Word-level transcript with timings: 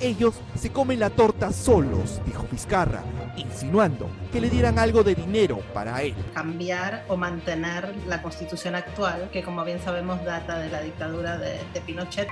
Ellos 0.00 0.40
se 0.54 0.70
comen 0.70 1.00
la 1.00 1.10
torta 1.10 1.52
solos, 1.52 2.20
dijo 2.24 2.46
Vizcarra, 2.48 3.02
insinuando 3.36 4.08
que 4.30 4.40
le 4.40 4.48
dieran 4.48 4.78
algo 4.78 5.02
de 5.02 5.16
dinero 5.16 5.58
para 5.74 6.00
él. 6.02 6.14
cambiar 6.34 7.04
o 7.08 7.16
mantener 7.16 7.92
la 8.06 8.22
constitución 8.22 8.76
actual, 8.76 9.28
que 9.32 9.42
como 9.42 9.64
bien 9.64 9.80
sabemos 9.80 10.24
data 10.24 10.56
de 10.60 10.68
la 10.70 10.80
dictadura 10.82 11.36
de, 11.36 11.58
de 11.74 11.80
Pinochet. 11.80 12.28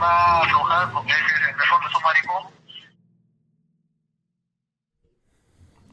va 0.00 0.08
a 0.08 0.40
aflojar 0.40 0.92
porque 0.94 1.12
en 1.12 1.18
el 1.18 1.54
fondo 1.68 1.88
es 1.88 1.94
un 1.96 2.02
maricón. 2.02 2.52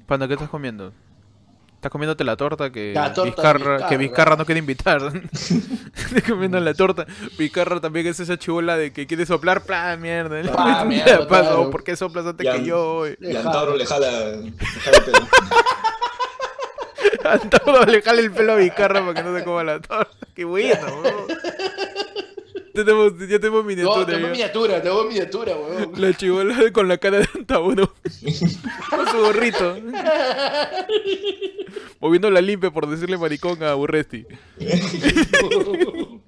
Panda, 0.07 0.25
¿qué 0.25 0.33
estás 0.35 0.49
comiendo? 0.49 0.93
Estás 1.79 1.93
comiéndote 1.93 2.25
la 2.25 2.35
torta 2.35 2.69
que 2.73 2.91
La 2.93 3.13
torta 3.13 3.29
Vizcarra, 3.29 3.57
Vizcarra. 3.59 3.87
que 3.87 3.97
Vizcarra 3.97 4.35
no 4.35 4.45
quiere 4.45 4.59
invitar. 4.59 5.01
Estás 5.33 6.23
comiendo 6.27 6.59
la 6.59 6.73
torta. 6.73 7.05
Vizcarra 7.37 7.79
también 7.79 8.05
es 8.07 8.19
esa 8.19 8.37
chibola 8.37 8.75
de 8.75 8.91
que 8.91 9.07
quiere 9.07 9.25
soplar, 9.25 9.61
plan, 9.63 10.01
mierda. 10.01 10.41
Ah, 10.57 10.83
mierda, 10.87 11.25
Pasa, 11.25 11.51
claro. 11.51 11.69
¿Por 11.71 11.85
qué 11.85 11.95
soplas 11.95 12.25
antes 12.25 12.45
que 12.53 12.65
yo? 12.65 13.05
Y 13.07 13.33
Antauro 13.33 13.77
le 13.77 13.85
jala, 13.85 14.11
le 14.11 14.51
jala 14.81 14.97
el 14.97 15.03
pelo. 15.05 15.27
Antauro 17.31 17.85
le 17.85 18.01
jale 18.01 18.21
el 18.23 18.31
pelo 18.33 18.51
a 18.51 18.55
Vizcarra 18.57 18.99
para 18.99 19.13
que 19.13 19.23
no 19.23 19.37
se 19.37 19.45
coma 19.45 19.63
la 19.63 19.79
torta. 19.79 20.17
Qué 20.35 20.43
bueno, 20.43 20.85
weón. 21.01 21.27
Ya 22.79 22.85
tenemos, 22.85 23.13
ya 23.19 23.39
tenemos 23.39 23.61
No, 23.63 23.67
miniatura. 23.67 24.05
tengo 24.05 24.19
ya. 24.27 24.31
miniatura, 24.31 24.81
tengo 24.81 25.03
miniatura, 25.05 25.53
weón. 25.55 25.91
La 25.97 26.13
chibola 26.13 26.71
con 26.71 26.87
la 26.87 26.97
cara 26.97 27.19
de 27.19 27.27
Antauro. 27.35 27.93
con 28.89 29.07
su 29.07 29.17
gorrito. 29.17 29.77
Moviendo 31.99 32.29
la 32.31 32.41
limpia 32.41 32.71
por 32.71 32.87
decirle 32.87 33.17
maricón 33.17 33.61
a 33.63 33.73
Burresti. 33.73 34.25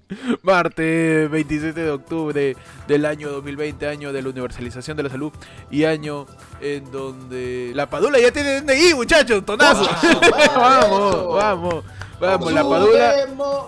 Martes 0.41 1.29
27 1.31 1.79
de 1.79 1.89
octubre 1.91 2.55
del 2.87 3.05
año 3.05 3.29
2020, 3.31 3.87
año 3.87 4.11
de 4.11 4.21
la 4.21 4.29
universalización 4.29 4.97
de 4.97 5.03
la 5.03 5.09
salud 5.09 5.31
y 5.69 5.85
año 5.85 6.25
en 6.59 6.91
donde 6.91 7.71
la 7.73 7.89
Padula 7.89 8.19
ya 8.19 8.31
tiene 8.31 8.61
DNI, 8.61 8.93
muchachos, 8.95 9.45
tonazo. 9.45 9.85
vamos, 10.55 11.27
vamos, 11.33 11.85
vamos, 12.21 12.53
la 12.53 12.61
Padula, 12.63 13.15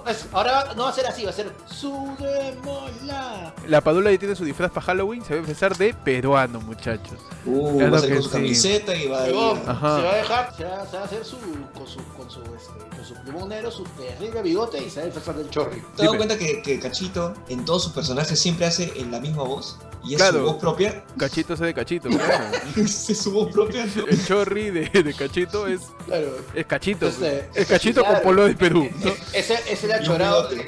es- 0.08 0.26
Ahora 0.32 0.74
no 0.76 0.84
va 0.84 0.90
a 0.90 0.94
ser 0.94 1.06
así, 1.08 1.24
va 1.24 1.32
a 1.32 1.34
ser 1.34 1.52
Sudémosla. 1.68 3.54
la 3.68 3.82
Padula 3.82 4.12
ya 4.12 4.18
tiene 4.20 4.36
su 4.36 4.46
disfraz 4.46 4.72
para 4.72 4.86
Halloween, 4.86 5.24
se 5.24 5.30
va 5.34 5.36
a 5.36 5.40
empezar 5.40 5.76
de 5.78 5.94
peruano, 5.94 6.60
muchachos. 6.62 7.18
Uh, 7.46 7.78
Claro 7.78 7.92
va 7.94 7.98
a 8.00 8.02
que 8.02 8.14
con 8.14 8.24
su 8.24 8.30
sí. 8.30 8.34
camiseta 8.36 8.96
y 8.96 9.08
va 9.08 9.24
a 9.24 9.30
ir. 9.30 9.36
Ajá. 9.68 9.98
Se 9.98 10.04
va 10.04 10.12
a 10.12 10.16
dejar, 10.16 10.56
se 10.56 10.64
va, 10.66 10.86
se 10.88 10.96
va 10.98 11.02
a 11.02 11.06
hacer 11.06 11.26
su, 11.26 11.38
con 11.74 11.88
su, 11.88 12.00
con 12.18 12.30
su, 12.30 12.40
este, 12.42 12.96
con 12.96 13.06
su 13.06 13.14
plumón 13.24 13.50
negro, 13.50 13.72
su 13.72 13.84
terrible 13.84 14.42
bigote 14.42 14.78
y 14.84 14.90
se 14.90 14.98
va 15.00 15.04
a 15.04 15.06
disfrazar 15.06 15.36
del 15.36 15.50
chorri. 15.50 15.80
¿Te 15.82 15.86
has 15.86 15.98
dado 15.98 16.12
Dime. 16.14 16.18
cuenta 16.18 16.38
que, 16.38 16.62
que 16.62 16.80
Cachito 16.80 17.34
en 17.50 17.66
todos 17.66 17.84
sus 17.84 17.94
personajes 17.94 18.40
siempre 18.40 18.66
hace 18.66 18.94
en 18.96 19.12
la 19.12 19.20
misma 19.20 19.44
voz? 19.44 19.78
Y 20.06 20.16
es 20.16 20.18
Claro. 20.22 20.40
su 20.40 20.46
voz 20.46 20.56
propia. 20.58 21.02
Cachito 21.18 21.54
ese 21.54 21.64
de 21.66 21.74
Cachito, 21.74 22.10
claro. 22.10 22.44
es 22.76 22.94
su 23.18 23.32
voz 23.32 23.52
propia. 23.54 23.84
El 23.86 24.26
chorri 24.26 24.70
de, 24.70 24.90
de 24.90 25.14
Cachito 25.14 25.66
es, 25.68 25.80
Claro. 26.06 26.28
es 26.54 26.66
Cachito. 26.66 27.08
Este, 27.08 27.50
es 27.56 27.68
Cachito 27.68 28.02
claro. 28.02 28.16
con 28.16 28.24
polo 28.24 28.43
de 28.46 28.56
Perú. 28.56 28.90
¿no? 29.04 29.12
Ese, 29.34 29.54
ese 29.54 29.74
es 29.74 29.84
el 29.84 29.92
achorado 29.92 30.50
de 30.50 30.66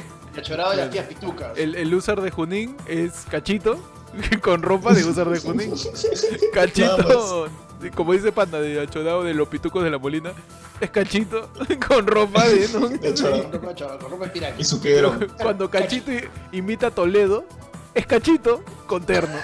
las 0.77 0.89
tías 0.89 1.05
pitucas. 1.05 1.57
El, 1.57 1.75
el 1.75 1.93
user 1.93 2.19
de 2.21 2.31
Junín 2.31 2.75
es 2.87 3.25
Cachito, 3.29 3.79
con 4.41 4.61
ropa 4.61 4.93
de 4.93 5.03
user 5.05 5.27
de 5.29 5.39
Junín. 5.39 5.73
Cachito, 6.53 7.49
como 7.95 8.13
dice 8.13 8.31
Panda, 8.31 8.59
de 8.59 8.79
achorado 8.81 9.23
de 9.23 9.33
los 9.33 9.47
pitucos 9.47 9.83
de 9.83 9.89
la 9.91 9.97
molina, 9.97 10.33
es 10.79 10.89
Cachito, 10.89 11.49
con 11.87 12.07
ropa 12.07 12.47
de... 12.47 12.67
¿no? 12.69 12.89
De 12.89 13.09
achorado. 13.09 13.99
Con 13.99 14.11
ropa 14.11 14.27
de. 14.27 14.53
Y 14.57 14.63
su. 14.63 14.81
Cuando 15.41 15.69
Cachito 15.69 16.11
imita 16.51 16.87
a 16.87 16.91
Toledo, 16.91 17.45
es 17.93 18.05
Cachito 18.05 18.63
con 18.87 19.05
terno 19.05 19.37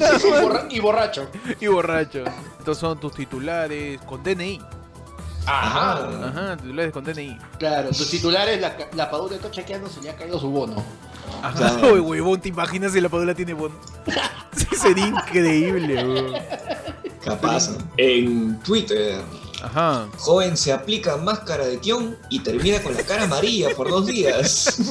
y 0.70 0.80
borracho. 0.80 1.28
y 1.60 1.66
borracho. 1.66 2.24
Estos 2.58 2.78
son 2.78 2.98
tus 2.98 3.14
titulares 3.14 4.00
con 4.02 4.22
DNI. 4.22 4.60
Ajá. 5.46 6.08
Ajá, 6.28 6.56
titulares 6.56 6.92
con 6.92 7.04
DNI. 7.04 7.38
Claro, 7.58 7.88
tus 7.88 8.08
titulares, 8.10 8.60
la, 8.60 8.76
la 8.94 9.10
padula 9.10 9.36
está 9.36 9.50
chequeando 9.50 9.88
si 9.88 10.00
le 10.00 10.10
ha 10.10 10.16
caído 10.16 10.38
su 10.38 10.48
bono. 10.48 10.82
Ajá. 11.42 11.56
Claro. 11.56 11.94
Uy, 11.94 12.00
huevón, 12.00 12.40
¿te 12.40 12.48
imaginas 12.48 12.92
si 12.92 13.00
la 13.00 13.08
Padula 13.08 13.34
tiene 13.34 13.54
bono? 13.54 13.74
Sí, 14.54 14.66
sería 14.76 15.06
increíble, 15.06 16.04
huevón. 16.06 16.32
Capaz. 17.24 17.70
En 17.96 18.60
Twitter. 18.60 19.22
Ajá. 19.62 20.08
Joven 20.18 20.56
se 20.56 20.72
aplica 20.72 21.16
máscara 21.16 21.64
de 21.64 21.78
Kion 21.78 22.18
y 22.28 22.40
termina 22.40 22.82
con 22.82 22.94
la 22.94 23.02
cara 23.02 23.24
amarilla 23.24 23.70
por 23.74 23.88
dos 23.88 24.06
días. 24.06 24.90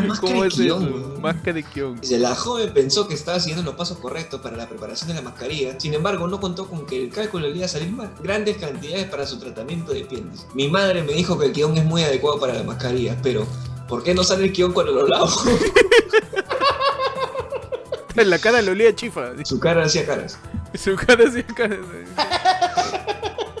Máscara 0.00 0.20
¿Cómo 0.20 0.42
de 0.42 0.48
es? 0.48 0.54
Kion. 0.54 1.20
Máscara 1.20 1.52
de 1.52 1.62
Kion. 1.62 2.00
Dice, 2.00 2.18
La 2.18 2.34
joven 2.34 2.72
pensó 2.72 3.06
que 3.06 3.14
estaba 3.14 3.38
siguiendo 3.40 3.62
los 3.64 3.74
pasos 3.74 3.98
correctos 3.98 4.40
para 4.40 4.56
la 4.56 4.68
preparación 4.68 5.08
de 5.08 5.14
la 5.14 5.22
mascarilla, 5.22 5.78
sin 5.78 5.92
embargo 5.94 6.26
no 6.26 6.40
contó 6.40 6.66
con 6.66 6.86
que 6.86 7.04
el 7.04 7.10
cálculo 7.10 7.48
le 7.48 7.56
iba 7.56 7.66
a 7.66 7.68
salir 7.68 7.90
mal. 7.92 8.10
Grandes 8.22 8.56
cantidades 8.56 9.04
para 9.06 9.26
su 9.26 9.38
tratamiento 9.38 9.92
de 9.92 10.04
piel. 10.04 10.30
dice. 10.30 10.46
Mi 10.54 10.68
madre 10.68 11.02
me 11.02 11.12
dijo 11.12 11.38
que 11.38 11.46
el 11.46 11.52
guion 11.52 11.76
es 11.76 11.84
muy 11.84 12.02
adecuado 12.02 12.40
para 12.40 12.54
la 12.54 12.62
mascarilla, 12.62 13.16
pero 13.22 13.46
¿por 13.88 14.02
qué 14.02 14.14
no 14.14 14.24
sale 14.24 14.44
el 14.44 14.52
guion 14.52 14.72
cuando 14.72 14.92
lo 14.92 15.06
lavo? 15.06 15.30
En 18.16 18.30
la 18.30 18.38
cara 18.38 18.62
le 18.62 18.70
olía 18.70 18.94
chifa. 18.94 19.32
Su 19.44 19.58
cara 19.60 19.84
hacía 19.84 20.06
caras. 20.06 20.38
Su 20.74 20.94
cara 20.96 21.30
sí, 21.30 21.42
cara. 21.42 21.76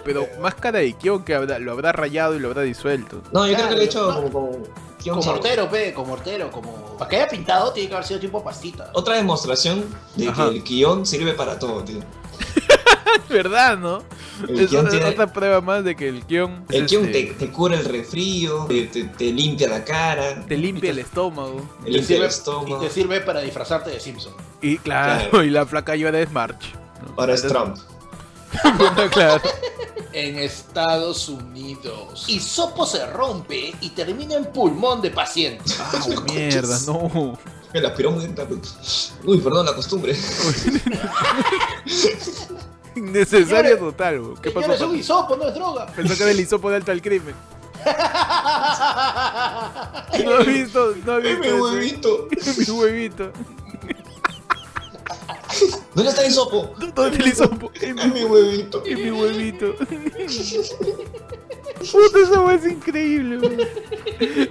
Pero 0.04 0.26
máscara 0.40 0.80
de 0.80 0.92
Kion 0.94 1.22
que 1.24 1.34
habrá- 1.34 1.58
lo 1.60 1.72
habrá 1.72 1.92
rayado 1.92 2.34
y 2.34 2.40
lo 2.40 2.48
habrá 2.48 2.62
disuelto. 2.62 3.22
No, 3.32 3.46
yo 3.46 3.54
creo 3.54 3.68
que 3.68 3.74
le 3.76 3.82
he 3.82 3.84
hecho 3.84 4.12
como 4.32 4.58
guion 5.02 5.16
Con 5.16 5.22
solo. 5.22 5.36
mortero, 5.36 5.68
pe, 5.70 5.92
con 5.94 6.06
mortero, 6.08 6.50
como. 6.50 6.96
Para 6.98 7.08
que 7.08 7.16
haya 7.16 7.28
pintado, 7.28 7.72
tiene 7.72 7.88
que 7.88 7.94
haber 7.94 8.06
sido 8.06 8.20
tipo 8.20 8.42
pastita. 8.42 8.90
Otra 8.94 9.16
demostración 9.16 9.84
de 10.16 10.28
Ajá. 10.28 10.44
que 10.50 10.56
el 10.56 10.62
guion 10.62 11.04
sirve 11.06 11.32
para 11.34 11.58
todo, 11.58 11.82
tío. 11.84 11.98
Es 11.98 13.28
verdad, 13.28 13.76
¿no? 13.78 14.02
El 14.48 14.60
Es 14.60 14.70
guion 14.70 14.86
otra, 14.86 14.98
tiene- 14.98 15.10
otra 15.14 15.32
prueba 15.32 15.60
más 15.60 15.84
de 15.84 15.94
que 15.94 16.08
el 16.08 16.24
Kion. 16.26 16.64
El 16.70 16.86
guion 16.86 17.04
este, 17.06 17.22
te, 17.24 17.34
te 17.34 17.52
cura 17.52 17.76
el 17.78 17.84
resfrío, 17.84 18.64
te, 18.66 18.86
te- 18.86 19.04
te 19.04 19.24
limpia 19.32 19.68
la 19.68 19.84
cara, 19.84 20.44
te 20.46 20.56
limpia 20.56 20.90
el 20.90 20.98
estómago. 21.00 21.68
te 21.84 21.90
Y 21.90 21.92
te, 21.92 21.98
limpia 21.98 21.98
el 21.98 22.04
sirve, 22.06 22.24
y 22.24 22.28
estómago. 22.28 22.78
te 22.78 22.90
sirve 22.90 23.20
para 23.20 23.40
disfrazarte 23.40 23.90
de 23.90 24.00
Simpson. 24.00 24.32
Y 24.60 24.78
claro, 24.78 25.28
Claro. 25.30 25.44
y 25.44 25.50
la 25.50 25.66
flaca 25.66 25.94
llora 25.96 26.20
es 26.20 26.30
March. 26.32 26.72
¿no? 27.06 27.14
Ahora 27.18 27.34
es 27.34 27.42
Trump. 27.46 27.76
claro. 29.12 29.42
En 30.12 30.38
Estados 30.38 31.28
Unidos. 31.28 32.24
Hisopo 32.28 32.86
se 32.86 33.06
rompe 33.06 33.74
y 33.80 33.90
termina 33.90 34.34
en 34.34 34.46
pulmón 34.46 35.00
de 35.00 35.10
paciente. 35.10 35.64
Ah, 35.80 35.92
mierda, 36.32 36.78
no. 36.86 37.38
Me 37.72 37.80
la 37.80 37.88
aspiró 37.88 38.10
muy 38.10 38.26
rápido. 38.26 38.60
Uy, 39.24 39.38
perdón, 39.38 39.66
la 39.66 39.74
costumbre. 39.74 40.14
Innecesario 42.94 43.46
Señores, 43.46 43.78
total, 43.78 44.20
weón. 44.20 44.36
¿Qué 44.36 44.50
Señores, 44.50 44.68
pasó? 44.70 44.84
un 44.84 44.90
Pati? 44.90 45.00
hisopo, 45.00 45.36
no 45.36 45.48
es 45.48 45.54
droga. 45.54 45.86
Pensó 45.86 46.14
que 46.14 46.22
era 46.22 46.32
el 46.32 46.40
hisopo 46.40 46.68
de 46.70 46.76
alto 46.76 46.92
al 46.92 47.02
crimen. 47.02 47.34
No 50.24 50.40
he 50.40 50.44
visto, 50.44 50.94
no 51.06 51.18
he 51.18 51.32
¡Es 51.32 51.40
visto. 51.40 51.56
mi 51.56 51.60
huevito! 51.62 52.28
Mi 52.58 52.64
huevito. 52.78 53.32
¿Dónde 55.94 56.10
está 56.10 56.24
el 56.24 56.32
sopo? 56.32 56.74
¿Dónde 56.78 56.86
está 56.88 57.06
el 57.06 57.26
hisopo? 57.26 57.70
¡Es 57.74 57.94
mi 58.12 58.24
huevito! 58.24 58.82
Es 58.84 58.98
mi 58.98 59.10
huevito. 59.10 59.74
Puta, 61.90 62.18
esa 62.22 62.40
weá 62.40 62.54
es 62.54 62.66
increíble, 62.66 63.38
weón. 63.38 63.58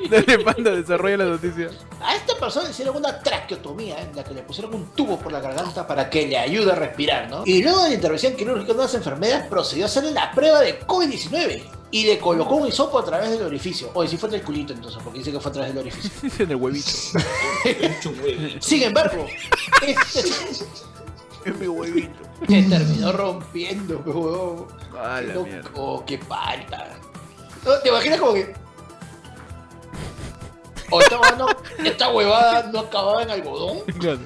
Dale, 0.09 0.39
panda, 0.39 0.71
desarrolla 0.71 1.17
la 1.17 1.25
noticia. 1.25 1.69
A 2.01 2.15
esta 2.15 2.35
persona 2.37 2.65
le 2.65 2.71
hicieron 2.71 2.97
una 2.97 3.19
traqueotomía 3.19 4.01
en 4.01 4.15
la 4.15 4.23
que 4.23 4.33
le 4.33 4.41
pusieron 4.41 4.73
un 4.73 4.87
tubo 4.93 5.17
por 5.17 5.31
la 5.31 5.39
garganta 5.39 5.87
para 5.87 6.09
que 6.09 6.27
le 6.27 6.37
ayude 6.37 6.71
a 6.71 6.75
respirar, 6.75 7.29
¿no? 7.29 7.43
Y 7.45 7.63
luego 7.63 7.83
de 7.83 7.89
la 7.89 7.95
intervención 7.95 8.35
quirúrgica 8.35 8.73
de 8.73 8.79
unas 8.79 8.93
enfermeras 8.95 9.47
procedió 9.47 9.85
a 9.85 9.87
hacerle 9.87 10.11
la 10.11 10.31
prueba 10.31 10.59
de 10.59 10.79
COVID-19 10.81 11.61
y 11.91 12.05
le 12.05 12.19
colocó 12.19 12.55
un 12.55 12.67
hisopo 12.67 12.99
a 12.99 13.05
través 13.05 13.31
del 13.31 13.43
orificio. 13.43 13.91
Oye, 13.93 14.09
si 14.09 14.17
fue 14.17 14.29
del 14.29 14.41
culito 14.41 14.73
entonces, 14.73 15.01
porque 15.03 15.19
dice 15.19 15.31
que 15.31 15.39
fue 15.39 15.51
a 15.51 15.53
través 15.53 15.73
del 15.73 15.83
orificio. 15.83 16.11
En 16.39 16.51
el 16.51 16.55
huevito. 16.57 16.89
Sin 18.59 18.83
embargo, 18.83 19.25
este 19.85 20.23
Es 21.45 21.57
mi 21.57 21.67
huevito. 21.67 22.19
se 22.47 22.63
terminó 22.63 23.11
rompiendo, 23.11 23.97
huevón. 24.05 24.67
Ah, 24.97 25.21
la 25.21 25.33
mierda. 25.41 25.69
Oh, 25.75 26.03
qué 26.05 26.17
falta. 26.17 26.87
No, 27.65 27.73
¿Te 27.83 27.89
imaginas 27.89 28.19
como 28.19 28.33
que... 28.33 28.53
O 30.93 30.99
esta, 30.99 31.17
huevada 31.19 31.37
no- 31.37 31.85
esta 31.85 32.09
huevada 32.11 32.63
no 32.71 32.79
acababa 32.79 33.23
en 33.23 33.29
algodón. 33.31 33.79
Claro. 33.99 34.19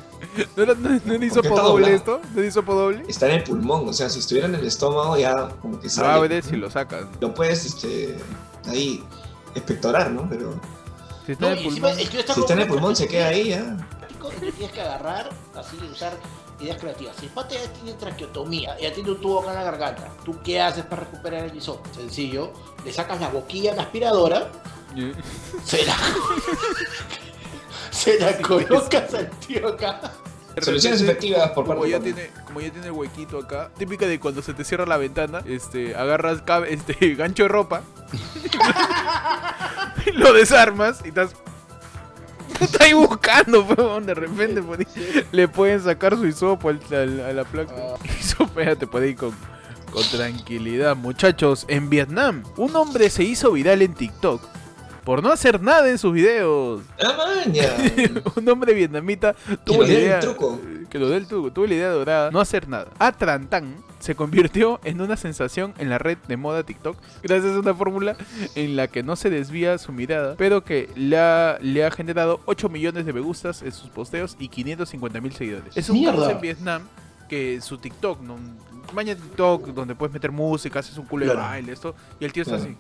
¿No 1.06 1.14
hisopo 1.24 1.48
está 1.48 1.62
doble 1.62 1.94
esto? 1.96 2.20
¿No 2.34 2.40
era 2.40 2.48
hisopo 2.50 2.74
doble? 2.74 3.04
Está 3.08 3.28
en 3.28 3.36
el 3.36 3.44
pulmón, 3.44 3.88
o 3.88 3.94
sea, 3.94 4.10
si 4.10 4.20
estuviera 4.20 4.48
en 4.50 4.56
el 4.56 4.66
estómago 4.66 5.16
ya 5.18 5.48
como 5.62 5.80
que 5.80 5.88
Ah, 5.88 5.92
sale. 5.92 6.08
abres 6.10 6.52
y 6.52 6.58
lo 6.58 6.70
sacas. 6.70 7.06
Lo 7.22 7.34
puedes, 7.34 7.64
este, 7.66 8.18
ahí, 8.68 9.02
espectorar, 9.54 10.12
¿no? 10.12 10.28
Pero 10.30 10.60
Si 11.26 11.32
está 11.34 11.46
No, 11.46 11.52
en 11.54 11.58
el 11.60 11.64
pulmón. 11.66 12.00
está 12.00 12.34
si 12.34 12.40
está 12.42 12.54
en 12.54 12.60
el 12.60 12.68
pulmón 12.68 12.96
se 12.98 13.08
queda 13.08 13.28
ahí 13.28 13.50
ya. 13.52 13.78
tienes 14.52 14.72
que 14.72 14.82
agarrar, 14.82 15.30
así 15.56 15.78
usar 15.90 16.14
ideas 16.60 16.80
creativas. 16.80 17.16
Si 17.18 17.26
el 17.26 17.32
pata 17.32 17.56
ya 17.56 17.72
tiene 17.74 17.94
traqueotomía, 17.94 18.78
ya 18.80 18.94
tiene 18.94 19.12
un 19.12 19.22
tubo 19.22 19.42
acá 19.42 19.52
en 19.52 19.56
la 19.56 19.64
garganta, 19.64 20.12
¿tú 20.24 20.40
qué 20.44 20.62
haces 20.62 20.86
para 20.86 21.04
recuperar 21.04 21.46
el 21.46 21.56
hisopo? 21.56 21.84
Sencillo, 21.94 22.52
le 22.84 22.92
sacas 22.92 23.20
la 23.20 23.30
boquilla 23.30 23.74
a 23.74 23.76
la 23.76 23.84
aspiradora, 23.84 24.52
se 25.66 25.86
la, 25.86 25.96
Se 27.92 28.20
la 28.20 28.38
colocas 28.42 29.14
al 29.14 29.30
tío 29.40 29.70
acá. 29.70 30.00
Soluciones 30.62 31.02
efectivas 31.02 31.52
por 31.52 31.66
parte 31.66 31.82
como 31.82 31.86
ya 31.86 32.00
de 32.00 32.14
tiene 32.14 32.30
Como 32.46 32.62
ya 32.62 32.72
tiene 32.72 32.88
el 32.88 32.94
huequito 32.94 33.40
acá, 33.40 33.72
típica 33.78 34.08
de 34.08 34.20
cuando 34.20 34.42
se 34.42 34.54
te 34.54 34.64
cierra 34.64 34.86
la 34.86 34.98
ventana, 34.98 35.42
este, 35.46 35.96
agarras 35.96 36.44
este 36.70 37.16
gancho 37.16 37.44
de 37.44 37.50
ropa, 37.50 37.84
lo 40.14 40.34
desarmas 40.34 41.02
y 41.04 41.10
estás. 41.10 41.36
Está 42.60 42.84
ahí 42.86 42.94
buscando, 42.94 43.64
weón, 43.64 44.06
de 44.06 44.14
repente 44.14 44.62
ahí 44.62 44.86
le 45.32 45.48
pueden 45.48 45.82
sacar 45.82 46.16
su 46.16 46.26
hisopo 46.26 46.70
al- 46.70 46.80
al- 46.92 47.20
a 47.22 47.34
la 47.34 47.44
placa. 47.44 47.74
Hisopo 48.20 48.62
ya 48.62 48.76
te 48.76 48.88
ir 49.10 49.16
con, 49.16 49.32
con 49.92 50.04
tranquilidad. 50.12 50.96
Muchachos, 50.96 51.66
en 51.68 51.90
Vietnam, 51.90 52.44
un 52.58 52.76
hombre 52.76 53.10
se 53.10 53.24
hizo 53.24 53.52
viral 53.52 53.82
en 53.82 53.94
TikTok 53.94 54.42
por 55.04 55.22
no 55.22 55.32
hacer 55.32 55.62
nada 55.62 55.90
en 55.90 55.98
sus 56.00 56.14
videos. 56.14 56.82
¡Ah, 57.04 57.44
un 58.36 58.50
hombre 58.50 58.74
vietnamita 58.74 59.34
Que 59.34 59.58
tuvo 59.58 59.80
nos 59.80 59.88
la 59.90 59.94
idea 59.94 60.20
truco. 60.20 60.60
que 60.90 60.98
lo 61.00 61.10
dé 61.10 61.18
el 61.18 61.28
truco, 61.28 61.52
tuvo 61.52 61.68
la 61.68 61.74
idea 61.76 61.90
dorada, 61.90 62.32
no 62.32 62.40
hacer 62.40 62.68
nada. 62.68 62.88
A 62.98 63.12
Trantan 63.12 63.76
se 64.06 64.14
convirtió 64.16 64.80
en 64.84 65.02
una 65.02 65.18
sensación 65.18 65.74
en 65.80 65.90
la 65.90 65.98
red 65.98 66.20
de 66.28 66.38
moda 66.38 66.62
TikTok 66.62 66.96
gracias 67.24 67.56
a 67.56 67.60
una 67.60 67.74
fórmula 67.74 68.16
en 68.54 68.76
la 68.76 68.88
que 68.88 69.02
no 69.02 69.16
se 69.16 69.32
desvía 69.32 69.80
su 69.80 69.92
mirada, 69.92 70.36
pero 70.38 70.64
que 70.64 70.90
le 70.96 71.18
ha, 71.18 71.58
le 71.60 71.84
ha 71.84 71.90
generado 71.90 72.40
8 72.46 72.70
millones 72.70 73.08
de 73.08 73.14
me 73.14 73.20
gustas 73.20 73.64
en 73.64 73.72
sus 73.72 73.90
posteos 73.90 74.36
y 74.38 74.50
550 74.50 75.20
mil 75.22 75.34
seguidores. 75.34 75.76
Es 75.76 75.90
un 75.90 76.06
caso 76.06 76.30
en 76.30 76.40
Vietnam 76.40 76.84
que 77.28 77.60
su 77.62 77.80
TikTok, 77.80 78.22
no, 78.22 78.38
maña 78.94 79.16
TikTok 79.16 79.70
donde 79.70 79.96
puedes 79.96 80.14
meter 80.14 80.32
música, 80.32 80.80
haces 80.82 80.96
un 81.00 81.06
culo 81.08 81.26
de 81.26 81.32
Claro. 81.32 81.48
baile, 81.48 81.72
esto, 81.74 81.96
y 82.20 82.26
el 82.26 82.32
tío 82.32 82.44
está 82.44 82.58
Claro. 82.58 82.70
así. 82.72 82.78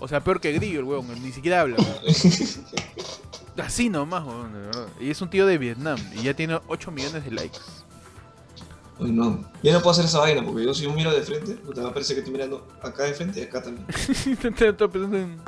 O 0.00 0.08
sea, 0.08 0.18
peor 0.18 0.40
que 0.40 0.50
Grillo 0.52 0.80
el 0.80 0.84
huevón, 0.84 1.22
ni 1.22 1.30
siquiera 1.30 1.60
habla. 1.60 1.76
Así 3.56 3.88
nomás, 3.88 4.24
de 4.26 4.58
verdad. 4.58 4.88
Y 5.00 5.10
es 5.10 5.22
un 5.22 5.30
tío 5.30 5.46
de 5.46 5.58
Vietnam 5.58 5.96
y 6.12 6.22
ya 6.24 6.34
tiene 6.34 6.58
8 6.66 6.90
millones 6.90 7.24
de 7.24 7.30
likes. 7.30 7.60
Uy, 8.98 9.10
no. 9.10 9.44
Yo 9.62 9.72
no 9.72 9.78
puedo 9.80 9.90
hacer 9.90 10.04
esa 10.04 10.20
vaina 10.20 10.42
porque 10.44 10.64
yo 10.64 10.72
si 10.74 10.84
yo 10.84 10.92
miro 10.92 11.10
de 11.12 11.22
frente, 11.22 11.54
puta, 11.54 11.82
me 11.82 11.90
parece 11.90 12.14
que 12.14 12.20
estoy 12.20 12.32
mirando 12.32 12.66
acá 12.82 13.04
de 13.04 13.14
frente 13.14 13.40
y 13.40 13.42
acá 13.44 13.62
también. 13.62 13.84
Estoy 13.88 14.36
pensando 14.36 15.16
en- 15.16 15.38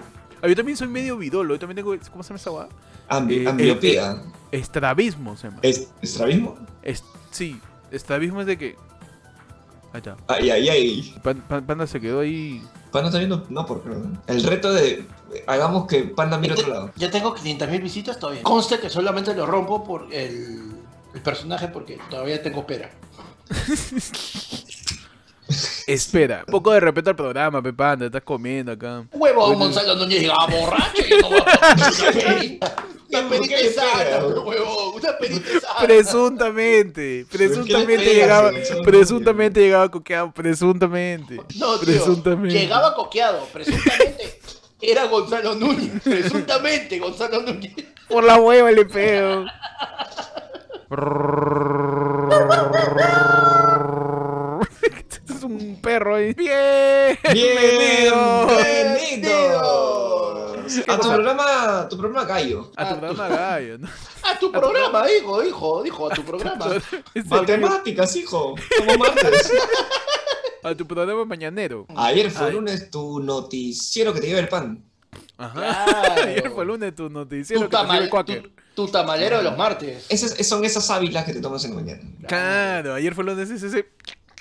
Ah, 0.42 0.48
yo 0.48 0.54
también 0.56 0.76
soy 0.76 0.88
medio 0.88 1.16
vidolo, 1.16 1.54
yo 1.54 1.58
también 1.58 1.76
tengo, 1.76 1.94
¿cómo 2.10 2.22
se 2.22 2.28
llama 2.28 2.36
esa 2.36 2.50
guada? 2.50 2.68
Ambi 3.08 3.36
Eh, 3.44 3.48
ambliopía. 3.48 4.22
Estrabismo 4.52 5.36
se 5.36 5.48
llama. 5.48 5.60
¿Es 5.62 5.88
estrabismo? 6.02 6.56
Es- 6.82 7.04
sí, 7.30 7.58
estrabismo 7.90 8.40
es 8.40 8.46
de 8.46 8.58
que... 8.58 8.76
Ahí 9.92 9.98
está. 9.98 10.16
Ay, 10.26 10.50
ay, 10.50 10.68
ay. 10.68 11.14
Pan- 11.22 11.42
Pan- 11.48 11.64
Panda 11.64 11.86
se 11.86 12.00
quedó 12.00 12.20
ahí... 12.20 12.62
Panda 12.92 13.08
está 13.08 13.18
viendo. 13.18 13.44
No, 13.48 13.64
porque. 13.66 13.90
El 14.26 14.42
reto 14.44 14.72
de. 14.72 15.04
Hagamos 15.46 15.86
que 15.86 16.02
Panda 16.04 16.38
mire 16.38 16.52
a 16.54 16.56
otro 16.56 16.68
lado. 16.72 16.90
Ya 16.96 17.10
tengo 17.10 17.34
500.000 17.34 17.82
visitas 17.82 18.18
todavía. 18.18 18.42
Conste 18.42 18.78
que 18.78 18.88
solamente 18.88 19.34
lo 19.34 19.44
rompo 19.44 19.84
por 19.84 20.12
el, 20.14 20.72
el 21.14 21.20
personaje 21.20 21.68
porque 21.68 21.98
todavía 22.08 22.42
tengo 22.42 22.66
pera. 22.66 22.90
Espera, 25.86 26.42
un 26.46 26.50
poco 26.50 26.72
de 26.72 26.80
respeto 26.80 27.10
al 27.10 27.16
programa, 27.16 27.62
pe 27.62 27.72
Panda, 27.72 28.06
estás 28.06 28.22
comiendo 28.22 28.72
acá. 28.72 29.04
Huevo, 29.12 29.46
Bueno. 29.46 29.58
Gonzalo 29.58 29.94
Núñez 29.94 30.22
llegaba 30.22 30.46
borracho 30.46 31.02
y 31.08 31.22
no 31.22 31.28
voy 31.28 31.38
a 31.38 31.44
una 31.76 32.12
perita. 32.12 32.76
Una 33.08 33.28
¿Por 33.28 33.30
qué 33.30 33.38
perita 33.38 33.56
le 33.62 33.72
sana, 33.72 34.04
pega? 34.04 34.40
huevo. 34.40 34.92
Una 34.94 35.18
perita 35.18 35.48
sana. 35.60 35.86
Presuntamente, 35.86 37.26
presuntamente 37.30 38.04
llegaba, 38.14 38.50
presuntamente 38.84 39.60
llegaba 39.60 39.88
coqueado, 39.88 40.32
presuntamente. 40.32 41.36
No, 41.56 41.76
tío. 41.78 41.86
Presuntamente. 41.86 42.58
Llegaba 42.58 42.94
coqueado. 42.96 43.44
Presuntamente 43.52 44.40
era 44.80 45.04
Gonzalo 45.06 45.54
Núñez. 45.54 46.02
Presuntamente 46.02 46.98
Gonzalo 46.98 47.42
Núñez. 47.42 47.72
Por 48.08 48.24
la 48.24 48.40
hueva 48.40 48.72
le 48.72 48.84
pego. 48.84 49.44
es 55.28 55.42
un 55.42 55.78
perro 55.82 56.14
ahí. 56.14 56.32
Bien. 56.34 57.18
Bienvenido. 57.32 58.46
¡Bienvenidos! 58.46 59.66
A 60.88 60.98
tu 60.98 61.08
programa, 61.08 61.86
tu 61.90 61.96
programa 61.98 62.24
gallo. 62.24 62.70
A 62.76 62.88
tu 62.88 63.00
programa 63.00 63.28
gallo, 63.28 63.78
¿no? 63.78 63.88
A 64.22 64.38
tu 64.38 64.52
programa, 64.52 65.06
hijo, 65.10 65.42
hijo, 65.44 65.82
dijo, 65.82 66.10
a 66.10 66.14
tu 66.14 66.22
programa. 66.24 66.66
Este. 67.14 67.28
Matemáticas, 67.28 68.14
hijo. 68.16 68.54
Como 68.78 68.98
martes. 68.98 69.52
A 70.62 70.74
tu 70.74 70.86
programa 70.86 71.24
mañanero. 71.24 71.86
Ayer 71.96 72.30
fue 72.30 72.46
Ay. 72.48 72.52
lunes 72.52 72.90
tu 72.90 73.18
noticiero 73.20 74.12
que 74.12 74.20
te 74.20 74.26
lleva 74.28 74.40
el 74.40 74.48
pan. 74.48 74.84
Ajá. 75.38 75.52
Claro. 75.84 76.22
Ayer 76.22 76.50
fue 76.50 76.64
lunes 76.64 76.94
tu 76.94 77.08
noticiero 77.10 77.62
Tu, 77.62 77.68
que 77.68 77.76
te 77.76 77.82
tamal- 77.82 78.08
Quaker. 78.08 78.42
tu- 78.42 78.50
tu 78.76 78.86
tamalero 78.86 79.38
de 79.38 79.42
los 79.42 79.56
martes. 79.56 80.06
Esas, 80.08 80.46
son 80.46 80.64
esas 80.64 80.88
ávilas 80.90 81.24
que 81.24 81.32
te 81.32 81.40
tomas 81.40 81.64
en 81.64 81.70
la 81.70 81.76
mañana. 81.82 82.02
Claro, 82.28 82.94
ayer 82.94 83.14
fue 83.14 83.24
lunes 83.24 83.50
ese, 83.50 83.66
ese, 83.66 83.88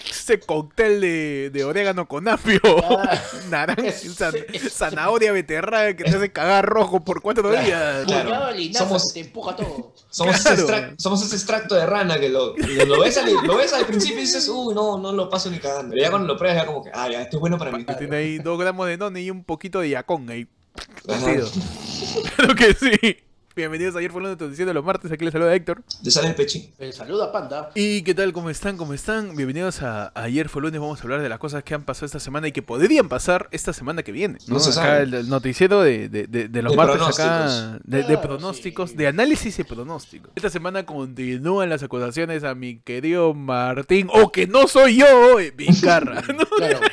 ese 0.09 0.39
cóctel 0.41 0.99
de, 1.01 1.49
de 1.51 1.63
orégano 1.63 2.05
con 2.07 2.27
apio. 2.27 2.59
Ah. 2.83 3.19
Naranja, 3.49 3.87
Es- 3.87 4.19
zan- 4.19 4.45
es- 4.53 4.73
zanahoria 4.73 5.31
beterraga 5.31 5.95
que 5.95 6.03
te 6.03 6.09
hace 6.15 6.31
cagar 6.31 6.65
rojo 6.65 6.99
por 7.03 7.21
cuatro 7.21 7.49
días. 7.49 8.05
Claro. 8.05 8.47
De 8.47 8.55
linaza 8.59 8.85
Somos- 8.85 9.13
te 9.13 9.21
empuja 9.21 9.55
todo. 9.55 9.93
Somos, 10.09 10.39
Claro. 10.41 10.55
ese 10.63 10.65
extrac- 10.73 10.95
somos 10.97 11.23
ese 11.23 11.35
extracto 11.35 11.75
de 11.75 11.85
rana 11.85 12.19
que 12.19 12.29
lo, 12.29 12.55
lo, 12.57 12.99
ves 13.01 13.17
al, 13.17 13.33
lo 13.47 13.57
ves 13.57 13.73
al 13.73 13.85
principio 13.85 14.17
y 14.17 14.21
dices, 14.21 14.47
uy, 14.49 14.75
no, 14.75 14.97
no 14.97 15.11
lo 15.13 15.29
paso 15.29 15.49
ni 15.49 15.59
cagando. 15.59 15.91
Pero 15.91 16.03
ya 16.03 16.09
cuando 16.09 16.27
lo 16.27 16.37
pruebas, 16.37 16.61
ya 16.61 16.65
como 16.65 16.83
que, 16.83 16.91
ah, 16.93 17.09
ya, 17.09 17.21
esto 17.21 17.37
es 17.37 17.41
bueno 17.41 17.57
para 17.57 17.71
mí. 17.71 17.85
Tiene 17.97 18.15
ahí 18.17 18.37
dos 18.37 18.59
gramos 18.59 18.85
de 18.87 18.97
noni 18.97 19.21
y 19.21 19.31
un 19.31 19.43
poquito 19.45 19.79
de 19.79 19.89
yacón 19.89 20.29
ahí. 20.29 20.45
Claro 21.05 22.55
que 22.57 22.73
sí. 22.73 23.17
Bienvenidos 23.55 23.95
ayer 23.95 24.11
fue 24.11 24.21
lunes 24.21 24.37
noticiero 24.37 24.67
de 24.67 24.73
los 24.73 24.83
martes. 24.83 25.09
Aquí 25.13 25.23
les 25.23 25.31
saluda 25.31 25.55
Héctor. 25.55 25.81
Te 26.03 26.11
sale 26.11 26.27
el 26.27 26.35
pechín. 26.35 26.73
El 26.77 26.91
saludo 26.91 27.23
a 27.23 27.31
Panda. 27.31 27.69
¿Y 27.73 28.01
qué 28.01 28.13
tal? 28.13 28.33
¿Cómo 28.33 28.49
están? 28.49 28.75
¿Cómo 28.75 28.93
están? 28.93 29.33
Bienvenidos 29.33 29.81
a 29.81 30.11
Ayer 30.13 30.49
fue 30.49 30.61
lunes. 30.61 30.81
Vamos 30.81 30.99
a 30.99 31.03
hablar 31.03 31.21
de 31.21 31.29
las 31.29 31.39
cosas 31.39 31.63
que 31.63 31.73
han 31.73 31.83
pasado 31.83 32.05
esta 32.07 32.19
semana 32.19 32.49
y 32.49 32.51
que 32.51 32.61
podrían 32.61 33.07
pasar 33.07 33.47
esta 33.51 33.71
semana 33.71 34.03
que 34.03 34.11
viene. 34.11 34.39
No 34.47 34.59
se 34.59 34.71
acá 34.71 34.81
sabe. 34.89 35.03
el, 35.03 35.13
el 35.13 35.29
noticiero 35.29 35.81
de, 35.83 36.09
de- 36.09 36.27
de- 36.27 36.49
de 36.49 36.61
los 36.61 36.71
De 36.73 36.77
martes 36.77 37.01
acá. 37.17 37.79
De, 37.85 37.99
de 37.99 38.03
Claro, 38.05 38.21
pronósticos, 38.23 38.89
sí. 38.89 38.97
de 38.97 39.07
análisis 39.07 39.57
y 39.57 39.63
pronósticos. 39.63 40.31
Esta 40.35 40.49
semana 40.49 40.85
continúan 40.85 41.69
las 41.69 41.81
acusaciones 41.81 42.43
a 42.43 42.55
mi 42.55 42.79
querido 42.79 43.33
Martín, 43.33 44.09
o 44.11 44.33
que 44.33 44.47
no 44.47 44.67
soy 44.67 44.97
yo, 44.97 45.39
eh, 45.39 45.51
Vizcarra. 45.55 46.21
¿no? 46.27 46.45
Claro. 46.57 46.79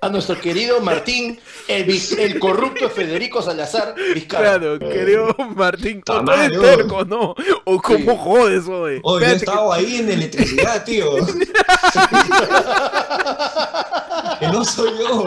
A 0.00 0.08
nuestro 0.08 0.40
querido 0.40 0.80
Martín, 0.80 1.38
el, 1.66 2.38
corrupto 2.38 2.88
Federico 2.88 3.42
Salazar 3.42 3.94
Vizcarra. 4.14 4.58
Claro, 4.58 4.78
querido 4.78 5.34
Martín, 5.56 6.02
o 6.08 6.24
tú 6.24 6.30
eres 6.32 6.60
terco, 6.60 7.04
¿no? 7.04 7.34
O 7.64 7.82
cómo 7.82 8.12
Sí. 8.12 8.18
jodes, 8.18 8.66
oye. 8.68 9.00
Oye, 9.02 9.02
yo 9.02 9.18
he 9.26 9.30
que- 9.30 9.36
estado 9.36 9.72
ahí 9.72 9.96
en 9.96 10.10
electricidad, 10.10 10.84
tío. 10.84 11.10
que 14.38 14.48
no 14.48 14.64
soy 14.64 14.90
yo. 14.98 15.24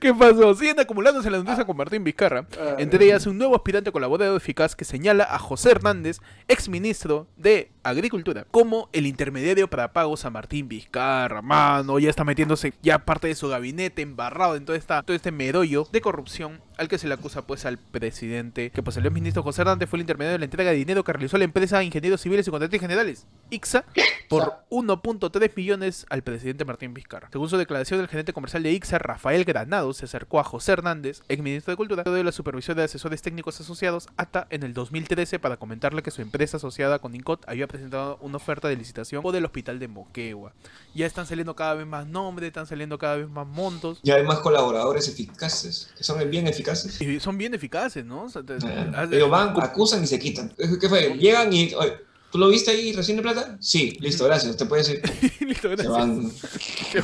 ¿Qué 0.00 0.14
pasó? 0.14 0.54
Siguen 0.54 0.80
acumulándose 0.80 1.30
la 1.30 1.38
noticia 1.38 1.64
con 1.64 1.76
Martín 1.76 2.04
Vizcarra. 2.04 2.46
Ah. 2.58 2.76
Entre 2.78 3.06
ellas, 3.06 3.26
un 3.26 3.38
nuevo 3.38 3.54
aspirante 3.54 3.92
colaborador 3.92 4.36
eficaz 4.36 4.76
que 4.76 4.84
señala 4.84 5.24
a 5.24 5.38
José 5.38 5.70
Hernández, 5.70 6.18
exministro 6.48 7.26
de 7.36 7.70
Agricultura, 7.82 8.46
como 8.50 8.88
el 8.92 9.06
intermediario 9.06 9.68
para 9.68 9.92
pagos 9.92 10.24
a 10.24 10.30
Martín 10.30 10.68
Vizcarra. 10.68 11.42
Mano, 11.42 11.98
ya 11.98 12.10
está 12.10 12.24
metiéndose 12.24 12.74
ya 12.82 13.00
parte 13.00 13.28
de 13.28 13.34
su 13.34 13.48
gabinete 13.48 14.02
embarrado 14.02 14.56
en 14.56 14.64
esta, 14.72 15.02
todo 15.02 15.16
este 15.16 15.32
medollo 15.32 15.86
de 15.90 16.00
corrupción 16.00 16.60
al 16.76 16.88
que 16.88 16.98
se 16.98 17.08
le 17.08 17.14
acusa 17.14 17.46
pues 17.46 17.64
al 17.66 17.78
presidente, 17.78 18.70
que 18.70 18.82
pues 18.82 18.96
el 18.96 19.06
exministro 19.06 19.42
José 19.42 19.62
Hernández 19.62 19.88
fue 19.88 19.98
el 19.98 20.02
intermediario 20.02 20.32
de 20.34 20.38
la 20.38 20.44
entrega 20.44 20.70
de 20.70 20.76
dinero 20.76 21.04
que 21.04 21.12
realizó 21.12 21.38
la 21.38 21.44
empresa 21.44 21.82
Ingenieros 21.82 22.20
Civiles 22.20 22.46
y 22.46 22.50
Contratistas 22.50 22.80
Generales, 22.80 23.26
IXA, 23.50 23.84
por 24.28 24.64
1.3 24.70 25.52
millones 25.54 26.06
al 26.08 26.22
presidente 26.22 26.64
Martín 26.64 26.94
Vizcarra. 26.94 27.28
Según 27.30 27.48
su 27.48 27.56
declaración, 27.56 28.00
el 28.00 28.08
gerente 28.08 28.32
comercial 28.32 28.62
de 28.62 28.72
IXA, 28.72 28.98
Rafael 28.98 29.44
Granado, 29.44 29.92
se 29.92 30.06
acercó 30.06 30.40
a 30.40 30.44
José 30.44 30.72
Hernández, 30.72 31.22
exministro 31.28 31.72
de 31.72 31.76
Cultura, 31.76 32.02
de 32.02 32.24
la 32.24 32.32
supervisión 32.32 32.76
de 32.76 32.84
asesores 32.84 33.20
técnicos 33.20 33.60
asociados, 33.60 34.08
ATA, 34.16 34.46
en 34.50 34.62
el 34.62 34.72
2013 34.72 35.38
para 35.38 35.56
comentarle 35.56 36.02
que 36.02 36.10
su 36.10 36.22
empresa 36.22 36.56
asociada 36.56 36.98
con 36.98 37.14
INCOT 37.14 37.48
había 37.48 37.66
presentado 37.66 38.18
una 38.20 38.36
oferta 38.36 38.68
de 38.68 38.76
licitación 38.76 39.22
por 39.22 39.36
el 39.36 39.44
hospital 39.44 39.78
de 39.78 39.88
Moquegua. 39.88 40.52
Ya 40.94 41.06
están 41.06 41.26
saliendo 41.26 41.54
cada 41.54 41.74
vez 41.74 41.86
más 41.86 42.06
nombres, 42.06 42.48
están 42.48 42.66
saliendo 42.66 42.98
cada 42.98 43.16
vez 43.16 43.28
más 43.28 43.46
montos. 43.46 44.00
Y 44.02 44.10
hay 44.10 44.22
más 44.22 44.38
colaboradores 44.38 45.08
eficaces, 45.08 45.92
que 45.96 46.04
son 46.04 46.18
bien 46.30 46.46
eficaces. 46.46 46.61
Y 47.00 47.20
son 47.20 47.36
bien 47.38 47.54
eficaces, 47.54 48.04
¿no? 48.04 48.24
O 48.24 48.28
sea, 48.28 48.42
te- 48.42 48.54
Eh, 48.54 48.92
Ellos 49.12 49.30
van, 49.30 49.54
acusan 49.60 50.02
y 50.04 50.06
se 50.06 50.18
quitan. 50.18 50.52
¿Qué 50.80 50.88
fue? 50.88 51.16
Llegan 51.18 51.52
y, 51.52 51.72
oye, 51.74 51.94
¿tú 52.30 52.38
lo 52.38 52.48
viste 52.48 52.70
ahí 52.70 52.92
recién 52.92 53.16
de 53.16 53.22
plata? 53.22 53.56
Sí, 53.60 53.96
listo, 54.00 54.24
gracias, 54.24 54.56
te 54.56 54.64
puedes 54.66 54.88
ir. 54.88 55.02
Listo, 55.40 55.68
Se 55.68 55.76
gracias. 55.76 55.88
van. 55.92 56.32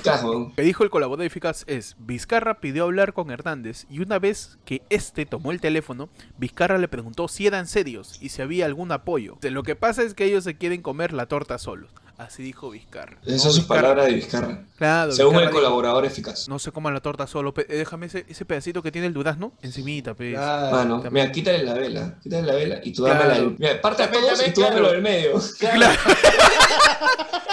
Cajo. 0.02 0.32
Lo 0.32 0.54
que 0.54 0.62
dijo 0.62 0.84
el 0.84 0.90
colaborador 0.90 1.26
eficaz 1.26 1.64
es, 1.66 1.96
Vizcarra 1.98 2.60
pidió 2.60 2.84
hablar 2.84 3.12
con 3.12 3.30
Hernández 3.30 3.84
y 3.90 4.00
una 4.00 4.18
vez 4.18 4.58
que 4.64 4.82
este 4.90 5.26
tomó 5.26 5.52
el 5.52 5.60
teléfono, 5.60 6.08
Vizcarra 6.38 6.78
le 6.78 6.88
preguntó 6.88 7.28
si 7.28 7.46
eran 7.46 7.66
serios 7.66 8.16
y 8.20 8.30
si 8.30 8.42
había 8.42 8.64
algún 8.66 8.90
apoyo. 8.92 9.38
Lo 9.42 9.62
que 9.62 9.76
pasa 9.76 10.02
es 10.02 10.14
que 10.14 10.24
ellos 10.24 10.44
se 10.44 10.56
quieren 10.56 10.82
comer 10.82 11.12
la 11.12 11.26
torta 11.26 11.58
solos. 11.58 11.90
Así 12.18 12.42
dijo 12.42 12.68
Vizcarra. 12.70 13.16
Esas 13.22 13.32
No, 13.32 13.38
son 13.38 13.52
sus 13.52 13.60
Vizcarra- 13.62 13.80
palabras 13.82 14.06
de 14.06 14.12
Vizcarra. 14.14 14.64
Claro, 14.76 15.12
Según 15.12 15.36
el 15.36 15.40
dijo, 15.42 15.52
colaborador 15.52 16.04
eficaz. 16.04 16.48
No 16.48 16.58
se 16.58 16.72
coman 16.72 16.92
la 16.92 17.00
torta 17.00 17.28
solo. 17.28 17.54
pe- 17.54 17.66
eh, 17.68 17.76
déjame 17.78 18.06
ese, 18.06 18.26
ese 18.28 18.44
pedacito 18.44 18.82
que 18.82 18.90
tiene 18.90 19.06
el 19.06 19.14
durazno 19.14 19.52
encimita, 19.62 20.14
pe. 20.14 20.32
Claro. 20.32 20.76
Mano, 20.76 21.02
mira, 21.12 21.30
quítale 21.30 21.62
la 21.62 21.74
vela. 21.74 22.16
Quítale 22.20 22.42
la 22.46 22.54
vela 22.54 22.80
y 22.82 22.92
tú 22.92 23.04
dame 23.04 23.20
Claro. 23.24 23.44
la. 23.44 23.50
Mira, 23.56 23.80
parte 23.80 24.02
a 24.02 24.10
todos 24.10 24.46
y 24.46 24.50
tú 24.52 24.60
dame 24.62 24.72
claro. 24.74 24.86
lo 24.88 24.92
del 24.92 25.02
medio. 25.02 25.32
Claro. 25.58 25.76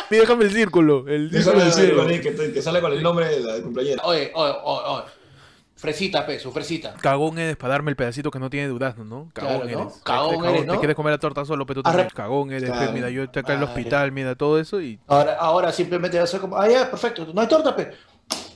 Mira, 0.10 0.22
déjame 0.22 0.46
el 0.46 0.52
círculo. 0.54 1.08
El 1.08 1.30
círculo 1.32 1.64
Déjame 1.66 1.94
con 1.96 2.10
él, 2.10 2.54
que, 2.54 2.62
sale 2.62 2.82
con 2.82 2.92
el 2.94 3.04
nombre 3.04 3.28
de 3.28 3.40
la 3.42 3.62
cumpleañera. 3.62 4.02
Oye, 4.04 4.32
oye, 4.34 4.54
oye, 4.64 4.82
oye. 4.88 5.04
Fresita, 5.78 6.26
pe, 6.26 6.40
su 6.40 6.52
fresita. 6.54 6.94
Cagón 7.02 7.38
eres 7.38 7.58
para 7.58 7.74
darme 7.74 7.92
el 7.92 7.98
pedacito 7.98 8.32
que 8.32 8.40
no 8.40 8.50
tiene 8.50 8.68
durazno, 8.70 9.04
¿no? 9.04 9.30
Cagón 9.34 9.62
Claro, 9.62 9.66
¿no? 9.78 9.82
eres. 9.90 10.02
Cagón 10.04 10.42
Te- 10.42 10.50
eres, 10.50 10.66
¿no? 10.66 10.74
Te 10.74 10.80
quieres 10.80 10.96
comer 10.96 11.12
la 11.12 11.18
torta 11.20 11.44
solo, 11.44 11.66
pero 11.66 11.82
tú 11.84 11.90
también. 11.90 12.08
Cagón 12.16 12.52
eres, 12.52 12.72
pe, 12.72 12.92
mira, 12.94 13.10
yo 13.10 13.24
estoy 13.24 13.42
acá 13.42 13.54
en 13.54 13.60
el 13.60 13.66
hospital, 13.66 14.12
mira 14.14 14.36
todo 14.36 14.58
eso 14.60 14.82
y. 14.82 15.00
Ahora, 15.08 15.36
ahora 15.36 15.72
simplemente 15.74 16.18
va 16.18 16.24
a 16.24 16.28
ser 16.28 16.40
como, 16.40 16.58
ah, 16.58 16.68
ya, 16.70 16.90
perfecto. 16.90 17.28
No 17.34 17.42
hay 17.42 17.48
torta, 17.48 17.76
pe. 17.76 17.92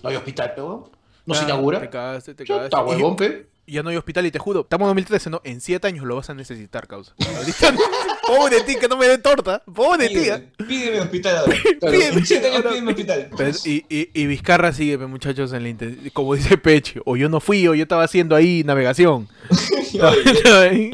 No 0.02 0.10
hay 0.10 0.16
hospital, 0.16 0.54
pe. 0.56 0.62
No 0.62 1.36
se 1.36 1.42
Ah, 1.42 1.46
Te 1.46 1.52
inaugura. 1.52 1.90
cagaste, 1.90 2.34
te 2.34 2.46
cagaste. 2.46 2.76
Y- 2.76 2.80
huevón, 2.80 3.16
pe. 3.18 3.50
Y 3.70 3.74
ya 3.74 3.84
no 3.84 3.92
hay 3.92 3.98
hospital 3.98 4.26
y 4.26 4.32
te 4.32 4.40
juro, 4.40 4.62
estamos 4.62 4.86
en 4.86 4.90
2013, 4.96 5.30
¿no? 5.30 5.42
En 5.44 5.62
7 5.62 5.86
años 5.86 6.04
lo 6.04 6.16
vas 6.16 6.28
a 6.32 6.34
necesitar, 6.34 6.88
causa. 6.88 7.14
Pobre 8.26 8.56
de 8.56 8.62
ti 8.64 8.78
que 8.78 8.88
no 8.88 8.98
me 8.98 9.08
den 9.08 9.22
torta. 9.22 9.62
Pobre 9.64 10.06
de 10.06 10.10
ti. 10.10 10.16
Pídeme, 10.16 10.36
¿eh? 10.38 10.52
pídeme 10.68 11.00
hospital 11.02 11.38
ahora. 11.38 11.56
Pídeme 11.80 12.08
En 12.08 12.46
años 12.46 12.64
pídeme 12.64 12.92
hospital. 12.92 13.30
Y, 13.66 13.86
y, 13.88 14.10
y 14.12 14.26
Vizcarra 14.26 14.74
sigue, 14.74 14.98
muchachos, 14.98 15.54
en 15.54 15.62
la 15.62 15.70
inten- 15.70 16.12
como 16.14 16.34
dice 16.34 16.58
Peche, 16.58 17.00
o 17.06 17.16
yo 17.16 17.30
no 17.30 17.40
fui, 17.40 17.68
o 17.68 17.76
yo 17.76 17.84
estaba 17.84 18.04
haciendo 18.06 18.36
ahí 18.36 18.64
navegación. 18.64 19.28
Yo 19.94 20.12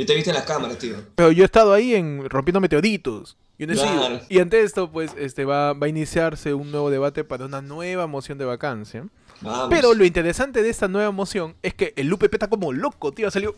te 0.06 0.16
viste 0.16 0.30
en 0.30 0.36
las 0.36 0.46
cámaras, 0.46 0.78
tío. 0.78 0.96
Pero 1.16 1.32
yo 1.32 1.44
he 1.44 1.46
estado 1.46 1.74
ahí 1.74 1.96
en 1.96 2.30
rompiendo 2.30 2.62
meteoritos. 2.62 3.38
Sido. 3.58 3.76
Claro. 3.76 4.22
Y 4.30 4.40
ante 4.40 4.62
esto, 4.62 4.92
pues, 4.92 5.12
este 5.18 5.44
va, 5.46 5.74
va 5.74 5.88
a 5.88 5.90
iniciarse 5.90 6.54
un 6.54 6.72
nuevo 6.72 6.90
debate 6.90 7.24
para 7.24 7.46
una 7.46 7.62
nueva 7.62 8.08
moción 8.08 8.38
de 8.38 8.46
vacancia. 8.46 9.06
Vamos. 9.42 9.68
Pero 9.70 9.94
lo 9.94 10.06
interesante 10.06 10.64
de 10.64 10.70
esta 10.70 10.88
nueva 10.88 11.12
moción 11.12 11.56
es 11.62 11.74
que 11.74 11.94
el 11.98 12.12
UPP 12.12 12.34
está 12.34 12.48
como 12.48 12.72
loco, 12.74 13.12
tío. 13.12 13.30
Salió, 13.30 13.54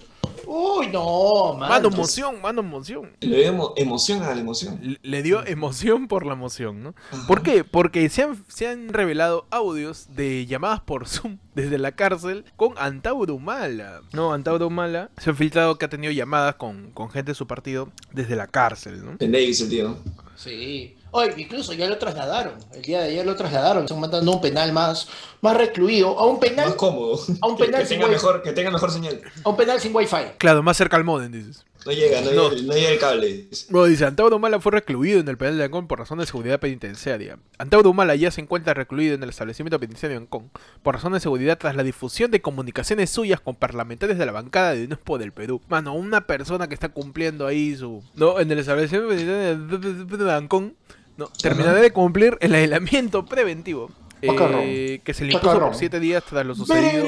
Uy, 0.46 0.88
no, 0.88 1.54
man. 1.56 1.70
mano 1.70 1.90
moción, 1.90 2.42
mano 2.42 2.64
moción. 2.64 3.12
Le 3.20 3.38
dio 3.38 3.54
emo- 3.54 3.74
emoción 3.76 4.24
a 4.24 4.34
la 4.34 4.42
emoción. 4.42 4.80
Le- 4.82 5.00
Le 5.02 5.24
dio 5.24 5.46
emoción 5.46 6.08
por 6.08 6.26
la 6.26 6.36
moción, 6.36 6.84
¿no? 6.84 6.96
Ajá. 7.12 7.28
¿Por 7.28 7.44
qué? 7.44 7.64
Porque 7.64 8.08
se 8.10 8.24
han, 8.24 8.44
se 8.48 8.68
han 8.68 8.90
revelado 8.90 9.46
audios 9.52 10.08
de 10.16 10.46
llamadas 10.46 10.82
por 10.82 11.08
Zoom 11.08 11.38
desde 11.56 11.78
la 11.78 11.92
cárcel 11.94 12.46
con 12.56 12.74
Antauro 12.78 13.36
Humala. 13.36 14.02
No, 14.14 14.34
Antauro 14.34 14.68
Humala 14.68 15.12
se 15.18 15.30
ha 15.30 15.34
filtrado 15.34 15.78
que 15.78 15.86
ha 15.86 15.90
tenido 15.90 16.12
llamadas 16.14 16.56
con, 16.56 16.92
con 16.92 17.10
gente 17.10 17.32
de 17.32 17.36
su 17.36 17.48
partido 17.48 17.92
desde 18.12 18.36
la 18.36 18.48
cárcel, 18.48 19.04
¿no? 19.06 19.16
En 19.20 19.32
Davis, 19.32 19.62
el 19.62 19.70
tío. 19.70 19.98
Sí. 20.36 20.96
Oye, 21.18 21.34
incluso 21.38 21.74
ya 21.74 21.88
lo 21.88 21.98
trasladaron. 21.98 22.54
El 22.74 22.82
día 22.84 23.02
de 23.02 23.10
ayer 23.10 23.26
lo 23.26 23.36
trasladaron. 23.36 23.84
Están 23.86 24.00
mandando 24.00 24.32
un 24.32 24.42
penal 24.42 24.72
más, 24.72 25.08
más 25.42 25.58
recluido. 25.58 26.18
A 26.20 26.26
un 26.28 26.40
penal, 26.40 26.68
Más 26.68 26.76
cómodo. 26.76 27.20
a 27.42 27.48
un 27.48 27.56
Que, 27.58 27.66
penal 27.66 27.82
que 27.82 27.88
sin 27.88 27.98
tenga 28.00 28.12
mejor, 28.12 28.42
que 28.44 28.52
tenga 28.54 28.72
mejor 28.72 28.92
señal. 28.92 29.20
A 29.44 29.50
un 29.50 29.58
penal 29.58 29.80
sin 29.80 29.96
wifi. 29.96 30.16
Claro, 30.38 30.62
más 30.64 30.78
cerca 30.78 30.96
al 30.98 31.04
modem, 31.04 31.32
dices. 31.32 31.66
No 31.86 31.94
llega, 31.94 32.20
no, 32.22 32.32
No. 32.32 32.50
Llega, 32.50 32.62
no 32.68 32.74
llega 32.74 32.90
el 32.90 33.00
cable. 33.00 33.48
Bueno, 33.70 33.88
dice, 33.88 34.04
Antauro 34.06 34.36
Humala 34.36 34.60
fue 34.60 34.74
recluido 34.74 35.22
en 35.22 35.28
el 35.30 35.38
penal 35.38 35.58
de 35.58 35.64
Ancón 35.64 35.88
por 35.88 36.00
razones 36.00 36.24
de 36.24 36.28
seguridad 36.32 36.60
penitenciaria. 36.60 37.40
Antauro 37.58 37.92
Humala 37.92 38.14
ya 38.16 38.30
se 38.30 38.42
encuentra 38.42 38.74
recluido 38.74 39.16
en 39.16 39.24
el 39.24 39.30
establecimiento 39.30 39.80
penitenciario 39.80 40.18
de 40.20 40.24
Ancón 40.26 40.52
por 40.84 40.96
razones 40.96 41.18
de 41.18 41.24
seguridad 41.24 41.58
tras 41.58 41.76
la 41.78 41.84
difusión 41.84 42.30
de 42.30 42.42
comunicaciones 42.42 43.10
suyas 43.10 43.40
con 43.40 43.56
parlamentarios 43.56 44.18
de 44.20 44.26
la 44.26 44.34
bancada 44.34 44.74
de 44.74 44.84
Unespo 44.84 45.18
del 45.18 45.32
Perú. 45.32 45.62
Mano, 45.70 45.94
una 45.94 46.28
persona 46.28 46.68
que 46.68 46.74
está 46.74 46.90
cumpliendo 46.90 47.48
ahí 47.48 47.76
su... 47.78 48.04
No, 48.16 48.40
en 48.42 48.52
el 48.52 48.60
establecimiento 48.60 49.08
penitenciario 49.08 50.26
de 50.26 50.34
Ancón, 50.34 50.76
no, 51.18 51.28
terminará 51.42 51.80
de 51.82 51.92
cumplir 51.92 52.38
el 52.42 52.54
aislamiento 52.56 53.26
preventivo. 53.26 53.90
Eh, 54.20 55.00
que 55.04 55.14
se 55.14 55.26
le 55.26 55.34
impuso 55.34 55.60
por 55.60 55.76
siete 55.76 56.00
días 56.00 56.24
tras 56.28 56.44
lo 56.44 56.56
sucedido 56.56 57.06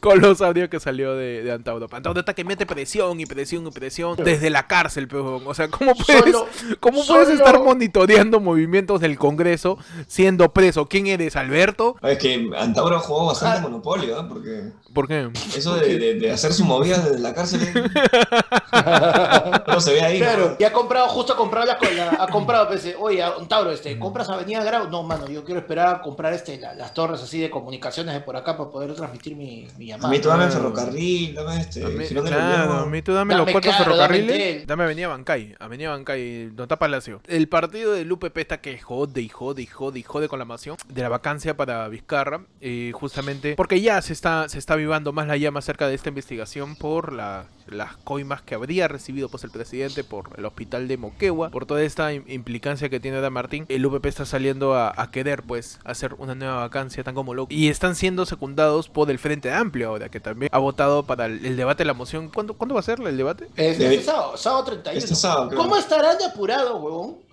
con 0.00 0.20
los 0.20 0.40
audios 0.40 0.68
que 0.68 0.80
salió 0.80 1.14
de, 1.14 1.42
de 1.42 1.52
Antauro. 1.52 1.86
Antauro 1.90 2.18
está 2.20 2.34
que 2.34 2.44
mete 2.44 2.66
presión 2.66 3.20
y 3.20 3.26
presión 3.26 3.66
y 3.66 3.70
presión 3.70 4.16
desde 4.16 4.50
la 4.50 4.66
cárcel, 4.66 5.08
pero, 5.08 5.36
o 5.36 5.54
sea, 5.54 5.68
¿cómo 5.68 5.94
puedes, 5.94 6.22
Solo- 6.32 6.48
¿cómo 6.80 7.04
puedes 7.06 7.28
solo- 7.28 7.38
estar 7.38 7.62
monitoreando 7.62 8.40
movimientos 8.40 9.00
del 9.00 9.16
Congreso 9.18 9.78
siendo 10.08 10.52
preso? 10.52 10.86
¿Quién 10.88 11.06
eres, 11.06 11.36
Alberto? 11.36 11.96
Es 12.02 12.18
que 12.18 12.50
Antauro 12.58 12.98
jugó 13.00 13.26
bastante 13.26 13.58
Ah. 13.58 13.62
Monopolio, 13.62 14.18
¿ah? 14.18 14.28
Porque 14.28 14.72
¿Por 14.94 15.08
qué? 15.08 15.28
eso 15.56 15.74
de, 15.76 15.98
de- 15.98 16.14
de 16.14 16.30
hacer 16.30 16.52
su 16.54 16.64
movida 16.64 16.98
desde 16.98 17.18
la 17.18 17.34
cárcel 17.34 17.60
eh, 17.62 17.72
no 19.66 19.80
se 19.80 19.92
ve 19.92 20.00
ahí. 20.02 20.18
¿no? 20.20 20.24
Claro, 20.26 20.56
y 20.58 20.64
ha 20.64 20.72
comprado, 20.72 21.08
justo 21.08 21.32
ha 21.32 21.36
comprado 21.36 21.66
la, 21.66 21.78
la- 21.92 22.22
ha 22.24 22.26
comprado, 22.28 22.72
eh, 22.74 22.94
oye, 22.98 23.22
un 23.38 23.48
Tauro, 23.48 23.70
este, 23.72 23.98
¿compras 23.98 24.28
Avenida 24.28 24.62
Grau? 24.64 24.88
No, 24.90 25.02
mano, 25.02 25.26
yo 25.28 25.44
quiero 25.44 25.60
esperar 25.60 25.96
a 25.96 26.00
comprar 26.02 26.32
este, 26.32 26.58
la- 26.58 26.74
las 26.74 26.94
torres 26.94 27.20
así 27.22 27.40
de 27.40 27.50
comunicaciones 27.50 28.14
de 28.14 28.20
por 28.20 28.36
acá 28.36 28.56
para 28.56 28.70
poder 28.70 28.94
transmitir 28.94 29.36
mi, 29.36 29.66
mi 29.78 29.90
A 29.92 29.96
llamada. 29.96 30.10
mí 30.10 30.20
tú 30.20 30.28
dame 30.28 30.44
Ah. 30.44 30.50
ferrocarril, 30.50 31.34
dame 31.34 31.60
este. 31.60 31.84
A 31.84 31.88
mí, 31.88 32.04
Girón 32.06 32.24
de 32.24 32.30
claro, 32.30 32.72
a 32.74 32.86
mí 32.86 33.02
tú 33.02 33.12
dame, 33.12 33.34
Dame, 33.34 33.44
los 33.44 33.52
cuatro 33.52 33.70
claro, 33.70 33.96
dame 33.96 34.14
ferrocarriles. 34.18 34.48
Entel. 34.52 34.66
Dame 34.66 34.84
Avenida 34.84 35.08
Bancay. 35.08 35.54
Avenida 35.58 35.90
Bancay, 35.90 36.46
donde 36.46 36.62
está 36.64 36.76
Palacio. 36.76 37.20
El 37.26 37.48
partido 37.48 37.92
del 37.92 38.10
UPP 38.12 38.36
está 38.38 38.60
que 38.60 38.78
jode 38.78 39.20
y 39.20 39.28
jode 39.28 39.62
y 39.62 39.66
jode 39.66 39.98
y 39.98 40.02
jode 40.02 40.28
con 40.28 40.38
la 40.38 40.44
moción 40.44 40.76
de 40.88 41.02
la 41.02 41.08
vacancia 41.08 41.56
para 41.56 41.88
Vizcarra. 41.88 42.42
eh, 42.60 42.92
justamente 42.94 43.54
porque 43.56 43.80
ya 43.80 44.00
se 44.02 44.12
está, 44.12 44.48
se 44.48 44.58
está 44.58 44.76
avivando 44.84 45.12
más 45.12 45.26
la 45.26 45.36
llama 45.36 45.58
acerca 45.60 45.88
de 45.88 45.94
esta 45.94 46.08
investigación 46.10 46.76
por 46.76 47.12
la- 47.12 47.46
las 47.66 47.96
coimas 47.96 48.42
que 48.42 48.54
habría 48.54 48.88
recibido 48.88 49.28
pues 49.30 49.42
el 49.44 49.50
presidente 49.50 50.04
por 50.04 50.30
el 50.36 50.44
hospital 50.44 50.86
de 50.86 50.98
Moquegua. 50.98 51.48
Por 51.50 51.64
toda 51.64 51.82
esta 51.82 52.12
im- 52.12 52.24
implicancia 52.28 52.90
que 52.90 53.00
tiene 53.00 53.20
Da 53.20 53.30
Martín. 53.30 53.64
El 53.70 53.86
UPP 53.86 54.04
está 54.06 54.26
saliendo 54.26 54.74
a, 54.74 54.92
a 54.94 55.10
querer 55.10 55.42
pues 55.42 55.80
hacer 55.84 56.14
una 56.18 56.34
nueva 56.34 56.56
vacancia 56.60 57.02
tan 57.02 57.14
como 57.14 57.32
loco. 57.34 57.52
Y 57.52 57.68
están 57.68 57.96
siendo 57.96 58.26
secundados 58.26 58.88
por 58.90 59.10
el 59.10 59.18
Frente 59.18 59.50
Amplio 59.52 59.88
ahora, 59.88 60.10
que 60.10 60.20
también 60.20 60.50
ha 60.52 60.58
votado 60.58 61.04
para 61.04 61.26
el, 61.26 61.44
el 61.46 61.56
debate 61.56 61.84
de 61.84 61.86
la 61.86 61.94
moción. 61.94 62.28
¿Cuándo, 62.28 62.54
¿Cuándo 62.54 62.74
va 62.74 62.80
a 62.80 62.84
ser 62.84 63.00
el 63.00 63.16
debate? 63.16 63.48
Es- 63.56 63.78
Debe- 63.78 63.94
este 63.94 64.04
sábado, 64.06 64.36
sábado 64.36 64.64
31. 64.64 64.98
Este 64.98 65.14
sábado. 65.14 65.50
¿Cómo 65.56 65.76
estarán 65.76 66.18
de 66.18 66.24
apurados, 66.26 66.80
huevón? 66.82 67.24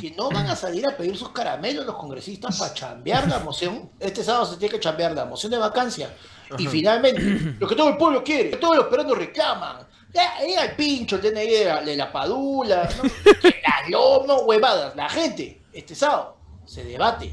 Que 0.00 0.14
no 0.16 0.30
van 0.30 0.46
a 0.46 0.56
salir 0.56 0.86
a 0.88 0.96
pedir 0.96 1.14
sus 1.14 1.28
caramelos 1.28 1.84
los 1.84 1.96
congresistas 1.96 2.58
para 2.58 2.72
chambear 2.72 3.28
la 3.28 3.38
moción. 3.40 3.90
Este 4.00 4.24
sábado 4.24 4.46
se 4.46 4.56
tiene 4.56 4.72
que 4.74 4.80
chambear 4.80 5.12
la 5.12 5.26
moción 5.26 5.52
de 5.52 5.58
vacancia. 5.58 6.10
Y 6.56 6.66
finalmente, 6.66 7.20
lo 7.58 7.68
que 7.68 7.74
todo 7.74 7.90
el 7.90 7.96
pueblo 7.96 8.24
quiere, 8.24 8.50
que 8.50 8.56
todos 8.56 8.76
los 8.76 8.86
peruanos 8.86 9.18
reclaman. 9.18 9.86
Llega 10.12 10.64
el 10.64 10.74
pincho, 10.74 11.16
el 11.16 11.22
DNI 11.22 11.46
de 11.46 11.64
la, 11.66 11.82
de 11.82 11.96
la 11.96 12.10
padula, 12.10 12.88
¿no? 12.96 13.02
Las 13.42 13.90
lomas, 13.90 14.42
huevadas. 14.46 14.96
La 14.96 15.08
gente, 15.08 15.62
este 15.72 15.94
sábado, 15.94 16.38
se 16.64 16.82
debate 16.84 17.32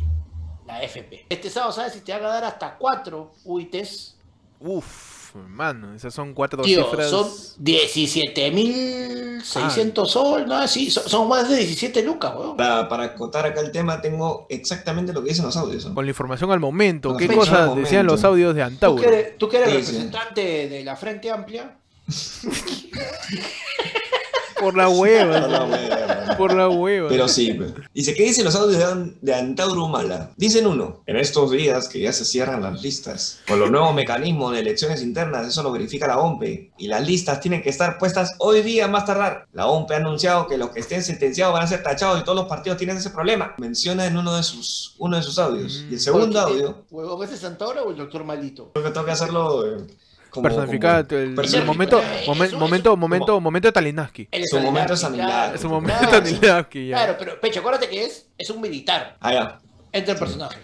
la 0.65 0.81
FP. 0.83 1.27
Este 1.29 1.49
sábado, 1.49 1.71
¿sabes 1.71 1.93
si 1.93 2.01
te 2.01 2.11
van 2.11 2.25
a 2.25 2.29
dar 2.29 2.43
hasta 2.43 2.75
cuatro 2.75 3.33
UITs? 3.45 4.17
Uf, 4.59 5.14
hermano, 5.41 5.93
esas 5.93 6.13
son 6.13 6.33
cuatro 6.33 6.63
Tío, 6.63 6.83
cifras. 6.85 7.09
son 7.09 7.27
17.600 7.63 10.05
sol, 10.07 10.45
¿no? 10.47 10.67
Sí, 10.67 10.89
son, 10.91 11.07
son 11.07 11.27
más 11.27 11.49
de 11.49 11.57
17 11.57 12.01
lucas, 12.03 12.33
weón. 12.35 12.57
Para, 12.57 12.87
para 12.89 13.03
acotar 13.05 13.45
acá 13.45 13.61
el 13.61 13.71
tema, 13.71 14.01
tengo 14.01 14.45
exactamente 14.49 15.13
lo 15.13 15.21
que 15.23 15.29
dicen 15.29 15.45
los 15.45 15.55
audios. 15.57 15.85
¿no? 15.85 15.93
Con 15.95 16.05
la 16.05 16.11
información 16.11 16.51
al 16.51 16.59
momento. 16.59 17.09
Con 17.09 17.17
¿Qué 17.17 17.27
cosas 17.27 17.75
decían 17.75 18.05
los 18.05 18.23
audios 18.23 18.53
de 18.55 18.61
¿Tú 18.61 18.67
Antauro? 18.67 19.01
que 19.01 19.07
eres, 19.07 19.37
tú 19.37 19.49
que 19.49 19.57
eres 19.57 19.69
Sí, 19.69 19.75
sí. 19.75 19.79
representante 19.91 20.69
de 20.69 20.83
la 20.83 20.95
Frente 20.95 21.29
Amplia, 21.31 21.77
Por 24.59 24.75
la 24.77 24.89
hueva. 24.89 25.39
No, 25.41 25.47
no, 25.47 25.67
bueno. 25.67 26.37
por 26.37 26.53
la 26.53 26.69
hueva. 26.69 27.09
Pero 27.09 27.27
sí, 27.27 27.57
dice, 27.93 28.13
¿qué 28.13 28.23
dicen 28.23 28.45
los 28.45 28.55
audios 28.55 28.77
de, 28.79 28.83
An- 28.85 29.15
de 29.21 29.33
Antauro 29.35 29.85
Humala? 29.85 30.31
Dicen 30.37 30.65
uno, 30.67 31.03
en 31.05 31.17
estos 31.17 31.51
días 31.51 31.87
que 31.89 31.99
ya 31.99 32.11
se 32.13 32.25
cierran 32.25 32.61
las 32.61 32.81
listas, 32.81 33.39
con 33.47 33.59
los 33.59 33.69
nuevos 33.71 33.93
mecanismos 33.93 34.53
de 34.53 34.59
elecciones 34.61 35.01
internas, 35.01 35.47
eso 35.47 35.61
lo 35.63 35.71
verifica 35.71 36.07
la 36.07 36.17
OMPE, 36.19 36.71
y 36.77 36.87
las 36.87 37.05
listas 37.05 37.39
tienen 37.41 37.61
que 37.61 37.69
estar 37.69 37.97
puestas 37.97 38.35
hoy 38.39 38.61
día 38.61 38.87
más 38.87 39.05
tardar. 39.05 39.47
La 39.53 39.67
OMPE 39.67 39.93
ha 39.93 39.97
anunciado 39.97 40.47
que 40.47 40.57
los 40.57 40.69
que 40.71 40.79
estén 40.79 41.03
sentenciados 41.03 41.53
van 41.53 41.63
a 41.63 41.67
ser 41.67 41.83
tachados 41.83 42.19
y 42.19 42.23
todos 42.23 42.37
los 42.37 42.47
partidos 42.47 42.77
tienen 42.77 42.97
ese 42.97 43.09
problema. 43.11 43.53
Menciona 43.57 44.05
en 44.05 44.17
uno 44.17 44.35
de 44.35 44.43
sus, 44.43 44.95
uno 44.97 45.17
de 45.17 45.23
sus 45.23 45.37
audios. 45.39 45.83
Mm. 45.85 45.91
Y 45.91 45.93
el 45.95 45.99
segundo 45.99 46.45
¿quién 46.45 46.57
es? 46.59 46.63
audio, 46.65 46.85
huevón, 46.91 47.23
¿ese 47.23 47.35
es 47.35 47.39
Santaura 47.41 47.83
o 47.83 47.91
el 47.91 47.97
doctor 47.97 48.23
Malito? 48.23 48.71
creo 48.73 48.85
que 48.85 48.91
tengo 48.91 49.05
que 49.05 49.11
hacerlo 49.11 49.65
eh, 49.67 49.87
como... 50.35 50.43
Personificado. 50.43 51.07
como- 51.07 51.19
el, 51.21 51.29
el 51.29 51.35
personificado. 51.35 51.73
momento, 51.73 51.99
Eh, 52.01 52.23
momen- 52.27 52.45
eso- 52.47 52.57
momento, 52.59 52.89
eso- 52.89 52.97
momento, 52.97 53.25
como- 53.27 53.41
momento 53.41 53.67
de 53.67 53.71
Talinaski. 53.71 54.29
Su 54.49 54.59
momento 54.59 54.93
claro. 55.13 55.55
Es 55.55 55.63
un 55.63 55.71
momento 55.71 55.99
Claro, 55.99 56.19
Talinaski 56.23 56.87
ya. 56.89 56.95
Claro, 56.97 57.15
pero 57.17 57.39
Pecho, 57.41 57.59
acuérdate 57.61 57.89
que 57.89 58.05
es, 58.05 58.27
es 58.37 58.49
un 58.49 58.61
militar. 58.61 59.17
Ah, 59.19 59.33
ya, 59.33 59.59
Entra 59.91 60.13
el 60.13 60.19
personaje. 60.19 60.59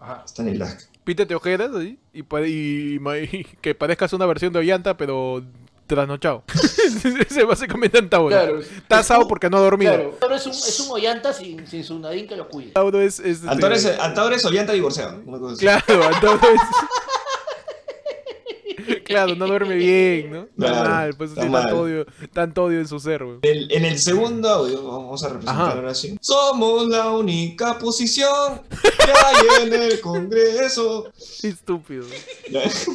Ajá. 0.00 0.22
está 0.24 0.42
en 0.42 0.48
el 0.48 0.58
lag. 0.60 0.78
Pítete 1.04 1.34
ojeras 1.34 1.70
ahí 1.74 1.98
y, 2.12 2.20
y 2.20 2.98
y 2.98 3.44
que 3.60 3.74
parezcas 3.74 4.12
una 4.12 4.26
versión 4.26 4.52
de 4.52 4.58
Ollanta, 4.60 4.96
pero 4.96 5.42
trasnochado. 5.86 6.42
Ese 6.84 7.40
es 7.40 7.46
básicamente 7.46 7.96
Antauro. 7.98 8.28
Claro. 8.28 8.58
Está 8.60 8.98
asado 8.98 9.28
porque 9.28 9.48
no 9.48 9.56
ha 9.58 9.60
dormido. 9.60 9.92
Claro. 9.94 10.16
Pero 10.20 10.34
es 10.34 10.44
un, 10.46 10.50
es 10.52 10.80
un 10.80 10.90
Ollanta 10.90 11.32
sin, 11.32 11.64
sin 11.68 11.84
su 11.84 11.98
nadín 12.00 12.26
que 12.26 12.34
lo 12.36 12.48
cuide. 12.48 12.68
Antauro 12.70 13.00
es. 13.00 13.20
es 13.20 13.36
este- 13.36 13.48
Antauro 13.48 13.74
es, 13.76 13.86
Antauro 13.86 14.34
es 14.34 14.44
Ollanta 14.44 14.72
divorciado. 14.72 15.22
Claro, 15.58 16.04
Antauro 16.08 16.40
es. 16.52 16.60
Claro, 19.04 19.34
no 19.36 19.46
duerme 19.46 19.76
bien, 19.76 20.30
¿no? 20.30 20.40
Está 20.42 20.54
Claro, 20.56 20.90
mal, 20.90 21.14
pues 21.16 21.30
está 21.30 21.42
tiene 21.42 21.56
tanto 21.56 21.74
mal. 21.74 21.82
odio, 21.84 22.06
tanto 22.32 22.64
odio 22.64 22.80
en 22.80 22.88
su 22.88 22.98
ser. 23.00 23.24
El- 23.42 23.70
en 23.72 23.84
el 23.84 23.98
segundo 23.98 24.48
audio, 24.48 24.84
vamos 24.86 25.22
a 25.22 25.28
representar 25.28 25.76
ahora 25.76 25.94
sí. 25.94 26.16
Somos 26.20 26.88
la 26.88 27.10
única 27.10 27.78
posición 27.78 28.60
que 28.70 29.12
hay 29.12 29.66
en 29.66 29.72
el 29.82 30.00
Congreso. 30.00 31.10
Estúpido. 31.42 32.06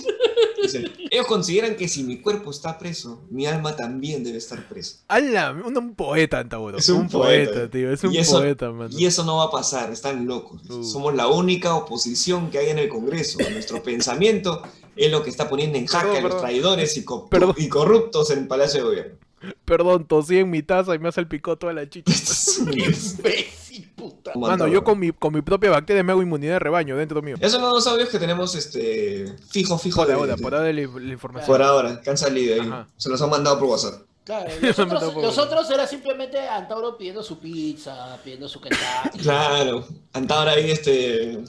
Ellos 1.10 1.26
consideran 1.28 1.76
que 1.76 1.88
si 1.88 2.04
mi 2.04 2.18
cuerpo 2.22 2.52
está 2.52 2.78
preso, 2.78 3.24
mi 3.30 3.46
alma 3.46 3.76
también 3.76 4.24
debe 4.24 4.38
estar 4.38 4.68
presa. 4.70 4.98
¡Hala! 5.08 5.52
Un, 5.66 5.76
un 5.76 5.96
poeta, 5.96 6.40
Antauro. 6.40 6.78
Es 6.78 6.88
un 6.90 7.10
poeta. 7.10 7.70
tío. 7.70 7.92
Es 7.92 8.04
un 8.04 8.16
eso- 8.16 8.38
poeta, 8.40 8.72
mano. 8.72 8.98
Y 8.98 9.06
eso 9.06 9.24
no 9.24 9.38
va 9.38 9.46
a 9.46 9.52
pasar, 9.52 9.92
están 9.92 10.26
locos. 10.28 10.62
Uh. 10.70 10.84
Somos 10.84 11.16
la 11.16 11.28
única 11.28 11.74
oposición 11.76 12.50
que 12.52 12.60
hay 12.60 12.70
en 12.70 12.78
el 12.80 12.90
Congreso. 12.90 13.40
Nuestro 13.52 13.82
pensamiento 13.84 14.62
es 15.06 15.12
lo 15.12 15.24
que 15.24 15.30
está 15.30 15.50
poniendo 15.50 15.78
en 15.78 15.86
jaque 15.88 16.18
a 16.18 16.22
los 16.22 16.38
traidores 16.40 16.96
y, 16.98 17.04
co- 17.06 17.28
Perdón. 17.30 17.56
y 17.58 17.68
corruptos 17.70 18.30
en 18.32 18.40
el 18.40 18.48
Palacio 18.48 18.82
de 18.82 18.86
Gobierno. 18.88 19.16
Perdón, 19.66 20.06
tosí 20.06 20.38
en 20.38 20.50
mi 20.52 20.62
taza 20.62 20.94
y 20.94 21.00
me 21.00 21.12
salpicó 21.12 21.58
toda 21.58 21.74
la 21.74 21.90
chicha. 21.90 22.14
Imbécil, 22.72 23.90
puta. 23.96 24.32
Mano, 24.36 24.68
yo 24.68 24.84
con 24.84 25.00
mi, 25.00 25.12
con 25.12 25.34
mi 25.34 25.42
propia 25.42 25.72
bacteria 25.72 26.04
me 26.04 26.12
hago 26.12 26.22
inmunidad 26.22 26.54
de 26.54 26.60
rebaño 26.60 26.96
dentro 26.96 27.22
mío. 27.22 27.36
Esos 27.40 27.54
son 27.54 27.62
los 27.64 27.72
dos 27.84 27.88
audios 27.88 28.10
que 28.10 28.20
tenemos 28.20 28.54
este 28.56 29.34
fijo, 29.50 29.78
fijo. 29.78 30.02
Por 30.02 30.08
de- 30.08 30.14
ahora, 30.14 30.36
de- 30.36 30.42
por 30.42 30.54
ahora 30.56 30.72
la, 30.72 30.82
la 31.00 31.12
información. 31.14 31.48
por 31.48 31.62
ahora, 31.62 32.02
que 32.02 32.10
han 32.10 32.18
salido 32.18 32.62
ahí. 32.62 32.72
Se 32.98 33.10
los 33.10 33.22
han 33.22 33.30
mandado 33.30 33.58
por 33.60 33.70
WhatsApp. 33.70 34.02
Claro, 34.24 34.50
me 34.62 34.68
los 34.68 34.78
otros, 34.80 35.00
tampoco. 35.00 35.22
los 35.24 35.38
otros 35.40 35.72
era 35.72 35.88
simplemente 35.88 36.38
Antauro 36.48 36.96
pidiendo 36.98 37.24
su 37.24 37.40
pizza, 37.40 38.20
pidiendo 38.24 38.48
su 38.48 38.62
Kentucky. 38.62 39.18
Claro, 39.24 39.88
Antaura 40.14 40.52
ahí 40.52 40.70
este 40.70 41.40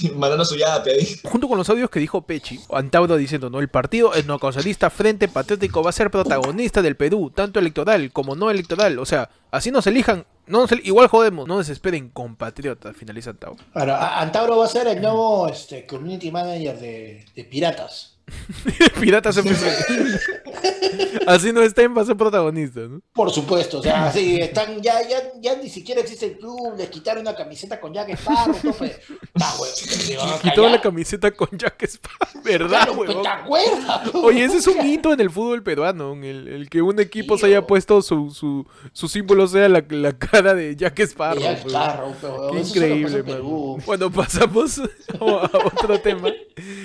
mandando 0.16 0.44
su 0.44 0.56
yape 0.56 0.90
ahí. 0.92 1.16
Junto 1.24 1.48
con 1.48 1.58
los 1.58 1.68
audios 1.70 1.90
que 1.90 2.00
dijo 2.00 2.22
Pechi, 2.22 2.60
Antauro 2.72 3.16
diciendo, 3.16 3.50
no, 3.50 3.58
el 3.60 3.68
partido 3.68 4.14
etnocausalista 4.14 4.90
Frente 4.90 5.28
Patriótico 5.28 5.82
va 5.82 5.90
a 5.90 5.92
ser 5.92 6.10
protagonista 6.10 6.82
del 6.82 6.96
Perú, 6.96 7.30
tanto 7.34 7.58
electoral 7.58 8.10
como 8.12 8.34
no 8.34 8.50
electoral. 8.50 8.98
O 8.98 9.06
sea, 9.06 9.30
así 9.50 9.70
nos 9.70 9.86
elijan, 9.86 10.24
no 10.46 10.60
nos 10.60 10.72
el- 10.72 10.86
igual 10.86 11.08
jodemos, 11.08 11.46
no 11.46 11.58
desesperen 11.58 12.08
compatriotas, 12.10 12.96
finaliza 12.96 13.30
Antauro. 13.30 13.62
Claro, 13.72 13.94
a- 13.94 14.20
Antauro 14.20 14.56
va 14.58 14.64
a 14.64 14.68
ser 14.68 14.86
el 14.86 15.00
nuevo 15.00 15.48
este, 15.48 15.86
community 15.86 16.30
manager 16.30 16.78
de, 16.78 17.24
de 17.34 17.44
Piratas. 17.44 18.11
Piratas 19.00 19.36
FC. 19.36 19.66
así 21.26 21.52
no 21.52 21.62
estén, 21.62 21.96
va 21.96 22.02
a 22.02 22.04
ser 22.04 22.16
protagonista, 22.16 22.80
¿no? 22.80 23.00
Por 23.12 23.30
supuesto, 23.30 23.78
o 23.78 23.82
sea, 23.82 24.10
sí, 24.12 24.40
están, 24.40 24.80
ya, 24.80 25.06
ya, 25.08 25.18
ya 25.40 25.56
ni 25.56 25.68
siquiera 25.68 26.00
existe 26.00 26.26
el 26.26 26.38
club, 26.38 26.74
les 26.76 26.88
quitaron 26.88 27.22
una 27.22 27.34
camiseta 27.34 27.80
con 27.80 27.92
Jack 27.92 28.10
Sparrow, 28.10 28.54
se 28.54 30.14
toda 30.16 30.40
callar. 30.54 30.70
la 30.70 30.80
camiseta 30.80 31.30
con 31.30 31.48
Jack 31.52 31.82
Sparrow, 31.84 32.42
¿verdad, 32.44 32.88
Claro? 32.88 33.22
¿te 33.22 33.28
acuerdas? 33.28 34.14
Oye, 34.14 34.44
ese 34.44 34.58
es 34.58 34.66
un 34.66 34.84
hito 34.86 35.12
en 35.12 35.20
el 35.20 35.30
fútbol 35.30 35.62
peruano, 35.62 36.12
en 36.12 36.24
el, 36.24 36.48
el 36.48 36.70
que 36.70 36.82
un 36.82 36.98
equipo 37.00 37.38
se 37.38 37.46
haya 37.46 37.66
puesto 37.66 38.02
su, 38.02 38.30
su, 38.30 38.66
su 38.92 39.08
símbolo 39.08 39.46
sea 39.46 39.68
la, 39.68 39.84
la 39.88 40.12
cara 40.16 40.54
de 40.54 40.76
Jack 40.76 41.00
Sparrow. 41.00 41.42
De 41.42 41.48
Jack. 41.48 41.66
Sparrow, 41.66 42.14
Qué 42.52 42.58
pasa 42.58 42.68
increíble, 42.68 43.22
mano. 43.22 43.76
Bueno, 43.86 44.10
pasamos 44.10 44.78
a 45.20 45.24
otro 45.24 46.00
tema 46.00 46.30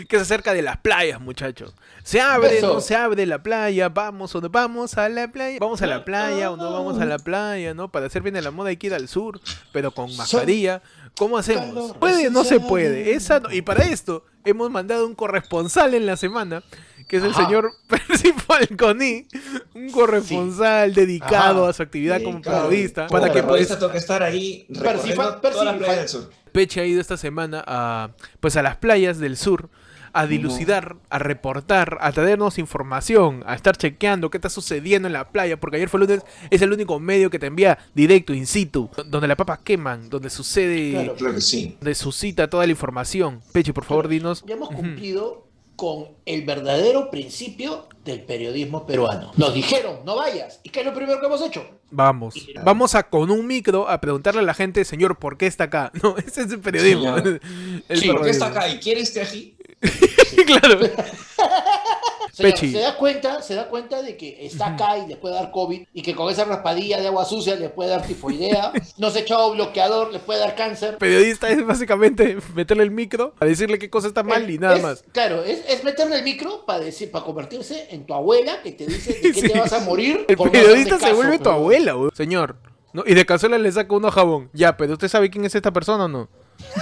que 0.07 0.15
es 0.15 0.21
acerca 0.21 0.53
de 0.53 0.61
las 0.61 0.77
playas, 0.77 1.19
muchachos. 1.27 1.75
¿Se 2.03 2.19
abre, 2.21 2.57
Eso. 2.57 2.73
no 2.75 2.81
se 2.81 2.95
abre 2.95 3.25
la 3.25 3.43
playa? 3.43 3.89
¿Vamos 3.89 4.33
o 4.33 4.41
no 4.41 4.49
vamos 4.49 4.97
a 4.97 5.07
la 5.09 5.27
playa? 5.31 5.57
¿Vamos 5.59 5.81
a 5.81 5.87
la 5.87 6.03
playa 6.05 6.49
o 6.51 6.57
no 6.57 6.71
vamos 6.71 6.99
a 6.99 7.05
la 7.05 7.19
playa? 7.19 7.73
¿No? 7.75 7.91
Para 7.91 8.07
hacer 8.07 8.23
bien 8.23 8.37
a 8.37 8.41
la 8.41 8.49
moda 8.51 8.69
hay 8.69 8.77
que 8.77 8.87
ir 8.87 8.93
al 8.93 9.07
sur, 9.07 9.39
pero 9.71 9.91
con 9.91 10.15
mascarilla. 10.15 10.81
¿Cómo 11.17 11.37
hacemos? 11.37 11.95
¿Puede 11.97 12.27
o 12.27 12.31
no 12.31 12.43
se 12.43 12.59
puede? 12.59 13.13
Esa 13.13 13.39
no- 13.39 13.51
Y 13.51 13.61
para 13.61 13.83
esto 13.85 14.23
hemos 14.45 14.69
mandado 14.71 15.05
un 15.05 15.15
corresponsal 15.15 15.93
en 15.95 16.05
la 16.05 16.15
semana, 16.15 16.63
que 17.07 17.17
es 17.17 17.23
el 17.23 17.31
Ajá. 17.31 17.43
señor 17.45 17.71
Percy 17.87 18.33
Falconi, 18.33 19.27
un 19.73 19.89
corresponsal 19.91 20.93
dedicado 20.93 21.63
Ajá. 21.63 21.69
a 21.69 21.73
su 21.73 21.83
actividad 21.83 22.21
como 22.23 22.41
periodista, 22.41 23.07
para 23.07 23.31
que 23.31 23.43
pues 23.43 23.67
toca 23.79 23.97
estar 23.97 24.23
ahí 24.23 24.65
del 24.69 26.07
sur. 26.07 26.29
Peche 26.51 26.81
ha 26.81 26.85
ido 26.85 27.01
esta 27.01 27.17
semana 27.17 27.63
a 27.67 28.09
pues 28.39 28.55
a 28.55 28.61
las 28.63 28.77
playas 28.77 29.19
del 29.19 29.37
sur 29.37 29.69
a 30.17 30.25
dilucidar, 30.25 30.95
a 31.09 31.19
reportar, 31.19 31.99
a 32.01 32.11
traernos 32.11 32.57
información, 32.57 33.43
a 33.45 33.53
estar 33.53 33.77
chequeando 33.77 34.31
qué 34.31 34.37
está 34.37 34.49
sucediendo 34.49 35.07
en 35.07 35.13
la 35.13 35.29
playa, 35.29 35.59
porque 35.59 35.77
ayer 35.77 35.89
fue 35.89 35.99
lunes, 35.99 36.23
es 36.49 36.61
el 36.63 36.73
único 36.73 36.99
medio 36.99 37.29
que 37.29 37.37
te 37.37 37.45
envía 37.45 37.77
directo, 37.93 38.33
in 38.33 38.47
situ, 38.47 38.89
donde 39.05 39.27
las 39.27 39.37
papas 39.37 39.59
queman, 39.59 40.09
donde 40.09 40.31
sucede, 40.31 40.91
Claro. 40.91 41.15
Creo 41.15 41.35
que 41.35 41.41
sí. 41.41 41.77
donde 41.79 41.93
suscita 41.93 42.49
toda 42.49 42.65
la 42.65 42.71
información. 42.71 43.41
Peche, 43.51 43.73
por 43.73 43.83
favor, 43.83 44.07
dinos. 44.07 44.43
Ya 44.47 44.55
hemos 44.55 44.69
cumplido 44.69 45.47
con 45.77 46.07
el 46.25 46.43
verdadero 46.43 47.11
principio 47.11 47.87
del 48.03 48.23
periodismo 48.23 48.87
peruano. 48.87 49.31
Nos 49.37 49.53
dijeron, 49.53 49.99
no 50.05 50.15
vayas. 50.15 50.59
¿Y 50.63 50.69
qué 50.69 50.79
es 50.79 50.85
lo 50.87 50.93
primero 50.93 51.19
que 51.19 51.27
hemos 51.27 51.41
hecho? 51.41 51.63
Vamos, 51.91 52.35
vamos 52.65 52.95
a 52.95 53.03
con 53.03 53.31
un 53.31 53.47
micro 53.47 53.87
a 53.87 54.01
preguntarle 54.01 54.41
a 54.41 54.43
la 54.43 54.53
gente, 54.53 54.83
señor, 54.83 55.17
¿por 55.19 55.37
qué 55.37 55.45
está 55.45 55.65
acá? 55.65 55.91
No, 56.03 56.17
ese 56.17 56.41
es 56.41 56.51
el 56.51 56.59
periodismo. 56.59 57.15
El 57.17 57.39
Sí, 57.93 58.09
¿por 58.09 58.23
qué 58.23 58.31
está 58.31 58.47
acá? 58.47 58.67
¿Y 58.67 58.79
quiere 58.79 59.01
este 59.01 59.21
ají? 59.21 59.55
claro. 60.45 60.79
Pechi. 62.37 62.71
se 62.71 62.79
da 62.81 62.95
cuenta, 62.97 63.41
se 63.41 63.55
da 63.55 63.67
cuenta 63.67 64.03
de 64.03 64.15
que 64.15 64.45
está 64.45 64.67
acá 64.75 64.95
y 64.99 65.07
le 65.07 65.15
puede 65.15 65.33
dar 65.33 65.49
COVID 65.49 65.87
y 65.91 66.01
que 66.03 66.13
con 66.13 66.31
esa 66.31 66.45
raspadilla 66.45 67.01
de 67.01 67.07
agua 67.07 67.25
sucia 67.25 67.55
le 67.55 67.69
puede 67.69 67.89
dar 67.89 68.05
tifoidea, 68.05 68.71
no 68.97 69.09
se 69.09 69.19
echado 69.21 69.51
bloqueador, 69.53 70.13
le 70.13 70.19
puede 70.19 70.41
dar 70.41 70.55
cáncer. 70.55 70.99
Periodista 70.99 71.49
es 71.49 71.65
básicamente 71.65 72.37
meterle 72.53 72.83
el 72.83 72.91
micro 72.91 73.33
a 73.39 73.45
decirle 73.45 73.79
qué 73.79 73.89
cosa 73.89 74.07
está 74.07 74.21
mal 74.21 74.47
y 74.51 74.59
nada 74.59 74.75
Es- 74.77 74.83
más. 74.83 75.03
Claro, 75.13 75.43
es, 75.43 75.63
es 75.67 75.83
meterle 75.83 76.17
el 76.17 76.23
micro 76.23 76.63
para 76.65 76.79
decir, 76.79 77.09
para 77.09 77.25
convertirse 77.25 77.87
en 77.89 78.05
tu 78.05 78.13
abuela 78.13 78.61
que 78.61 78.71
te 78.71 78.85
dice 78.85 79.13
de 79.13 79.21
qué 79.33 79.41
Sí. 79.41 79.49
te 79.49 79.59
vas 79.59 79.73
a 79.73 79.79
morir. 79.79 80.23
El 80.27 80.37
por 80.37 80.51
periodista 80.51 80.97
se 80.99 81.05
caso, 81.05 81.15
vuelve 81.15 81.39
tu 81.39 81.49
abuela. 81.49 81.95
Señor. 82.13 82.57
¿no? 82.93 83.03
Y 83.05 83.15
de 83.15 83.25
cazuela 83.25 83.57
le 83.57 83.71
saca 83.71 83.95
uno 83.95 84.11
jabón. 84.11 84.51
Ya, 84.53 84.77
pero 84.77 84.93
¿usted 84.93 85.07
sabe 85.07 85.31
quién 85.31 85.43
es 85.45 85.55
esta 85.55 85.71
persona 85.73 86.05
o 86.05 86.07
no? 86.07 86.29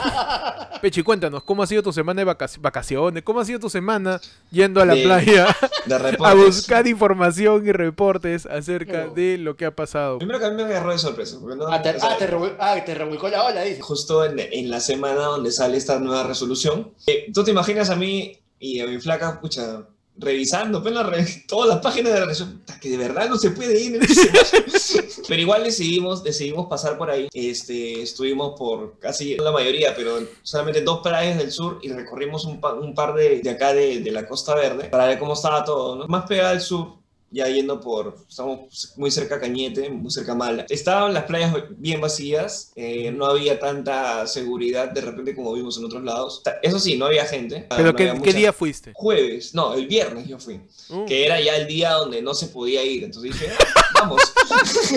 Pechi, 0.80 1.02
cuéntanos, 1.02 1.42
¿cómo 1.44 1.62
ha 1.62 1.66
sido 1.66 1.82
tu 1.82 1.92
semana 1.92 2.24
de 2.24 2.26
vacac- 2.30 2.58
vacaciones? 2.60 3.22
¿Cómo 3.22 3.40
ha 3.40 3.44
sido 3.44 3.58
tu 3.60 3.68
semana 3.68 4.20
yendo 4.50 4.80
a 4.80 4.86
la 4.86 4.94
De- 4.94 5.02
playa 5.02 5.46
De 5.86 5.94
a 6.24 6.34
buscar 6.34 6.86
información 6.86 7.66
y 7.66 7.72
reportes 7.72 8.46
acerca 8.46 8.92
Pero- 8.92 9.14
de 9.14 9.38
lo 9.38 9.56
que 9.56 9.66
ha 9.66 9.74
pasado? 9.76 10.18
Primero 10.18 10.38
que 10.38 10.46
a 10.46 10.50
mí 10.50 10.56
me 10.56 10.62
agarró 10.64 10.92
de 10.92 10.98
sorpresa. 10.98 11.38
no- 11.42 11.66
Ah, 11.68 11.82
te, 11.82 11.90
o 11.90 12.00
sea, 12.00 12.12
ah, 12.12 12.16
te 12.18 12.28
ah, 12.58 12.84
te 12.84 12.94
revolcó 12.94 13.28
la 13.28 13.44
ola, 13.44 13.62
dice. 13.62 13.80
justo 13.82 14.24
en, 14.24 14.38
en 14.38 14.70
la 14.70 14.80
semana 14.80 15.20
donde 15.22 15.50
sale 15.52 15.76
esta 15.76 15.98
nueva 15.98 16.22
resolución. 16.22 16.92
Eh, 17.06 17.30
¿Tú 17.34 17.44
te 17.44 17.50
imaginas 17.50 17.90
a 17.90 17.96
mí 17.96 18.38
y 18.58 18.80
a 18.80 18.86
mi 18.86 18.98
flaca, 19.00 19.40
pucha, 19.40 19.82
revisando 20.20 20.82
pues, 20.82 20.94
la 20.94 21.02
re- 21.02 21.44
todas 21.48 21.68
las 21.68 21.78
páginas 21.78 22.12
de 22.12 22.20
la 22.20 22.26
resolución? 22.26 22.60
Puta, 22.60 22.78
Que 22.80 22.90
de 22.90 22.96
verdad 22.98 23.28
no 23.28 23.36
se 23.36 23.50
puede 23.50 23.80
ir. 23.80 23.94
en 23.96 24.00
pero 25.28 25.40
igual 25.40 25.64
decidimos, 25.64 26.22
decidimos 26.22 26.66
pasar 26.68 26.96
por 26.98 27.10
ahí. 27.10 27.28
Este, 27.32 28.02
estuvimos 28.02 28.58
por 28.58 28.98
casi 28.98 29.36
la 29.36 29.50
mayoría, 29.52 29.94
pero 29.94 30.18
solamente 30.42 30.82
dos 30.82 31.00
playas 31.02 31.38
del 31.38 31.50
sur 31.52 31.78
y 31.82 31.88
recorrimos 31.90 32.44
un, 32.44 32.60
pa- 32.60 32.74
un 32.74 32.94
par 32.94 33.14
de, 33.14 33.40
de 33.40 33.50
acá 33.50 33.72
de, 33.72 34.00
de 34.00 34.10
la 34.12 34.26
Costa 34.26 34.54
Verde 34.54 34.84
para 34.88 35.06
ver 35.06 35.18
cómo 35.18 35.32
estaba 35.34 35.64
todo. 35.64 36.06
Más 36.08 36.26
pegada 36.26 36.50
al 36.50 36.60
sur. 36.60 36.99
Ya 37.32 37.46
yendo 37.48 37.80
por, 37.80 38.16
estamos 38.28 38.92
muy 38.96 39.10
cerca 39.12 39.36
a 39.36 39.40
Cañete, 39.40 39.88
muy 39.88 40.10
cerca 40.10 40.32
a 40.32 40.34
Mala. 40.34 40.66
Estaban 40.68 41.14
las 41.14 41.24
playas 41.24 41.54
bien 41.78 42.00
vacías, 42.00 42.72
eh, 42.74 43.12
no 43.12 43.26
había 43.26 43.60
tanta 43.60 44.26
seguridad 44.26 44.88
de 44.90 45.00
repente 45.00 45.36
como 45.36 45.52
vimos 45.52 45.78
en 45.78 45.84
otros 45.84 46.02
lados. 46.02 46.42
Eso 46.62 46.80
sí, 46.80 46.96
no 46.96 47.06
había 47.06 47.24
gente. 47.26 47.66
¿Pero 47.70 47.92
no 47.92 47.94
qué, 47.96 48.10
había 48.10 48.22
qué 48.22 48.32
día 48.32 48.52
fuiste? 48.52 48.92
Jueves, 48.94 49.54
no, 49.54 49.74
el 49.74 49.86
viernes 49.86 50.26
yo 50.26 50.38
fui, 50.38 50.60
Uh, 50.88 51.06
que 51.06 51.24
era 51.24 51.40
ya 51.40 51.54
el 51.56 51.68
día 51.68 51.92
donde 51.92 52.20
no 52.20 52.34
se 52.34 52.48
podía 52.48 52.82
ir. 52.82 53.04
Entonces 53.04 53.32
dije, 53.32 53.46
"Ah, 53.56 53.84
vamos. 53.94 54.20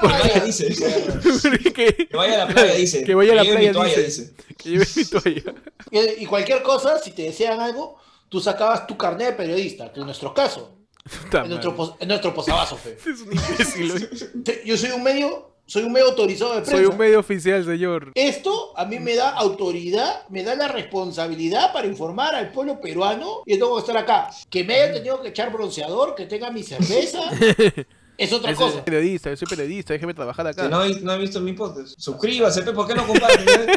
que 0.00 0.06
vaya, 0.06 0.40
dice. 0.40 0.68
que, 1.74 2.08
Que 2.08 2.16
vaya 2.16 2.34
a 2.42 2.46
la 2.46 2.54
playa, 2.54 2.74
dice. 2.74 3.04
Que 3.04 3.14
vaya 3.14 3.32
a 3.32 3.36
la 3.36 3.42
lleve 3.42 3.56
playa, 3.56 3.68
mi 3.70 3.74
toalla, 3.74 4.00
dice. 4.00 4.32
que 4.56 4.70
lleve 4.70 4.86
mi 4.96 5.04
toalla. 5.04 5.54
Y, 5.90 6.24
y 6.24 6.26
cualquier 6.26 6.62
cosa, 6.62 6.98
si 6.98 7.12
te 7.12 7.22
decían 7.22 7.60
algo, 7.60 7.96
tú 8.28 8.40
sacabas 8.40 8.86
tu 8.88 8.96
carnet 8.96 9.28
de 9.28 9.32
periodista, 9.34 9.92
que 9.92 10.00
en 10.00 10.06
nuestro 10.06 10.34
caso, 10.34 10.75
En 11.32 11.48
nuestro, 11.48 11.74
pos- 11.76 11.94
en 12.00 12.08
nuestro 12.08 12.34
posavasos, 12.34 12.80
fe. 12.80 12.96
Es 13.06 13.20
un 13.20 13.32
imbécil, 13.32 14.08
Yo 14.64 14.76
soy 14.76 14.90
un 14.90 15.02
medio, 15.02 15.50
soy 15.66 15.82
un 15.84 15.92
medio 15.92 16.06
autorizado 16.06 16.54
de 16.54 16.62
prensa. 16.62 16.76
Soy 16.76 16.86
un 16.86 16.96
medio 16.98 17.20
oficial, 17.20 17.64
señor. 17.64 18.12
Esto 18.14 18.72
a 18.76 18.84
mí 18.84 18.98
me 18.98 19.14
da 19.14 19.30
autoridad, 19.30 20.26
me 20.28 20.42
da 20.42 20.54
la 20.54 20.68
responsabilidad 20.68 21.72
para 21.72 21.86
informar 21.86 22.34
al 22.34 22.50
pueblo 22.52 22.80
peruano 22.80 23.42
y 23.46 23.54
tengo 23.58 23.74
que 23.76 23.80
estar 23.80 23.96
acá. 23.96 24.30
Que 24.50 24.64
me 24.64 24.74
haya 24.74 24.92
tenido 24.94 25.20
que 25.22 25.28
echar 25.28 25.52
bronceador, 25.52 26.14
que 26.14 26.26
tenga 26.26 26.50
mi 26.50 26.62
cerveza, 26.62 27.20
es 28.18 28.32
otra 28.32 28.54
soy 28.54 28.66
cosa. 28.70 28.84
periodista, 28.84 29.30
yo 29.30 29.36
soy 29.36 29.48
periodista, 29.48 29.92
déjeme 29.92 30.14
trabajar 30.14 30.46
acá. 30.46 30.62
Que 30.64 30.68
no, 31.02 31.10
ha 31.12 31.16
visto 31.16 31.40
mi 31.40 31.52
podcast. 31.52 31.98
Suscríbase, 31.98 32.62
¿por 32.62 32.86
qué 32.86 32.94
no 32.94 33.06
comparten? 33.06 33.46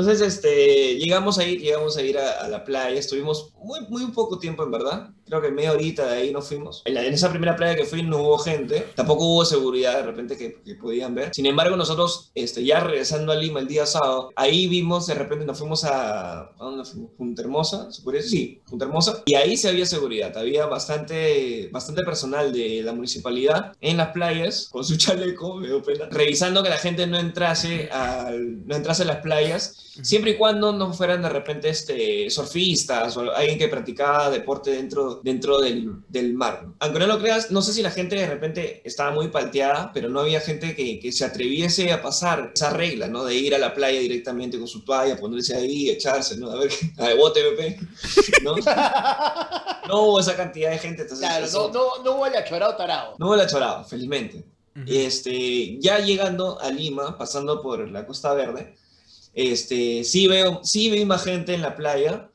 Entonces, 0.00 0.26
este, 0.26 0.96
llegamos 0.96 1.38
a 1.38 1.44
ir, 1.44 1.60
llegamos 1.60 1.96
a 1.96 2.02
ir 2.02 2.18
a, 2.18 2.40
a 2.44 2.48
la 2.48 2.64
playa, 2.64 2.98
estuvimos 2.98 3.52
muy, 3.62 3.80
muy 3.88 4.06
poco 4.12 4.38
tiempo, 4.38 4.62
en 4.64 4.70
verdad. 4.70 5.10
Creo 5.26 5.40
que 5.42 5.50
media 5.52 5.72
horita 5.72 6.06
de 6.10 6.16
ahí 6.22 6.32
nos 6.32 6.48
fuimos. 6.48 6.82
En, 6.86 6.94
la- 6.94 7.04
en 7.04 7.12
esa 7.14 7.30
primera 7.30 7.54
playa 7.54 7.76
que 7.76 7.84
fui 7.84 8.02
no 8.02 8.18
hubo 8.18 8.38
gente, 8.38 8.86
tampoco 8.96 9.24
hubo 9.26 9.44
seguridad 9.44 9.96
de 9.98 10.02
repente 10.02 10.36
que, 10.36 10.60
que 10.62 10.74
podían 10.74 11.14
ver. 11.14 11.32
Sin 11.34 11.46
embargo, 11.46 11.76
nosotros, 11.76 12.30
este, 12.34 12.64
ya 12.64 12.80
regresando 12.80 13.30
a 13.30 13.36
Lima 13.36 13.60
el 13.60 13.68
día 13.68 13.86
sábado, 13.86 14.30
ahí 14.34 14.66
vimos, 14.66 15.06
de 15.06 15.14
repente 15.14 15.44
nos 15.44 15.58
fuimos 15.58 15.84
a, 15.84 16.40
¿a 16.40 16.54
dónde 16.58 16.84
fuimos? 16.84 17.10
Punta 17.16 17.42
Hermosa, 17.42 17.92
¿se 17.92 18.02
podría 18.02 18.22
decir? 18.22 18.38
Sí, 18.40 18.60
Punta 18.68 18.86
Hermosa. 18.86 19.22
Y 19.26 19.34
ahí 19.36 19.56
sí 19.56 19.68
había 19.68 19.86
seguridad, 19.86 20.36
había 20.36 20.66
bastante, 20.66 21.68
bastante 21.72 22.02
personal 22.02 22.52
de 22.52 22.82
la 22.82 22.92
municipalidad 22.92 23.72
en 23.80 23.96
las 23.98 24.08
playas, 24.08 24.68
con 24.70 24.84
su 24.84 24.96
chaleco, 24.98 25.56
me 25.56 25.68
dio 25.68 25.82
pena, 25.82 26.06
revisando 26.10 26.62
que 26.62 26.68
la 26.70 26.78
gente 26.78 27.06
no 27.06 27.18
entrase, 27.18 27.88
al, 27.90 28.66
no 28.66 28.74
entrase 28.76 29.02
a 29.02 29.06
las 29.06 29.16
playas, 29.18 29.89
siempre 30.02 30.32
y 30.32 30.36
cuando 30.36 30.72
no 30.72 30.92
fueran 30.92 31.22
de 31.22 31.28
repente 31.28 31.68
este, 31.68 32.30
surfistas 32.30 33.16
o 33.16 33.30
alguien 33.32 33.58
que 33.58 33.68
practicaba 33.68 34.30
deporte 34.30 34.70
dentro, 34.70 35.20
dentro 35.22 35.60
del, 35.60 36.02
del 36.08 36.34
mar. 36.34 36.66
Aunque 36.78 36.98
no 36.98 37.06
lo 37.06 37.18
creas, 37.18 37.50
no 37.50 37.62
sé 37.62 37.72
si 37.72 37.82
la 37.82 37.90
gente 37.90 38.16
de 38.16 38.26
repente 38.26 38.82
estaba 38.84 39.10
muy 39.10 39.28
palteada, 39.28 39.90
pero 39.92 40.08
no 40.08 40.20
había 40.20 40.40
gente 40.40 40.74
que, 40.74 40.98
que 41.00 41.12
se 41.12 41.24
atreviese 41.24 41.92
a 41.92 42.02
pasar 42.02 42.52
esa 42.54 42.70
regla, 42.70 43.08
¿no? 43.08 43.24
De 43.24 43.34
ir 43.34 43.54
a 43.54 43.58
la 43.58 43.74
playa 43.74 44.00
directamente 44.00 44.58
con 44.58 44.68
su 44.68 44.84
toalla, 44.84 45.16
ponerse 45.16 45.56
ahí, 45.56 45.90
echarse, 45.90 46.36
¿no? 46.36 46.50
A 46.50 46.56
ver, 46.56 46.70
a 46.98 47.06
ver, 47.06 47.16
bote, 47.16 47.42
bebé, 47.42 47.78
¿no? 48.42 48.54
No 49.88 50.02
hubo 50.02 50.20
esa 50.20 50.36
cantidad 50.36 50.70
de 50.70 50.78
gente, 50.78 51.02
entonces... 51.02 51.26
Claro, 51.26 51.46
no, 51.52 51.68
no, 51.72 52.04
no 52.04 52.16
hubo 52.16 52.26
el 52.26 52.36
achorado 52.36 52.76
tarado. 52.76 53.14
no 53.18 53.30
me 53.30 53.36
la 53.36 53.46
chorado, 53.46 53.84
felizmente. 53.84 54.44
Ujú. 54.76 54.84
Este, 54.86 55.78
ya 55.80 55.98
llegando 55.98 56.60
a 56.60 56.70
Lima, 56.70 57.18
pasando 57.18 57.60
por 57.60 57.88
la 57.88 58.06
Costa 58.06 58.32
Verde, 58.34 58.76
este, 59.34 60.04
sí 60.04 60.26
veo, 60.26 60.60
sí 60.62 60.90
veo 60.90 61.06
más 61.06 61.24
gente 61.24 61.54
en 61.54 61.62
la 61.62 61.76
playa, 61.76 62.28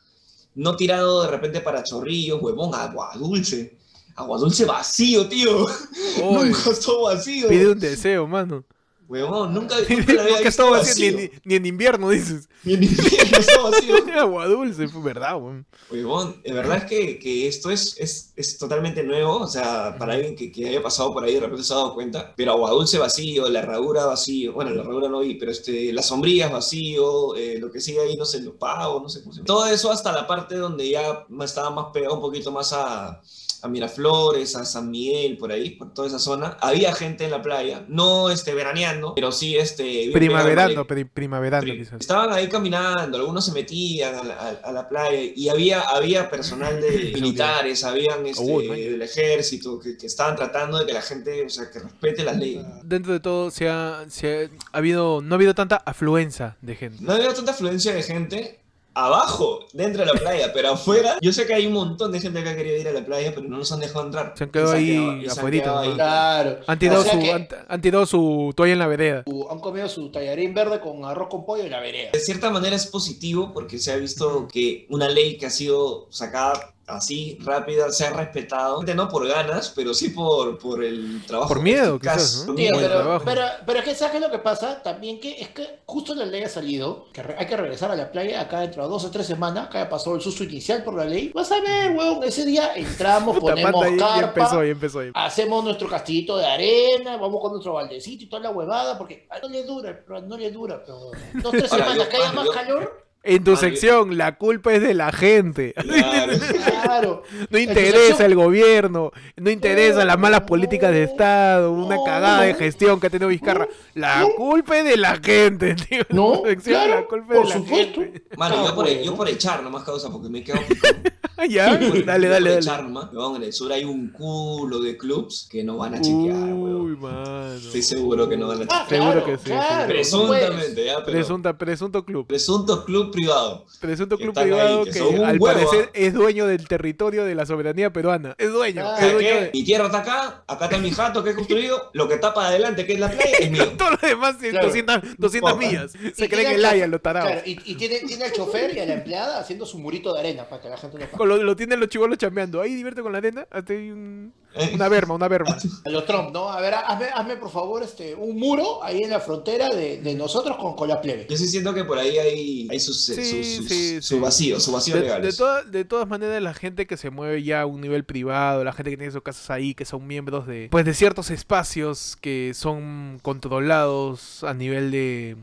no 0.55 0.75
tirado 0.75 1.23
de 1.23 1.29
repente 1.29 1.61
para 1.61 1.83
chorrillos, 1.83 2.41
huevón, 2.41 2.73
agua 2.73 3.11
dulce. 3.15 3.77
Agua 4.15 4.37
dulce 4.37 4.63
vacío, 4.63 5.27
tío. 5.27 5.65
Nunca 6.19 6.71
estuvo 6.71 7.03
vacío. 7.03 7.49
pide 7.49 7.67
un 7.67 7.79
deseo, 7.79 8.25
mano. 8.25 8.63
Huevón, 9.07 9.53
nunca, 9.53 9.75
nunca 9.89 10.13
la 10.13 10.21
había 10.23 10.33
visto 10.35 10.49
estaba 10.49 10.69
vacío. 10.71 11.13
vacío, 11.13 11.17
ni, 11.17 11.23
ni- 11.23 11.31
ni 11.45 11.55
en 11.55 11.65
invierno, 11.65 12.09
dices. 12.09 12.49
Ni 12.65 12.73
en 12.73 12.83
invierno 12.83 13.37
estaba 13.37 13.69
vacío. 13.69 13.95
Agua 14.19 14.47
dulce, 14.47 14.87
fue 14.87 15.01
verdad, 15.03 15.35
weón. 15.37 15.65
Huevón, 15.91 16.41
de 16.43 16.51
verdad 16.53 16.77
es 16.77 16.83
que, 16.85 17.19
que 17.19 17.47
esto 17.47 17.69
es, 17.69 17.95
es, 17.99 18.33
es 18.35 18.57
totalmente 18.57 19.03
nuevo, 19.03 19.37
o 19.41 19.47
sea, 19.47 19.95
para 19.99 20.13
alguien 20.13 20.35
que, 20.35 20.51
que 20.51 20.67
haya 20.69 20.81
pasado 20.81 21.13
por 21.13 21.23
ahí 21.23 21.35
de 21.35 21.41
repente 21.41 21.63
se 21.63 21.73
ha 21.73 21.77
dado 21.77 21.93
cuenta, 21.93 22.33
pero 22.35 22.53
agua 22.53 22.71
dulce 22.71 22.97
vacío, 22.97 23.47
la 23.49 23.59
herradura 23.59 24.05
vacío, 24.07 24.53
bueno, 24.53 24.71
la 24.71 24.81
herradura 24.81 25.09
no 25.09 25.19
vi, 25.19 25.35
pero 25.35 25.51
este, 25.51 25.93
las 25.93 26.07
sombrillas 26.07 26.51
vacío, 26.51 27.35
eh, 27.35 27.59
lo 27.59 27.69
que 27.71 27.79
sigue 27.81 27.99
ahí, 28.01 28.15
no 28.17 28.25
sé, 28.25 28.41
los 28.41 28.55
pavos, 28.55 29.03
no 29.03 29.09
sé 29.09 29.21
cómo 29.21 29.31
se 29.33 29.37
llama. 29.39 29.45
Todo 29.45 29.67
eso 29.67 29.91
hasta 29.91 30.11
la 30.11 30.25
parte 30.25 30.55
donde 30.55 30.89
ya 30.89 31.25
estaba 31.43 31.69
más 31.69 31.87
pegado 31.93 32.15
un 32.15 32.21
poquito 32.21 32.51
más 32.51 32.73
a, 32.73 33.21
a 33.65 33.67
Miraflores, 33.67 34.55
a 34.55 34.63
San 34.65 34.89
Miguel, 34.91 35.37
por 35.37 35.51
ahí, 35.51 35.71
por 35.71 35.93
toda 35.93 36.07
esa 36.07 36.19
zona. 36.19 36.57
Había 36.61 36.93
gente 36.93 37.25
en 37.25 37.31
la 37.31 37.41
playa, 37.41 37.83
no 37.87 38.29
este, 38.29 38.53
veraneando, 38.53 39.13
pero 39.15 39.31
sí 39.31 39.57
este... 39.57 40.09
Primaverando, 40.13 40.85
pri- 40.85 41.05
primaverando 41.05 41.65
Pri- 41.71 41.79
quizás. 41.79 41.99
Estaban 41.99 42.31
ahí 42.31 42.47
caminando, 42.47 43.17
algunos 43.17 43.45
se 43.45 43.51
metían 43.51 44.15
a 44.15 44.23
la, 44.23 44.33
a- 44.35 44.69
a 44.69 44.71
la 44.71 44.87
playa 44.87 45.19
y 45.35 45.49
había, 45.49 45.81
había 45.81 46.29
personal 46.29 46.79
de 46.79 46.89
militares, 47.13 47.83
habían 47.83 48.25
este, 48.25 48.43
Uy, 48.43 48.67
man. 48.67 48.77
del 48.77 49.01
ejército 49.01 49.79
que, 49.79 49.97
que 49.97 50.05
estaban 50.07 50.35
tratando 50.35 50.79
de 50.79 50.85
que 50.85 50.93
la 50.93 51.01
gente, 51.01 51.45
o 51.45 51.49
sea, 51.49 51.69
que 51.71 51.79
respete 51.79 52.23
las 52.23 52.37
leyes. 52.37 52.63
Dentro 52.83 53.13
de 53.13 53.19
todo, 53.19 53.51
se 53.51 53.67
ha, 53.69 54.05
se 54.09 54.45
ha, 54.45 54.49
ha 54.73 54.77
habido, 54.77 55.21
no 55.21 55.33
ha 55.33 55.37
habido 55.37 55.55
tanta 55.55 55.77
afluencia 55.77 56.57
de 56.61 56.75
gente. 56.75 56.97
No 57.03 57.13
había 57.13 57.33
tanta 57.33 57.51
afluencia 57.51 57.93
de 57.93 58.03
gente 58.03 58.59
abajo, 58.95 59.59
dentro 59.73 60.05
de 60.05 60.13
la 60.13 60.19
playa, 60.19 60.51
pero 60.53 60.69
afuera, 60.71 61.17
yo 61.21 61.31
sé 61.33 61.45
que 61.45 61.53
hay 61.53 61.67
un 61.67 61.73
montón 61.73 62.11
de 62.11 62.21
gente 62.21 62.41
que 62.41 62.49
ha 62.49 62.55
querido 62.55 62.77
ir 62.77 62.87
a 62.87 62.93
la 62.93 63.05
playa, 63.05 63.33
pero 63.35 63.47
no 63.47 63.57
nos 63.57 63.71
han 63.71 63.81
dejado 63.81 64.05
entrar. 64.05 64.33
Se 64.35 64.45
han 64.45 64.49
quedado 64.51 64.71
ahí 64.71 64.91
ahí. 64.91 65.89
nomás. 65.89 65.95
Claro. 65.95 66.59
Han 66.65 66.79
tirado, 66.79 67.01
O 67.01 67.03
sea 67.03 67.13
su, 67.13 67.19
que 67.19 67.31
han, 67.31 67.47
han 67.67 67.81
tirado 67.81 68.05
su 68.05 68.53
toalla 68.55 68.73
en 68.73 68.79
la 68.79 68.87
vereda. 68.87 69.23
han 69.49 69.59
comido 69.59 69.87
su 69.89 70.09
tallarín 70.11 70.53
verde 70.53 70.79
con 70.79 71.03
arroz 71.05 71.27
con 71.29 71.45
pollo 71.45 71.63
en 71.63 71.71
la 71.71 71.81
vereda. 71.81 72.11
De 72.13 72.19
cierta 72.19 72.49
manera 72.49 72.75
es 72.75 72.87
positivo 72.87 73.51
porque 73.53 73.77
se 73.77 73.91
ha 73.91 73.97
visto 73.97 74.47
que 74.51 74.87
una 74.89 75.09
ley 75.09 75.37
que 75.37 75.45
ha 75.47 75.49
sido 75.51 76.07
sacada 76.09 76.74
así, 76.87 77.37
rápida, 77.41 77.91
se 77.91 78.05
ha 78.05 78.11
respetado. 78.11 78.81
No 78.83 79.09
por 79.09 79.27
ganas, 79.27 79.73
pero 79.75 79.93
sí 79.93 80.09
por, 80.09 80.57
por 80.59 80.83
el 80.83 81.23
trabajo. 81.25 81.49
Por 81.49 81.61
miedo, 81.61 81.99
quizás, 81.99 82.41
¿no? 82.41 82.47
Por 82.47 82.55
Tío, 82.55 82.71
buen 82.73 82.81
miedo. 82.87 82.97
pero, 82.99 83.21
pero, 83.25 83.41
pero 83.65 83.79
es 83.79 83.85
que 83.85 83.95
¿sabes 83.95 84.21
lo 84.21 84.29
que 84.31 84.39
pasa? 84.39 84.81
También 84.83 85.19
que 85.19 85.41
es 85.41 85.49
que 85.49 85.79
justo 85.85 86.13
la 86.15 86.25
ley 86.25 86.43
ha 86.43 86.49
salido, 86.49 87.07
que 87.11 87.21
hay 87.37 87.45
que 87.45 87.57
regresar 87.57 87.91
a 87.91 87.95
la 87.95 88.11
playa 88.11 88.41
acá 88.41 88.59
dentro 88.61 88.83
de 88.83 88.89
dos 88.89 89.03
o 89.05 89.11
tres 89.11 89.25
semanas, 89.27 89.65
acá 89.67 89.79
ya 89.83 89.89
pasó 89.89 90.15
el 90.15 90.21
susto 90.21 90.43
inicial 90.43 90.83
por 90.83 90.95
la 90.95 91.05
ley. 91.05 91.31
Vas 91.33 91.51
a 91.51 91.59
ver, 91.61 91.91
weón, 91.97 92.23
ese 92.23 92.45
día 92.45 92.73
entramos, 92.75 93.39
ponemos 93.39 93.83
ahí- 93.83 93.97
ya 93.97 94.07
carpa, 94.07 94.27
empezó, 94.41 94.63
ya 94.63 94.71
empezó. 94.71 94.99
ahí. 94.99 95.11
hacemos 95.13 95.63
nuestro 95.63 95.89
castillito 95.89 96.37
de 96.37 96.45
arena, 96.45 97.17
vamos 97.17 97.41
con 97.41 97.51
nuestro 97.51 97.73
baldecito 97.73 98.23
y 98.23 98.27
toda 98.27 98.43
la 98.43 98.51
huevada, 98.51 98.97
porque 98.97 99.27
no 99.41 99.49
le 99.49 99.63
dura, 99.63 99.99
pero 100.05 100.21
no 100.21 100.37
le 100.37 100.51
dura, 100.51 100.81
pero 100.85 101.11
dos 101.41 101.51
tres 101.51 101.71
Ahora, 101.71 101.85
semanas 101.85 102.05
yo- 102.05 102.09
que 102.09 102.17
haya 102.17 102.31
más 102.31 102.45
yo- 102.45 102.51
calor, 102.51 103.04
En 103.25 103.43
tu 103.43 103.53
Ah, 103.53 103.57
sección, 103.57 104.17
la 104.17 104.37
culpa 104.37 104.73
es 104.73 104.81
de 104.81 104.93
la 104.93 105.11
gente. 105.11 105.73
Claro. 105.73 106.33
claro. 106.83 107.23
No 107.49 107.57
interesa 107.57 108.25
el 108.25 108.35
gobierno, 108.35 109.11
no 109.35 109.49
interesa 109.49 110.05
las 110.05 110.17
malas 110.19 110.41
políticas 110.41 110.91
de 110.91 111.03
Estado, 111.03 111.71
una 111.71 111.97
cagada 112.05 112.41
de 112.43 112.53
gestión 112.53 112.99
que 112.99 113.07
ha 113.07 113.09
tenido 113.09 113.29
Vizcarra. 113.29 113.67
La 113.95 114.27
culpa 114.37 114.77
es 114.77 114.85
de 114.85 114.97
la 114.97 115.17
gente, 115.17 115.75
tío. 115.89 116.03
No, 116.09 116.41
sección, 116.45 116.75
claro, 116.75 116.95
la 117.01 117.07
culpa 117.07 117.33
es 117.33 117.39
por 117.39 117.47
de 117.47 117.53
la 117.53 117.55
supuesto. 117.59 118.01
gente. 118.01 118.23
Mano, 118.37 118.55
Ah, 118.59 118.65
yo, 118.69 118.75
por, 118.75 118.85
bueno. 118.85 119.01
yo 119.01 119.15
por 119.15 119.27
echar 119.29 119.63
nomás 119.63 119.83
causa, 119.83 120.09
porque 120.11 120.29
me 120.29 120.43
quedo 120.43 120.57
ya, 121.49 121.71
por- 121.79 121.79
dale, 121.79 121.97
yo 121.99 122.05
dale, 122.05 122.27
por 122.27 122.29
dale. 122.31 122.57
echar 122.57 122.83
nomás. 122.83 123.11
Weón, 123.13 123.35
en 123.37 123.43
el 123.43 123.53
sur 123.53 123.71
hay 123.71 123.83
un 123.83 124.09
culo 124.11 124.79
de 124.79 124.97
clubs 124.97 125.47
que 125.51 125.63
no 125.63 125.77
van 125.77 125.95
a 125.95 126.01
chequear, 126.01 126.35
weón. 126.37 126.81
Uy, 126.81 126.95
mano. 126.95 127.53
Estoy 127.55 127.81
seguro 127.81 128.29
que 128.29 128.37
no 128.37 128.47
van 128.47 128.61
a 128.61 128.65
Ah, 128.69 128.85
chequear. 128.87 128.89
Seguro 128.89 129.11
claro, 129.11 129.25
que 129.25 129.37
sí, 129.37 129.87
Presuntamente, 129.87 130.85
ya, 130.85 130.93
pero... 131.03 131.05
Presunta, 131.17 131.57
presunto 131.57 132.05
club. 132.05 132.27
Presunto 132.27 132.85
club 132.85 133.14
privado. 133.15 133.65
Presunto 133.79 134.17
club 134.17 134.29
están 134.29 134.43
ahí, 134.45 134.49
privado 134.51 134.85
que 134.85 134.91
que, 134.91 134.99
al 134.99 135.39
huevo, 135.39 135.45
parecer 135.45 135.89
es 135.93 136.13
dueño 136.13 136.45
del 136.47 136.67
territorio 136.67 137.25
de 137.25 137.35
la 137.35 137.45
soberanía 137.45 137.91
peruana. 137.91 138.35
Es 138.37 138.51
dueño. 138.51 138.83
Ah, 138.85 138.93
es 138.95 138.99
¿Sabes 138.99 139.13
dueño 139.13 139.35
de... 139.41 139.51
Mi 139.53 139.63
tierra 139.63 139.85
está 139.85 139.97
acá, 139.99 140.43
acá 140.47 140.65
está 140.65 140.77
mi 140.77 140.91
jato 140.91 141.23
que 141.23 141.31
he 141.31 141.35
construido, 141.35 141.89
lo 141.93 142.07
que 142.07 142.15
está 142.15 142.33
para 142.33 142.49
adelante, 142.49 142.85
que 142.85 142.93
es 142.93 142.99
la 142.99 143.09
playa, 143.09 143.37
es 143.39 143.51
mío. 143.51 143.67
Todo 143.77 143.91
lo 143.91 143.97
demás 144.07 144.35
es 144.43 144.51
Claro. 144.51 144.67
200, 144.67 145.01
200 145.17 145.51
Poca. 145.53 145.65
millas. 145.65 145.91
Se 146.15 146.29
creen 146.29 146.49
que 146.49 146.55
el 146.55 146.63
chofer- 146.63 146.87
lo 146.87 147.01
tarados. 147.01 147.31
claro, 147.31 147.43
y, 147.45 147.59
y 147.65 147.75
tiene, 147.75 147.99
tiene 148.01 148.25
al 148.25 148.31
chofer 148.33 148.75
y 148.75 148.79
a 148.79 148.85
la 148.85 148.93
empleada 148.93 149.39
haciendo 149.39 149.65
su 149.65 149.79
murito 149.79 150.13
de 150.13 150.19
arena 150.19 150.47
para 150.47 150.61
que 150.61 150.69
la 150.69 150.77
gente 150.77 150.97
no 150.99 151.05
pague. 151.05 151.17
Con 151.17 151.29
Lo, 151.29 151.37
lo 151.37 151.55
tienen 151.55 151.79
los 151.79 151.89
chivolos 151.89 152.17
chambeando. 152.17 152.61
Ahí 152.61 152.75
divierte 152.75 153.01
con 153.01 153.11
la 153.11 153.17
arena. 153.19 153.47
Hasta 153.51 153.73
hay 153.73 153.91
un- 153.91 154.33
una 154.73 154.87
berma, 154.89 155.13
una 155.15 155.27
berma. 155.27 155.57
A 155.85 155.89
los 155.89 156.05
Trump, 156.05 156.31
¿no? 156.33 156.49
A 156.49 156.59
ver, 156.61 156.73
hazme, 156.75 157.05
hazme 157.13 157.37
por 157.37 157.49
favor 157.51 157.83
este, 157.83 158.15
un 158.15 158.37
muro 158.37 158.83
ahí 158.83 159.03
en 159.03 159.09
la 159.09 159.19
frontera 159.19 159.69
de, 159.69 160.01
de 160.01 160.15
nosotros 160.15 160.57
con, 160.57 160.75
con 160.75 160.87
la 160.87 161.01
plebe. 161.01 161.27
Yo 161.29 161.37
sí 161.37 161.47
siento 161.47 161.73
que 161.73 161.83
por 161.83 161.97
ahí 161.97 162.17
hay, 162.17 162.67
hay 162.69 162.79
sus, 162.79 163.05
Sí, 163.05 163.13
sus, 163.15 163.55
sus- 163.57 163.67
sí, 163.69 164.01
su 164.01 164.19
vacío, 164.19 164.59
su 164.59 164.71
vacío 164.71 164.95
De, 164.95 165.01
legal. 165.01 165.21
de, 165.21 165.33
toda- 165.33 165.63
de 165.63 165.85
todas 165.85 166.07
maneras, 166.07 166.41
la 166.41 166.53
gente 166.53 166.87
que 166.87 166.97
se 166.97 167.09
mueve 167.09 167.43
ya 167.43 167.61
a 167.61 167.65
un 167.65 167.81
nivel 167.81 168.03
privado, 168.05 168.63
la 168.63 168.73
gente 168.73 168.91
que 168.91 168.97
tiene 168.97 169.11
sus 169.11 169.21
casas 169.23 169.49
ahí, 169.49 169.73
que 169.75 169.85
son 169.85 170.05
miembros 170.07 170.47
de, 170.47 170.67
pues, 170.71 170.85
de 170.85 170.93
ciertos 170.93 171.29
espacios 171.31 172.17
que 172.21 172.53
son 172.55 173.19
controlados 173.21 174.43
a 174.43 174.53
nivel 174.53 174.91
de... 174.91 175.37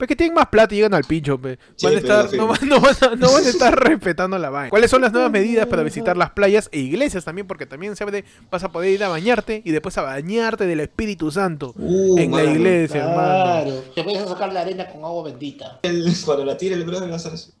Pues 0.00 0.08
que 0.08 0.16
tienen 0.16 0.34
más 0.34 0.46
plata 0.46 0.72
y 0.74 0.78
llegan 0.78 0.94
al 0.94 1.04
pincho, 1.04 1.36
pe. 1.38 1.58
Sí, 1.76 1.84
Van 1.84 1.94
a 1.94 1.98
estar, 1.98 2.32
no, 2.34 2.46
van- 2.46 2.58
no 2.66 2.80
van 2.80 2.94
a, 3.02 3.16
no 3.16 3.32
van 3.32 3.44
a 3.44 3.48
estar 3.50 3.78
respetando 3.86 4.38
la 4.38 4.48
vaina. 4.48 4.70
¿Cuáles 4.70 4.90
son 4.90 5.02
las 5.02 5.12
nuevas 5.12 5.30
medidas 5.30 5.66
para 5.66 5.82
visitar 5.82 6.16
las 6.16 6.30
playas 6.30 6.70
e 6.72 6.78
iglesias 6.80 7.22
también? 7.26 7.46
Porque 7.46 7.66
también 7.66 7.94
se 7.96 8.06
vas 8.50 8.64
a 8.64 8.72
poder 8.72 8.92
ir 8.92 9.04
a 9.04 9.10
bañarte 9.10 9.60
y 9.62 9.72
después 9.72 9.98
a 9.98 10.02
bañarte 10.02 10.64
del 10.66 10.80
Espíritu 10.80 11.30
Santo 11.30 11.74
Uh, 11.76 12.18
en 12.18 12.30
la 12.32 12.44
iglesia, 12.44 13.00
hermano. 13.02 13.18
Claro. 13.44 13.84
Te 13.94 14.02
puedes 14.02 14.26
sacar 14.26 14.50
la 14.54 14.62
arena 14.62 14.86
con 14.88 15.04
agua 15.04 15.24
bendita. 15.24 15.80
el- 15.82 16.10
cuando 16.24 16.46
la 16.46 16.56
tire 16.56 16.76
el 16.76 16.84
brother, 16.84 17.10
vas 17.10 17.26
a 17.26 17.28
hacer 17.28 17.34
eso. 17.34 17.52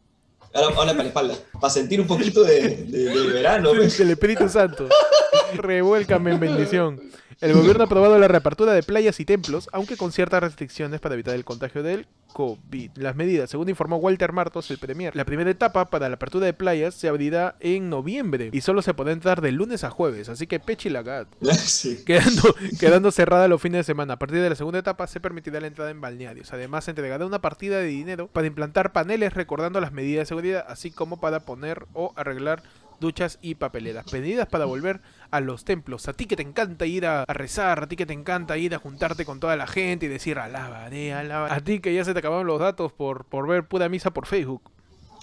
Ahora, 0.54 0.74
ahora 0.76 0.92
para 0.92 0.94
la 0.94 1.08
espalda, 1.08 1.34
para 1.60 1.70
sentir 1.70 2.00
un 2.00 2.06
poquito 2.06 2.42
de, 2.42 2.60
de- 2.86 3.04
de 3.10 3.26
verano. 3.34 3.72
pues. 3.76 3.98
del 3.98 4.12
Espíritu 4.12 4.48
Santo. 4.48 4.88
Revuélcame 5.56 6.32
en 6.32 6.40
bendición. 6.40 7.00
El 7.40 7.54
gobierno 7.54 7.84
ha 7.84 7.86
aprobado 7.86 8.18
la 8.18 8.28
reapertura 8.28 8.74
de 8.74 8.82
playas 8.82 9.18
y 9.18 9.24
templos, 9.24 9.70
aunque 9.72 9.96
con 9.96 10.12
ciertas 10.12 10.42
restricciones 10.42 11.00
para 11.00 11.14
evitar 11.14 11.34
el 11.34 11.46
contagio 11.46 11.82
del 11.82 12.06
COVID. 12.34 12.90
Las 12.96 13.16
medidas, 13.16 13.48
según 13.48 13.70
informó 13.70 13.96
Walter 13.96 14.32
Martos, 14.32 14.70
el 14.70 14.76
premier, 14.76 15.16
la 15.16 15.24
primera 15.24 15.50
etapa 15.50 15.86
para 15.86 16.10
la 16.10 16.16
apertura 16.16 16.44
de 16.44 16.52
playas 16.52 16.94
se 16.94 17.08
abrirá 17.08 17.56
en 17.60 17.88
noviembre 17.88 18.50
y 18.52 18.60
solo 18.60 18.82
se 18.82 18.92
podrá 18.92 19.14
entrar 19.14 19.40
de 19.40 19.52
lunes 19.52 19.84
a 19.84 19.90
jueves, 19.90 20.28
así 20.28 20.46
que 20.46 20.60
pechi 20.60 20.90
la 20.90 21.02
gat. 21.02 21.28
Sí. 21.70 22.04
Quedando, 22.04 22.54
quedando 22.78 23.10
cerrada 23.10 23.48
los 23.48 23.62
fines 23.62 23.78
de 23.78 23.84
semana. 23.84 24.14
A 24.14 24.18
partir 24.18 24.40
de 24.40 24.50
la 24.50 24.54
segunda 24.54 24.80
etapa 24.80 25.06
se 25.06 25.18
permitirá 25.18 25.60
la 25.60 25.66
entrada 25.66 25.90
en 25.90 26.00
balnearios. 26.00 26.52
Además, 26.52 26.84
se 26.84 26.90
entregará 26.90 27.24
una 27.24 27.40
partida 27.40 27.78
de 27.78 27.86
dinero 27.86 28.28
para 28.28 28.46
implantar 28.46 28.92
paneles 28.92 29.32
recordando 29.32 29.80
las 29.80 29.92
medidas 29.92 30.22
de 30.22 30.26
seguridad, 30.26 30.66
así 30.68 30.90
como 30.90 31.20
para 31.20 31.40
poner 31.40 31.86
o 31.94 32.12
arreglar 32.16 32.62
duchas 33.00 33.38
y 33.42 33.56
papeleras. 33.56 34.04
Pedidas 34.08 34.46
para 34.46 34.66
volver 34.66 35.00
a 35.30 35.40
los 35.40 35.64
templos. 35.64 36.08
A 36.08 36.12
ti 36.12 36.26
que 36.26 36.36
te 36.36 36.42
encanta 36.42 36.86
ir 36.86 37.06
a, 37.06 37.24
rezar, 37.26 37.84
a 37.84 37.86
ti 37.88 37.96
que 37.96 38.06
te 38.06 38.12
encanta 38.12 38.56
ir 38.58 38.74
a 38.74 38.78
juntarte 38.78 39.24
con 39.24 39.40
toda 39.40 39.56
la 39.56 39.66
gente 39.66 40.06
y 40.06 40.08
decir 40.08 40.38
alabaré. 40.38 41.12
A 41.12 41.60
ti 41.60 41.80
que 41.80 41.94
ya 41.94 42.04
se 42.04 42.12
te 42.12 42.18
acabaron 42.18 42.46
los 42.46 42.60
datos 42.60 42.92
por, 42.92 43.24
por 43.24 43.46
ver 43.46 43.66
pura 43.66 43.88
misa 43.88 44.10
por 44.10 44.26
Facebook. 44.26 44.62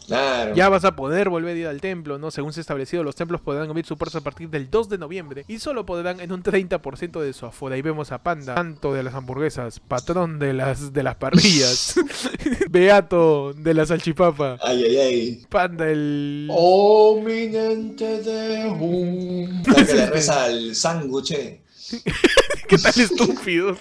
Claro. 0.07 0.55
Ya 0.55 0.69
vas 0.69 0.85
a 0.85 0.95
poder 0.95 1.29
volver 1.29 1.55
a 1.55 1.59
ir 1.59 1.67
al 1.67 1.81
templo, 1.81 2.17
¿no? 2.17 2.31
Según 2.31 2.53
se 2.53 2.59
ha 2.59 2.61
establecido, 2.61 3.03
los 3.03 3.15
templos 3.15 3.41
podrán 3.41 3.69
abrir 3.69 3.85
sus 3.85 3.97
puertas 3.97 4.21
a 4.21 4.23
partir 4.23 4.49
del 4.49 4.69
2 4.69 4.89
de 4.89 4.97
noviembre 4.97 5.45
y 5.47 5.59
solo 5.59 5.85
podrán 5.85 6.19
en 6.21 6.31
un 6.31 6.43
30% 6.43 7.19
de 7.19 7.33
su 7.33 7.45
aforo. 7.45 7.75
Ahí 7.75 7.81
vemos 7.81 8.11
a 8.11 8.23
Panda, 8.23 8.55
santo 8.55 8.93
de 8.93 9.03
las 9.03 9.13
hamburguesas, 9.13 9.79
patrón 9.81 10.39
de 10.39 10.53
las, 10.53 10.93
de 10.93 11.03
las 11.03 11.15
parrillas, 11.15 11.95
beato 12.69 13.53
de 13.53 13.73
la 13.73 13.85
salchipapa, 13.85 14.57
Ay, 14.61 14.83
ay, 14.85 14.97
ay. 14.97 15.45
Panda 15.49 15.89
el... 15.89 16.47
Ominente 16.51 18.21
de 18.21 18.65
un. 18.69 19.63
La 19.67 19.85
que 19.85 19.93
le 19.93 20.05
reza 20.09 20.45
al 20.45 20.75
sándwich. 20.75 21.33
¿Qué 22.67 22.77
tal 22.77 23.01
estúpido? 23.01 23.77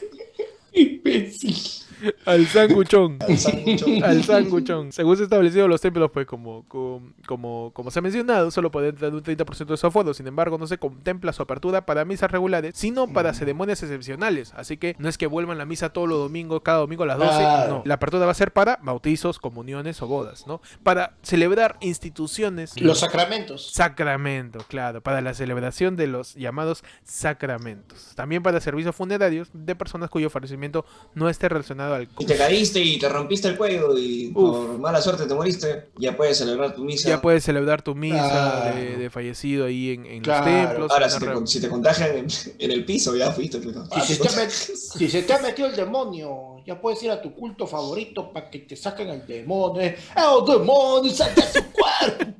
Imbécil. 0.73 1.86
Al 2.25 2.47
sanguchón. 2.47 3.19
Al 3.27 3.39
sándwich. 3.39 4.03
Al 4.03 4.25
sanguchón. 4.25 4.93
Según 4.93 5.17
se 5.17 5.23
ha 5.23 5.25
establecido 5.25 5.69
los 5.69 5.81
templos, 5.81 6.11
pues 6.11 6.27
como, 6.27 6.65
como, 6.69 7.13
como, 7.27 7.71
como 7.73 7.91
se 7.91 7.99
ha 7.99 8.03
mencionado, 8.03 8.51
solo 8.51 8.71
pueden 8.71 8.95
tener 8.95 9.15
un 9.15 9.23
30% 9.23 9.67
de 9.67 9.77
su 9.77 9.87
aforo. 9.87 10.15
Sin 10.15 10.27
embargo, 10.27 10.59
no 10.59 10.67
se 10.67 10.79
contempla 10.79 11.33
su 11.33 11.43
apertura 11.43 11.87
para 11.87 12.05
misas 12.05 12.31
regulares, 12.31 12.77
sino 12.77 13.07
para 13.13 13.33
ceremonias 13.35 13.83
excepcionales. 13.83 14.53
Así 14.55 14.77
que 14.77 14.97
no 14.99 15.09
es 15.09 15.19
que 15.19 15.27
vuelvan 15.27 15.59
la 15.59 15.65
misa 15.65 15.91
todos 15.91 16.09
los 16.09 16.19
domingos, 16.19 16.63
cada 16.63 16.79
domingo 16.79 17.05
a 17.05 17.07
las 17.07 17.19
12. 17.19 17.31
Claro. 17.31 17.75
No, 17.77 17.83
la 17.85 17.95
apertura 17.95 18.25
va 18.27 18.33
a 18.33 18.35
ser 18.35 18.53
para 18.53 18.79
bautizos, 18.83 19.39
comuniones 19.39 20.01
o 20.03 20.07
bodas, 20.07 20.47
¿no? 20.47 20.61
Para 20.83 21.15
celebrar 21.23 21.77
instituciones. 21.81 22.81
Los 22.81 23.01
sacramentos. 23.01 23.73
Sacramento, 23.73 24.65
claro, 24.69 25.01
para 25.01 25.21
la 25.21 25.35
celebración 25.35 25.97
de 25.97 26.07
los 26.07 26.35
llamados 26.35 26.85
sacramentos. 27.05 28.13
También 28.15 28.43
para 28.43 28.61
servicios 28.61 28.95
funerarios 28.95 29.49
de 29.53 29.75
personas 29.75 30.11
cuyo 30.11 30.31
fallecimiento 30.31 30.85
no 31.15 31.29
esté 31.29 31.49
relacionado 31.49 31.86
al 31.93 32.09
Y 32.19 32.25
te 32.25 32.37
caíste 32.37 32.81
y 32.81 32.99
te 32.99 33.09
rompiste 33.09 33.49
el 33.49 33.57
cuello 33.57 33.97
y 33.97 34.29
por 34.29 34.79
mala 34.79 35.01
suerte 35.01 35.27
te 35.27 35.35
moriste, 35.35 35.87
ya 35.99 36.17
puedes 36.17 36.39
celebrar 36.39 36.75
tu 36.75 36.85
misa. 36.85 37.09
Ya 37.09 37.21
puedes 37.23 37.45
celebrar 37.45 37.83
tu 37.83 37.95
misa 37.95 38.17
Claro. 38.29 38.77
de, 38.77 38.97
de 38.97 39.11
fallecido 39.11 39.67
ahí 39.67 39.91
en, 39.95 40.07
en 40.07 40.23
Claro. 40.23 40.45
los 40.47 40.55
templos. 40.69 40.91
Ahora, 40.91 41.09
si 41.09 41.19
te, 41.21 41.47
si 41.47 41.61
te 41.61 41.69
contagian 41.69 42.17
en, 42.17 42.27
en 42.59 42.71
el 42.71 42.85
piso, 42.85 43.15
ya 43.17 43.31
fuiste. 43.33 43.61
Si 43.63 44.15
se, 44.15 44.23
te 44.23 44.29
ha 44.29 44.33
met- 44.33 44.49
si 44.99 45.09
se 45.09 45.23
te 45.23 45.33
ha 45.33 45.39
metido 45.39 45.69
el 45.69 45.77
demonio, 45.77 46.63
ya 46.67 46.81
puedes 46.81 47.03
ir 47.03 47.11
a 47.11 47.21
tu 47.23 47.35
culto 47.35 47.67
favorito 47.67 48.33
para 48.33 48.51
que 48.51 48.59
te 48.61 48.77
saquen 48.77 49.09
el 49.09 49.27
demonio. 49.27 49.81
¡Eh, 49.83 49.97
¡El 50.17 50.45
demonio! 50.59 51.13
¡Sal 51.13 51.35
de 51.35 51.43
su 51.43 51.63
cuerpo! 51.73 52.33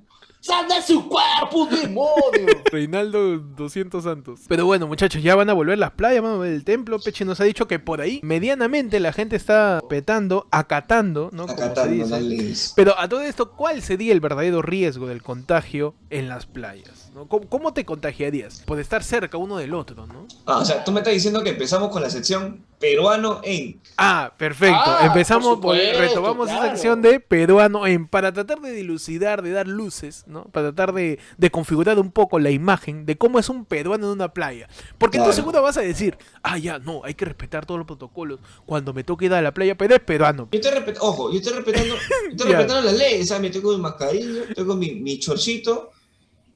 ¡Sal 0.47 0.69
de 0.69 0.81
su 0.81 1.09
cuerpo, 1.09 1.67
demonio! 1.67 2.63
Reinaldo 2.73 3.39
200 3.39 4.05
Santos. 4.05 4.41
Pero 4.47 4.65
bueno, 4.67 4.87
muchachos, 4.87 5.23
ya 5.23 5.35
van 5.35 5.51
a 5.51 5.55
volver 5.55 5.77
las 5.79 5.91
playas, 5.93 6.23
van 6.23 6.33
a 6.33 6.37
volver 6.37 6.53
el 6.53 6.63
templo. 6.65 6.99
Peche 7.01 7.25
nos 7.25 7.41
ha 7.41 7.45
dicho 7.45 7.67
que 7.67 7.79
por 7.81 8.01
ahí, 8.01 8.21
medianamente, 8.23 9.01
la 9.01 9.13
gente 9.13 9.35
está 9.35 9.81
petando, 9.89 10.47
acatando, 10.53 11.31
¿no? 11.33 11.47
Como 11.47 11.59
se 11.59 11.65
Acatando 11.65 11.93
dice. 11.95 12.11
las 12.11 12.23
leyes. 12.23 12.73
Pero 12.77 12.99
a 12.99 13.09
todo 13.09 13.23
esto, 13.23 13.51
¿cuál 13.53 13.83
sería 13.83 14.13
el 14.13 14.21
verdadero 14.21 14.63
riesgo 14.63 15.07
del 15.09 15.23
contagio 15.23 15.95
en 16.11 16.29
las 16.29 16.47
playas? 16.47 17.11
¿no? 17.15 17.27
¿Cómo, 17.27 17.49
cómo 17.49 17.73
te 17.73 17.85
contagiarías? 17.85 18.63
Por 18.67 18.79
estar 18.79 19.03
cerca 19.03 19.39
uno 19.39 19.57
del 19.57 19.75
otro, 19.75 20.07
¿no? 20.07 20.27
Ah, 20.47 20.59
o 20.59 20.65
sea, 20.65 20.85
tú 20.85 20.93
me 20.93 21.01
estás 21.01 21.15
diciendo 21.15 21.43
que 21.43 21.51
empezamos 21.51 21.89
con 21.91 22.03
la 22.03 22.11
sección 22.11 22.61
peruano 22.79 23.41
en. 23.43 23.81
Ah, 23.99 24.33
perfecto. 24.37 24.77
Ah, 24.85 25.07
Empezamos, 25.07 25.59
por 25.59 25.77
supuesto, 25.77 25.99
retomamos 25.99 26.49
esa 26.49 26.59
claro. 26.59 26.73
sección 26.73 27.01
de 27.03 27.21
peruano 27.21 27.87
en 27.87 28.07
para 28.09 28.33
tratar 28.33 28.61
de 28.61 28.73
dilucidar, 28.73 29.43
de 29.43 29.51
dar 29.53 29.67
luces, 29.67 30.25
¿no? 30.27 30.45
Para 30.45 30.69
tratar 30.73 30.95
de, 30.95 31.19
de 31.39 31.51
configurar 31.51 31.99
un 31.99 32.11
poco 32.13 32.39
la 32.39 32.51
imagen 32.51 33.07
de 33.07 33.17
cómo 33.17 33.39
es 33.39 33.49
un 33.49 33.65
peruano 33.65 34.07
en 34.07 34.13
una 34.13 34.35
playa. 34.35 34.69
Porque 34.99 35.19
tú 35.19 35.25
Claro. 35.25 35.33
seguro 35.33 35.63
vas 35.63 35.79
a 35.79 35.81
decir, 35.81 36.19
ah, 36.43 36.59
ya, 36.59 36.79
no, 36.79 37.03
hay 37.05 37.15
que 37.15 37.25
respetar 37.25 37.65
todos 37.65 37.79
los 37.79 37.87
protocolos 37.87 38.41
cuando 38.67 38.93
me 38.93 39.03
toque 39.05 39.27
ir 39.27 39.33
a 39.35 39.41
la 39.43 39.55
playa, 39.55 39.75
pero 39.77 39.95
es 39.95 40.01
peruano. 40.03 40.49
Yo 40.53 40.59
estoy 40.59 40.73
respetando, 40.73 41.09
ojo, 41.09 41.33
yo 41.33 41.39
estoy 41.39 41.55
respetando, 41.55 41.95
yo 41.95 42.01
estoy 42.33 42.53
respetando 42.53 42.83
las 42.83 42.95
leyes, 42.99 43.29
¿sabes? 43.29 43.43
Me 43.43 43.51
tengo 43.51 43.73
mi 43.73 43.79
mascarilla, 43.83 44.43
tengo 44.55 44.77
mi, 44.77 44.95
mi 44.97 45.19
chorcito, 45.19 45.93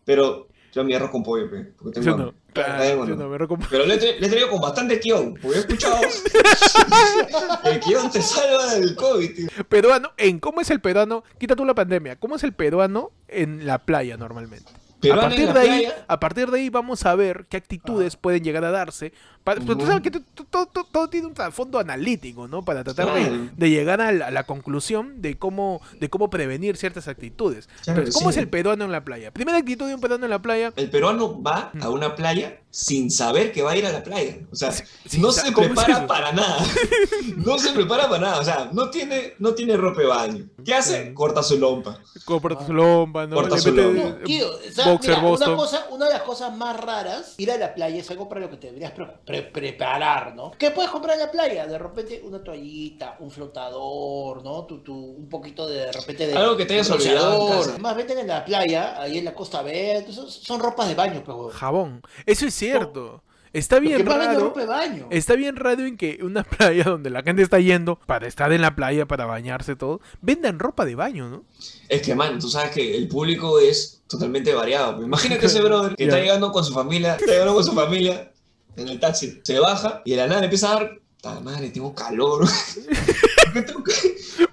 pero 0.05 0.50
yo 0.73 0.85
mi 0.85 0.95
arroz 0.95 1.11
con 1.11 1.23
pollo, 1.23 1.51
pe, 1.51 1.73
porque 1.79 2.01
tengo 2.01 2.07
Yo 2.07 2.13
hambre. 2.13 2.27
no, 2.27 2.53
claro, 2.53 2.85
yo 2.85 2.97
bueno. 2.97 3.17
no, 3.17 3.29
me 3.57 3.67
Pero 3.71 3.87
le, 3.87 3.95
he 3.95 3.99
tra- 4.01 4.19
le 4.19 4.27
he 4.27 4.31
traído 4.31 4.51
con 4.51 4.61
bastante 4.61 4.97
guion, 4.99 5.35
porque 5.41 5.57
he 5.59 5.61
escuchado 5.61 5.97
el 7.65 7.81
guion 7.81 8.11
te 8.11 8.23
salva 8.23 8.75
del 8.75 8.95
COVID, 8.95 9.35
tío. 9.35 9.49
Peruano 9.69 10.11
en 10.17 10.39
cómo 10.39 10.61
es 10.61 10.71
el 10.71 10.81
peruano, 10.81 11.25
quita 11.39 11.57
tú 11.57 11.65
la 11.65 11.75
pandemia, 11.75 12.17
cómo 12.17 12.37
es 12.37 12.45
el 12.45 12.53
peruano 12.53 13.11
en 13.29 13.67
la 13.67 13.79
playa 13.79 14.17
normalmente. 14.17 14.71
A 15.11 15.17
partir 15.17 15.53
de 15.53 15.61
ahí, 15.61 15.69
playa. 15.87 16.05
a 16.09 16.21
partir 16.21 16.51
de 16.51 16.59
ahí 16.59 16.69
vamos 16.69 17.07
a 17.07 17.15
ver 17.15 17.47
qué 17.49 17.57
actitudes 17.57 18.17
pueden 18.17 18.43
llegar 18.45 18.65
a 18.65 18.71
darse. 18.71 19.13
Pero 19.43 19.77
tú 19.77 19.87
sabes 19.87 20.03
que 20.03 20.11
to- 20.11 20.21
to- 20.35 20.45
to- 20.45 20.67
to- 20.67 20.85
todo, 20.85 21.09
tiene 21.09 21.27
un 21.27 21.35
trasfondo 21.35 21.79
analítico, 21.79 22.47
¿no? 22.47 22.63
Para 22.63 22.85
tratar 22.85 23.09
de, 23.57 23.71
llegar 23.71 24.01
a 24.03 24.13
la, 24.13 24.27
a 24.27 24.31
la 24.31 24.45
conclusión 24.45 25.23
de 25.23 25.39
cómo, 25.39 25.81
de 25.99 26.11
cómo 26.11 26.29
prevenir 26.29 26.77
ciertas 26.77 27.09
actitudes. 27.09 27.69
Claro, 27.85 28.05
¿cómo 28.13 28.27
sí. 28.31 28.31
es 28.31 28.37
el 28.37 28.49
peruano 28.49 28.85
en 28.85 28.93
la 28.93 29.03
playa? 29.03 29.31
Primera 29.33 29.57
actitud 29.59 29.87
de 29.89 29.95
un 29.95 30.01
peruano 30.01 30.27
en 30.27 30.31
la 30.31 30.43
playa. 30.43 30.73
El 30.77 30.91
peruano 30.91 31.43
va 31.43 31.73
a 31.81 31.89
una 31.89 32.15
playa 32.15 32.59
sin 32.71 33.11
saber 33.11 33.53
que 33.53 33.63
va 33.63 33.73
a 33.73 33.77
ir 33.77 33.85
a 33.87 33.93
la 33.93 34.03
playa. 34.03 34.39
O 34.53 34.57
sea, 34.57 34.71
sin 34.73 35.21
no 35.23 35.33
se 35.33 35.53
¿cómo 35.53 35.67
es 35.67 35.73
prepara 35.73 35.99
eso? 35.99 36.07
para 36.07 36.33
nada. 36.33 36.65
No 37.37 37.59
se 37.59 37.73
prepara 37.73 38.09
para 38.09 38.21
nada. 38.21 38.41
O 38.41 38.45
sea, 38.45 38.69
no 38.73 38.91
tiene, 38.91 39.35
no 39.39 39.55
tiene 39.55 39.77
ropa 39.77 40.01
de 40.01 40.07
baño. 40.07 40.45
¿Qué 40.65 40.75
hace? 40.75 40.99
Claro. 41.01 41.15
Corta 41.15 41.43
su 41.43 41.59
lompa. 41.59 41.99
Corta 42.25 42.67
su 42.67 42.73
lompa, 42.73 43.27
¿no? 43.27 43.37
Corta 43.37 43.59
su 43.59 43.73
lompa. 43.73 44.11
No, 44.11 44.15
tío, 44.25 44.47
o 44.49 44.73
sea, 44.73 44.93
boxer 44.93 45.17
mira, 45.19 45.29
una, 45.31 45.57
cosa, 45.57 45.87
una 45.91 46.07
de 46.07 46.13
las 46.13 46.23
cosas 46.23 46.55
más 46.57 46.79
raras, 46.79 47.35
ir 47.39 47.51
a 47.51 47.57
la 47.57 47.75
playa 47.75 47.97
es 48.01 48.11
algo 48.11 48.29
para 48.29 48.41
lo 48.43 48.51
que 48.51 48.57
te 48.59 48.67
deberías 48.69 48.93
pre- 48.93 49.07
pre- 49.25 49.43
preparar, 49.43 50.35
¿no? 50.35 50.51
¿Qué 50.59 50.71
puedes 50.71 50.91
comprar 50.91 51.15
en 51.15 51.21
la 51.21 51.31
playa? 51.31 51.67
De 51.67 51.79
repente 51.79 52.21
una 52.25 52.43
toallita, 52.43 53.17
un 53.21 53.31
flotador, 53.31 54.43
¿no? 54.45 54.65
Tu, 54.65 54.79
tu- 54.83 54.95
un 54.95 55.29
poquito 55.29 55.67
de, 55.69 55.77
de 55.87 55.93
repente 55.93 56.27
de... 56.27 56.35
Algo 56.37 56.57
que 56.57 56.67
te 56.67 56.75
hayas 56.75 56.91
olvidado 56.91 57.33
en 57.33 57.39
bronceador. 57.39 57.67
casa. 57.67 57.79
Más 57.79 57.97
venden 57.97 58.19
en 58.19 58.27
la 58.29 58.45
playa, 58.45 59.01
ahí 59.01 59.19
en 59.19 59.25
la 59.25 59.35
Costa 59.35 59.63
Verde, 59.63 60.13
son, 60.13 60.31
son 60.31 60.61
ropas 60.61 60.89
de 60.89 60.95
baño, 60.95 61.23
pues, 61.25 61.37
huevón. 61.37 61.53
Jabón. 61.53 62.03
Eso 62.27 62.47
es 62.47 62.60
cierto. 62.61 63.23
Está 63.53 63.81
bien 63.81 64.07
raro. 64.07 64.39
ropa 64.39 64.61
de 64.61 64.67
baño. 64.67 65.09
Está 65.11 65.35
bien 65.35 65.57
raro 65.57 65.85
en 65.85 65.97
que 65.97 66.21
una 66.23 66.45
playa 66.59 66.85
donde 66.85 67.11
la 67.11 67.23
gente 67.25 67.43
está 67.43 67.59
yendo 67.59 67.99
para 68.07 68.29
estar 68.29 68.53
en 68.53 68.61
la 68.63 68.77
playa, 68.77 69.07
para 69.07 69.27
bañarse 69.27 69.75
todo, 69.75 70.01
vendan 70.23 70.61
ropa 70.61 70.85
de 70.85 70.95
baño, 70.95 71.29
¿no? 71.29 71.45
Es 71.89 72.01
que, 72.03 72.15
man, 72.15 72.39
tú 72.39 72.49
sabes 72.49 72.71
que 72.71 72.97
el 72.97 73.09
público 73.09 73.59
es 73.59 74.03
totalmente 74.07 74.55
variado. 74.55 74.95
pues. 74.95 75.07
Imagínate 75.07 75.47
ese 75.47 75.61
brother 75.65 75.97
que 75.97 76.05
está 76.05 76.21
llegando 76.21 76.53
con 76.53 76.65
su 76.65 76.73
familia, 76.73 77.17
está 77.17 77.27
llegando 77.33 77.55
con 77.55 77.65
su 77.65 77.73
familia 77.73 78.31
en 78.77 78.89
el 78.89 79.01
taxi, 79.01 79.41
se 79.43 79.59
baja 79.59 80.01
y 80.05 80.13
de 80.13 80.17
la 80.19 80.27
nada 80.29 80.41
le 80.43 80.47
empieza 80.47 80.71
a 80.71 80.75
dar, 80.77 81.01
"Ta 81.21 81.41
madre, 81.41 81.71
tengo 81.71 81.93
calor. 81.93 82.47
¿Por 83.53 83.53
qué 83.53 83.63
tengo, 83.63 83.83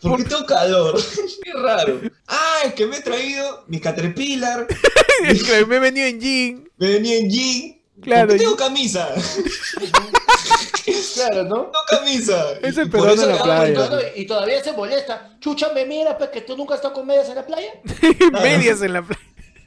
por 0.01 0.17
qué 0.17 0.23
tengo 0.23 0.45
calor? 0.47 0.99
Qué 1.43 1.53
raro. 1.53 2.01
Ah, 2.27 2.61
es 2.65 2.73
que 2.73 2.87
me 2.87 2.97
he 2.97 3.01
traído 3.01 3.63
mi 3.67 3.79
Caterpillar, 3.79 4.65
Es 5.23 5.43
que 5.43 5.65
me 5.67 5.75
he 5.75 5.79
venido 5.79 6.07
en 6.07 6.19
jean. 6.19 6.69
me 6.77 6.87
venía 6.93 7.17
en 7.19 7.29
jean. 7.29 7.76
Claro, 8.01 8.27
¿Por 8.27 8.37
qué 8.37 8.43
yo- 8.43 8.49
tengo 8.55 8.57
camisa? 8.57 9.09
Claro, 11.13 11.43
¿no? 11.43 11.55
Tengo 11.65 11.85
camisa. 11.89 12.45
Peruano 12.61 13.13
eso 13.13 13.29
en 13.29 13.35
la 13.35 13.43
playa. 13.43 13.89
y 14.15 14.25
todavía 14.25 14.63
se 14.63 14.71
molesta. 14.73 15.35
Chucha, 15.39 15.69
me 15.73 15.85
mira, 15.85 16.17
pues 16.17 16.29
que 16.29 16.41
tú 16.41 16.55
nunca 16.55 16.75
estás 16.75 16.91
con 16.91 17.05
medias 17.07 17.27
en 17.29 17.35
la 17.35 17.45
playa. 17.45 17.71
medias 18.43 18.81
en 18.81 18.93
la 18.93 19.01
playa. 19.01 19.21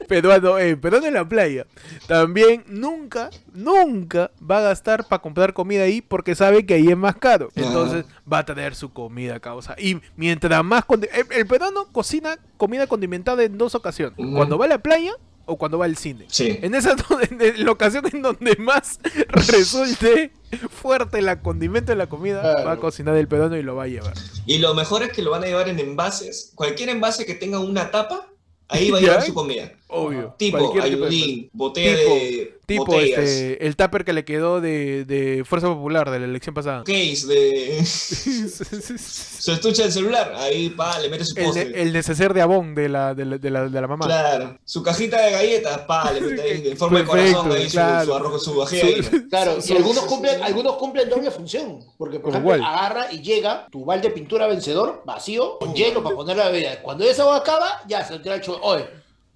Peruano, 0.07 0.57
eh, 0.57 0.75
peruano 0.77 1.05
en 1.07 1.13
la 1.13 1.27
playa. 1.27 1.67
También 2.07 2.63
nunca, 2.67 3.29
nunca 3.53 4.31
va 4.41 4.57
a 4.57 4.61
gastar 4.61 5.07
para 5.07 5.21
comprar 5.21 5.53
comida 5.53 5.83
ahí 5.83 6.01
porque 6.01 6.35
sabe 6.35 6.65
que 6.65 6.73
ahí 6.73 6.87
es 6.87 6.97
más 6.97 7.15
caro. 7.17 7.49
Entonces 7.55 8.05
va 8.31 8.39
a 8.39 8.45
traer 8.45 8.75
su 8.75 8.91
comida, 8.91 9.39
causa. 9.39 9.75
Y 9.77 10.01
mientras 10.15 10.63
más... 10.63 10.83
El, 10.89 11.27
el 11.31 11.47
peruano 11.47 11.85
cocina 11.91 12.37
comida 12.57 12.87
condimentada 12.87 13.43
en 13.43 13.57
dos 13.57 13.75
ocasiones. 13.75 14.15
Cuando 14.33 14.57
va 14.57 14.65
a 14.65 14.69
la 14.69 14.79
playa 14.79 15.13
o 15.51 15.57
cuando 15.57 15.77
va 15.77 15.85
al 15.85 15.97
cine. 15.97 16.25
Sí. 16.29 16.59
En 16.61 16.73
esa 16.75 16.95
en 17.29 17.65
la 17.65 17.71
ocasión 17.71 18.05
en 18.11 18.21
donde 18.21 18.55
más 18.57 18.99
resulte 19.29 20.31
fuerte 20.69 21.21
la 21.21 21.41
condimento 21.41 21.91
de 21.91 21.95
la 21.97 22.07
comida, 22.07 22.41
Claro. 22.41 22.65
va 22.65 22.71
a 22.73 22.77
cocinar 22.77 23.15
el 23.17 23.27
peruano 23.27 23.57
y 23.57 23.63
lo 23.63 23.75
va 23.75 23.83
a 23.83 23.87
llevar. 23.87 24.13
Y 24.45 24.57
lo 24.59 24.73
mejor 24.73 25.03
es 25.03 25.11
que 25.11 25.21
lo 25.21 25.31
van 25.31 25.43
a 25.43 25.47
llevar 25.47 25.69
en 25.69 25.79
envases. 25.79 26.51
Cualquier 26.55 26.89
envase 26.89 27.25
que 27.25 27.35
tenga 27.35 27.59
una 27.59 27.91
tapa, 27.91 28.27
ahí 28.67 28.89
va 28.91 28.97
a 28.97 29.01
llevar 29.01 29.23
su 29.23 29.33
comida. 29.33 29.71
Obvio. 29.91 30.35
Tipo 30.37 30.73
de- 30.73 30.81
ayudín, 30.81 31.49
botella 31.53 31.97
Tipo- 31.97 32.13
de 32.15 32.57
Tipo 32.71 32.85
botellas, 32.85 33.19
este, 33.19 33.65
el 33.67 33.75
tupper 33.75 34.05
que 34.05 34.13
le 34.13 34.23
quedó 34.23 34.61
de, 34.61 35.03
de 35.03 35.43
Fuerza 35.43 35.67
Popular 35.67 36.09
de 36.09 36.19
la 36.19 36.25
elección 36.25 36.55
pasada. 36.55 36.83
case 36.85 37.27
de 37.27 37.79
el, 37.79 37.85
su 37.85 39.51
estuche 39.51 39.83
del 39.83 39.91
celular. 39.91 40.33
Ahí, 40.37 40.69
pa, 40.69 40.97
le 40.99 41.09
mete 41.09 41.25
su 41.25 41.35
postre. 41.35 41.65
ne- 41.65 41.81
el 41.81 41.91
neceser 41.91 42.33
de 42.33 42.41
abón 42.41 42.73
de 42.73 42.87
la, 42.87 43.13
de 43.13 43.25
la, 43.25 43.37
de 43.37 43.49
la, 43.49 43.67
de 43.67 43.81
la 43.81 43.87
mamá. 43.87 44.05
Claro. 44.05 44.57
Su 44.63 44.81
cajita 44.83 45.19
de 45.21 45.31
galletas, 45.31 45.79
pa, 45.79 46.13
le 46.13 46.21
mete 46.21 46.41
ahí 46.41 46.63
en 46.71 46.77
forma 46.77 46.99
de 46.99 47.05
Perfecto, 47.05 47.37
corazón 47.43 47.57
ahí 47.61 47.65
su- 47.69 47.71
claro. 47.71 48.05
su, 48.05 48.13
arroz, 48.15 48.43
su 48.43 48.55
vajilla. 48.55 49.03
Su- 49.03 49.27
Claro, 49.29 49.61
su- 49.61 49.73
y 49.73 49.77
algunos 49.77 50.05
cumplen, 50.05 50.41
algunos 50.43 50.75
cumplen 50.77 51.09
doble 51.09 51.31
función. 51.31 51.79
Porque, 51.97 52.19
por 52.19 52.31
¿Como 52.31 52.51
ejemplo, 52.51 52.65
cuál? 52.67 52.75
agarra 52.79 53.11
y 53.11 53.21
llega 53.21 53.67
tu 53.69 53.83
balde 53.83 54.07
de 54.07 54.13
pintura 54.13 54.47
vencedor, 54.47 55.01
vacío, 55.05 55.59
con 55.59 55.73
hielo 55.73 56.01
para 56.01 56.15
poner 56.15 56.37
la 56.37 56.49
bebida. 56.49 56.81
Cuando 56.81 57.03
esa 57.03 57.23
agua 57.23 57.37
acaba, 57.37 57.81
ya 57.87 58.05
se 58.07 58.13
lo 58.13 58.21
tira 58.21 58.35
el 58.35 58.41
chulo. 58.41 58.59
Oye, 58.61 58.85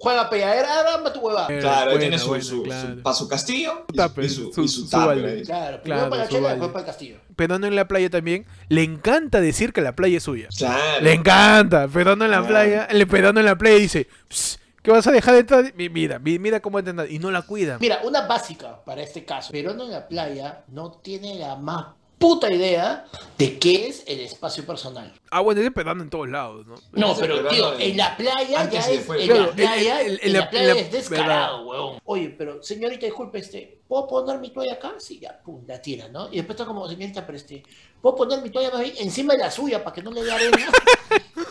juega 0.05 0.29
pelladera, 0.29 0.93
arma 0.95 1.11
tu 1.11 1.19
huevada. 1.19 1.47
Eh, 1.51 1.59
Claro, 1.59 1.85
buena, 1.85 1.99
tiene 1.99 2.19
su, 2.19 2.27
buena, 2.27 2.43
su, 2.43 2.61
claro. 2.63 3.01
para 3.03 3.15
su 3.15 3.27
castillo 3.27 3.85
y, 3.91 4.29
su, 4.29 4.53
su- 4.53 4.61
y 4.63 4.67
su 4.67 4.81
su 4.81 4.83
tupper 4.89 5.07
balde. 5.07 5.31
ahí. 5.31 5.43
Claro, 5.43 5.81
primero 5.81 5.99
Claro, 6.01 6.09
para 6.11 6.23
la 6.23 6.29
chela, 6.29 6.49
después 6.49 6.69
para 6.71 6.79
el 6.81 6.85
castillo. 6.85 7.17
Peruano 7.35 7.65
en 7.67 7.75
la 7.75 7.87
playa 7.87 8.09
también, 8.11 8.45
le 8.69 8.83
encanta 8.83 9.41
decir 9.41 9.73
que 9.73 9.81
la 9.81 9.93
playa 9.95 10.17
es 10.17 10.23
suya. 10.23 10.47
Claro. 10.55 11.01
Le 11.03 11.13
encanta. 11.13 11.87
Peruano 11.87 12.23
en 12.25 12.31
la 12.31 12.37
Claro. 12.37 12.53
playa, 12.53 12.85
el 12.85 13.07
peruano 13.07 13.39
en 13.39 13.45
la 13.47 13.57
playa 13.57 13.77
dice, 13.77 14.07
"Psst, 14.29 14.59
¿qué 14.83 14.91
vas 14.91 15.07
a 15.07 15.11
dejar 15.11 15.33
de 15.33 15.39
entrar? 15.41 15.73
Mi- 15.75 15.89
Mira, 15.89 16.19
mi- 16.19 16.37
mira 16.37 16.59
cómo 16.59 16.77
entra 16.77 17.07
y 17.07 17.17
no 17.17 17.31
la 17.31 17.41
cuida. 17.41 17.77
Mira, 17.79 18.01
una 18.03 18.21
básica 18.27 18.79
para 18.85 19.01
este 19.01 19.25
caso. 19.25 19.51
Peruano 19.51 19.83
en 19.85 19.91
la 19.91 20.07
playa 20.07 20.63
no 20.67 20.91
tiene 20.91 21.35
la 21.39 21.55
más 21.55 21.87
puta 22.17 22.51
idea 22.51 23.05
de 23.37 23.59
qué 23.59 23.87
es 23.87 24.03
el 24.07 24.21
espacio 24.21 24.65
personal. 24.65 25.13
Ah, 25.29 25.41
bueno, 25.41 25.61
es 25.61 25.71
peruano 25.71 26.01
en 26.03 26.09
todos 26.09 26.29
lados, 26.29 26.65
¿no? 26.65 26.75
No, 26.93 27.15
pero 27.19 27.47
tío, 27.47 27.71
de- 27.71 27.89
en 27.89 27.97
la 27.97 28.15
playa 28.15 28.69
ya 28.69 28.79
es, 28.79 29.07
en 29.09 30.33
la 30.33 30.49
playa, 30.49 30.73
es 30.73 30.91
descarado, 30.91 31.67
huevón. 31.67 31.99
Oye, 32.05 32.29
pero 32.37 32.63
señorita, 32.63 33.05
disculpe, 33.05 33.39
este, 33.39 33.79
¿puedo 33.87 34.07
poner 34.07 34.39
mi 34.39 34.49
toalla 34.49 34.73
acá? 34.73 34.93
Sí, 34.97 35.19
ya, 35.19 35.39
pum, 35.43 35.63
la 35.67 35.81
tira, 35.81 36.07
¿no? 36.09 36.27
Y 36.31 36.37
después 36.37 36.55
está 36.55 36.65
como, 36.65 36.87
señorita, 36.87 37.25
pero 37.25 37.37
este, 37.37 37.63
¿puedo 38.01 38.15
poner 38.15 38.41
mi 38.41 38.49
toalla 38.49 38.71
más 38.71 38.85
encima 38.99 39.33
de 39.33 39.39
la 39.39 39.51
suya 39.51 39.83
para 39.83 39.93
que 39.93 40.01
no 40.01 40.11
le 40.11 40.23
dé 40.23 40.31
arena? 40.31 40.57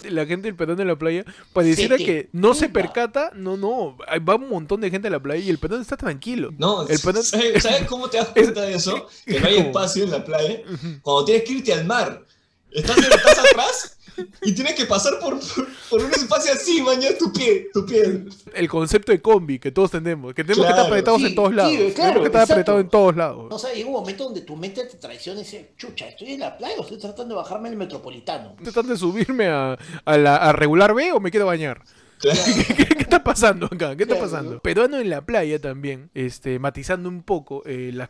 La 0.05 0.27
gente 0.27 0.49
del 0.49 0.55
peruano 0.55 0.83
en 0.83 0.89
la 0.89 0.99
playa 0.99 1.25
pareciera 1.55 1.97
te 1.97 2.05
que 2.05 2.29
no 2.33 2.53
se 2.53 2.69
percata, 2.69 3.31
no, 3.35 3.57
no, 3.57 3.97
va 4.29 4.35
un 4.35 4.51
montón 4.51 4.83
de 4.83 4.91
gente 4.91 5.09
a 5.09 5.11
la 5.11 5.21
playa 5.21 5.43
y 5.43 5.49
el 5.49 5.59
peruano 5.59 5.81
está 5.81 5.97
tranquilo. 5.97 6.53
No, 6.59 6.87
el 6.87 6.99
peruano... 6.99 7.23
¿sabes, 7.23 7.63
sabes 7.63 7.83
cómo 7.89 8.11
te 8.11 8.19
das 8.19 8.29
cuenta 8.29 8.63
de 8.63 8.75
eso? 8.75 9.09
Que 9.25 9.41
no 9.41 9.47
hay 9.47 9.57
espacio 9.59 10.05
en 10.05 10.11
la 10.11 10.23
playa. 10.23 10.61
Cuando 11.01 11.25
tienes 11.25 11.45
que 11.45 11.53
irte 11.55 11.73
al 11.73 11.87
mar. 11.87 12.23
Estás, 12.71 12.99
estás 12.99 13.39
atrás 13.39 13.94
y 14.43 14.55
tienes 14.55 14.75
que 14.75 14.87
pasar 14.87 15.19
por, 15.21 15.39
por, 15.41 15.67
por 15.91 16.05
un 16.05 16.13
espacio 16.13 16.53
así, 16.53 16.81
mañana 16.83 17.17
tu 17.19 17.33
pie, 17.33 17.69
tu 17.73 17.85
pie. 17.87 18.25
el 18.55 18.69
concepto 18.69 19.13
de 19.13 19.21
combi 19.21 19.59
que 19.59 19.71
todos 19.73 19.91
tenemos, 19.91 20.35
que 20.35 20.45
tenemos 20.45 20.67
que 20.67 20.73
Claro, 20.73 20.83
estar 20.83 20.87
apretados 20.87 21.21
sí, 21.21 21.27
en 21.29 21.35
todos 21.35 21.51
sí, 21.51 21.55
lados. 21.57 21.73
claro, 21.77 21.93
tenemos 21.95 22.21
que 22.21 22.27
estar 22.27 22.43
exacto. 22.43 22.53
apretados 22.53 22.81
en 22.83 22.89
todos 22.89 23.17
lados. 23.17 23.47
No, 23.51 23.57
o 23.57 23.59
sea, 23.59 23.73
llega 23.73 23.87
un 23.89 23.93
momento 23.95 24.25
donde 24.25 24.41
tu 24.43 24.57
mente 24.57 24.85
te 24.85 24.97
traiciona 24.99 25.41
y 25.41 25.45
dice, 25.45 25.75
chucha, 25.77 26.09
¿estoy 26.09 26.33
en 26.35 26.41
la 26.41 26.57
playa 26.57 26.75
o 26.79 26.83
estoy 26.83 26.99
tratando 26.99 27.35
de 27.35 27.41
bajarme 27.43 27.69
el 27.69 27.77
metropolitano? 27.77 28.51
¿Estoy 28.51 28.65
tratando 28.65 28.93
de 28.93 28.99
subirme 28.99 29.47
a, 29.49 29.79
a 30.05 30.19
la, 30.19 30.37
a 30.37 30.53
regular 30.53 30.95
B 30.95 31.13
o 31.13 31.21
me 31.21 31.31
quiero 31.31 31.47
bañar? 31.47 31.83
Claro. 32.19 32.41
¿Qué, 32.45 32.75
qué- 32.75 32.87
qué 32.87 33.03
está 33.03 33.23
pasando 33.23 33.67
acá? 33.67 33.97
¿Qué 33.97 34.05
está 34.05 34.19
pasando? 34.19 34.61
Peruano 34.61 34.99
en 34.99 35.11
la 35.11 35.21
playa 35.27 35.59
también, 35.61 36.11
este, 36.15 36.59
matizando 36.59 37.09
un 37.09 37.23
poco 37.23 37.63
eh, 37.67 37.91
la, 37.93 38.09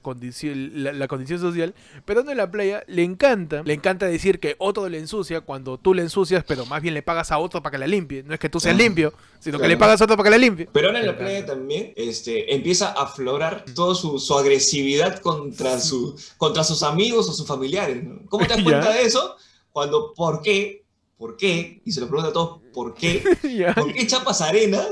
la 0.93 1.09
condición 1.09 1.41
social. 1.41 1.75
Peruano 2.05 2.31
en 2.31 2.37
la 2.37 2.51
playa 2.51 2.85
le 2.87 3.03
encanta, 3.03 3.63
le 3.65 3.75
encanta 3.75 4.07
decir 4.07 4.39
que 4.41 4.57
otro 4.59 4.89
le 4.89 4.99
ensucia 4.99 5.41
cuando 5.41 5.79
tú 5.79 5.95
le 5.95 6.03
ensucias, 6.03 6.45
pero 6.47 6.65
más 6.67 6.81
bien 6.83 6.95
le 6.95 7.03
pagas 7.03 7.33
a 7.33 7.39
otro 7.39 7.63
para 7.63 7.73
que 7.73 7.79
la 7.79 7.87
limpie. 7.87 8.23
No 8.23 8.35
es 8.35 8.41
que 8.41 8.49
tú 8.49 8.61
seas 8.61 8.75
Ah. 8.75 8.79
limpio, 8.79 9.13
sino 9.41 9.59
que 9.59 9.69
le 9.69 9.77
pagas 9.77 10.01
a 10.01 10.05
otro 10.05 10.17
para 10.17 10.29
que 10.29 10.31
la 10.31 10.39
limpie. 10.39 10.69
Pero 10.73 10.89
ahora 10.89 11.01
en 11.01 11.07
la 11.07 11.17
playa 11.19 11.45
también 11.45 11.93
este, 11.97 12.55
empieza 12.55 12.89
a 12.93 13.03
aflorar 13.05 13.65
toda 13.75 13.95
su, 13.95 14.19
su 14.19 14.39
agresividad 14.39 15.19
contra, 15.21 15.81
su, 15.81 16.17
contra 16.37 16.63
sus 16.65 16.83
amigos 16.83 17.29
o 17.29 17.33
sus 17.33 17.47
familiares. 17.47 18.03
¿no? 18.05 18.21
¿Cómo 18.29 18.47
te 18.47 18.55
das 18.55 18.59
Ya. 18.65 18.65
cuenta 18.65 18.91
de 18.93 19.03
eso? 19.03 19.37
Cuando, 19.73 20.15
¿por 20.15 20.41
qué? 20.41 20.84
¿Por 21.25 21.39
qué? 21.39 21.81
Y 21.87 21.91
se 21.91 22.03
lo 22.03 22.07
pregunta 22.09 22.29
a 22.29 22.33
todos, 22.35 22.61
¿por 22.75 22.93
qué? 22.93 23.25
¿Por 23.75 23.95
qué 23.95 24.07
chapas 24.07 24.43
arena 24.43 24.83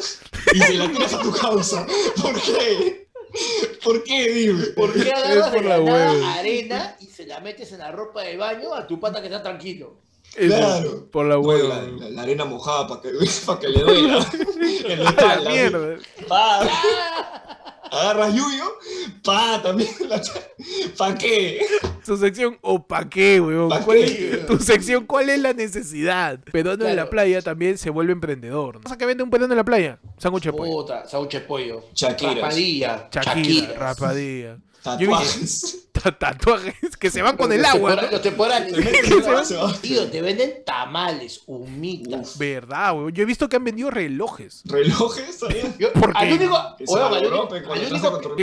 y 0.55 0.59
se 0.61 0.73
la 0.73 0.91
tiras 0.91 1.13
a 1.13 1.21
tu 1.21 1.31
causa? 1.31 1.87
¿Por 2.23 2.41
qué? 2.41 3.07
¿Por 3.85 4.03
qué? 4.03 4.33
Dime. 4.33 4.65
¿Por 4.69 4.95
qué 4.95 5.13
agarras 5.13 5.51
por 5.51 5.61
de 5.63 5.69
la 5.69 5.79
nada 5.79 6.35
arena 6.37 6.97
y 7.01 7.05
se 7.05 7.27
la 7.27 7.41
metes 7.41 7.71
en 7.73 7.81
la 7.81 7.93
ropa 7.93 8.23
de 8.23 8.39
baño 8.39 8.73
a 8.73 8.87
tu 8.87 8.99
pata 8.99 9.21
que 9.21 9.27
está 9.27 9.43
tranquilo? 9.43 9.99
Eso, 10.35 10.57
Claro. 10.57 11.11
Por 11.11 11.27
la 11.27 11.35
No, 11.35 11.41
hueva. 11.43 11.69
la, 11.69 11.83
la- 11.83 12.09
la 12.09 12.23
arena 12.23 12.47
mojada 12.47 12.87
para 12.89 13.03
que, 13.03 13.11
pa' 13.47 13.61
que 13.61 13.69
le 13.69 13.81
duela. 13.83 14.27
En 14.89 15.05
la 15.05 15.13
la 15.13 15.51
mierda. 15.51 15.97
Agarras 17.93 18.35
yuyo, 18.35 18.65
pa, 19.23 19.61
también 19.63 19.91
la 20.09 20.21
¿Pa 20.97 21.15
qué? 21.15 21.61
Tu 22.05 22.17
sección, 22.17 22.59
¿o 22.63 22.87
pa' 22.87 23.09
qué, 23.09 23.39
weón? 23.41 23.69
¿Pa 23.69 23.81
¿Cuál 23.81 23.99
qué? 23.99 24.31
es- 24.33 24.47
tu 24.47 24.59
sección, 24.59 25.05
¿cuál 25.07 25.29
es 25.29 25.39
la 25.39 25.53
necesidad? 25.53 26.41
Peruano 26.51 26.85
en 26.85 26.91
la 26.97 27.03
Claro. 27.03 27.11
playa 27.11 27.43
también 27.43 27.77
se 27.77 27.91
vuelve 27.91 28.13
emprendedor. 28.13 28.81
¿Sabes 28.85 28.99
qué 28.99 29.05
vende 29.07 29.23
un 29.23 29.31
peruano 29.31 29.53
en 29.53 29.59
la 29.59 29.65
playa? 29.65 29.99
Sándwich 30.19 30.45
de 30.45 30.53
pollo. 30.53 30.71
Puta, 30.73 31.07
sauche 31.07 31.41
pollo. 31.41 31.85
Shakiras. 31.95 32.35
Raspadilla. 32.37 33.09
Chaquira, 33.11 33.35
Shakiras. 33.35 33.77
rapadilla. 33.79 34.59
Tatuajes. 34.83 35.79
Ta- 35.93 36.19
Tatuajes 36.19 36.97
que 36.99 37.11
se 37.11 37.23
van 37.23 37.37
con 37.37 37.53
el 37.53 37.65
agua. 37.65 37.95
Los 38.11 38.23
temporales. 38.23 38.73
Tío, 39.81 40.11
te 40.11 40.21
venden 40.21 40.65
tamales, 40.65 41.43
humitas. 41.47 42.37
Verdad, 42.39 42.95
weón. 42.97 43.13
Yo 43.13 43.23
he 43.23 43.27
visto 43.27 43.49
que 43.49 43.57
han 43.57 43.65
vendido 43.65 43.91
relojes. 43.91 44.63
Relojes, 44.65 45.39
¿Por 45.95 46.17
al 46.17 46.29
qué? 46.29 46.49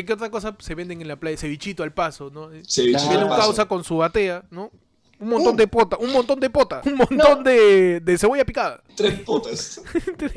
¿Qué, 0.06 0.14
otra 0.14 0.30
cosa 0.30 0.56
se 0.60 0.76
venden 0.76 1.02
en 1.02 1.08
la 1.08 1.16
playa? 1.18 1.38
Cevichito 1.38 1.84
al 1.84 1.92
paso, 1.94 2.30
¿no? 2.30 2.50
Claro. 2.50 2.64
Viene 2.78 2.98
al 3.18 3.24
un 3.24 3.30
paso. 3.30 3.42
causa 3.42 3.66
con 3.66 3.84
su 3.84 3.98
batea, 3.98 4.44
¿no? 4.52 4.72
Un 5.20 5.30
montón 5.30 5.56
Uh. 5.56 5.58
de 5.58 5.68
pota, 5.68 5.98
un 5.98 6.14
montón 6.14 6.40
de 6.40 6.50
pota, 6.50 6.82
un 6.86 6.96
montón 6.96 7.44
de, 7.44 8.00
de 8.00 8.18
cebolla 8.18 8.46
picada. 8.46 8.82
Tres 8.96 9.20
potas. 9.20 9.82
Tres 10.18 10.34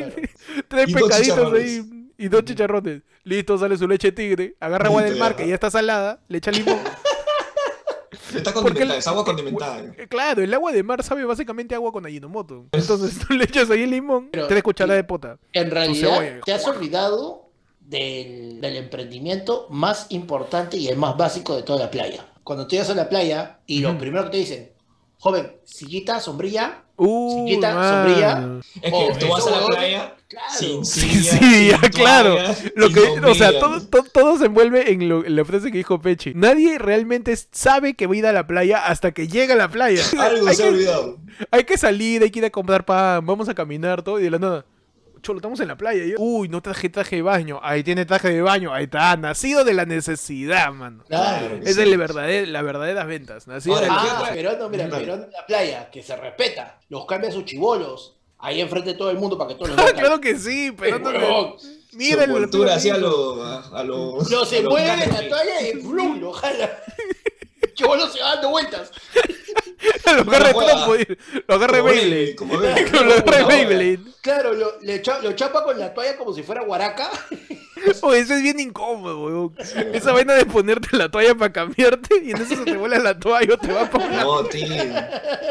dos 0.69 0.93
pescaditos 0.93 1.21
chicharrones. 1.21 1.62
ahí 1.62 2.02
y 2.24 2.28
dos 2.28 2.44
chicharrones. 2.44 3.02
Listo, 3.24 3.56
sale 3.58 3.76
su 3.76 3.87
leche 3.88 4.12
tigre, 4.12 4.54
agarra 4.61 4.87
agua 4.88 5.02
del 5.02 5.16
mar 5.16 5.37
que 5.37 5.46
ya 5.46 5.54
está 5.54 5.70
salada, 5.70 6.20
le 6.28 6.38
echa 6.38 6.50
limón. 6.50 6.78
Está 8.35 8.52
condimentada, 8.52 8.94
el- 8.94 8.98
es 8.98 9.06
agua 9.06 9.24
condimentada. 9.24 9.78
Eh, 9.96 10.06
Claro, 10.08 10.42
el 10.42 10.52
agua 10.54 10.72
de 10.72 10.82
mar 10.82 11.02
sabe 11.02 11.24
básicamente 11.24 11.74
agua 11.74 11.92
con 11.92 12.04
Ajinomoto. 12.06 12.66
Entonces 12.72 13.18
tú 13.28 13.35
le 13.35 13.44
echas 13.44 13.70
ahí 13.70 13.82
el 13.82 13.90
limón, 13.90 14.28
Pero- 14.32 14.46
tres 14.48 14.62
cucharadas 14.62 14.98
de 15.02 15.04
pota. 15.04 15.38
En 15.52 15.70
realidad, 15.70 16.40
te 16.44 16.52
has 16.52 16.66
olvidado 16.66 17.50
del, 17.80 18.61
del 18.61 18.76
emprendimiento 18.76 19.66
más 19.70 20.06
importante 20.11 20.76
y 20.78 20.88
el 20.88 20.96
más 20.96 21.16
básico 21.16 21.54
de 21.56 21.62
toda 21.62 21.78
la 21.78 21.90
playa. 21.90 22.26
Cuando 22.42 22.66
tú 22.66 22.70
llegas 22.72 22.90
a 22.90 22.94
la 22.94 23.08
playa 23.08 23.58
y 23.66 23.80
lo 23.80 23.96
primero 23.98 24.24
que 24.24 24.30
te 24.30 24.37
dicen, 24.38 24.72
joven, 25.18 25.56
sillita, 25.64 26.20
sombrilla, 26.20 26.78
Uh, 27.04 27.46
Sillita, 27.46 27.72
sombrilla. 27.90 28.61
Es 28.80 28.82
que 28.82 28.90
Oh, 28.92 29.18
tú 29.18 29.28
vas 29.28 29.46
a 29.46 29.50
la 29.61 29.66
playa 29.66 30.14
claro. 30.33 30.85
sin 30.85 30.85
Sí, 30.85 31.01
silla, 31.23 31.38
sí, 31.38 31.68
ya, 31.71 31.79
claro. 31.90 32.37
Lo 32.75 32.90
que, 32.90 33.01
o 33.01 33.35
sea, 33.35 33.59
todo, 33.59 33.81
todo, 33.87 34.05
todo 34.05 34.38
se 34.38 34.47
envuelve 34.47 34.90
en, 34.92 35.09
lo- 35.09 35.25
en 35.25 35.37
la 35.37 35.45
frase 35.45 35.71
que 35.71 35.79
dijo 35.79 36.01
Pechi. 36.01 36.33
Nadie 36.35 36.79
realmente 36.79 37.35
sabe 37.53 37.95
que 37.95 38.07
va 38.07 38.14
a 38.14 38.16
ir 38.16 38.27
a 38.27 38.33
la 38.33 38.47
playa 38.47 38.87
hasta 38.87 39.12
que 39.12 39.29
llega 39.29 39.55
a 39.55 39.57
la 39.59 39.68
playa. 39.71 40.03
Algo 40.18 40.49
hay, 40.49 40.57
se 40.57 40.62
ha 40.62 40.66
que, 40.68 40.73
olvidado. 40.75 41.18
hay 41.51 41.64
que 41.64 41.79
salir, 41.79 42.23
hay 42.23 42.31
que 42.31 42.38
ir 42.40 42.45
a 42.47 42.51
comprar 42.51 42.85
pan, 42.85 43.25
vamos 43.27 43.49
a 43.49 43.55
caminar 43.55 44.03
todo 44.03 44.18
y 44.21 44.25
de 44.25 44.31
la 44.31 44.38
nada. 44.38 44.64
Cholo, 45.23 45.38
estamos 45.38 45.61
en 45.61 45.68
la 45.68 45.77
playa. 45.77 46.05
Yo, 46.05 46.16
Uy, 46.18 46.49
no 46.49 46.61
traje 46.62 46.88
traje 46.88 47.14
de 47.14 47.23
baño. 47.23 47.61
Ahí 47.62 47.85
tiene 47.85 48.05
traje 48.05 48.29
de 48.31 48.42
baño. 48.42 48.75
Ahí 48.75 48.85
está. 48.85 49.16
Nacido 49.16 49.62
de 49.62 49.73
la 49.73 49.85
necesidad, 49.85 50.73
mano. 50.73 51.05
Claro. 51.07 51.61
que 51.61 51.71
Es 51.71 51.77
sí. 51.77 51.83
el 51.83 51.97
verdadero, 51.97 52.51
las 52.51 52.64
verdaderas 52.64 53.07
ventas. 53.07 53.47
Nacido 53.47 53.77
Ahora, 53.77 53.87
de 53.87 53.92
la- 53.92 54.03
¿qué 54.03 54.09
Ah, 54.11 54.31
pero 54.35 54.59
no, 54.59 54.68
mira, 54.68 54.88
pero 54.90 55.14
en 55.14 55.31
la 55.31 55.47
playa, 55.47 55.90
que 55.92 56.03
se 56.03 56.16
respeta, 56.16 56.81
los 56.88 57.07
cambia 57.07 57.29
a 57.31 57.33
sus 57.33 57.45
chivolos, 57.45 58.16
ahí 58.42 58.61
enfrente 58.61 58.90
de 58.90 58.96
todo 58.98 59.11
el 59.11 59.16
mundo 59.18 59.38
para 59.38 59.48
que 59.48 59.55
todos 59.55 59.68
los 59.70 59.76
vean. 59.85 59.96
claro 59.96 60.20
que 60.20 60.37
sí, 60.38 60.72
pero 60.78 60.98
no. 60.98 61.57
Mira 61.92 62.24
el 62.24 62.31
cultura 62.31 62.74
así 62.74 62.88
a 62.90 62.96
lo... 62.96 63.42
A, 63.44 63.81
a 63.81 63.85
lo 63.85 64.18
Lo 64.28 64.42
a 64.42 64.46
se 64.46 64.62
mueve 64.62 65.07
la 65.07 65.28
toalla 65.28 65.61
y 65.68 65.72
¡blum! 65.78 66.20
lo 66.20 66.33
jala. 66.33 66.83
Chivolo 67.74 68.07
se 68.09 68.20
va 68.20 68.35
dando 68.35 68.50
vueltas. 68.50 68.90
lo 70.07 70.22
agarra 70.22 70.50
trompo, 70.52 70.94
lo 71.46 71.55
agarra 71.55 71.78
Como 72.37 72.59
Beyblade. 72.59 72.90
Lo 72.92 73.12
agarra 73.14 73.40
No, 73.40 73.48
Beyblade. 73.48 73.98
Claro, 74.20 74.52
lo, 74.55 74.81
le 74.81 75.02
cha- 75.02 75.20
lo 75.20 75.33
chapa 75.33 75.64
con 75.64 75.78
la 75.78 75.92
toalla 75.94 76.16
como 76.16 76.33
si 76.33 76.42
fuera 76.42 76.62
guaraca. 76.64 77.11
Oye, 78.03 78.21
eso 78.21 78.35
es 78.35 78.42
bien 78.42 78.61
incómodo, 78.61 79.23
weón. 79.25 79.55
Esa 79.92 80.12
vaina 80.12 80.35
de 80.35 80.45
ponerte 80.47 80.97
la 80.97 81.11
toalla 81.11 81.35
para 81.35 81.53
cambiarte 81.53 82.23
y 82.25 82.31
en 82.31 82.37
eso 82.38 82.57
se 82.57 82.64
te 82.64 82.77
vuela 82.77 82.99
la 82.99 83.18
toalla 83.18 83.55
o 83.55 83.59
te 83.59 83.73
va 83.73 83.88
para 83.90 84.05
un 84.07 84.16
lado. 84.16 84.42
No, 84.42 84.49
tío. 84.49 84.66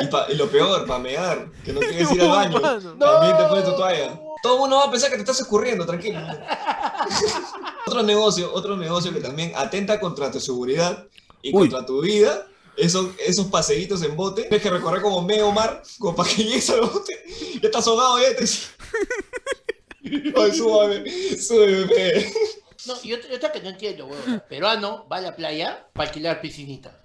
Y, 0.01 0.07
pa- 0.07 0.27
y 0.29 0.35
lo 0.35 0.47
peor, 0.49 0.85
para 0.85 0.99
mear, 0.99 1.47
que 1.63 1.73
no 1.73 1.79
quieres 1.79 2.11
ir 2.11 2.21
al 2.21 2.27
baño. 2.29 2.61
También 2.61 3.37
te 3.37 3.43
pones 3.45 3.65
tu 3.65 3.75
toalla. 3.75 4.19
Todo 4.43 4.53
el 4.55 4.59
mundo 4.61 4.77
va 4.77 4.85
a 4.85 4.91
pensar 4.91 5.09
que 5.09 5.15
te 5.17 5.21
estás 5.21 5.39
escurriendo, 5.39 5.85
tranquilo. 5.85 6.19
otro 7.85 8.03
negocio, 8.03 8.51
otro 8.53 8.75
negocio 8.77 9.13
que 9.13 9.19
también 9.19 9.53
atenta 9.55 9.99
contra 9.99 10.31
tu 10.31 10.39
seguridad 10.39 11.05
y 11.41 11.49
Uy. 11.55 11.69
contra 11.69 11.85
tu 11.85 12.01
vida. 12.01 12.47
Esos, 12.77 13.07
esos 13.19 13.47
paseitos 13.47 14.01
en 14.01 14.15
bote, 14.15 14.43
tienes 14.43 14.61
que 14.61 14.69
recorrer 14.69 15.01
como 15.01 15.21
medio 15.21 15.51
mar, 15.51 15.83
como 15.99 16.15
para 16.15 16.29
que 16.29 16.43
llegues 16.43 16.69
al 16.69 16.81
bote. 16.81 17.13
Ya 17.61 17.67
estás 17.67 17.85
ahogado, 17.85 18.17
ya 18.19 18.33
te. 18.35 18.45
Ay, 20.35 20.51
súbame, 20.53 21.09
súbeme, 21.37 22.31
No, 22.87 22.95
y 23.03 23.13
otra, 23.13 23.51
que 23.51 23.61
no 23.61 23.69
entiendo, 23.69 24.07
huevón. 24.07 24.43
Peruano 24.49 25.07
va 25.11 25.17
a 25.17 25.21
la 25.21 25.35
playa 25.35 25.87
para 25.93 26.09
alquilar 26.09 26.41
piscinita. 26.41 26.97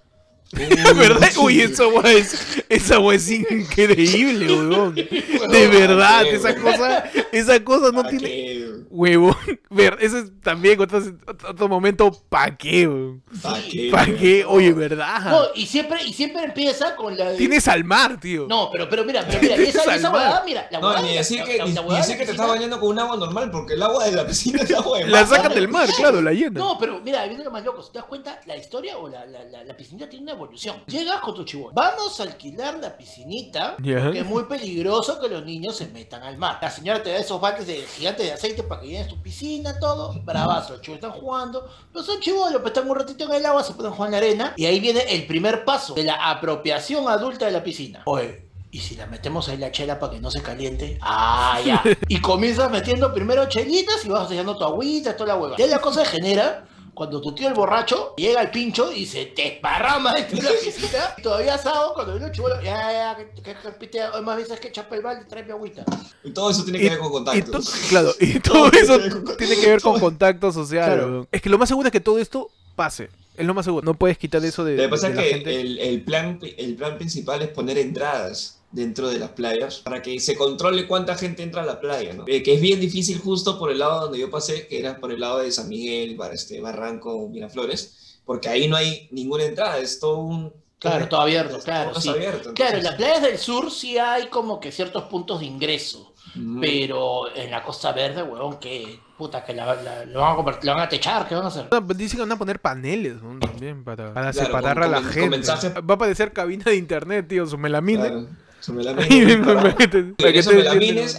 ¿Verdad? 0.95 1.29
Uy, 1.41 1.61
esa 1.61 1.83
agua 1.83 2.09
es, 2.11 2.63
esa 2.69 2.95
agua 2.95 3.15
es 3.15 3.29
increíble, 3.29 4.47
huevón. 4.47 4.95
De 5.51 5.67
verdad, 5.67 6.23
qué, 6.23 6.35
esa 6.35 6.55
cosa, 6.55 7.03
esa 7.31 7.63
cosa 7.63 7.87
no 7.91 8.03
¿Para 8.03 8.09
tiene 8.09 8.27
qué? 8.29 8.71
huevón. 8.89 9.35
Ver, 9.69 9.97
ese 9.99 10.19
es 10.19 10.31
también 10.41 10.79
otro, 10.79 11.01
otro 11.49 11.67
momento, 11.67 12.11
¿pa' 12.29 12.55
qué, 12.55 12.87
huevón? 12.87 13.23
¿Para 13.41 13.61
qué? 13.61 13.89
¿Pa' 13.91 14.05
qué? 14.05 14.45
Oye, 14.45 14.71
¿verdad? 14.73 15.21
No, 15.29 15.41
y 15.55 15.65
siempre, 15.65 16.01
y 16.05 16.13
siempre 16.13 16.43
empieza 16.43 16.95
con 16.95 17.17
la 17.17 17.31
de... 17.31 17.37
Tienes 17.37 17.67
al 17.67 17.83
mar, 17.83 18.17
tío. 18.19 18.47
No, 18.47 18.69
pero, 18.71 18.89
pero 18.89 19.03
mira, 19.03 19.25
pero 19.27 19.41
mira, 19.41 19.55
esa, 19.55 19.95
esa 19.95 20.09
huevada, 20.09 20.43
mira, 20.45 20.67
la 20.71 20.79
No, 20.79 20.87
huevada 20.87 21.05
ni 21.07 21.15
la- 21.15 21.23
que, 21.27 21.57
la- 21.57 21.65
ni, 21.65 21.73
la 21.73 21.81
ni 21.81 21.89
de 21.89 21.95
que 21.97 22.01
te 22.07 22.17
piscina- 22.19 22.31
estás 22.31 22.47
bañando 22.47 22.79
con 22.79 22.89
un 22.89 22.99
agua 22.99 23.17
normal, 23.17 23.51
porque 23.51 23.73
el 23.73 23.83
agua 23.83 24.05
de 24.05 24.11
la 24.13 24.25
piscina 24.25 24.61
es 24.63 24.71
agua 24.73 24.99
de 24.99 25.05
La 25.07 25.19
mar. 25.25 25.27
sacan 25.27 25.53
del 25.53 25.67
mar, 25.67 25.89
claro, 25.97 26.21
la 26.21 26.31
llenan. 26.31 26.53
No, 26.53 26.77
pero 26.79 27.01
mira, 27.03 27.25
viene 27.27 27.43
lo 27.43 27.51
más 27.51 27.63
loco. 27.65 27.83
¿Te 27.83 27.99
das 27.99 28.07
cuenta? 28.07 28.39
La 28.45 28.55
historia 28.55 28.97
o 28.97 29.07
la, 29.09 29.25
la, 29.25 29.43
la, 29.43 29.63
la 29.63 29.75
piscinita 29.77 30.07
tiene 30.09 30.23
una 30.23 30.36
evolución. 30.37 30.83
Llegas 30.87 31.19
con 31.21 31.35
tu 31.35 31.43
chivón. 31.43 31.73
Vamos 31.73 32.19
a 32.19 32.23
alquilar 32.23 32.79
la 32.79 32.95
piscinita. 32.95 33.75
Ya. 33.81 34.11
Que 34.11 34.19
es 34.19 34.25
muy 34.25 34.43
peligroso 34.43 35.19
que 35.19 35.27
los 35.27 35.43
niños 35.43 35.75
se 35.75 35.87
metan 35.87 36.23
al 36.23 36.37
mar. 36.37 36.59
La 36.61 36.71
señora 36.71 37.03
te 37.03 37.09
da 37.09 37.17
esos 37.17 37.41
baldes 37.41 37.67
de 37.67 37.81
gigante 37.81 38.23
de 38.23 38.31
aceite 38.31 38.63
para 38.63 38.81
que 38.81 38.87
llenes 38.87 39.07
tu 39.07 39.21
piscina, 39.21 39.79
todo. 39.79 40.13
Bravazo, 40.23 40.73
los 40.73 40.81
chivos 40.81 40.97
están 40.97 41.11
jugando. 41.11 41.67
Pero 41.91 42.05
son 42.05 42.19
chivos, 42.19 42.49
pero 42.51 42.67
están 42.67 42.89
un 42.89 42.95
ratito 42.95 43.25
en 43.25 43.33
el 43.33 43.45
agua, 43.45 43.63
se 43.63 43.73
pueden 43.73 43.91
jugar 43.91 44.07
en 44.07 44.11
la 44.11 44.17
arena. 44.17 44.53
Y 44.55 44.65
ahí 44.65 44.79
viene 44.79 45.01
el 45.09 45.27
primer 45.27 45.65
paso 45.65 45.93
de 45.93 46.03
la 46.03 46.29
apropiación 46.29 47.07
adulta 47.09 47.45
de 47.45 47.51
la 47.51 47.63
piscina. 47.63 48.03
Oye. 48.05 48.47
¿Y 48.69 48.79
si 48.79 48.95
la 48.95 49.07
metemos 49.07 49.47
ahí 49.47 49.57
la 49.57 49.71
chela 49.71 49.97
para 49.97 50.13
que 50.13 50.19
no 50.19 50.29
se 50.29 50.41
caliente? 50.41 50.99
Ah, 51.01 51.59
ya. 51.65 51.81
Y 52.09 52.19
comienzas 52.19 52.69
metiendo 52.69 53.13
primero 53.13 53.47
chelitas 53.47 54.03
y 54.05 54.09
vas 54.09 54.29
echando 54.29 54.57
tu 54.57 54.65
agüita, 54.65 55.15
toda 55.15 55.29
la 55.33 55.35
hueva. 55.37 55.55
Ya 55.57 55.67
la 55.67 55.79
cosa 55.79 56.03
genera 56.03 56.67
cuando 56.97 57.21
tu 57.21 57.33
tío 57.35 57.47
el 57.47 57.53
borracho 57.53 58.15
llega 58.17 58.41
al 58.41 58.49
pincho 58.49 58.91
y 58.91 59.05
se 59.05 59.27
te 59.27 59.47
esparrama 59.55 60.13
dentro 60.15 60.37
de 60.37 60.43
la 60.43 60.49
piscina. 60.63 61.13
Y 61.17 61.21
todavía 61.21 61.53
asado 61.53 61.93
cuando 61.93 62.13
viene 62.13 62.27
el 62.27 62.31
chivolo. 62.33 62.55
Ya, 62.61 62.91
ya, 62.91 63.15
que, 63.15 63.41
que, 63.41 63.53
que 63.55 63.69
pite, 63.79 64.03
hoy 64.07 64.23
más 64.23 64.35
veces 64.37 64.59
que 64.59 64.71
chapa 64.71 64.95
el 64.95 65.03
balde, 65.03 65.25
trae 65.25 65.43
mi 65.43 65.51
agüita. 65.51 65.85
Y 66.23 66.31
todo 66.31 66.49
eso 66.49 66.63
tiene 66.63 66.79
que 66.79 66.89
ver 66.89 66.97
con 66.99 67.11
contactos. 67.11 67.65
to- 67.65 67.71
claro, 67.89 68.11
y 68.19 68.39
todo 68.41 68.71
eso 68.71 68.99
con- 69.23 69.37
tiene 69.37 69.55
que 69.57 69.67
ver 69.69 69.81
con 69.81 69.99
contacto 69.99 70.51
social. 70.51 70.87
Claro. 70.97 71.27
Es 71.31 71.41
que 71.41 71.49
lo 71.49 71.57
más 71.59 71.69
seguro 71.69 71.87
es 71.87 71.91
que 71.91 71.99
todo 72.01 72.17
esto 72.17 72.49
pase. 72.75 73.09
Es 73.35 73.45
lo 73.45 73.53
más 73.53 73.65
seguro. 73.65 73.85
No 73.85 73.93
puedes 73.93 74.17
quitar 74.17 74.43
eso 74.43 74.63
de, 74.65 74.75
Lo 74.75 74.81
que 74.83 74.89
pasa 74.89 75.09
es 75.09 75.15
que 75.15 75.23
gente. 75.23 75.61
el, 75.61 75.77
el 75.77 76.01
plan, 76.01 76.39
el 76.57 76.75
plan 76.75 76.97
principal 76.97 77.39
es 77.43 77.49
poner 77.49 77.77
entradas 77.77 78.56
dentro 78.71 79.07
de 79.09 79.17
las 79.17 79.29
playas 79.31 79.77
para 79.77 80.01
que 80.01 80.19
se 80.19 80.35
controle 80.35 80.87
cuánta 80.87 81.15
gente 81.15 81.41
entra 81.43 81.61
a 81.63 81.65
la 81.65 81.79
playa, 81.79 82.13
¿no? 82.13 82.25
Eh, 82.27 82.43
que 82.43 82.55
es 82.55 82.61
bien 82.61 82.79
difícil 82.79 83.17
justo 83.19 83.57
por 83.57 83.71
el 83.71 83.79
lado 83.79 84.01
donde 84.01 84.19
yo 84.19 84.29
pasé, 84.29 84.67
que 84.67 84.79
era 84.79 84.97
por 84.99 85.11
el 85.11 85.19
lado 85.21 85.39
de 85.39 85.51
San 85.51 85.69
Miguel, 85.69 86.15
para 86.17 86.33
este 86.33 86.59
Barranco, 86.59 87.29
Miraflores, 87.29 88.19
porque 88.25 88.49
ahí 88.49 88.67
no 88.67 88.75
hay 88.75 89.07
ninguna 89.11 89.45
entrada, 89.45 89.77
es 89.79 89.99
todo 89.99 90.17
un... 90.17 90.53
Claro, 90.79 91.07
todo 91.07 91.21
abierto, 91.21 91.57
claro, 91.59 91.99
sí. 91.99 92.09
abierto, 92.09 92.53
Claro, 92.53 92.77
en 92.77 92.83
las 92.83 92.95
playas 92.95 93.21
del 93.23 93.37
sur 93.39 93.71
sí 93.71 93.97
hay 93.97 94.27
como 94.27 94.59
que 94.59 94.71
ciertos 94.71 95.05
puntos 95.05 95.39
de 95.39 95.47
ingreso. 95.47 96.13
Ujú. 96.35 96.59
Pero 96.61 97.35
en 97.35 97.49
la 97.49 97.63
Costa 97.63 97.93
Verde, 97.93 98.21
huevón, 98.21 98.59
que 98.59 98.99
puta, 99.17 99.43
que 99.43 99.53
la, 99.55 99.73
la- 99.81 100.05
lo, 100.05 100.19
van 100.19 100.33
a 100.33 100.35
lo 100.61 100.73
van 100.73 100.79
a 100.81 100.89
techar, 100.89 101.27
¿qué 101.27 101.33
van 101.33 101.45
a 101.45 101.47
hacer? 101.47 101.67
Pues 101.69 101.97
dicen 101.97 102.17
que 102.17 102.21
van 102.23 102.31
a 102.33 102.37
poner 102.37 102.59
paneles 102.59 103.15
¿no? 103.23 103.39
también 103.39 103.83
para, 103.83 104.13
para 104.13 104.31
Claro, 104.31 104.45
separar 104.47 104.75
con- 104.75 104.83
a 104.83 104.87
la 104.87 104.97
con- 104.97 105.05
con 105.05 105.13
gente. 105.13 105.29
mensajes- 105.37 105.73
Va 105.73 105.93
a 105.93 105.95
aparecer 105.95 106.31
cabina 106.31 106.65
de 106.65 106.75
internet, 106.75 107.27
tío, 107.27 107.47
su 107.47 107.57
melamina. 107.57 108.01
Claro, 108.09 108.27
su 108.59 108.73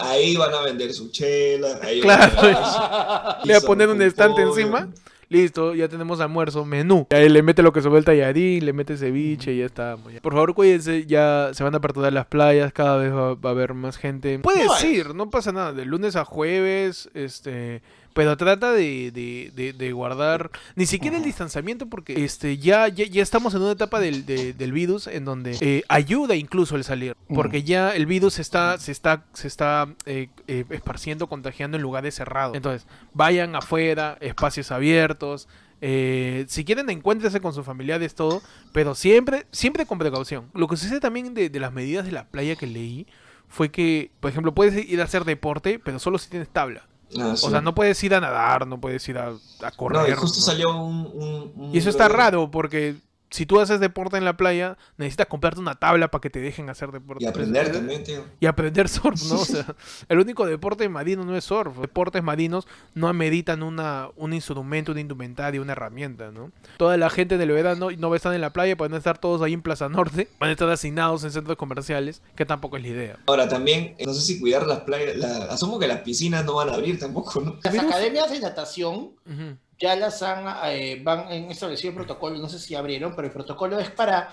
Ahí 0.01 0.37
van 0.37 0.55
a 0.55 0.63
vender 0.63 0.93
su 0.93 1.11
chela, 1.11 1.79
ahí 1.83 2.01
van 2.01 2.19
Claro. 2.19 2.39
a 2.39 2.43
vender- 2.43 3.37
Le 3.45 3.53
voy 3.55 3.63
a 3.63 3.67
poner 3.67 3.89
un 3.89 4.03
estante 4.03 4.43
encima. 4.43 4.89
Listo, 5.31 5.75
ya 5.75 5.89
tenemos 5.89 6.21
almuerzo, 6.21 6.65
menú. 6.65 7.07
Ahí 7.11 7.29
le 7.29 7.43
mete 7.43 7.63
lo 7.63 7.71
que 7.71 7.83
sobre 7.83 7.99
el 7.99 8.05
tallarín, 8.07 8.65
le 8.65 8.73
mete 8.73 8.97
ceviche 8.97 9.53
y 9.53 9.59
ya 9.59 9.67
está. 9.67 9.99
Por 10.23 10.33
favor, 10.33 10.55
cuídense, 10.55 11.05
ya 11.05 11.51
se 11.53 11.63
van 11.63 11.75
a 11.75 11.79
aperturar 11.79 12.15
las 12.15 12.25
playas, 12.27 12.73
cada 12.73 12.97
vez 12.97 13.13
va, 13.13 13.35
va 13.35 13.51
a 13.51 13.53
haber 13.53 13.75
más 13.75 13.99
gente. 13.99 14.39
Puedes 14.39 14.83
ir, 14.85 15.15
no 15.15 15.29
pasa 15.29 15.53
nada, 15.53 15.75
de 15.75 15.85
lunes 15.85 16.17
a 16.17 16.25
jueves, 16.25 17.11
este... 17.13 17.83
Pero 18.19 18.37
trata 18.37 18.73
de, 18.73 19.13
de, 19.13 19.53
de- 19.55 19.73
de 19.73 19.93
guardar 19.93 20.51
ni 20.75 20.87
siquiera 20.87 21.17
el 21.19 21.23
distanciamiento 21.23 21.87
porque 21.87 22.25
este 22.25 22.59
ya, 22.59 22.89
ya, 22.89 23.07
ya 23.07 23.23
estamos 23.23 23.55
en 23.55 23.63
una 23.63 23.71
etapa 23.71 24.01
del, 24.01 24.27
de- 24.27 24.55
del 24.55 24.73
virus 24.73 25.07
en 25.07 25.25
donde 25.25 25.57
eh, 25.61 25.85
ayuda 25.89 26.35
incluso 26.35 26.75
el 26.75 26.83
salir. 26.83 27.15
Porque 27.33 27.63
ya 27.63 27.95
el 27.95 28.07
virus 28.07 28.41
está, 28.41 28.77
se 28.79 28.91
está, 28.91 29.25
se 29.35 29.47
está 29.47 29.95
eh, 30.05 30.31
eh, 30.49 30.65
esparciendo, 30.71 31.29
contagiando 31.29 31.77
en 31.77 31.83
lugares 31.85 32.17
cerrados. 32.17 32.57
Entonces, 32.57 32.89
vayan 33.15 33.55
afuera, 33.55 34.19
espacios 34.21 34.73
abiertos. 34.73 35.47
eh, 35.81 36.45
si 36.49 36.65
quieren, 36.65 36.91
encuéntrense 36.91 37.41
con 37.41 37.53
sus 37.55 37.65
familiares, 37.65 38.17
todo. 38.17 38.43
Pero 38.73 38.97
siempre, 38.97 39.47
siempre 39.53 39.87
con 39.87 39.97
precaución. 40.01 40.47
Lo 40.55 40.67
que 40.67 40.77
sucede 40.77 40.99
también 40.99 41.35
de, 41.35 41.51
de 41.51 41.61
las 41.61 41.73
medidas 41.73 42.05
de 42.05 42.11
la 42.11 42.25
playa 42.25 42.57
que 42.57 42.67
leí 42.67 43.07
fue 43.47 43.71
que, 43.71 44.11
por 44.19 44.33
ejemplo, 44.33 44.53
puedes 44.55 44.75
ir 44.91 45.01
a 45.01 45.05
hacer 45.05 45.25
deporte, 45.25 45.79
pero 45.79 46.01
solo 46.01 46.19
si 46.19 46.29
tienes 46.31 46.49
tabla. 46.49 46.89
Ah, 47.21 47.37
sí. 47.37 47.47
O 47.47 47.51
sea, 47.51 47.61
no 47.61 47.75
puedes 47.75 48.03
ir 48.05 48.15
a 48.15 48.21
nadar, 48.21 48.67
no 48.67 48.81
puedes 48.81 49.09
ir 49.09 49.19
a, 49.19 49.33
a 49.63 49.71
correr. 49.71 50.03
No, 50.03 50.09
y 50.09 50.13
justo 50.13 50.41
¿no? 50.41 50.45
salió 50.47 50.71
un, 50.77 51.07
un- 51.15 51.53
un 51.57 51.75
Y 51.75 51.79
eso 51.79 51.89
está 51.91 52.09
raro 52.09 52.51
porque 52.51 52.97
si 53.31 53.47
tú 53.47 53.61
haces 53.61 53.81
deporte 53.81 54.17
en 54.17 54.25
la 54.25 54.37
playa, 54.37 54.77
necesitas 54.97 55.27
comprarte 55.27 55.61
una 55.61 55.75
tabla 55.75 56.09
para 56.09 56.21
que 56.21 56.31
te 56.31 56.41
dejen 56.41 56.69
hacer 56.71 56.93
deporte. 56.93 57.25
Y 57.25 57.27
aprender 57.27 57.67
Entonces, 57.67 57.81
también, 57.81 58.05
tío. 58.05 58.25
Y 58.41 58.47
aprender 58.47 58.89
surf, 58.89 59.23
¿no? 59.25 59.41
O 59.41 59.45
sea, 59.45 59.75
el 60.09 60.19
único 60.19 60.47
deporte 60.47 60.89
marino 60.89 61.25
no 61.25 61.37
es 61.37 61.45
surf. 61.45 61.79
Deportes 61.79 62.23
marinos 62.23 62.67
no 62.95 63.09
ameritan 63.09 63.63
una, 63.63 64.09
un 64.17 64.33
instrumento, 64.33 64.93
una 64.93 65.01
indumentaria, 65.01 65.61
una 65.61 65.73
herramienta, 65.73 66.31
¿no? 66.31 66.51
Toda 66.77 66.97
la 66.97 67.11
gente 67.11 67.39
del 67.39 67.51
verano 67.51 67.89
no 67.97 68.11
va 68.11 68.17
a 68.17 68.19
estar 68.19 68.35
en 68.35 68.41
la 68.41 68.53
playa, 68.53 68.77
a 68.79 68.97
estar 68.99 69.19
todos 69.19 69.43
ahí 69.43 69.53
en 69.53 69.63
Plaza 69.63 69.89
Norte, 69.89 70.29
van 70.39 70.51
a 70.51 70.53
estar 70.53 70.69
asignados 70.69 71.25
en 71.25 71.31
centros 71.31 71.57
comerciales, 71.57 72.23
que 72.35 72.45
tampoco 72.45 72.77
es 72.77 72.83
la 72.83 72.89
idea. 72.89 73.19
Ahora 73.27 73.49
también, 73.49 73.95
no 74.05 74.13
sé 74.15 74.21
si 74.21 74.41
cuidar 74.41 74.67
las 74.67 74.81
playas, 74.81 75.17
la- 75.17 75.45
asumo 75.47 75.79
que 75.79 75.87
las 75.87 76.01
piscinas 76.01 76.45
no 76.45 76.55
van 76.55 76.69
a 76.71 76.75
abrir 76.75 76.99
tampoco, 76.99 77.41
¿no? 77.41 77.59
Las 77.63 77.79
academias 77.79 78.31
de 78.31 78.41
natación 78.41 78.95
Ujú. 78.95 79.57
Ya 79.79 79.97
las 79.97 80.23
han, 80.23 80.45
eh, 80.73 81.01
van 81.03 81.31
en 81.31 81.51
establecido 81.51 81.91
el 81.91 81.97
protocolo, 81.97 82.39
no 82.39 82.49
sé 82.49 82.59
si 82.59 82.75
abrieron, 82.75 83.15
pero 83.15 83.27
el 83.29 83.33
protocolo 83.33 83.79
es 83.79 83.91
para 83.91 84.31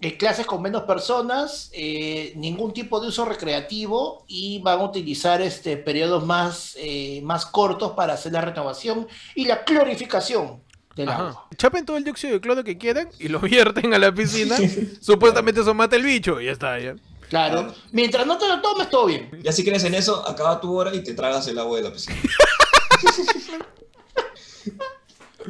eh, 0.00 0.18
clases 0.18 0.44
con 0.44 0.60
menos 0.60 0.82
personas, 0.82 1.70
eh, 1.72 2.32
ningún 2.36 2.72
tipo 2.74 3.00
de 3.00 3.08
uso 3.08 3.24
recreativo 3.24 4.24
y 4.28 4.58
van 4.60 4.80
a 4.80 4.84
utilizar 4.84 5.40
este, 5.40 5.78
periodos 5.78 6.24
más, 6.26 6.74
eh, 6.78 7.20
más 7.24 7.46
cortos 7.46 7.92
para 7.92 8.12
hacer 8.12 8.32
la 8.32 8.42
renovación 8.42 9.08
y 9.34 9.46
la 9.46 9.64
clorificación 9.64 10.62
del 10.94 11.08
agua. 11.08 11.46
Chapen 11.56 11.86
todo 11.86 11.96
el 11.96 12.04
dióxido 12.04 12.34
de 12.34 12.40
cloro 12.42 12.62
que 12.62 12.76
quieran 12.76 13.08
y 13.18 13.28
lo 13.28 13.40
vierten 13.40 13.94
a 13.94 13.98
la 13.98 14.12
piscina. 14.14 14.56
Supuestamente 15.00 15.62
eso 15.62 15.72
mata 15.72 15.96
el 15.96 16.02
bicho 16.02 16.40
y 16.42 16.46
ya 16.46 16.52
está, 16.52 16.78
ya. 16.78 16.94
Claro, 17.30 17.62
Claro. 17.62 17.74
mientras 17.90 18.26
no 18.26 18.36
te 18.38 18.46
lo 18.46 18.60
tomes, 18.60 18.88
todo 18.90 19.06
bien. 19.06 19.30
Ya 19.42 19.50
si 19.50 19.64
crees 19.64 19.82
en 19.84 19.94
eso, 19.94 20.28
acaba 20.28 20.60
tu 20.60 20.76
hora 20.76 20.94
y 20.94 21.02
te 21.02 21.14
tragas 21.14 21.48
el 21.48 21.58
agua 21.58 21.78
de 21.78 21.84
la 21.84 21.92
piscina. 21.92 22.16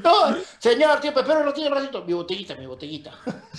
No, 0.05 0.37
señor, 0.59 1.01
tío, 1.01 1.13
pero 1.15 1.43
no 1.45 1.53
tiene 1.55 1.71
ratito. 1.71 2.05
Mi 2.05 2.13
botellita, 2.13 2.55
mi 2.57 2.67
botellita. 2.67 3.13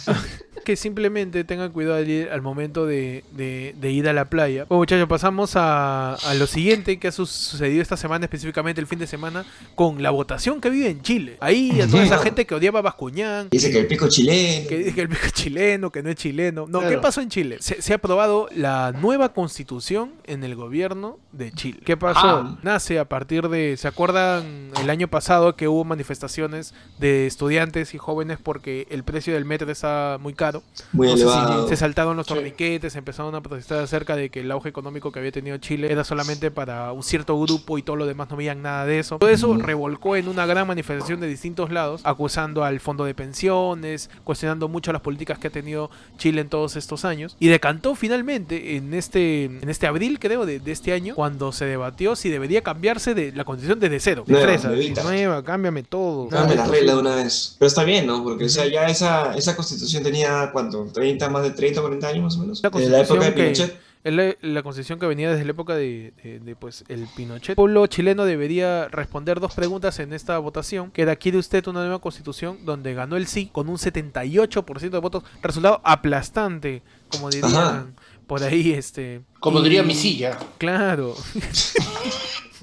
que 0.64 0.76
simplemente 0.76 1.44
tengan 1.46 1.72
cuidado 1.72 1.96
al, 1.96 2.08
ir- 2.08 2.30
al 2.30 2.42
momento 2.44 2.86
de, 2.86 3.24
de- 3.32 3.74
de 3.80 3.92
ir 3.92 4.08
a 4.08 4.14
la 4.14 4.26
playa. 4.26 4.66
Bueno, 4.66 4.80
muchachos, 4.80 5.08
pasamos 5.08 5.56
a, 5.56 6.14
a 6.14 6.34
lo 6.36 6.46
siguiente 6.46 7.00
que 7.00 7.08
ha 7.08 7.12
su- 7.12 7.26
sucedido 7.26 7.82
esta 7.82 7.98
semana, 7.98 8.26
específicamente 8.26 8.80
el 8.82 8.86
fin 8.86 9.00
de 9.00 9.08
semana, 9.08 9.46
con 9.74 10.04
la 10.04 10.12
votación 10.12 10.62
que 10.62 10.70
vive 10.70 10.90
en 10.90 11.02
Chile. 11.02 11.38
Ahí 11.40 11.82
a 11.82 11.88
toda 11.88 12.04
esa 12.04 12.20
gente 12.20 12.46
que 12.46 12.54
odiaba 12.54 12.80
a 12.80 12.82
Bascuñán. 12.84 13.48
Dice 13.50 13.72
que 13.72 13.80
el 13.80 13.88
pico 13.88 14.08
chileno. 14.08 14.68
Que 14.70 14.78
dice 14.78 14.94
que 14.94 15.02
el 15.02 15.10
pico 15.10 15.26
es 15.26 15.34
chileno, 15.34 15.92
que 15.92 16.04
no 16.04 16.10
es 16.10 16.18
chileno. 16.18 16.66
No, 16.68 16.82
¿qué 16.88 16.98
pasó 17.00 17.22
en 17.22 17.30
Chile? 17.30 17.58
Se, 17.62 17.82
se 17.82 17.94
ha 17.94 17.96
aprobado 17.96 18.48
la 18.54 18.92
nueva 18.92 19.34
constitución 19.34 20.14
en 20.26 20.44
el 20.44 20.54
gobierno 20.56 21.18
de 21.38 21.52
Chile. 21.52 21.80
¿Qué 21.86 21.96
pasó? 21.98 22.20
Ah. 22.28 22.58
Nace 22.64 23.00
a 23.00 23.06
partir 23.06 23.48
de. 23.50 23.76
¿Se 23.78 23.88
acuerdan 23.88 24.72
el 24.82 24.90
año 24.90 25.08
pasado 25.08 25.56
que 25.56 25.68
hubo 25.68 25.84
manifestaciones 25.84 26.74
de 27.00 27.28
estudiantes 27.28 27.94
y 27.94 27.98
jóvenes 27.98 28.40
porque 28.42 28.88
el 28.90 29.04
precio 29.04 29.34
del 29.34 29.46
metro 29.46 29.72
está 29.72 30.18
muy 30.20 30.34
caro? 30.34 30.64
Muy 30.92 31.08
No 31.08 31.14
sé 31.18 31.24
si 31.24 31.30
elevado. 31.30 31.68
se 31.68 31.76
saltaron 31.76 32.18
los 32.18 32.26
Sí. 32.28 32.34
torniquetes, 32.34 32.96
empezaron 32.96 33.36
a 33.36 33.42
protestar 33.42 33.80
acerca 33.80 34.16
de 34.16 34.30
que 34.30 34.40
el 34.42 34.52
auge 34.52 34.70
económico 34.70 35.12
que 35.12 35.20
había 35.20 35.32
tenido 35.32 35.58
Chile 35.58 35.92
era 35.92 36.04
solamente 36.04 36.52
para 36.52 36.92
un 36.92 37.04
cierto 37.04 37.40
grupo 37.40 37.78
y 37.78 37.82
todo 37.84 37.96
lo 37.96 38.06
demás 38.06 38.30
no 38.30 38.36
veían 38.36 38.62
nada 38.62 38.86
de 38.86 39.00
eso. 39.00 39.18
Todo 39.20 39.30
eso 39.30 39.56
revolcó 39.58 40.16
en 40.16 40.28
una 40.28 40.46
gran 40.46 40.68
manifestación 40.68 41.20
de 41.20 41.28
distintos 41.28 41.72
lados, 41.72 42.02
acusando 42.04 42.64
al 42.64 42.80
fondo 42.80 43.06
de 43.06 43.14
pensiones, 43.14 44.10
cuestionando 44.24 44.68
mucho 44.68 44.92
las 44.92 45.02
políticas 45.02 45.38
que 45.40 45.48
ha 45.48 45.52
tenido 45.52 45.90
Chile 46.18 46.42
en 46.42 46.50
todos 46.50 46.76
estos 46.76 47.06
años. 47.06 47.36
Y 47.40 47.48
decantó 47.48 47.96
finalmente 47.96 48.76
en 48.76 48.94
este, 48.94 49.46
en 49.46 49.70
este 49.70 49.88
abril, 49.88 50.20
creo, 50.20 50.46
de, 50.46 50.60
de 50.60 50.72
este 50.72 50.94
año, 50.94 51.16
cuando 51.16 51.27
se 51.52 51.66
debatió 51.66 52.16
si 52.16 52.30
debería 52.30 52.62
cambiarse 52.62 53.14
de 53.14 53.32
la 53.34 53.44
constitución 53.46 53.80
desde 53.80 54.00
cero. 54.00 54.24
De 54.26 54.34
Nueva, 54.34 54.48
fresa, 54.48 55.04
nueva, 55.04 55.44
cámbiame 55.44 55.84
todo. 55.84 56.28
Dame 56.30 56.56
la 56.56 56.66
regla 56.68 56.94
de 56.94 57.00
una 57.00 57.16
vez. 57.16 57.56
Pero 57.60 57.68
está 57.68 57.84
bien, 57.84 58.06
¿no? 58.08 58.24
Porque, 58.24 58.46
o 58.46 58.50
sea, 58.50 58.66
ya 58.68 58.88
esa, 58.88 59.34
esa 59.36 59.56
constitución 59.56 60.04
tenía, 60.04 60.50
¿cuánto? 60.52 60.86
¿30, 60.88 61.30
más 61.30 61.44
de 61.44 61.52
30, 61.52 61.82
40 61.82 62.08
años 62.08 62.24
más 62.24 62.36
o 62.36 62.40
menos? 62.40 62.62
La 62.64 62.70
De 62.70 62.90
la 62.90 63.00
época 63.02 63.26
de 63.26 63.34
constitución 63.34 63.68
que- 63.70 63.74
Pinochet. 63.74 63.88
es 64.04 64.14
la, 64.14 64.36
la 64.54 64.64
constitución 64.64 65.00
que 65.00 65.06
venía 65.06 65.30
desde 65.32 65.44
la 65.44 65.52
época 65.52 65.76
de, 65.76 66.14
de- 66.24 66.40
de, 66.40 66.56
pues 66.56 66.84
el 66.88 67.08
Pinochet. 67.16 67.50
El 67.50 67.56
pueblo 67.56 67.86
chileno 67.88 68.26
debería 68.26 68.88
responder 68.88 69.40
dos 69.40 69.54
preguntas 69.54 70.00
en 70.00 70.14
esta 70.14 70.38
votación, 70.38 70.92
que 70.92 71.02
era 71.02 71.16
¿quiere 71.16 71.38
usted 71.38 71.66
una 71.68 71.82
nueva 71.82 72.00
constitución? 72.00 72.58
Donde 72.66 72.94
ganó 72.94 73.18
el 73.18 73.28
sí 73.28 73.50
con 73.52 73.68
un 73.70 73.78
78% 73.78 74.90
de 74.90 75.00
votos, 75.00 75.24
resultado 75.42 75.82
aplastante, 75.84 76.82
como 77.12 77.30
dirían 77.30 77.54
Ajá. 77.56 77.86
Por 78.28 78.44
ahí 78.44 78.74
este 78.74 79.22
Como 79.40 79.60
y- 79.60 79.64
diría 79.64 79.84
mi 79.84 79.96
silla. 79.96 80.38
Claro. 80.58 81.16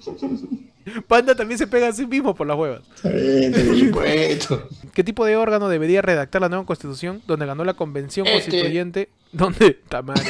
Panda 1.09 1.35
también 1.35 1.59
se 1.59 1.67
pega 1.67 1.89
a 1.89 1.93
sí 1.93 2.07
mismo 2.07 2.35
por 2.35 2.47
las 2.47 2.57
huevas. 2.59 2.83
¿Qué 4.93 5.03
tipo 5.05 5.25
de 5.25 5.37
órgano 5.37 5.69
debería 5.69 6.03
redactar 6.03 6.43
la 6.43 6.49
nueva 6.49 6.67
constitución 6.67 7.23
donde 7.27 7.47
ganó 7.47 7.65
la 7.65 7.75
convención 7.75 8.27
Este. 8.27 8.51
constituyente? 8.51 9.09
Donde 9.33 9.73
Tamario. 9.89 10.23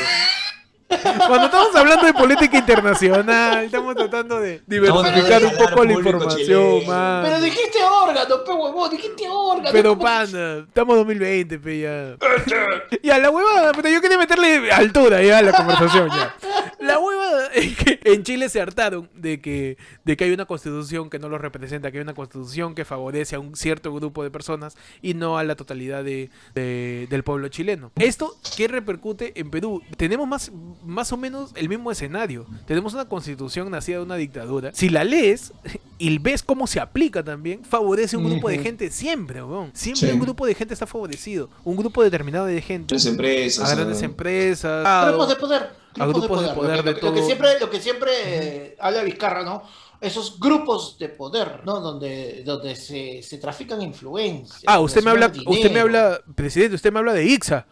Cuando 0.88 1.46
estamos 1.46 1.74
hablando 1.74 2.06
de 2.06 2.12
política 2.14 2.58
internacional, 2.58 3.64
estamos 3.64 3.94
tratando 3.96 4.38
de 4.40 4.62
diversificar 4.66 5.44
un 5.44 5.56
poco 5.56 5.84
la 5.84 5.92
información, 5.92 6.38
chileno. 6.80 6.86
man. 6.92 7.22
Pero 7.24 7.40
dijiste 7.40 7.78
órgano, 7.82 8.44
pe 8.44 8.52
huevón, 8.52 8.90
dijiste 8.90 9.24
órgano. 9.28 9.70
Pero 9.72 9.90
¿cómo? 9.90 10.02
panda, 10.02 10.58
estamos 10.58 10.96
2020, 10.96 11.58
pe 11.58 11.78
ya. 11.80 12.16
Ya, 13.02 13.18
la 13.18 13.30
huevada, 13.30 13.72
pero 13.72 13.88
yo 13.88 14.00
quería 14.00 14.18
meterle 14.18 14.70
altura 14.72 15.22
ya 15.22 15.38
a 15.38 15.42
la 15.42 15.52
conversación 15.52 16.08
ya. 16.10 16.34
La 16.80 16.98
huevada 16.98 17.46
es 17.54 17.76
que 17.76 18.00
en 18.04 18.22
Chile 18.22 18.48
se 18.48 18.60
hartaron 18.60 19.08
de 19.14 19.40
que, 19.40 19.76
de 20.04 20.16
que 20.16 20.24
hay 20.24 20.32
una 20.32 20.44
constitución 20.46 21.10
que 21.10 21.18
no 21.18 21.28
los 21.28 21.40
representa, 21.40 21.90
que 21.90 21.98
hay 21.98 22.02
una 22.02 22.14
constitución 22.14 22.74
que 22.74 22.84
favorece 22.84 23.36
a 23.36 23.40
un 23.40 23.56
cierto 23.56 23.92
grupo 23.92 24.22
de 24.22 24.30
personas 24.30 24.76
y 25.02 25.14
no 25.14 25.38
a 25.38 25.44
la 25.44 25.54
totalidad 25.56 26.04
de, 26.04 26.30
de- 26.54 27.06
del 27.10 27.24
pueblo 27.24 27.48
chileno. 27.48 27.90
¿Esto 27.96 28.34
qué 28.56 28.68
repercute 28.68 29.32
en 29.38 29.50
Perú? 29.50 29.82
Tenemos 29.96 30.26
más, 30.28 30.50
más 30.84 31.12
o 31.12 31.16
menos 31.16 31.50
el 31.54 31.68
mismo 31.68 31.90
escenario. 31.90 32.46
Tenemos 32.66 32.94
una 32.94 33.04
constitución 33.06 33.70
nacida 33.70 33.98
de 33.98 34.02
una 34.02 34.16
dictadura. 34.16 34.70
Si 34.74 34.88
la 34.88 35.04
lees 35.04 35.52
y 35.98 36.18
ves 36.18 36.42
cómo 36.42 36.66
se 36.66 36.80
aplica 36.80 37.22
también, 37.22 37.64
favorece 37.64 38.16
a 38.16 38.18
un 38.18 38.30
grupo 38.30 38.48
de 38.48 38.58
gente 38.58 38.90
siempre, 38.90 39.42
weón. 39.42 39.70
Siempre 39.74 40.08
Sí. 40.08 40.14
un 40.14 40.20
grupo 40.20 40.46
de 40.46 40.54
gente 40.54 40.74
está 40.74 40.86
favorecido. 40.86 41.48
Un 41.64 41.76
grupo 41.76 42.02
determinado 42.02 42.46
de 42.46 42.60
gente. 42.60 42.94
Las 42.94 43.06
empresas. 43.06 43.70
A 43.70 43.74
grandes 43.74 44.02
empresas. 44.02 45.08
Grupos 45.08 45.28
de 45.28 45.36
poder. 45.36 45.70
A 45.98 46.06
grupos 46.06 46.42
de 46.42 46.48
poder 46.48 46.76
Lo 46.78 46.82
que, 46.82 46.88
de 46.94 47.00
lo 47.02 47.12
que 47.12 47.16
todo. 47.20 47.26
siempre, 47.26 47.60
lo 47.60 47.70
que 47.70 47.80
siempre 47.80 48.10
eh, 48.24 48.76
habla 48.80 49.02
Vizcarra, 49.04 49.44
¿no? 49.44 49.62
Esos 50.00 50.38
grupos 50.40 50.98
de 50.98 51.08
poder, 51.08 51.60
¿no? 51.64 51.80
Donde, 51.80 52.42
donde 52.44 52.74
se, 52.76 53.22
se 53.22 53.38
trafican 53.38 53.80
influencias. 53.80 54.62
Ah, 54.66 54.80
usted 54.80 55.02
me 55.02 55.10
habla, 55.12 55.32
usted 55.46 55.70
me 55.72 55.80
habla, 55.80 56.20
presidente, 56.34 56.74
usted 56.74 56.92
me 56.92 56.98
habla 56.98 57.12
de 57.12 57.24
Ixa. 57.24 57.66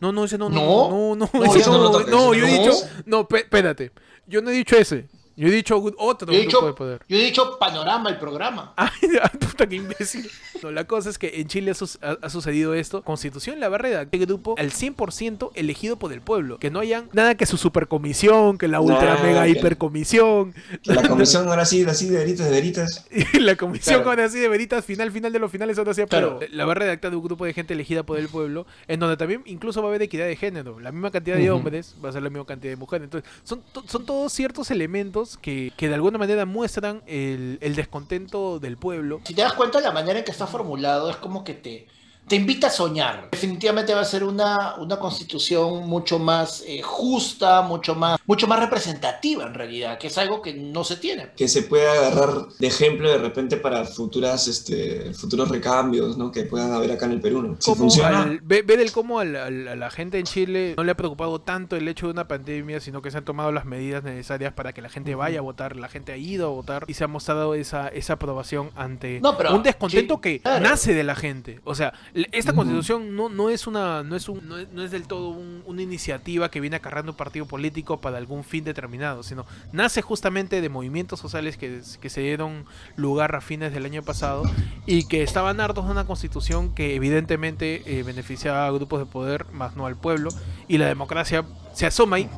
No, 0.00 0.12
no, 0.12 0.24
ese 0.24 0.36
no, 0.38 0.48
no, 0.48 0.56
No. 0.56 1.16
no, 1.16 1.16
no, 1.16 1.30
No, 1.32 1.54
ese 1.54 1.70
no, 1.70 2.34
yo 2.34 2.46
he 2.46 2.58
dicho, 2.58 2.72
no, 3.06 3.26
espérate, 3.30 3.92
yo 4.26 4.42
no 4.42 4.50
he 4.50 4.54
dicho 4.54 4.76
ese, 4.76 5.08
yo 5.36 5.48
he 5.48 5.50
dicho 5.50 5.76
otro 5.98 6.32
Yo 6.32 6.38
he 6.38 6.42
grupo 6.46 6.56
dicho, 6.58 6.66
de 6.66 6.72
poder. 6.72 7.00
yo 7.08 7.16
he 7.18 7.20
dicho 7.24 7.58
panorama 7.58 8.10
el 8.10 8.18
programa. 8.18 8.72
Ay, 8.76 8.90
puta, 9.38 9.66
qué 9.66 9.76
imbécil. 9.76 10.30
No, 10.62 10.70
la 10.70 10.84
cosa 10.86 11.10
es 11.10 11.18
que 11.18 11.40
en 11.40 11.48
Chile 11.48 11.72
ha, 11.72 12.30
sucedido 12.30 12.72
esto. 12.74 13.02
Constitución 13.02 13.60
la 13.60 13.68
va 13.68 13.76
a 13.76 13.78
redactar 13.78 14.18
el 14.20 14.26
grupo 14.26 14.54
al 14.58 14.70
100% 14.72 15.50
elegido 15.54 15.96
por 15.96 16.12
el 16.12 16.20
pueblo. 16.22 16.58
Que 16.58 16.70
no 16.70 16.80
hayan 16.80 17.08
nada 17.12 17.34
que 17.34 17.44
su 17.46 17.56
supercomisión, 17.58 18.56
que 18.58 18.68
la 18.68 18.80
ultra 18.80 19.18
mega 19.22 19.44
que- 19.44 19.50
hipercomisión. 19.50 20.54
La 20.84 21.02
comisión 21.08 21.48
ahora 21.48 21.64
sí, 21.64 21.84
así 21.84 22.08
de 22.08 22.18
veritas, 22.18 22.46
de 22.46 22.52
veritas. 22.52 23.06
Y 23.10 23.40
la 23.40 23.56
comisión 23.56 23.96
Claro. 23.96 24.10
ahora 24.10 24.28
sí 24.28 24.38
de 24.38 24.48
veritas, 24.48 24.84
final, 24.84 25.12
final 25.12 25.32
de 25.32 25.38
los 25.38 25.50
finales, 25.50 25.76
ahora 25.78 25.92
sí, 25.94 26.02
Claro. 26.06 26.38
pero 26.40 26.52
la 26.52 26.64
va 26.64 26.72
a 26.72 26.76
redactar 26.76 27.14
un 27.14 27.22
grupo 27.22 27.44
de 27.44 27.52
gente 27.52 27.74
elegida 27.74 28.02
por 28.04 28.18
el 28.18 28.28
pueblo, 28.28 28.66
en 28.88 29.00
donde 29.00 29.16
también 29.16 29.42
incluso 29.46 29.80
va 29.82 29.88
a 29.88 29.90
haber 29.90 30.02
equidad 30.02 30.26
de 30.26 30.36
género. 30.36 30.80
La 30.80 30.92
misma 30.92 31.10
cantidad 31.10 31.36
de 31.36 31.50
hombres 31.50 31.94
va 32.04 32.08
a 32.08 32.12
ser 32.12 32.22
la 32.22 32.30
misma 32.30 32.46
cantidad 32.46 32.72
de 32.72 32.76
mujeres. 32.76 33.04
Entonces, 33.04 33.30
son, 33.44 33.62
to- 33.72 33.84
son 33.86 34.06
todos 34.06 34.32
ciertos 34.32 34.70
elementos 34.70 35.25
que, 35.36 35.72
de 35.76 35.94
alguna 35.94 36.18
manera 36.18 36.46
muestran 36.46 37.02
el, 37.06 37.58
el 37.60 37.74
descontento 37.74 38.58
del 38.58 38.76
pueblo. 38.76 39.20
Si 39.24 39.34
te 39.34 39.42
das 39.42 39.54
cuenta, 39.54 39.80
la 39.80 39.92
manera 39.92 40.20
en 40.20 40.24
que 40.24 40.30
está 40.30 40.46
formulado 40.46 41.10
es 41.10 41.16
como 41.16 41.42
que 41.42 41.54
te, 41.54 41.86
te 42.28 42.36
invita 42.36 42.66
a 42.66 42.70
soñar. 42.70 43.28
Definitivamente 43.30 43.94
va 43.94 44.00
a 44.00 44.04
ser 44.04 44.24
una, 44.24 44.74
una 44.76 44.98
constitución 44.98 45.88
mucho 45.88 46.18
más 46.18 46.64
eh, 46.66 46.82
justa, 46.82 47.62
mucho 47.62 47.94
más, 47.94 48.18
mucho 48.26 48.46
más 48.46 48.60
representativa 48.60 49.44
en 49.44 49.54
realidad, 49.54 49.98
que 49.98 50.08
es 50.08 50.18
algo 50.18 50.42
que 50.42 50.54
no 50.54 50.84
se 50.84 50.96
tiene. 50.96 51.28
Que 51.36 51.48
se 51.48 51.62
pueda 51.62 51.92
agarrar 51.92 52.48
de 52.58 52.66
ejemplo 52.66 53.08
de 53.10 53.18
repente 53.18 53.56
para 53.56 53.84
futuras, 53.84 54.48
este, 54.48 55.12
futuros 55.14 55.48
recambios, 55.48 56.16
¿no? 56.18 56.32
Que 56.32 56.42
puedan 56.44 56.72
haber 56.72 56.92
acá 56.92 57.06
en 57.06 57.12
el 57.12 57.20
Perú, 57.20 57.42
¿no? 57.42 57.56
Si 57.60 57.74
funciona. 57.74 58.22
al- 58.22 58.40
ve, 58.42 58.62
ve 58.62 58.76
del 58.76 58.92
cómo 58.92 59.20
al- 59.20 59.36
al- 59.36 59.68
a 59.68 59.76
la 59.76 59.90
gente 59.90 60.18
en 60.18 60.24
Chile 60.24 60.74
no 60.76 60.84
le 60.84 60.92
ha 60.92 60.96
preocupado 60.96 61.40
tanto 61.40 61.76
el 61.76 61.86
hecho 61.88 62.06
de 62.06 62.12
una 62.12 62.28
pandemia, 62.28 62.80
sino 62.80 63.02
que 63.02 63.10
se 63.10 63.18
han 63.18 63.24
tomado 63.24 63.52
las 63.52 63.64
medidas 63.64 64.02
necesarias 64.02 64.52
para 64.52 64.72
que 64.72 64.82
la 64.82 64.88
gente 64.88 65.14
vaya 65.14 65.38
a 65.38 65.42
votar, 65.42 65.76
la 65.76 65.88
gente 65.88 66.12
ha 66.12 66.16
ido 66.16 66.46
a 66.46 66.50
votar 66.50 66.84
y 66.88 66.94
se 66.94 67.04
ha 67.04 67.08
mostrado 67.08 67.54
esa, 67.54 67.88
esa 67.88 68.14
aprobación 68.14 68.70
ante 68.74 69.20
No, 69.20 69.36
pero- 69.36 69.54
un 69.54 69.62
descontento 69.62 70.14
sí, 70.16 70.20
que 70.20 70.40
claro. 70.40 70.60
nace 70.64 70.94
de 70.94 71.04
la 71.04 71.14
gente. 71.14 71.60
O 71.64 71.74
sea, 71.74 71.92
esta 72.32 72.54
constitución 72.54 73.14
no, 73.14 73.28
no 73.28 73.50
es 73.50 73.66
una, 73.66 74.02
no 74.02 74.16
es 74.16 74.28
un, 74.28 74.48
no 74.48 74.56
es, 74.58 74.68
no 74.72 74.82
es 74.82 74.90
del 74.90 75.06
todo 75.06 75.28
un- 75.28 75.62
una 75.66 75.82
iniciativa 75.82 76.50
que 76.50 76.60
viene 76.60 76.76
acarreando 76.76 77.12
un 77.12 77.16
partido 77.16 77.46
político 77.46 78.00
para 78.00 78.16
algún 78.18 78.42
fin 78.42 78.64
determinado, 78.64 79.22
sino 79.22 79.44
nace 79.72 80.00
justamente 80.02 80.60
de 80.60 80.68
movimientos 80.68 81.20
sociales 81.20 81.56
que, 81.56 81.82
que 82.00 82.08
se 82.10 82.22
dieron 82.22 82.64
lugar 82.96 83.34
a 83.36 83.40
fines 83.40 83.72
del 83.72 83.84
año 83.84 84.02
pasado 84.02 84.42
y 84.86 85.06
que 85.08 85.22
estaban 85.22 85.60
hartos 85.60 85.84
de 85.84 85.90
una 85.92 86.06
constitución 86.06 86.74
que 86.74 86.94
evidentemente 86.94 87.82
eh, 87.84 88.02
beneficiaba 88.02 88.66
a 88.66 88.70
grupos 88.70 88.98
de 89.00 89.06
poder, 89.06 89.46
más 89.52 89.76
no 89.76 89.86
al 89.86 89.96
pueblo, 89.96 90.30
y 90.68 90.78
la 90.78 90.86
democracia 90.86 91.44
se 91.74 91.86
asoma 91.86 92.16
ahí. 92.16 92.30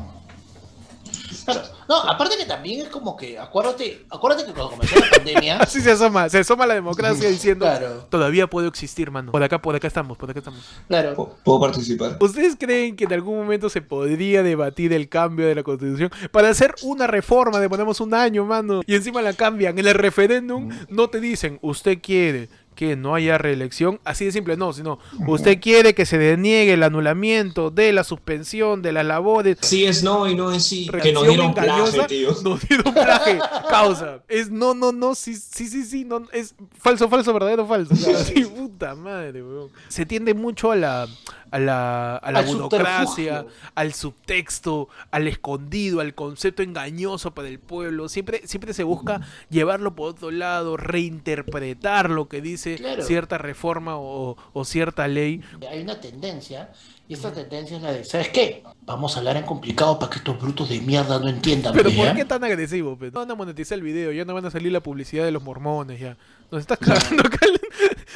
Claro. 1.53 1.69
No, 1.89 1.97
aparte 1.97 2.37
que 2.37 2.45
también 2.45 2.83
es 2.83 2.89
como 2.89 3.17
que, 3.17 3.39
acuérdate, 3.39 4.05
acuérdate 4.11 4.45
que 4.45 4.53
cuando 4.53 4.71
comenzó 4.73 4.97
la 5.01 5.11
pandemia, 5.17 5.59
Así 5.59 5.81
se 5.81 5.91
asoma, 5.93 6.29
se 6.29 6.39
asoma 6.39 6.67
la 6.67 6.75
democracia 6.75 7.29
diciendo, 7.29 7.65
claro, 7.65 8.07
todavía 8.11 8.47
puedo 8.47 8.69
existir, 8.69 9.11
mano. 9.11 9.33
Por 9.33 9.43
acá, 9.43 9.61
por 9.61 9.75
acá 9.75 9.87
estamos, 9.87 10.19
por 10.19 10.31
acá 10.31 10.41
estamos. 10.41 10.61
claro. 10.87 11.37
¿Puedo 11.43 11.61
participar? 11.61 12.19
¿Ustedes 12.21 12.57
creen 12.59 12.97
que 12.97 13.05
en 13.05 13.13
algún 13.13 13.39
momento 13.39 13.69
se 13.71 13.81
podría 13.81 14.43
debatir 14.43 14.93
el 14.93 15.09
cambio 15.09 15.47
de 15.47 15.55
la 15.55 15.63
constitución 15.63 16.11
para 16.31 16.49
hacer 16.51 16.75
una 16.83 17.07
reforma 17.07 17.59
de 17.61 17.69
ponemos 17.69 18.01
un 18.01 18.15
año, 18.15 18.45
mano? 18.45 18.83
Y 18.87 18.95
encima 18.95 19.23
la 19.23 19.33
cambian. 19.33 19.79
En 19.79 19.87
el 19.87 19.95
referéndum 19.95 20.69
no 20.89 21.09
te 21.09 21.21
dicen, 21.21 21.59
usted 21.63 21.99
quiere 22.03 22.49
que 22.79 22.95
no 22.95 23.17
haya 23.17 23.39
reelección, 23.39 23.99
así 24.05 24.25
de 24.25 24.31
simple, 24.31 24.57
no, 24.57 24.73
sino 24.73 25.01
usted 25.27 25.59
quiere 25.61 25.97
que 25.97 26.07
se 26.07 26.17
deniegue 26.17 26.75
el 26.75 26.85
anulamiento 26.85 27.73
de 27.73 27.93
la 27.93 28.05
suspensión 28.05 28.83
de 28.83 28.93
las 28.93 29.05
labores. 29.05 29.59
Sí 29.63 29.85
es 29.85 30.05
no 30.05 30.29
y 30.29 30.37
no 30.37 30.53
es 30.53 30.63
sí. 30.63 30.89
Que 31.03 31.13
nos 31.13 31.27
dieron 31.27 31.55
plaje, 31.55 32.05
tío. 32.07 32.31
Nos 32.45 32.69
dieron 32.69 32.95
plaje, 32.95 33.41
causa. 33.69 34.23
Es 34.29 34.49
no, 34.53 34.75
no, 34.75 34.93
no, 34.93 35.17
sí, 35.17 35.35
sí, 35.35 35.67
sí, 35.67 35.83
sí, 35.83 36.05
no, 36.05 36.23
es 36.33 36.55
falso, 36.79 37.09
falso, 37.09 37.33
verdadero, 37.33 37.67
falso. 37.67 37.95
Así, 38.17 38.45
puta 38.45 38.95
madre, 38.95 39.43
weón. 39.43 39.71
Se 39.89 40.07
tiende 40.07 40.33
mucho 40.33 40.71
a 40.71 40.77
la, 40.77 41.09
a 41.51 41.59
la, 41.59 42.17
a 42.17 42.33
la 42.33 42.41
Al 42.41 42.47
burocracia, 42.47 43.47
al 43.75 43.93
subtexto, 43.95 44.89
al 45.11 45.27
escondido, 45.29 46.01
al 46.01 46.15
concepto 46.15 46.63
engañoso 46.63 47.35
para 47.35 47.49
el 47.49 47.59
pueblo. 47.59 48.09
Siempre, 48.09 48.43
siempre 48.47 48.75
se 48.75 48.83
busca 48.85 49.21
llevarlo 49.51 49.95
por 49.95 50.11
otro 50.11 50.31
lado, 50.31 50.77
reinterpretar 50.77 52.11
lo 52.11 52.29
que 52.29 52.41
dice 52.41 52.77
Claro. 52.77 53.03
cierta 53.03 53.39
reforma 53.39 53.97
o, 53.97 54.37
o 54.53 54.65
cierta 54.65 55.09
ley. 55.09 55.41
Hay 55.71 55.81
una 55.83 56.01
tendencia, 56.01 56.71
y 57.09 57.15
esta 57.15 57.33
tendencia 57.33 57.77
es 57.77 57.83
la 57.83 57.93
de, 57.93 58.05
¿sabes 58.05 58.29
qué? 58.29 58.63
Vamos 58.83 59.17
a 59.17 59.21
hablar 59.21 59.37
en 59.37 59.45
complicado 59.45 59.99
para 59.99 60.11
que 60.11 60.19
estos 60.19 60.39
brutos 60.41 60.69
de 60.69 60.81
mierda 60.81 61.19
no 61.19 61.29
entiendan. 61.29 61.73
Pero 61.73 61.91
pe, 61.91 61.97
¿por 61.97 62.15
qué 62.15 62.25
tan 62.25 62.45
agresivo? 62.45 62.97
pe? 62.99 63.11
No 63.11 63.21
van 63.21 63.31
a 63.31 63.35
monetizar 63.35 63.77
el 63.79 63.85
video, 63.85 64.13
ya 64.13 64.25
no 64.25 64.35
van 64.35 64.45
a 64.47 64.51
salir 64.51 64.73
la 64.73 64.81
publicidad 64.83 65.25
de 65.25 65.31
los 65.31 65.43
mormones, 65.43 66.01
ya. 66.01 66.17
Nos 66.51 66.61
estás 66.63 66.79
cagando, 66.79 67.23
Cal. 67.25 67.61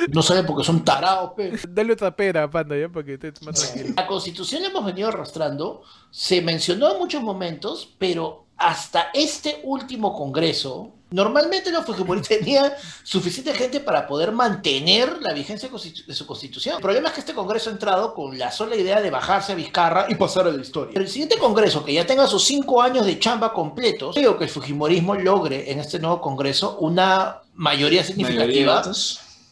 No 0.09 0.23
saben 0.23 0.47
porque 0.47 0.65
son 0.65 0.85
tarados, 0.85 1.33
pe. 1.37 1.53
Dale 1.69 1.93
otra 1.93 2.15
pera, 2.15 2.51
panda, 2.51 2.77
ya, 2.77 2.89
para 2.89 3.05
que 3.05 3.15
estés 3.15 3.43
más 3.43 3.61
tranquilo. 3.61 3.95
La 3.97 4.07
constitución 4.07 4.63
la 4.63 4.69
hemos 4.69 4.85
venido 4.85 5.09
arrastrando, 5.09 5.83
se 6.11 6.41
mencionó 6.41 6.93
en 6.93 6.99
muchos 6.99 7.23
momentos, 7.23 7.95
pero 7.99 8.47
hasta 8.57 9.09
este 9.13 9.61
último 9.65 10.15
congreso, 10.17 10.93
normalmente 11.11 11.71
los 11.71 11.85
Fujimori 11.85 12.23
tenían 12.23 12.73
suficiente 13.03 13.53
gente 13.55 13.81
para 13.81 14.07
poder 14.07 14.33
mantener 14.33 15.21
la 15.21 15.33
vigencia 15.33 15.69
de 15.69 16.15
su 16.15 16.27
constitución. 16.27 16.77
El 16.77 16.83
problema 16.83 17.09
es 17.09 17.15
que 17.15 17.21
este 17.21 17.35
congreso 17.35 17.71
ha 17.71 17.73
entrado 17.73 18.15
con 18.15 18.39
la 18.39 18.51
sola 18.51 18.77
idea 18.77 19.01
de 19.01 19.11
bajarse 19.11 19.53
a 19.53 19.55
Vizcarra 19.57 20.07
y 20.09 20.15
pasar 20.15 20.47
a 20.47 20.53
la 20.53 20.63
historia. 20.63 20.93
Pero 20.93 21.05
el 21.05 21.11
siguiente 21.11 21.39
congreso, 21.39 21.85
que 21.85 21.93
ya 21.93 22.07
tenga 22.07 22.27
sus 22.27 22.45
cinco 22.45 22.81
años 22.81 23.05
de 23.05 23.19
chamba 23.19 23.53
completos, 23.53 24.15
creo 24.15 24.39
que 24.39 24.45
el 24.45 24.51
Fujimorismo 24.51 25.17
logre 25.17 25.71
en 25.71 25.81
este 25.81 25.99
nuevo 25.99 26.21
congreso 26.21 26.79
una 26.79 27.42
mayoría 27.55 28.05
significativa. 28.05 28.83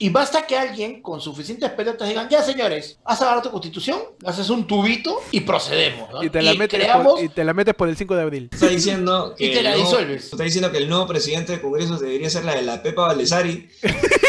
Y 0.03 0.09
basta 0.09 0.47
que 0.47 0.57
alguien 0.57 1.03
con 1.03 1.21
suficientes 1.21 1.69
pelotas 1.73 2.09
digan, 2.09 2.27
ya 2.31 2.43
señores, 2.43 2.99
haz 3.05 3.21
agarrar 3.21 3.43
tu 3.43 3.51
constitución, 3.51 3.99
haces 4.25 4.49
un 4.49 4.67
tubito 4.67 5.21
y 5.31 5.41
procedemos. 5.41 6.11
¿no? 6.11 6.23
Y 6.23 6.31
te, 6.31 6.41
la 6.41 6.55
metes 6.55 6.81
creamos, 6.81 7.17
por, 7.17 7.23
y 7.23 7.29
te 7.29 7.45
la 7.45 7.53
metes 7.53 7.75
por 7.75 7.87
el 7.87 7.99
5 7.99 8.17
de 8.17 8.23
abril. 8.23 8.49
Está 8.51 8.69
diciendo 8.69 9.35
que 9.37 9.45
Y 9.45 9.53
te 9.53 9.63
la 9.63 9.75
disuelves. 9.75 10.33
Está 10.33 10.43
diciendo 10.43 10.73
que 10.73 10.79
el 10.79 10.89
nuevo 10.89 11.07
presidente 11.07 11.53
del 11.53 11.61
Congreso 11.61 11.99
debería 11.99 12.31
ser 12.31 12.47
la 12.47 12.55
de 12.55 12.63
la 12.63 12.83
Pepa 12.83 13.09
Valdesari. 13.09 13.69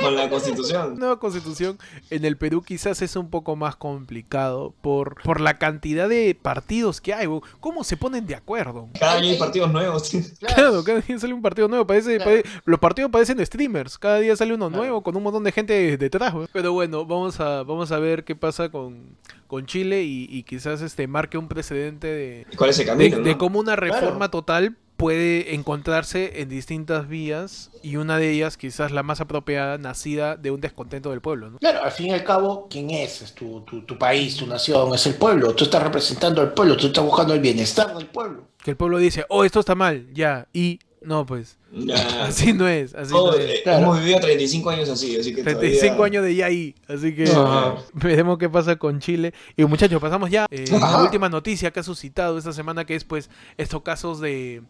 con 0.00 0.14
la 0.14 0.28
constitución. 0.30 0.98
nueva 0.98 1.18
constitución 1.18 1.78
en 2.10 2.24
el 2.24 2.36
Perú 2.36 2.62
quizás 2.62 3.02
es 3.02 3.16
un 3.16 3.30
poco 3.30 3.56
más 3.56 3.76
complicado 3.76 4.74
por, 4.80 5.20
por 5.22 5.40
la 5.40 5.58
cantidad 5.58 6.08
de 6.08 6.36
partidos 6.40 7.00
que 7.00 7.14
hay. 7.14 7.26
¿Cómo 7.60 7.82
se 7.84 7.96
ponen 7.96 8.26
de 8.26 8.34
acuerdo? 8.36 8.88
Cada 8.98 9.14
año 9.14 9.28
hay 9.30 9.38
partidos 9.38 9.72
nuevos. 9.72 10.10
Claro, 10.38 10.84
cada 10.84 11.00
día 11.00 11.18
sale 11.18 11.34
un 11.34 11.42
partido 11.42 11.68
nuevo. 11.68 11.86
Parece, 11.86 12.16
Claro. 12.16 12.30
pare- 12.30 12.44
los 12.64 12.78
partidos 12.78 13.10
parecen 13.10 13.44
streamers. 13.44 13.98
Cada 13.98 14.18
día 14.20 14.36
sale 14.36 14.54
uno 14.54 14.70
nuevo 14.70 15.02
con 15.02 15.16
un 15.16 15.22
montón 15.22 15.42
de 15.44 15.52
gente 15.52 15.96
detrás. 15.96 16.32
Pero 16.52 16.72
bueno, 16.72 17.04
vamos 17.04 17.40
a, 17.40 17.62
vamos 17.64 17.90
a 17.92 17.98
ver 17.98 18.24
qué 18.24 18.36
pasa 18.36 18.70
con, 18.70 19.16
con 19.46 19.66
Chile 19.66 20.02
y, 20.04 20.26
y 20.30 20.44
quizás 20.44 20.80
este 20.80 21.06
marque 21.08 21.38
un 21.38 21.48
precedente 21.48 22.06
de, 22.06 22.46
¿Cuál 22.56 22.70
es 22.70 22.78
el 22.78 22.86
de, 22.86 22.92
camino? 22.92 23.18
de 23.18 23.32
no? 23.32 23.38
cómo 23.38 23.58
una 23.58 23.76
Claro. 23.76 23.94
reforma 23.94 24.30
total 24.30 24.76
puede 24.98 25.54
encontrarse 25.54 26.42
en 26.42 26.48
distintas 26.48 27.08
vías 27.08 27.70
y 27.84 27.96
una 27.96 28.18
de 28.18 28.30
ellas 28.32 28.56
quizás 28.56 28.90
la 28.90 29.04
más 29.04 29.20
apropiada 29.20 29.78
nacida 29.78 30.36
de 30.36 30.50
un 30.50 30.60
descontento 30.60 31.10
del 31.10 31.20
pueblo. 31.20 31.50
¿no? 31.50 31.58
Claro, 31.58 31.84
al 31.84 31.92
fin 31.92 32.08
y 32.08 32.10
al 32.12 32.24
cabo, 32.24 32.66
¿quién 32.68 32.90
es? 32.90 33.22
Es 33.22 33.32
tu, 33.32 33.60
tu, 33.60 33.82
tu 33.82 33.96
país, 33.96 34.36
tu 34.36 34.46
nación, 34.46 34.92
es 34.92 35.06
el 35.06 35.14
pueblo. 35.14 35.54
Tú 35.54 35.64
estás 35.64 35.82
representando 35.84 36.42
al 36.42 36.52
pueblo, 36.52 36.76
tú 36.76 36.88
estás 36.88 37.04
buscando 37.04 37.32
el 37.32 37.38
bienestar 37.40 37.96
del 37.96 38.06
pueblo. 38.06 38.48
Que 38.62 38.72
el 38.72 38.76
pueblo 38.76 38.98
dice, 38.98 39.24
oh, 39.28 39.44
esto 39.44 39.60
está 39.60 39.76
mal, 39.76 40.08
ya, 40.12 40.48
y 40.52 40.80
no, 41.00 41.24
pues, 41.24 41.56
así 42.22 42.52
no 42.52 42.66
es, 42.66 42.92
así 42.92 43.12
Todo, 43.12 43.30
no 43.30 43.38
eh, 43.38 43.54
es. 43.54 43.62
Claro. 43.62 43.78
Hemos 43.84 44.00
vivido 44.00 44.18
35 44.18 44.70
años 44.70 44.88
así, 44.88 45.16
así 45.16 45.32
que 45.32 45.44
35 45.44 45.94
todavía- 45.94 46.06
años 46.06 46.24
de 46.24 46.34
ya 46.34 46.46
ahí, 46.46 46.74
así 46.88 47.14
que 47.14 47.24
Ajá. 47.30 47.76
veremos 47.92 48.36
qué 48.36 48.48
pasa 48.50 48.74
con 48.74 48.98
Chile. 48.98 49.32
Y 49.56 49.64
muchachos, 49.64 50.00
pasamos 50.00 50.28
ya 50.28 50.46
eh, 50.50 50.64
a 50.74 50.78
la 50.78 50.86
Ajá. 50.88 51.02
última 51.04 51.28
noticia 51.28 51.70
que 51.70 51.78
ha 51.78 51.84
suscitado 51.84 52.36
esta 52.36 52.52
semana, 52.52 52.84
que 52.84 52.96
es 52.96 53.04
pues 53.04 53.30
estos 53.56 53.82
casos 53.82 54.18
de... 54.20 54.62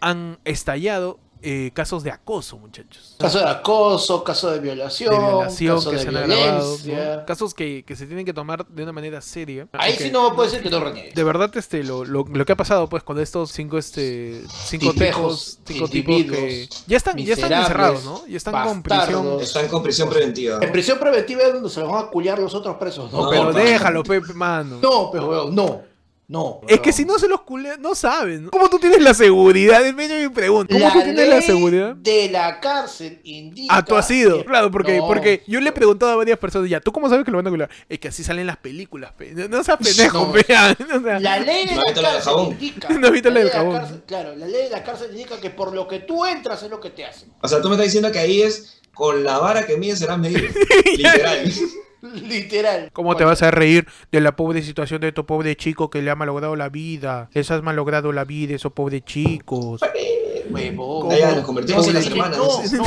han 0.00 0.38
estallado 0.44 1.18
eh, 1.40 1.70
casos 1.72 2.02
de 2.02 2.10
acoso, 2.10 2.58
muchachos. 2.58 3.14
Caso 3.16 3.38
de 3.38 3.44
acoso, 3.48 4.24
caso 4.24 4.50
de 4.50 4.58
violación, 4.58 5.14
De 5.14 5.20
violación 5.20 5.76
caso 5.76 5.90
que 5.90 5.96
de 5.96 6.02
se 6.02 6.08
han 6.08 6.16
agravado, 6.16 6.76
casos 7.26 7.54
que, 7.54 7.84
que 7.86 7.94
se 7.94 8.06
tienen 8.06 8.24
que 8.26 8.32
tomar 8.32 8.66
de 8.66 8.82
una 8.82 8.90
manera 8.90 9.20
seria. 9.20 9.68
Ahí 9.74 9.92
Ok. 9.92 9.98
sí 10.00 10.10
no 10.10 10.34
puede 10.34 10.50
ser 10.50 10.64
que 10.64 10.68
no 10.70 10.80
reniegues. 10.80 11.14
De 11.14 11.22
verdad, 11.22 11.56
este, 11.56 11.84
lo, 11.84 12.04
lo, 12.04 12.24
lo 12.24 12.44
que 12.44 12.50
ha 12.52 12.56
pasado, 12.56 12.88
pues, 12.88 13.04
con 13.04 13.20
estos 13.20 13.52
cinco, 13.52 13.78
este, 13.78 14.42
cinco 14.48 14.92
tipos, 14.92 15.60
cinco 15.64 15.86
tipos 15.86 16.16
que 16.24 16.68
ya 16.88 16.96
están, 16.96 17.16
ya 17.16 17.34
están 17.34 17.52
encerrados, 17.52 18.04
¿no? 18.04 18.26
Ya 18.26 18.36
están 18.36 18.66
con 18.66 18.82
prisión. 18.82 19.40
Están 19.40 19.68
con 19.68 19.80
prisión 19.84 20.08
preventiva. 20.08 20.58
En 20.60 20.72
prisión 20.72 20.98
preventiva 20.98 21.42
es 21.44 21.52
donde 21.52 21.70
se 21.70 21.78
los 21.78 21.88
van 21.88 22.04
a 22.06 22.08
culiar 22.08 22.40
los 22.40 22.52
otros 22.52 22.76
presos. 22.78 23.12
No, 23.12 23.22
No, 23.26 23.30
Pero 23.30 23.52
pa. 23.52 23.58
déjalo, 23.60 24.02
Pepe, 24.02 24.32
mano. 24.34 24.78
no, 24.82 25.08
pero 25.12 25.28
weón, 25.28 25.54
no. 25.54 25.82
No. 26.30 26.60
Es 26.68 26.80
que 26.80 26.92
si 26.92 27.06
no 27.06 27.18
se 27.18 27.26
los 27.26 27.40
culean, 27.40 27.80
no 27.80 27.94
saben. 27.94 28.50
¿Cómo 28.50 28.68
tú 28.68 28.78
tienes 28.78 29.00
la 29.00 29.14
seguridad? 29.14 29.82
Es 29.86 29.94
medio 29.94 30.14
mi 30.16 30.28
pregunta. 30.34 30.74
¿Cómo 30.74 30.84
la 30.86 30.92
tú 30.92 31.02
tienes 31.02 31.26
la 31.26 31.36
ley 31.36 31.42
seguridad? 31.42 31.94
de 31.96 32.28
la 32.28 32.60
cárcel 32.60 33.18
indica. 33.24 33.74
Ah, 33.74 33.82
tú 33.82 33.96
has 33.96 34.06
sido. 34.06 34.38
que- 34.40 34.44
Claro, 34.44 34.70
porque, 34.70 34.98
No. 34.98 35.06
porque 35.06 35.42
yo 35.46 35.58
le 35.58 35.70
he 35.70 35.72
preguntado 35.72 36.12
a 36.12 36.16
varias 36.16 36.38
personas 36.38 36.68
ya, 36.68 36.80
¿tú 36.80 36.92
cómo 36.92 37.08
sabes 37.08 37.24
que 37.24 37.30
lo 37.30 37.38
van 37.38 37.46
a 37.46 37.50
culear? 37.50 37.70
Es 37.88 37.98
que 37.98 38.08
así 38.08 38.22
salen 38.22 38.46
las 38.46 38.58
películas, 38.58 39.12
pe. 39.16 39.32
No, 39.32 39.48
no 39.48 39.64
seas 39.64 39.78
pendejo, 39.78 40.26
No. 40.26 40.32
pe. 40.32 40.44
ya. 40.46 40.76
O 40.96 41.00
sea, 41.00 41.18
La 41.18 41.38
ley 41.40 41.66
de 41.66 41.76
la 41.76 41.82
la 41.82 41.94
cárcel 42.12 42.34
indica. 42.50 42.88
No, 42.90 43.10
viste 43.10 43.28
la 43.30 43.34
ley 43.34 43.42
del 43.44 43.52
de 43.52 43.58
jabón. 43.58 43.76
cárcel- 43.78 44.02
claro, 44.06 44.36
la 44.36 44.46
ley 44.46 44.64
de 44.64 44.70
la 44.70 44.84
cárcel 44.84 45.10
indica 45.12 45.40
que 45.40 45.48
por 45.48 45.72
lo 45.74 45.88
que 45.88 46.00
tú 46.00 46.26
entras 46.26 46.62
es 46.62 46.68
lo 46.68 46.78
que 46.78 46.90
te 46.90 47.06
hacen. 47.06 47.32
O 47.40 47.48
sea, 47.48 47.62
tú 47.62 47.68
me 47.68 47.76
estás 47.76 47.86
diciendo 47.86 48.12
que 48.12 48.18
ahí 48.18 48.42
es 48.42 48.82
con 48.92 49.24
la 49.24 49.38
vara 49.38 49.64
que 49.64 49.78
mide 49.78 49.96
serás 49.96 50.18
medido. 50.18 50.42
Literal. 50.94 51.50
Literal. 52.28 52.90
¿Cómo 52.92 53.16
te 53.16 53.24
vas 53.24 53.42
a 53.42 53.50
reír 53.50 53.86
de 54.12 54.20
la 54.20 54.36
pobre 54.36 54.62
situación 54.62 55.00
de 55.00 55.12
tu 55.12 55.26
pobre 55.26 55.56
chico 55.56 55.90
que 55.90 56.02
le 56.02 56.10
ha 56.10 56.14
malogrado 56.14 56.56
la 56.56 56.68
vida? 56.68 57.28
Les 57.32 57.50
has 57.50 57.62
malogrado 57.62 58.12
la 58.12 58.24
vida, 58.24 58.54
esos 58.54 58.72
pobres 58.72 59.04
chicos. 59.04 59.80
Huevón. 60.50 61.08
Nos 61.08 61.44
convertimos 61.44 61.86
en 61.88 61.94
las 61.94 62.06
hermanas. 62.06 62.38
No, 62.38 62.82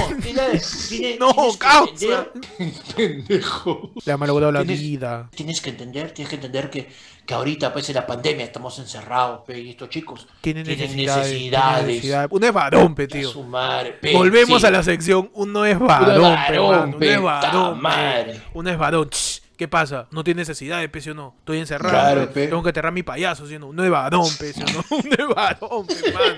no, 1.19 1.33
No, 1.33 1.33
causa. 1.59 2.27
Pendejo. 2.95 3.91
Le 4.05 4.11
ha 4.11 4.17
malogrado 4.17 4.51
la 4.51 4.63
vida. 4.63 5.29
Tienes 5.35 5.61
que 5.61 5.69
entender, 5.71 6.11
tienes 6.11 6.29
que 6.29 6.35
entender 6.35 6.69
que, 6.69 6.89
que 7.25 7.33
ahorita, 7.33 7.71
pues 7.73 7.87
en 7.89 7.95
la 7.95 8.05
pandemia, 8.07 8.45
estamos 8.45 8.77
encerrados, 8.79 9.41
pe, 9.45 9.59
y 9.59 9.69
estos 9.71 9.89
chicos 9.89 10.27
Tienen 10.41 10.63
tienen 10.63 10.85
necesidades. 10.85 11.23
tienen 11.27 11.41
necesidades. 11.51 11.87
necesidades. 11.87 12.27
Uno 12.31 12.45
es 12.47 12.53
varón, 12.53 12.95
pe, 12.95 13.07
tío. 13.07 13.29
su 13.29 13.43
madre, 13.43 13.93
pe, 13.93 14.13
Volvemos 14.13 14.61
sí. 14.61 14.67
a 14.67 14.71
la 14.71 14.83
sección. 14.83 15.29
Uno 15.33 15.65
es 15.65 15.77
Uno 15.77 15.85
varón, 15.87 16.33
es 16.39 16.47
pe, 16.49 16.57
varón, 16.57 16.93
Uno 16.95 17.05
es 17.05 17.21
varón. 17.21 18.43
Uno 18.53 18.69
es 18.69 18.77
varón. 18.77 19.09
¿Qué 19.61 19.67
pasa? 19.67 20.07
No 20.09 20.23
tiene 20.23 20.41
necesidad 20.41 20.79
de 20.79 20.89
pe, 20.89 21.01
¿sí 21.01 21.11
o 21.11 21.13
no? 21.13 21.35
Estoy 21.37 21.59
encerrado. 21.59 21.91
Claro, 21.93 22.31
pe. 22.33 22.47
Tengo 22.47 22.63
que 22.63 22.69
enterrar 22.69 22.91
mi 22.91 23.03
payaso, 23.03 23.45
¿sí 23.45 23.57
o 23.57 23.59
no? 23.59 23.83
Es 23.83 23.91
varón, 23.91 24.27
pe, 24.39 24.53
¿sí 24.53 24.63
o 24.63 24.65
no? 24.73 24.83
Uno 24.89 25.11
es 25.19 25.35
varón, 25.35 25.85
pe, 25.85 26.11
mano. 26.11 26.35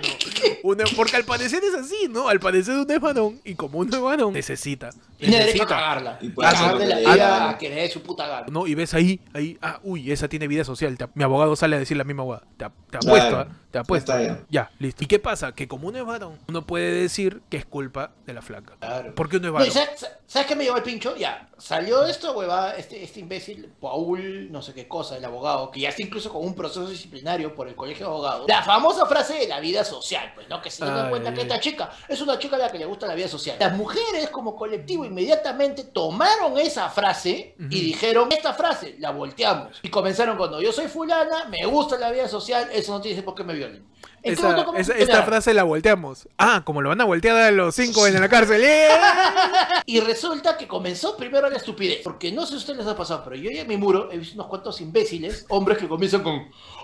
Uno- 0.63 0.83
porque 0.97 1.15
al 1.15 1.23
parecer 1.23 1.63
es 1.63 1.73
así, 1.73 2.09
¿no? 2.09 2.27
Al 2.27 2.41
parecer 2.41 2.75
uno 2.75 2.85
es 2.93 2.99
varón. 2.99 3.39
Y 3.45 3.55
como 3.55 3.79
uno 3.79 3.95
es 3.95 4.01
varón, 4.01 4.33
necesita. 4.33 4.89
Tiene 5.17 5.37
derecho 5.37 5.63
a 5.63 5.65
Necesita. 5.65 5.67
cagarla. 5.67 6.17
Y 6.19 6.29
puede 6.31 6.51
cagarle 6.51 6.85
la 6.85 6.97
vida 6.99 7.49
a 7.51 7.57
que 7.57 7.69
le 7.69 7.75
dé 7.75 7.89
su 7.89 8.01
puta 8.03 8.27
gana. 8.27 8.45
¿no? 8.51 8.67
Y 8.67 8.75
ves 8.75 8.93
ahí, 8.93 9.21
ahí, 9.33 9.57
ah, 9.61 9.79
uy, 9.83 10.11
esa 10.11 10.27
tiene 10.27 10.49
vida 10.49 10.65
social. 10.65 10.97
Te- 10.97 11.07
mi 11.13 11.23
abogado 11.23 11.55
sale 11.55 11.77
a 11.77 11.79
decir 11.79 11.95
la 11.95 12.03
misma 12.03 12.23
hueá. 12.23 12.41
Te, 12.57 12.65
te 12.91 12.97
apuesto, 12.97 13.29
Claro. 13.29 13.47
¿ah? 13.49 13.57
Te 13.73 13.79
apuesto. 13.79 14.11
Ya 14.11 14.21
está, 14.21 14.45
ya. 14.51 14.71
listo. 14.77 15.03
¿Y 15.03 15.07
qué 15.07 15.17
pasa? 15.17 15.55
Que 15.55 15.67
como 15.67 15.87
uno 15.87 15.97
es 15.97 16.05
varón, 16.05 16.37
uno 16.47 16.61
puede 16.61 16.91
decir 16.91 17.41
que 17.49 17.57
es 17.57 17.65
culpa 17.65 18.11
de 18.27 18.33
la 18.33 18.43
flaca. 18.43 18.75
Claro. 18.79 19.15
Porque 19.15 19.37
uno 19.37 19.47
es 19.47 19.53
varón. 19.53 19.67
¿y 19.67 19.71
¿sabes, 19.71 20.07
¿Sabes 20.27 20.47
qué 20.47 20.55
me 20.55 20.63
llevó 20.63 20.77
el 20.77 20.83
pincho? 20.83 21.15
Ya, 21.15 21.49
salió 21.57 22.05
esto, 22.05 22.33
huevada, 22.33 22.75
este, 22.75 23.03
este 23.03 23.19
imbécil, 23.19 23.71
Paul, 23.79 24.51
no 24.51 24.61
sé 24.61 24.73
qué 24.73 24.87
cosa, 24.87 25.17
el 25.17 25.25
abogado, 25.25 25.71
que 25.71 25.79
ya 25.79 25.89
está 25.89 26.03
incluso 26.03 26.31
con 26.31 26.45
un 26.45 26.53
proceso 26.53 26.87
disciplinario 26.87 27.55
por 27.55 27.67
el 27.67 27.75
colegio 27.75 28.05
de 28.05 28.11
abogados. 28.11 28.45
La 28.47 28.61
famosa 28.61 29.07
frase 29.07 29.33
de 29.35 29.47
la 29.47 29.59
vida 29.59 29.83
social, 29.83 30.31
pues, 30.35 30.47
¿no? 30.49 30.61
Que 30.61 30.69
se 30.69 30.85
dan 30.85 31.09
cuenta 31.09 31.29
ay, 31.29 31.35
que 31.35 31.41
esta 31.41 31.59
chica 31.59 31.89
es 32.07 32.21
una 32.21 32.37
chica 32.37 32.55
a 32.55 32.59
la 32.59 32.71
que 32.71 32.77
le 32.77 32.85
gusta 32.85 33.07
la 33.07 33.15
vida 33.15 33.27
social. 33.27 33.57
Las 33.59 33.75
mujeres, 33.75 34.29
como 34.31 34.55
colectivo, 34.55 35.03
inmediatamente 35.03 35.83
tomaron 35.83 36.59
esa 36.59 36.89
frase 36.89 37.55
y 37.57 37.63
Ujú. 37.63 37.69
dijeron, 37.69 38.31
esta 38.31 38.53
frase 38.53 38.97
la 38.99 39.09
volteamos. 39.11 39.79
Y 39.81 39.89
comenzaron 39.89 40.37
cuando 40.37 40.61
yo 40.61 40.71
soy 40.71 40.87
fulana, 40.87 41.45
me 41.45 41.65
gusta 41.65 41.97
la 41.97 42.11
vida 42.11 42.27
social, 42.27 42.69
eso 42.71 42.91
no 42.91 43.01
tiene 43.01 43.23
por 43.23 43.33
qué 43.35 43.43
me 43.43 43.53
esta 44.23 45.23
frase 45.23 45.53
la 45.53 45.63
volteamos. 45.63 46.27
Ah, 46.37 46.61
como 46.63 46.81
lo 46.81 46.89
van 46.89 47.01
a 47.01 47.05
voltear 47.05 47.35
a 47.35 47.51
los 47.51 47.75
cinco 47.75 48.07
en 48.07 48.19
la 48.19 48.29
cárcel. 48.29 48.61
¡eh! 48.63 48.87
Y 49.85 49.99
resulta 49.99 50.57
que 50.57 50.65
comenzó 50.65 51.17
primero 51.17 51.49
la 51.49 51.57
estupidez. 51.57 51.99
Porque 52.03 52.31
no 52.31 52.43
sé 52.43 52.51
si 52.51 52.53
a 52.55 52.57
ustedes 52.59 52.79
les 52.79 52.87
ha 52.87 52.95
pasado, 52.95 53.21
pero 53.25 53.35
yo 53.35 53.51
ya 53.51 53.61
en 53.61 53.67
mi 53.67 53.75
muro 53.75 54.09
he 54.11 54.17
visto 54.17 54.35
unos 54.35 54.47
cuantos 54.47 54.79
imbéciles, 54.79 55.45
hombres 55.49 55.77
que 55.77 55.87
comienzan 55.89 56.23
con. 56.23 56.35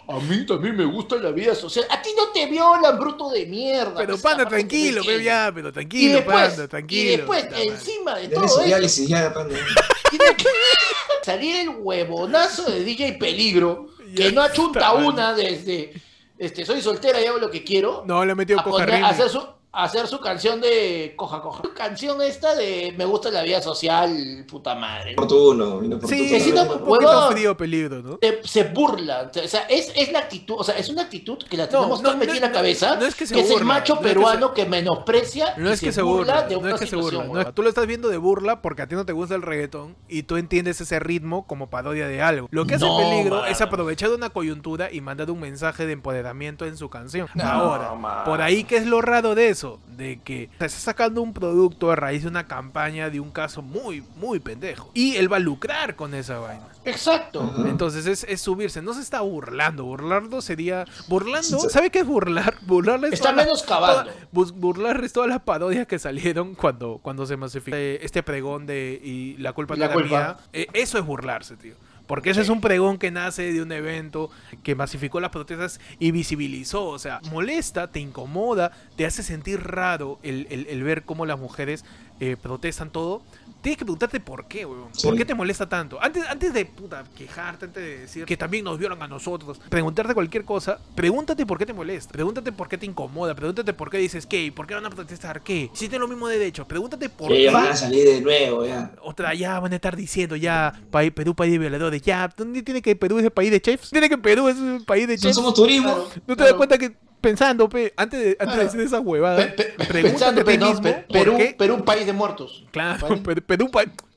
A 0.10 0.20
mí 0.20 0.46
también 0.46 0.76
me 0.76 0.84
gusta 0.86 1.16
la 1.16 1.32
vida 1.32 1.56
social. 1.56 1.86
A 1.90 2.02
ti 2.02 2.10
no 2.18 2.28
te 2.30 2.46
violan, 2.48 3.00
bruto 3.00 3.30
de 3.30 3.46
mierda. 3.46 3.94
Pero 3.96 4.18
panda, 4.18 4.46
tranquilo, 4.48 5.02
te 5.02 5.08
pe, 5.08 5.16
quieren. 5.18 5.26
ya, 5.26 5.52
pero 5.54 5.70
Y 5.70 5.72
tranquilo, 5.72 6.16
después, 6.16 6.36
panda, 6.50 6.64
y 6.64 6.68
tranquilo. 6.68 7.18
después 7.18 7.44
Puta 7.46 7.56
madre. 7.56 7.68
encima 7.70 8.16
de 8.18 8.28
todo 8.28 8.66
ya, 9.08 9.34
panda. 9.34 9.56
salir 11.24 11.56
el 11.58 11.70
huevonazo 11.70 12.70
de 12.70 12.84
DJ 12.84 13.14
Peligro, 13.14 13.88
que 14.16 14.24
Ya 14.24 14.32
no 14.32 14.42
achunta 14.42 14.80
está, 14.80 14.94
una 14.94 15.34
desde. 15.34 15.94
Este, 16.40 16.66
soy 16.66 16.82
soltera 16.82 17.22
y 17.22 17.26
hago 17.26 17.38
lo 17.38 17.52
que 17.52 17.64
quiero. 17.64 18.04
No, 18.08 18.24
le 18.26 18.32
ha 18.32 18.36
metido 18.36 18.60
a, 18.62 18.64
poner- 18.64 19.04
a 19.04 19.10
hacer 19.10 19.30
su 19.30 19.46
hacer 19.72 20.08
su 20.08 20.20
canción 20.20 20.60
de 20.62 21.14
coja 21.16 21.42
coja 21.42 21.62
su 21.62 21.74
canción 21.74 22.22
esta 22.24 22.56
de 22.56 22.94
me 22.98 23.06
gusta 23.06 23.30
la 23.30 23.44
vida 23.44 23.62
social 23.62 24.44
puta 24.50 24.74
madre 24.74 25.14
Oportuno. 25.14 25.80
Sí, 26.08 26.28
Que 26.30 26.40
si 26.40 26.52
no, 26.52 26.64
un 26.64 26.80
poquito 26.86 27.32
frío 27.32 27.56
peligro, 27.56 28.02
¿no? 28.02 28.18
se, 28.20 28.42
se 28.48 28.64
burla 28.64 29.30
o 29.32 29.48
sea 29.48 29.62
es, 29.70 29.92
es 29.96 30.12
la 30.12 30.20
actitud 30.20 30.56
o 30.58 30.64
sea 30.64 30.76
es 30.76 30.90
una 30.90 31.04
actitud 31.04 31.38
que 31.48 31.56
la 31.56 31.66
No, 31.66 31.70
tenemos 31.70 32.02
no, 32.02 32.10
tan 32.10 32.20
metida 32.20 32.34
no, 32.40 32.46
en 32.48 32.52
la 32.52 32.52
cabeza 32.52 32.96
no 32.96 33.06
es 33.06 33.14
que 33.14 33.28
se 33.28 33.40
es 33.40 33.52
el 33.52 33.64
macho 33.64 33.94
no 33.94 34.00
es 34.02 34.06
que 34.08 34.10
peruano 34.14 34.54
que, 34.56 34.66
menosprecia 34.66 35.54
No 35.58 35.70
y 35.70 35.74
es 35.74 35.80
que 35.82 35.92
se 35.92 36.02
burla, 36.02 36.44
de 36.44 36.56
no 36.56 36.62
una 36.62 36.74
es 36.74 36.80
que 36.80 36.88
se 36.88 36.96
burla. 36.96 37.24
no, 37.26 37.54
tú 37.54 37.62
lo 37.62 37.70
estás 37.70 37.86
viendo 37.86 38.10
de 38.10 38.18
burla 38.18 38.62
porque 38.64 38.82
a 38.82 38.88
ti 38.88 38.96
no 38.96 39.06
te 39.06 39.14
gusta 39.14 39.36
el 39.36 39.44
reggaetón 39.44 39.96
y 40.08 40.24
tú 40.24 40.38
entiendes 40.38 40.82
ese 40.82 41.00
ritmo 41.00 41.46
como 41.46 41.70
parodia 41.70 42.08
de 42.08 42.22
algo. 42.24 42.48
Lo 42.52 42.66
que 42.66 42.76
hace 42.76 42.86
No, 42.86 42.98
peligro 42.98 43.36
mano. 43.38 43.46
es 43.48 43.62
aprovechar 43.62 44.10
una 44.12 44.32
coyuntura 44.32 44.90
y 44.92 45.02
mandar 45.02 45.30
un 45.30 45.40
mensaje 45.40 45.86
de 45.86 45.94
empoderamiento 45.94 46.66
en 46.66 46.76
su 46.76 46.90
canción. 46.90 47.28
No, 47.36 47.44
Ahora, 47.44 48.24
por 48.26 48.42
ahí 48.42 48.64
que 48.64 48.78
es 48.78 48.88
lo 48.88 49.02
raro 49.02 49.36
de 49.36 49.50
eso, 49.50 49.59
de 49.98 50.20
que 50.24 50.50
se 50.60 50.66
está 50.66 50.80
sacando 50.80 51.22
un 51.22 51.34
producto 51.34 51.92
a 51.92 51.96
raíz 51.96 52.24
de 52.24 52.30
una 52.30 52.48
campaña 52.48 53.10
de 53.10 53.20
un 53.20 53.32
caso 53.32 53.62
muy, 53.62 54.02
muy 54.18 54.40
pendejo. 54.40 54.92
Y 54.94 55.16
él 55.18 55.32
va 55.32 55.38
a 55.38 55.40
lucrar 55.40 55.96
con 55.96 56.14
esa 56.14 56.40
vaina. 56.40 56.68
exacto. 56.86 57.54
Entonces 57.68 58.06
es, 58.06 58.24
es 58.28 58.42
subirse, 58.42 58.82
no 58.82 58.94
se 58.94 59.02
está 59.02 59.22
burlando. 59.22 59.84
Burlarlo 59.86 60.42
sería. 60.42 60.86
Burlando. 61.08 61.60
¿sabe 61.70 61.90
qué 61.90 62.00
es 62.00 62.06
burlar? 62.06 62.56
Burlar 62.62 63.04
es 63.06 63.14
Está 63.14 63.30
todas 63.32 63.36
las- 63.38 63.46
menoscabando. 63.46 64.12
toda- 64.34 64.52
burlar 64.54 65.04
es 65.04 65.14
todas 65.14 65.30
las 65.30 65.42
parodias 65.42 65.86
que 65.88 66.00
salieron 66.00 66.56
cuando, 66.56 67.00
cuando 67.02 67.26
se 67.26 67.38
masificó 67.38 67.76
eh, 67.76 68.00
este 68.02 68.24
pregón 68.24 68.66
de 68.66 69.00
y 69.04 69.36
la 69.38 69.54
culpa 69.54 69.76
Y 69.76 69.80
no 69.80 69.86
la 69.86 69.86
era 69.92 69.94
culpa. 69.94 70.18
mía. 70.18 70.38
Eh, 70.54 70.68
eso 70.74 70.98
es 70.98 71.06
burlarse, 71.06 71.56
tío. 71.58 71.76
Porque 72.10 72.32
ese 72.32 72.42
es 72.42 72.50
un 72.50 72.60
pregón 72.60 72.98
que 72.98 73.12
nace 73.12 73.54
de 73.54 73.62
un 73.62 73.72
evento 73.72 74.32
que 74.64 74.74
masificó 74.74 75.20
las 75.20 75.30
protestas 75.30 75.80
y 76.00 76.10
visibilizó. 76.10 76.88
O 76.88 76.98
sea, 76.98 77.22
molesta, 77.30 77.92
te 77.92 78.00
incomoda, 78.00 78.72
te 78.96 79.06
hace 79.06 79.22
sentir 79.22 79.62
raro 79.62 80.18
el, 80.24 80.48
el- 80.50 80.66
el 80.68 80.82
ver 80.84 81.04
cómo 81.04 81.28
las 81.28 81.38
mujeres 81.40 81.86
eh, 82.20 82.36
protestan 82.42 82.90
todo. 82.90 83.22
Tienes 83.62 83.78
que 83.78 83.84
preguntarte 83.84 84.20
por 84.22 84.46
qué, 84.48 84.66
weón. 84.66 84.88
Sí. 84.94 85.06
¿Por 85.06 85.18
qué 85.18 85.26
te 85.26 85.36
molesta 85.36 85.68
tanto? 85.68 86.02
Antes, 86.02 86.24
antes 86.30 86.54
de 86.54 86.66
puta, 86.66 87.04
quejarte, 87.18 87.66
antes 87.66 87.84
de 87.84 87.98
decir 88.00 88.26
que 88.26 88.38
también 88.38 88.64
nos 88.64 88.78
violan 88.80 89.02
a 89.04 89.08
nosotros, 89.08 89.60
preguntarte 89.70 90.14
cualquier 90.14 90.46
cosa, 90.46 90.80
pregúntate 90.96 91.46
por 91.46 91.58
qué 91.58 91.66
te 91.66 91.74
molesta, 91.74 92.12
pregúntate 92.14 92.54
por 92.54 92.70
qué 92.70 92.78
te 92.78 92.86
incomoda, 92.86 93.36
pregúntate 93.36 93.74
por 93.74 93.90
qué 93.90 93.98
dices 93.98 94.26
qué, 94.26 94.52
por 94.56 94.66
qué 94.66 94.76
van 94.76 94.86
a 94.86 94.90
protestar 94.90 95.42
qué. 95.44 95.70
Si 95.74 95.90
tienen 95.90 96.02
los 96.02 96.10
mismos 96.10 96.30
derechos, 96.30 96.66
pregúntate 96.68 97.10
por 97.10 97.28
Que 97.28 97.46
qué. 97.46 97.50
van 97.52 97.68
a 97.68 97.76
salir 97.76 98.06
de 98.08 98.22
nuevo, 98.22 98.66
ya. 98.66 98.92
Otra, 99.02 99.34
ya 99.34 99.60
van 99.60 99.74
a 99.74 99.76
estar 99.76 99.96
diciendo 99.96 100.38
ya 100.38 100.74
país, 100.90 101.12
Perú, 101.12 101.36
país 101.36 101.52
de 101.52 101.58
violadores. 101.58 102.02
Ya, 102.02 102.34
¿dónde 102.36 102.64
tiene 102.64 102.82
que 102.82 102.96
Perú 102.96 103.20
es 103.20 103.26
el 103.26 103.32
país 103.32 103.52
de 103.52 103.60
chefs? 103.62 103.90
¿Tiene 103.90 104.08
que 104.08 104.18
Perú 104.18 104.48
es 104.48 104.58
el 104.58 104.86
país 104.86 105.06
de 105.06 105.16
No 105.18 105.22
chefs? 105.22 105.36
somos 105.36 105.54
turismo. 105.54 105.94
Claro. 105.94 106.10
¿No 106.28 106.36
te 106.38 106.44
das 106.44 106.54
cuenta 106.54 106.78
que 106.78 106.96
pensando, 107.22 107.68
pe, 107.70 107.94
antes 107.98 108.20
de, 108.20 108.38
antes 108.40 108.58
de 108.58 108.64
decir 108.64 108.80
esas 108.82 109.02
huevadas, 109.04 109.48
Pe- 109.54 109.64
pe- 109.78 109.86
pregúntate 109.86 110.58
no, 110.58 110.68
mismo 110.70 110.96
Perú, 111.12 111.36
qué- 111.38 111.56
Perú, 111.58 111.76
un 111.76 111.84
país 111.86 112.06
de 112.06 112.14
muertos. 112.14 112.66
Claro, 112.72 113.08
¿Vale? 113.08 113.22
Perú, 113.22 113.42
Perú, 113.46 113.72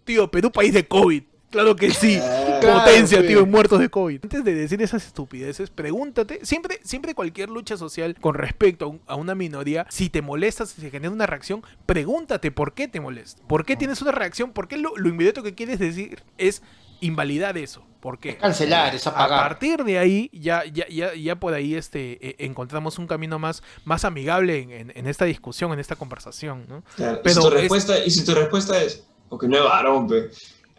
tío, 0.04 0.30
Perú, 0.30 0.50
país 0.52 0.72
de 0.74 0.86
COVID. 0.86 1.22
Claro 1.50 1.76
que 1.76 1.90
sí. 1.90 2.18
Claro, 2.62 2.78
Potencia, 2.80 3.20
pe. 3.20 3.26
tío, 3.26 3.44
muertos 3.44 3.78
de 3.78 3.90
COVID. 3.90 4.20
Antes 4.22 4.42
de 4.42 4.54
decir 4.54 4.80
esas 4.80 5.04
estupideces, 5.06 5.68
pregúntate, 5.68 6.40
siempre, 6.44 6.80
siempre 6.82 7.14
cualquier 7.14 7.50
lucha 7.50 7.76
social 7.76 8.16
con 8.18 8.34
respecto 8.34 8.86
a, 8.86 8.88
un- 8.88 9.00
a 9.06 9.16
una 9.16 9.34
minoría, 9.34 9.86
si 9.90 10.08
te 10.08 10.22
molesta, 10.22 10.64
si 10.64 10.80
se 10.80 10.90
genera 10.90 11.12
una 11.12 11.26
reacción, 11.26 11.62
pregúntate 11.84 12.50
por 12.52 12.72
qué 12.72 12.88
te 12.88 13.00
molesta. 13.00 13.42
¿Por 13.46 13.66
qué 13.66 13.76
tienes 13.76 14.00
una 14.00 14.12
reacción? 14.12 14.52
¿Por 14.52 14.66
qué 14.66 14.78
lo, 14.78 14.96
lo 14.96 15.08
inmediato 15.10 15.42
que 15.42 15.54
quieres 15.54 15.78
decir 15.78 16.22
es 16.38 16.62
invalidar 17.02 17.58
eso? 17.58 17.84
¿Por 18.00 18.18
qué? 18.18 18.36
Cancelar, 18.36 18.94
es 18.94 19.06
A 19.06 19.10
apagar. 19.10 19.48
partir 19.48 19.84
de 19.84 19.98
ahí, 19.98 20.28
ya, 20.32 20.64
ya, 20.64 20.88
ya, 20.88 21.14
ya 21.14 21.36
por 21.36 21.54
ahí 21.54 21.74
este, 21.76 22.18
eh, 22.26 22.34
encontramos 22.38 22.98
un 22.98 23.06
camino 23.06 23.38
más, 23.38 23.62
más 23.84 24.04
amigable 24.04 24.58
en, 24.60 24.70
en- 24.72 24.92
en 24.96 25.06
esta 25.06 25.24
discusión, 25.24 25.72
en 25.72 25.78
esta 25.78 25.94
conversación, 25.94 26.64
¿no? 26.68 26.82
Claro, 26.96 27.18
y, 27.18 27.20
Pero 27.22 27.34
si 27.34 27.40
tu 27.40 27.46
es- 27.48 27.60
respuesta, 27.60 27.98
y 28.04 28.10
si 28.10 28.24
tu 28.24 28.34
respuesta 28.34 28.82
es, 28.82 29.04
porque 29.28 29.46
no 29.46 29.56
es 29.56 29.62
varón, 29.64 30.08
pe. 30.08 30.30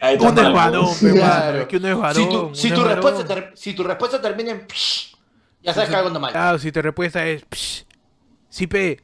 Ahí 0.01 0.17
Uno 0.19 0.29
es 0.41 0.53
varón, 0.53 0.87
pe, 0.99 1.11
Claro. 1.13 1.57
es 1.61 1.67
que 1.67 1.77
uno 1.77 1.87
es 1.87 1.97
varón. 1.97 2.23
Si 2.23 2.29
tu, 2.29 2.55
si 2.55 2.67
es 2.67 2.73
tu 2.73 2.81
varón. 2.81 2.95
respuesta, 2.95 3.25
ter- 3.33 3.51
si 3.55 3.73
tu 3.73 3.83
respuesta 3.83 4.21
termina 4.21 4.51
en 4.51 4.67
psh, 4.67 5.15
ya 5.61 5.73
sabes 5.73 5.89
que 5.89 5.95
algo 5.95 6.07
anda 6.09 6.19
mal. 6.19 6.31
Claro, 6.33 6.59
si 6.59 6.71
tu 6.73 6.81
respuesta 6.81 7.25
es, 7.25 7.45
"Psh, 7.49 7.83
sí, 8.49 8.67
pe. 8.67 8.99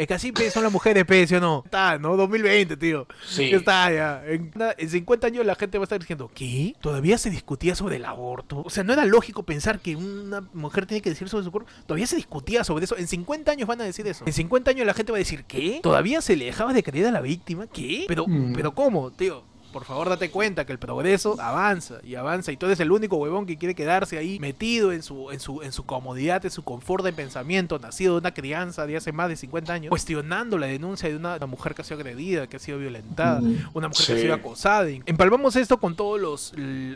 Es 0.00 0.06
que 0.06 0.14
así 0.14 0.32
pe, 0.32 0.50
son 0.50 0.62
las 0.62 0.72
mujeres, 0.72 1.04
pe, 1.04 1.26
¿sí 1.26 1.34
o 1.34 1.40
no? 1.40 1.62
Está, 1.64 1.98
¿no? 1.98 2.16
2020, 2.16 2.76
tío. 2.78 3.06
Sí. 3.26 3.50
Está, 3.52 3.92
ya. 3.92 4.22
En, 4.26 4.50
en 4.78 4.88
50 4.90 5.26
años 5.26 5.44
la 5.44 5.54
gente 5.54 5.76
va 5.76 5.82
a 5.82 5.84
estar 5.84 5.98
diciendo, 6.00 6.30
¿qué? 6.34 6.74
¿Todavía 6.80 7.18
se 7.18 7.28
discutía 7.28 7.74
sobre 7.74 7.96
el 7.96 8.04
aborto? 8.06 8.62
O 8.64 8.70
sea, 8.70 8.82
no 8.82 8.92
era 8.94 9.04
lógico 9.04 9.42
pensar 9.42 9.80
que 9.80 9.96
una 9.96 10.40
mujer 10.54 10.86
tiene 10.86 11.02
que 11.02 11.10
decir 11.10 11.28
sobre 11.28 11.44
su 11.44 11.52
cuerpo. 11.52 11.68
Todavía 11.86 12.06
se 12.06 12.16
discutía 12.16 12.64
sobre 12.64 12.84
eso. 12.84 12.96
En 12.96 13.06
50 13.08 13.52
años 13.52 13.68
van 13.68 13.80
a 13.82 13.84
decir 13.84 14.06
eso. 14.06 14.24
En 14.26 14.32
50 14.32 14.70
años 14.70 14.86
la 14.86 14.94
gente 14.94 15.12
va 15.12 15.18
a 15.18 15.20
decir, 15.20 15.44
¿qué? 15.44 15.80
¿Todavía 15.82 16.22
se 16.22 16.34
le 16.36 16.46
dejaba 16.46 16.72
de 16.72 16.82
creer 16.82 17.06
a 17.08 17.10
la 17.10 17.20
víctima? 17.20 17.66
¿Qué? 17.66 18.04
Pero, 18.08 18.26
Mm. 18.26 18.54
pero 18.54 18.74
¿cómo, 18.74 19.10
tío? 19.10 19.44
Por 19.72 19.84
favor, 19.84 20.08
date 20.08 20.30
cuenta 20.30 20.64
que 20.66 20.72
el 20.72 20.78
progreso 20.78 21.36
avanza 21.40 22.00
y 22.02 22.14
avanza 22.14 22.52
y 22.52 22.56
tú 22.56 22.66
eres 22.66 22.80
el 22.80 22.90
único 22.90 23.16
huevón 23.16 23.46
que 23.46 23.56
quiere 23.56 23.74
quedarse 23.74 24.18
ahí 24.18 24.38
metido 24.40 24.92
en 24.92 25.02
su, 25.02 25.30
en 25.30 25.40
su, 25.40 25.62
en 25.62 25.72
su 25.72 25.84
comodidad, 25.84 26.44
en 26.44 26.50
su 26.50 26.62
confort 26.62 27.04
de 27.04 27.12
pensamiento, 27.12 27.78
nacido 27.78 28.14
de 28.14 28.20
una 28.20 28.34
crianza 28.34 28.86
de 28.86 28.96
hace 28.96 29.12
más 29.12 29.28
de 29.28 29.36
50 29.36 29.72
años, 29.72 29.90
cuestionando 29.90 30.58
la 30.58 30.66
denuncia 30.66 31.08
de 31.08 31.16
una, 31.16 31.36
una 31.36 31.46
mujer 31.46 31.74
que 31.74 31.82
ha 31.82 31.84
sido 31.84 31.98
agredida, 32.00 32.46
que 32.46 32.56
ha 32.56 32.60
sido 32.60 32.78
violentada, 32.78 33.40
una 33.74 33.88
mujer 33.88 34.06
que 34.06 34.12
ha 34.12 34.18
sido 34.18 34.34
acosada. 34.34 34.88
Empalmamos 35.06 35.56
esto 35.56 35.78
con 35.78 35.96
todos 35.96 36.20
los 36.20 36.52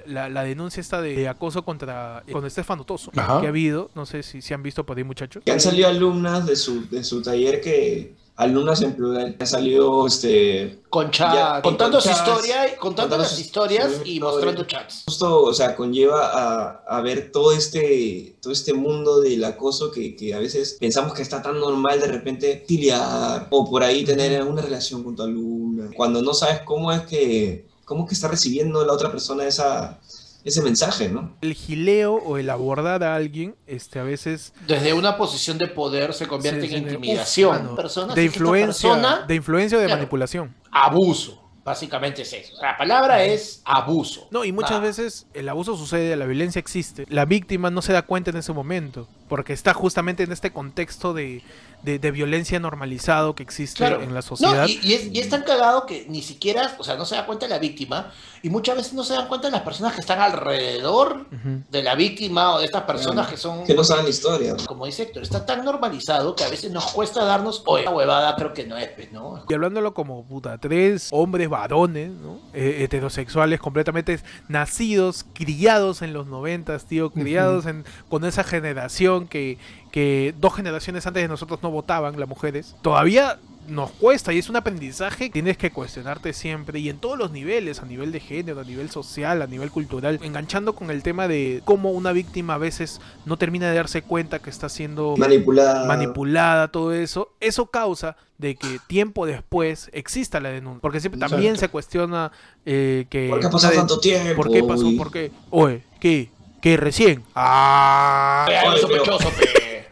la, 0.07 0.29
la 0.29 0.43
denuncia 0.45 0.81
esta 0.81 1.01
de, 1.01 1.15
de 1.15 1.29
acoso 1.29 1.65
contra 1.65 2.23
con 2.33 2.45
Estefano 2.45 2.85
Toso 2.85 3.11
Ajá. 3.17 3.41
que 3.41 3.47
ha 3.47 3.51
habido, 3.51 3.91
no 3.95 4.07
sé 4.07 4.23
si 4.23 4.43
se 4.43 4.55
han 4.55 4.63
visto 4.63 4.85
por 4.85 4.97
ahí 4.97 5.05
muchachos. 5.05 5.43
Que 5.45 5.53
han 5.53 5.61
salido 5.61 5.89
alumnas 5.89 6.47
de 6.47 6.57
su, 6.57 6.89
de 6.89 7.05
su 7.05 7.23
taller 7.23 7.61
que, 7.61 8.15
alumnas 8.37 8.83
en 8.83 8.95
plural, 8.95 9.37
han 9.39 9.47
salido, 9.47 10.07
este, 10.07 10.81
Concha, 10.91 11.35
Ya, 11.35 11.63
contando 11.63 11.99
con 11.99 12.03
su 12.03 12.09
chats, 12.09 12.21
historia, 12.21 12.77
contando 12.77 13.17
las 13.19 13.39
historias 13.39 13.93
su 14.03 14.09
y 14.09 14.21
mostrando 14.21 14.65
chats. 14.65 15.05
justo, 15.07 15.43
o 15.43 15.55
sea, 15.55 15.77
conlleva 15.77 16.31
a, 16.33 16.85
a 16.89 17.01
ver 17.01 17.31
todo 17.31 17.53
este, 17.53 18.37
todo 18.41 18.53
este 18.53 18.75
mundo 18.75 19.21
del 19.21 19.45
acoso 19.45 19.91
que, 19.91 20.17
que 20.17 20.35
a 20.35 20.39
veces 20.39 20.77
pensamos 20.81 21.15
que 21.15 21.23
está 21.23 21.43
tan 21.43 21.61
normal 21.61 22.01
de 22.01 22.09
repente 22.09 22.65
tiliar 22.67 23.47
o 23.51 23.69
por 23.69 23.83
ahí 23.83 24.05
tener 24.05 24.43
una 24.43 24.63
relación 24.63 25.05
con 25.05 25.15
tu 25.15 25.23
alumna, 25.23 25.91
cuando 25.97 26.21
no 26.23 26.35
sabes 26.35 26.61
cómo 26.65 26.93
es 26.93 27.03
que, 27.03 27.67
cómo 27.85 28.03
es 28.03 28.09
que 28.09 28.15
está 28.15 28.29
recibiendo 28.29 28.85
la 28.85 28.93
otra 28.93 29.11
persona 29.13 29.47
esa, 29.47 30.01
ese 30.45 30.63
mensaje, 30.63 31.09
¿no? 31.09 31.35
El 31.41 31.55
gileo 31.55 32.15
o 32.15 32.37
el 32.39 32.51
abordar 32.51 33.03
a 33.03 33.17
alguien, 33.17 33.57
este, 33.67 33.99
a 33.99 34.03
veces 34.03 34.53
Desde 34.67 34.93
una 34.93 35.17
posición 35.17 35.57
de 35.59 35.69
poder 35.69 36.13
se 36.15 36.27
convierte 36.27 36.69
Sí, 36.69 36.75
en 36.75 36.85
sí, 36.85 36.95
intimidación. 36.95 37.69
uf, 37.71 37.77
Personas 37.77 38.15
de 38.15 38.25
influencia, 38.25 38.91
persona, 38.91 39.25
de 39.27 39.35
influencia 39.35 39.79
o 39.79 39.81
de 39.81 39.87
Claro. 39.87 40.01
manipulación. 40.01 40.55
abuso. 40.71 41.41
Básicamente 41.65 42.21
es 42.21 42.33
eso. 42.35 42.53
O 42.57 42.59
sea, 42.59 42.73
la 42.73 42.77
palabra 42.77 43.25
es 43.25 43.63
abuso. 43.65 44.29
No, 44.31 44.45
y 44.45 44.53
muchas 44.53 44.73
Nada. 44.73 44.83
veces 44.83 45.27
el 45.33 45.49
abuso 45.49 45.79
sucede, 45.79 46.15
la 46.15 46.27
violencia 46.27 46.59
existe. 46.59 47.07
La 47.09 47.25
víctima 47.25 47.71
no 47.71 47.81
se 47.81 47.95
da 47.95 48.03
cuenta 48.03 48.29
en 48.31 48.37
ese 48.37 48.53
momento, 48.53 49.09
porque 49.31 49.55
está 49.55 49.73
justamente 49.73 50.25
en 50.25 50.33
este 50.33 50.53
contexto 50.53 51.15
de, 51.15 51.43
de, 51.85 51.99
de 51.99 52.11
violencia 52.11 52.59
normalizado 52.59 53.35
que 53.35 53.43
existe 53.43 53.79
Claro. 53.79 54.01
en 54.03 54.11
la 54.15 54.21
No, 54.21 54.23
sociedad. 54.23 54.67
y, 54.67 54.81
y 54.83 54.95
es, 54.95 55.07
y 55.13 55.21
es 55.21 55.29
tan 55.29 55.43
cagado 55.43 55.87
que 55.87 56.07
ni 56.09 56.23
siquiera, 56.23 56.75
o 56.79 56.85
sea, 56.85 56.97
no 56.97 57.05
se 57.05 57.15
da 57.15 57.27
cuenta 57.27 57.47
la 57.49 57.59
víctima 57.59 58.13
y 58.43 58.51
muchas 58.51 58.77
veces 58.77 58.93
no 58.95 59.05
se 59.05 59.15
dan 59.15 59.29
cuenta 59.29 59.51
las 59.51 59.63
personas 59.63 59.95
que 59.95 60.01
están 60.01 60.21
alrededor 60.21 61.27
Ujú. 61.33 61.63
de 61.71 61.83
la 61.83 61.95
víctima 61.95 62.55
o 62.55 62.59
de 62.59 62.67
estas 62.67 62.83
personas 62.85 63.29
que 63.29 63.37
son, 63.37 63.65
Que 63.65 63.75
no 63.75 63.85
saben 63.85 64.05
la 64.05 64.11
historia. 64.11 64.57
como 64.67 64.87
dice 64.87 65.03
Héctor, 65.05 65.23
está 65.23 65.45
tan 65.47 65.65
normalizado 65.65 66.35
que 66.35 66.45
a 66.45 66.49
veces 66.49 66.71
nos 66.71 66.93
cuesta 66.93 67.25
darnos, 67.25 67.63
oye, 67.67 67.85
la 67.85 67.91
huevada 67.91 68.37
creo 68.37 68.53
que 68.53 68.67
no 68.67 68.77
es, 68.77 68.89
pues, 68.89 69.13
¿no? 69.13 69.45
Y 69.49 69.55
hablándolo 69.55 69.95
como 69.95 70.25
puta, 70.25 70.59
tres 70.59 71.09
hombres 71.13 71.49
varones, 71.49 72.11
¿no? 72.11 72.39
Eh, 72.53 72.79
heterosexuales 72.85 73.61
completamente 73.61 74.19
nacidos, 74.49 75.25
criados 75.35 76.03
en 76.03 76.13
los 76.13 76.27
noventas, 76.27 76.87
tío, 76.87 77.11
criados 77.11 77.67
en, 77.67 77.85
con 78.09 78.25
esa 78.25 78.45
generación 78.45 79.27
que, 79.27 79.59
que 79.95 80.35
dos 80.41 80.53
generaciones 80.57 81.07
antes 81.07 81.23
de 81.23 81.29
nosotros 81.29 81.61
no 81.63 81.71
votaban, 81.71 82.19
las 82.19 82.29
mujeres. 82.29 82.75
Todavía 82.83 83.39
nos 83.69 83.93
cuesta 83.93 84.33
y 84.33 84.39
es 84.41 84.49
un 84.51 84.57
aprendizaje 84.57 85.27
que 85.27 85.33
tienes 85.35 85.57
que 85.57 85.71
cuestionarte 85.71 86.33
siempre 86.33 86.81
y 86.81 86.89
en 86.89 86.99
todos 86.99 87.17
los 87.17 87.31
niveles, 87.31 87.79
a 87.81 87.85
nivel 87.87 88.11
de 88.11 88.19
género, 88.19 88.59
a 88.61 88.65
nivel 88.65 88.91
social, 88.91 89.41
a 89.41 89.47
nivel 89.47 89.71
cultural, 89.71 90.19
enganchando 90.25 90.75
con 90.75 90.91
el 90.91 91.05
tema 91.05 91.29
de 91.29 91.63
cómo 91.65 91.93
una 91.93 92.11
víctima 92.11 92.55
a 92.55 92.59
veces 92.59 93.01
no 93.25 93.37
termina 93.37 93.71
de 93.71 93.77
darse 93.77 94.03
cuenta 94.03 94.41
que 94.41 94.51
está 94.51 94.69
siendo 94.69 95.15
Manipulada. 95.17 95.87
manipulada, 95.87 96.67
todo 96.73 96.93
eso, 96.93 97.29
eso 97.39 97.67
causa 97.67 98.17
de 98.37 98.57
que 98.57 98.81
tiempo 98.89 99.27
después 99.27 99.91
exista 99.93 100.41
la 100.41 100.49
denuncia. 100.49 100.81
Porque 100.83 100.99
siempre 100.99 101.19
Exacto. 101.19 101.37
también 101.37 101.57
se 101.57 101.69
cuestiona 101.69 102.33
eh, 102.67 103.07
que... 103.09 103.29
¿Por 103.31 103.39
qué 103.39 103.47
ha 103.47 103.49
una 103.49 103.53
pasado 103.53 103.71
de- 103.75 103.79
tanto 103.79 104.01
tiempo? 104.01 104.35
¿Por 104.43 104.51
qué 104.51 104.65
pasó? 104.65 104.91
¿Por 104.99 105.13
qué? 105.13 105.31
Oye, 105.51 105.85
¿qué? 106.01 106.31
¿Qué 106.61 106.77
recién? 106.79 107.23
Ah, 107.37 108.45
pero- 108.49 109.17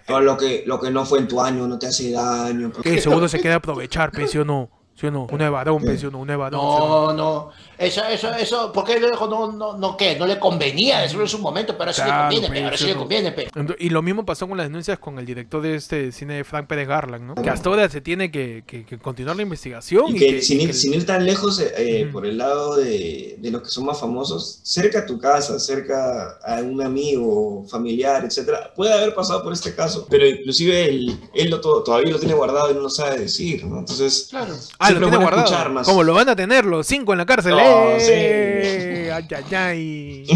Pero 0.06 0.20
lo 0.20 0.36
que, 0.36 0.64
lo 0.66 0.80
que 0.80 0.90
no 0.90 1.04
fue 1.04 1.20
en 1.20 1.28
tu 1.28 1.40
año 1.40 1.66
no 1.66 1.78
te 1.78 1.86
hace 1.86 2.10
daño. 2.10 2.70
pues. 2.70 2.82
¿qué? 2.82 3.00
Seguro 3.00 3.28
se 3.28 3.40
queda 3.40 3.56
aprovechar, 3.56 4.10
pe, 4.10 4.26
¿sí 4.26 4.38
o 4.38 4.44
no? 4.44 4.81
¿Sí 5.02 5.08
o 5.08 5.10
no? 5.10 5.26
Una 5.32 5.44
de 5.44 5.50
varón, 5.50 5.82
pe, 5.82 5.98
¿sí 5.98 6.06
o 6.06 6.12
no? 6.12 6.20
Una 6.20 6.34
de 6.34 6.36
varón. 6.36 6.60
¿sí 6.60 6.66
o 6.80 6.88
no? 6.88 7.06
No, 7.06 7.12
no. 7.12 7.50
Eso, 7.76 8.04
eso, 8.04 8.32
eso, 8.36 8.72
¿por 8.72 8.84
qué 8.84 9.00
lo 9.00 9.08
dijo? 9.10 9.26
No, 9.26 9.50
no, 9.50 9.76
no, 9.76 9.96
¿qué? 9.96 10.14
No 10.16 10.26
le 10.28 10.38
convenía 10.38 11.00
decirlo 11.00 11.24
en 11.24 11.28
su 11.28 11.40
momento, 11.40 11.72
pero 11.72 11.90
ahora 11.90 11.92
sí 11.92 12.02
le 12.02 12.06
Claro, 12.06 12.22
conviene, 12.22 12.46
pe, 12.46 12.52
pe, 12.54 12.64
ahora 12.64 12.76
sí 12.76 12.82
sí, 12.84 12.88
le 12.88 12.94
no. 12.94 13.00
conviene, 13.00 13.32
pe. 13.32 13.48
Y 13.80 13.88
lo 13.90 14.00
mismo 14.00 14.24
pasó 14.24 14.46
con 14.46 14.56
las 14.56 14.66
denuncias 14.68 15.00
con 15.00 15.18
el 15.18 15.26
director 15.26 15.60
de 15.60 15.74
este 15.74 16.12
cine 16.12 16.44
Frank 16.44 16.68
Pérez 16.68 16.86
Garland, 16.86 17.24
¿no? 17.24 17.34
Que 17.34 17.50
hasta 17.50 17.68
ahora 17.68 17.88
se 17.88 18.00
tiene 18.00 18.30
que, 18.30 18.62
que- 18.64 18.84
que 18.86 18.96
continuar 19.00 19.34
la 19.34 19.42
investigación. 19.42 20.04
Y 20.10 20.12
Y, 20.14 20.18
que, 20.20 20.26
que- 20.36 20.42
sin, 20.42 20.60
y 20.60 20.64
ir, 20.66 20.74
sin 20.74 20.94
ir 20.94 21.04
tan 21.04 21.26
lejos, 21.26 21.58
eh, 21.58 22.02
Ujú. 22.04 22.12
por 22.12 22.26
el 22.26 22.38
lado 22.38 22.76
de, 22.76 23.34
de 23.40 23.50
los 23.50 23.62
que 23.62 23.70
son 23.70 23.84
más 23.86 23.98
famosos, 23.98 24.60
cerca 24.62 25.00
a 25.00 25.06
tu 25.06 25.18
casa, 25.18 25.58
cerca 25.58 26.38
a 26.44 26.60
un 26.60 26.80
amigo, 26.80 27.64
familiar, 27.68 28.24
etcétera, 28.24 28.72
puede 28.76 28.92
haber 28.92 29.12
pasado 29.16 29.42
por 29.42 29.52
este 29.52 29.74
caso, 29.74 30.06
pero 30.08 30.24
inclusive 30.24 30.84
él, 30.88 31.18
él 31.34 31.50
lo 31.50 31.60
to- 31.60 31.82
todavía 31.82 32.12
lo 32.12 32.20
tiene 32.20 32.34
guardado 32.34 32.70
y 32.70 32.74
no 32.74 32.80
lo 32.82 32.90
sabe 32.90 33.18
decir, 33.18 33.64
¿no? 33.64 33.80
Entonces, 33.80 34.28
Claro. 34.30 34.54
Ah, 34.78 34.91
lo 35.00 35.08
tiene 35.08 35.22
guardado. 35.22 35.82
Como 35.84 36.02
lo 36.02 36.14
van 36.14 36.28
a 36.28 36.36
tener 36.36 36.64
los 36.64 36.86
cinco 36.86 37.12
en 37.12 37.18
la 37.18 37.26
cárcel. 37.26 37.52
No, 37.52 37.60
¡Eh! 37.98 39.10
Ay, 39.12 39.26
ay, 39.36 39.54
ay. 39.54 40.26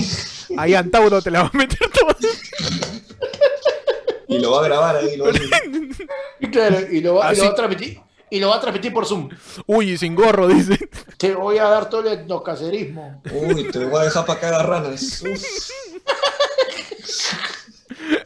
Ahí 0.59 0.75
Antauro 0.75 1.21
te 1.23 1.31
la 1.31 1.43
va 1.43 1.51
a 1.53 1.57
meter 1.57 1.79
todo. 1.91 2.17
Y 4.29 4.39
lo 4.39 4.51
va 4.53 4.61
a 4.61 4.65
grabar 4.69 4.97
ahí. 4.97 5.17
Lo 5.17 5.25
va 5.25 5.31
a 5.31 5.35
claro, 6.51 6.79
y 6.91 7.01
lo, 7.01 7.15
va, 7.17 7.33
y 7.33 7.37
lo 7.37 7.43
Así- 7.43 7.47
va 7.47 7.49
a 7.49 7.55
transmitir. 7.55 8.01
Y 8.29 8.41
lo 8.41 8.49
va 8.49 8.57
a 8.57 8.61
transmitir 8.61 8.93
por 8.93 9.07
Zoom. 9.07 9.29
Uy, 9.67 9.93
y 9.93 9.97
sin 9.99 10.17
gorro, 10.17 10.49
dice. 10.49 10.77
Te 11.17 11.33
voy 11.35 11.59
a 11.59 11.65
dar 11.65 11.89
todo 11.89 12.01
el 12.11 12.19
etnocacerismo. 12.21 13.23
Uy, 13.33 13.71
te 13.71 13.85
voy 13.85 14.01
a 14.01 14.05
dejar 14.05 14.27
para 14.27 14.41
cagar 14.41 14.69
ranas. 14.69 15.23
Uf. 15.23 15.71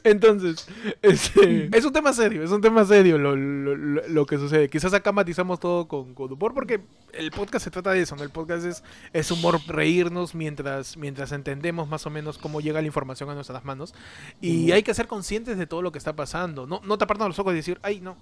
Entonces, 0.04 0.66
este, 1.02 1.68
es 1.76 1.84
un 1.84 1.92
tema 1.92 2.12
serio, 2.12 2.42
es 2.42 2.50
un 2.50 2.60
tema 2.60 2.84
serio 2.84 3.18
lo, 3.18 3.36
lo- 3.36 3.76
lo- 3.76 4.08
lo 4.08 4.26
que 4.26 4.38
sucede. 4.38 4.68
Quizás 4.68 4.92
acá 4.94 5.12
matizamos 5.12 5.60
todo 5.60 5.86
con, 5.88 6.14
con 6.14 6.32
humor 6.32 6.54
porque 6.54 6.80
el 7.12 7.30
podcast 7.30 7.64
se 7.64 7.70
trata 7.70 7.90
de 7.92 8.02
eso, 8.02 8.16
¿no? 8.16 8.22
El 8.22 8.30
podcast 8.30 8.64
es, 8.64 8.82
es 9.12 9.30
humor, 9.30 9.60
reírnos 9.66 10.34
mientras, 10.34 10.96
mientras 10.96 11.32
entendemos 11.32 11.88
más 11.88 12.06
o 12.06 12.10
menos 12.10 12.38
cómo 12.38 12.60
llega 12.60 12.80
la 12.80 12.86
información 12.86 13.28
a 13.30 13.34
nuestras 13.34 13.64
manos. 13.64 13.94
Y 14.40 14.72
hay 14.72 14.82
que 14.82 14.94
ser 14.94 15.06
conscientes 15.06 15.58
de 15.58 15.66
todo 15.66 15.82
lo 15.82 15.92
que 15.92 15.98
está 15.98 16.14
pasando. 16.14 16.66
No, 16.66 16.80
no 16.84 16.98
taparnos 16.98 17.28
los 17.28 17.38
ojos 17.38 17.52
y 17.52 17.56
decir, 17.56 17.78
ay, 17.82 18.00
no. 18.00 18.16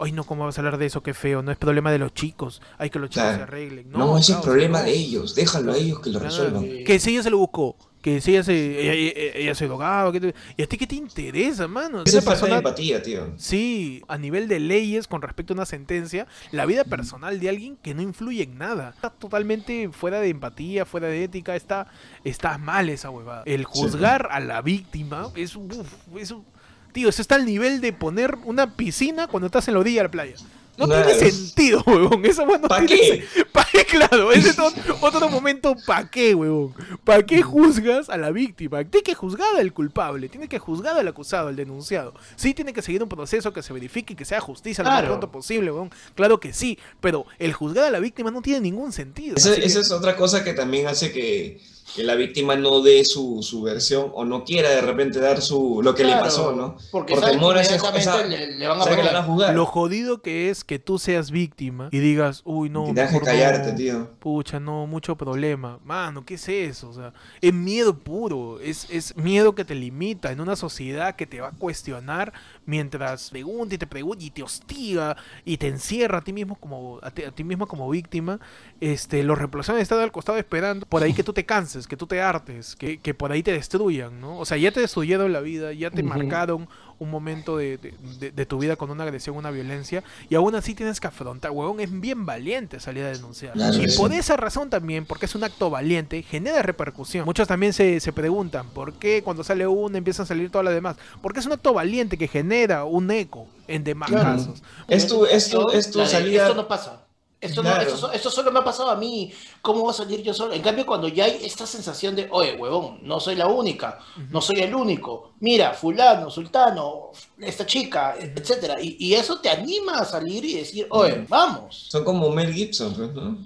Ay, 0.00 0.10
no, 0.10 0.24
¿cómo 0.24 0.44
vas 0.44 0.58
a 0.58 0.60
hablar 0.60 0.76
de 0.76 0.86
eso? 0.86 1.04
Qué 1.04 1.14
feo. 1.14 1.40
No 1.42 1.52
es 1.52 1.56
problema 1.56 1.92
de 1.92 1.98
los 1.98 2.12
chicos. 2.12 2.60
Hay 2.78 2.90
que 2.90 2.98
los 2.98 3.10
chicos 3.10 3.22
Claro. 3.28 3.36
se 3.38 3.42
arreglen. 3.44 3.90
No, 3.92 3.98
No, 3.98 4.18
ese 4.18 4.32
es 4.32 4.36
causa, 4.38 4.50
problema 4.50 4.80
no. 4.80 4.84
de 4.86 4.92
ellos. 4.92 5.36
Déjalo 5.36 5.72
a 5.72 5.76
ellos 5.76 6.00
que 6.00 6.10
lo 6.10 6.18
Claro. 6.18 6.34
resuelvan. 6.34 6.84
Que 6.84 6.98
si 6.98 7.12
ella 7.12 7.22
se 7.22 7.30
lo 7.30 7.38
buscó, 7.38 7.76
que 8.04 8.20
si 8.20 8.32
ella 8.32 8.44
se, 8.44 8.52
ella, 8.82 8.92
ella- 8.92 9.32
ella 9.34 9.54
se 9.54 9.64
drogaba, 9.66 10.12
que 10.12 10.20
te- 10.20 10.34
¿y 10.58 10.62
a 10.62 10.66
ti 10.66 10.76
qué 10.76 10.86
te 10.86 10.94
interesa, 10.94 11.66
mano? 11.66 12.02
Esa 12.04 12.18
es 12.18 12.24
persona, 12.26 12.58
empatía, 12.58 13.02
tío. 13.02 13.32
sí, 13.38 14.02
a 14.08 14.18
nivel 14.18 14.46
de 14.46 14.60
leyes 14.60 15.08
con 15.08 15.22
respecto 15.22 15.54
a 15.54 15.56
una 15.56 15.64
sentencia, 15.64 16.26
la 16.52 16.66
vida 16.66 16.84
personal 16.84 17.40
de 17.40 17.48
alguien 17.48 17.78
que 17.82 17.94
no 17.94 18.02
influye 18.02 18.42
en 18.42 18.58
nada. 18.58 18.90
Está 18.94 19.08
totalmente 19.08 19.88
fuera 19.90 20.20
de 20.20 20.28
empatía, 20.28 20.84
fuera 20.84 21.08
de 21.08 21.24
ética, 21.24 21.56
está, 21.56 21.86
está 22.24 22.58
mal 22.58 22.90
esa 22.90 23.08
huevada. 23.08 23.42
El 23.46 23.64
juzgar 23.64 24.28
a 24.30 24.38
la 24.38 24.60
víctima 24.60 25.30
es, 25.34 25.56
uf, 25.56 25.70
es 26.18 26.30
un- 26.30 26.44
Tío, 26.92 27.08
eso 27.08 27.22
está 27.22 27.36
al 27.36 27.46
nivel 27.46 27.80
de 27.80 27.92
poner 27.94 28.36
una 28.44 28.76
piscina 28.76 29.28
cuando 29.28 29.46
estás 29.46 29.66
en 29.66 29.74
la 29.74 29.80
orilla 29.80 30.00
de 30.00 30.04
la 30.04 30.10
playa. 30.10 30.34
No 30.76 30.86
Claro. 30.86 31.06
tiene 31.06 31.30
sentido, 31.30 31.82
huevón. 31.86 32.24
Esa 32.24 32.44
no 32.44 32.60
¿Pa' 32.62 32.84
tiene 32.84 33.00
qué? 33.00 33.26
se- 33.34 33.44
¿Pa' 33.52 33.66
qué? 33.70 33.84
Claro, 33.84 34.32
ese 34.32 34.50
es 34.50 34.58
otro, 34.58 34.96
otro 35.02 35.28
momento, 35.28 35.76
¿pa' 35.86 36.10
qué, 36.10 36.34
huevón? 36.34 36.74
¿Para 37.04 37.22
qué 37.24 37.42
juzgas 37.42 38.08
a 38.10 38.16
la 38.16 38.30
víctima? 38.32 38.82
Tiene 38.84 39.04
que 39.04 39.14
juzgar 39.14 39.56
al 39.56 39.72
culpable, 39.72 40.28
tiene 40.28 40.48
que 40.48 40.58
juzgar 40.58 40.96
al 40.98 41.06
acusado, 41.06 41.48
al 41.48 41.56
denunciado. 41.56 42.12
Sí, 42.36 42.54
tiene 42.54 42.72
que 42.72 42.82
seguir 42.82 43.02
un 43.02 43.08
proceso 43.08 43.52
que 43.52 43.62
se 43.62 43.72
verifique 43.72 44.14
y 44.14 44.16
que 44.16 44.24
sea 44.24 44.40
justicia 44.40 44.82
lo 44.82 44.90
más 44.90 45.04
pronto 45.04 45.30
posible, 45.30 45.70
huevón. 45.70 45.90
Claro 46.16 46.40
que 46.40 46.52
sí, 46.52 46.78
pero 47.00 47.24
el 47.38 47.52
juzgar 47.52 47.84
a 47.84 47.90
la 47.90 48.00
víctima 48.00 48.30
no 48.32 48.42
tiene 48.42 48.60
ningún 48.60 48.90
sentido. 48.92 49.36
Esa, 49.36 49.50
Así 49.52 49.60
que- 49.60 49.66
esa 49.66 49.80
es 49.80 49.90
otra 49.92 50.16
cosa 50.16 50.42
que 50.42 50.54
también 50.54 50.88
hace 50.88 51.12
que, 51.12 51.60
que 51.94 52.02
la 52.02 52.14
víctima 52.14 52.56
no 52.56 52.80
dé 52.80 53.04
su, 53.04 53.42
su 53.42 53.62
versión 53.62 54.10
o 54.14 54.24
no 54.24 54.44
quiera 54.44 54.70
de 54.70 54.80
repente 54.80 55.20
dar 55.20 55.40
su 55.42 55.80
lo 55.82 55.94
que 55.94 56.02
le 56.04 56.10
Claro, 56.10 56.24
pasó, 56.24 56.52
¿no? 56.52 56.76
Porque 56.90 57.14
Por 57.14 57.24
que 57.24 57.30
temor 57.32 57.58
a 57.58 57.62
ese- 57.62 57.76
esa- 57.76 58.24
le, 58.26 58.56
le 58.56 58.66
van 58.66 58.80
a 58.80 58.84
que 58.84 58.90
poner 58.90 59.04
la 59.04 59.12
van 59.12 59.22
a 59.22 59.26
juzgar. 59.26 59.54
Lo 59.54 59.66
jodido 59.66 60.22
que 60.22 60.50
es 60.50 60.64
que 60.64 60.78
tú 60.78 60.98
seas 60.98 61.30
víctima 61.30 61.88
y 61.92 61.98
digas, 61.98 62.42
uy, 62.44 62.70
no. 62.70 62.84
y 62.88 62.94
te 62.94 63.00
dejes 63.02 63.12
mejor 63.12 63.24
callarte, 63.28 63.70
no. 63.72 63.76
tío. 63.76 64.10
Pucha, 64.18 64.58
no, 64.60 64.86
mucho 64.86 65.16
problema. 65.16 65.78
Mano, 65.84 66.24
¿qué 66.24 66.34
es 66.34 66.48
eso? 66.48 66.88
O 66.88 66.94
sea, 66.94 67.12
es 67.40 67.52
miedo 67.52 67.98
puro, 67.98 68.60
es, 68.60 68.86
es 68.90 69.16
miedo 69.16 69.54
que 69.54 69.64
te 69.64 69.74
limita 69.74 70.32
en 70.32 70.40
una 70.40 70.56
sociedad 70.56 71.16
que 71.16 71.26
te 71.26 71.40
va 71.40 71.48
a 71.48 71.52
cuestionar 71.52 72.32
mientras 72.66 73.30
pregunta 73.30 73.74
y 73.74 73.78
te 73.78 73.86
pregunta 73.86 74.24
y 74.24 74.30
te 74.30 74.42
hostiga 74.42 75.16
y 75.44 75.56
te 75.56 75.68
encierra 75.68 76.18
a 76.18 76.20
ti 76.22 76.32
mismo 76.32 76.56
como 76.56 76.98
a 77.02 77.10
ti, 77.10 77.22
a 77.22 77.30
ti 77.30 77.44
mismo 77.44 77.66
como 77.66 77.88
víctima. 77.90 78.40
Este, 78.80 79.22
los 79.22 79.38
reemplazantes 79.38 79.82
están 79.82 80.00
al 80.00 80.12
costado 80.12 80.38
esperando 80.38 80.86
por 80.86 81.02
ahí 81.02 81.14
que 81.14 81.24
tú 81.24 81.32
te 81.32 81.44
canses, 81.44 81.86
que 81.86 81.96
tú 81.96 82.06
te 82.06 82.20
hartes, 82.20 82.76
que, 82.76 82.98
que 82.98 83.14
por 83.14 83.32
ahí 83.32 83.42
te 83.42 83.52
destruyan, 83.52 84.20
¿no? 84.20 84.38
O 84.38 84.44
sea, 84.44 84.56
ya 84.56 84.72
te 84.72 84.80
destruyeron 84.80 85.32
la 85.32 85.40
vida, 85.40 85.72
ya 85.72 85.90
te 85.90 86.02
marcaron 86.02 86.68
un 86.98 87.10
momento 87.10 87.56
de, 87.56 87.76
de- 87.78 87.94
de- 88.18 88.30
de 88.30 88.46
tu 88.46 88.58
vida 88.58 88.76
con 88.76 88.90
una 88.90 89.04
agresión, 89.04 89.36
una 89.36 89.50
violencia, 89.50 90.02
y 90.28 90.34
aún 90.34 90.54
así 90.54 90.74
tienes 90.74 91.00
que 91.00 91.06
afrontar, 91.06 91.50
huevón, 91.50 91.80
es 91.80 91.90
bien 92.00 92.26
valiente 92.26 92.80
salir 92.80 93.04
a 93.04 93.08
denunciar. 93.12 93.52
Claro 93.54 93.76
y 93.82 93.88
sí. 93.88 93.98
por 93.98 94.12
esa 94.12 94.36
razón 94.36 94.70
también, 94.70 95.04
porque 95.06 95.26
es 95.26 95.34
un 95.34 95.44
acto 95.44 95.70
valiente, 95.70 96.22
genera 96.22 96.62
repercusión. 96.62 97.24
Muchos 97.24 97.48
también 97.48 97.72
se, 97.72 98.00
se 98.00 98.12
preguntan, 98.12 98.68
¿por 98.70 98.94
qué 98.94 99.22
cuando 99.22 99.44
sale 99.44 99.66
uno 99.66 99.96
empiezan 99.96 100.24
a 100.24 100.26
salir 100.26 100.50
todas 100.50 100.64
las 100.64 100.74
demás? 100.74 100.96
Porque 101.22 101.40
es 101.40 101.46
un 101.46 101.52
acto 101.52 101.72
valiente 101.74 102.18
que 102.18 102.28
genera 102.28 102.84
un 102.84 103.10
eco 103.10 103.46
en 103.66 103.84
demás 103.84 104.08
Claro. 104.10 104.24
casos. 104.36 104.62
Es 104.88 105.06
tu, 105.06 105.24
es 105.26 105.48
tu, 105.50 105.68
es 105.70 105.90
tu 105.90 105.98
La 105.98 106.04
de, 106.04 106.10
salida. 106.10 106.42
Esto 106.42 106.54
no 106.54 106.68
pasa. 106.68 107.03
Esto, 107.44 107.62
no- 107.62 107.68
Claro. 107.70 107.82
esto, 107.82 107.96
so- 107.96 108.12
esto 108.12 108.30
solo 108.30 108.50
me 108.50 108.58
ha 108.60 108.64
pasado 108.64 108.88
a 108.90 108.96
mí. 108.96 109.32
¿Cómo 109.60 109.84
va 109.84 109.90
a 109.90 109.94
salir 109.94 110.22
yo 110.22 110.32
solo? 110.32 110.54
En 110.54 110.62
cambio, 110.62 110.86
cuando 110.86 111.08
ya 111.08 111.24
hay 111.24 111.40
esta 111.44 111.66
sensación 111.66 112.16
de, 112.16 112.26
oye, 112.30 112.54
huevón, 112.56 112.98
no 113.02 113.20
soy 113.20 113.36
la 113.36 113.46
única, 113.46 113.98
no 114.30 114.40
soy 114.40 114.60
el 114.60 114.74
único. 114.74 115.32
Mira, 115.40 115.72
fulano, 115.74 116.30
sultano, 116.30 117.10
esta 117.38 117.66
chica, 117.66 118.16
etcétera. 118.18 118.80
Y, 118.80 118.96
y 118.98 119.14
eso 119.14 119.38
te 119.40 119.50
anima 119.50 119.98
a 119.98 120.04
salir 120.04 120.44
y 120.44 120.54
decir, 120.54 120.86
oye, 120.90 121.26
vamos. 121.28 121.86
Son 121.90 122.02
como 122.04 122.30
Mel 122.30 122.52
Gibson, 122.52 122.94
pues, 122.94 123.12
¿no? 123.12 123.36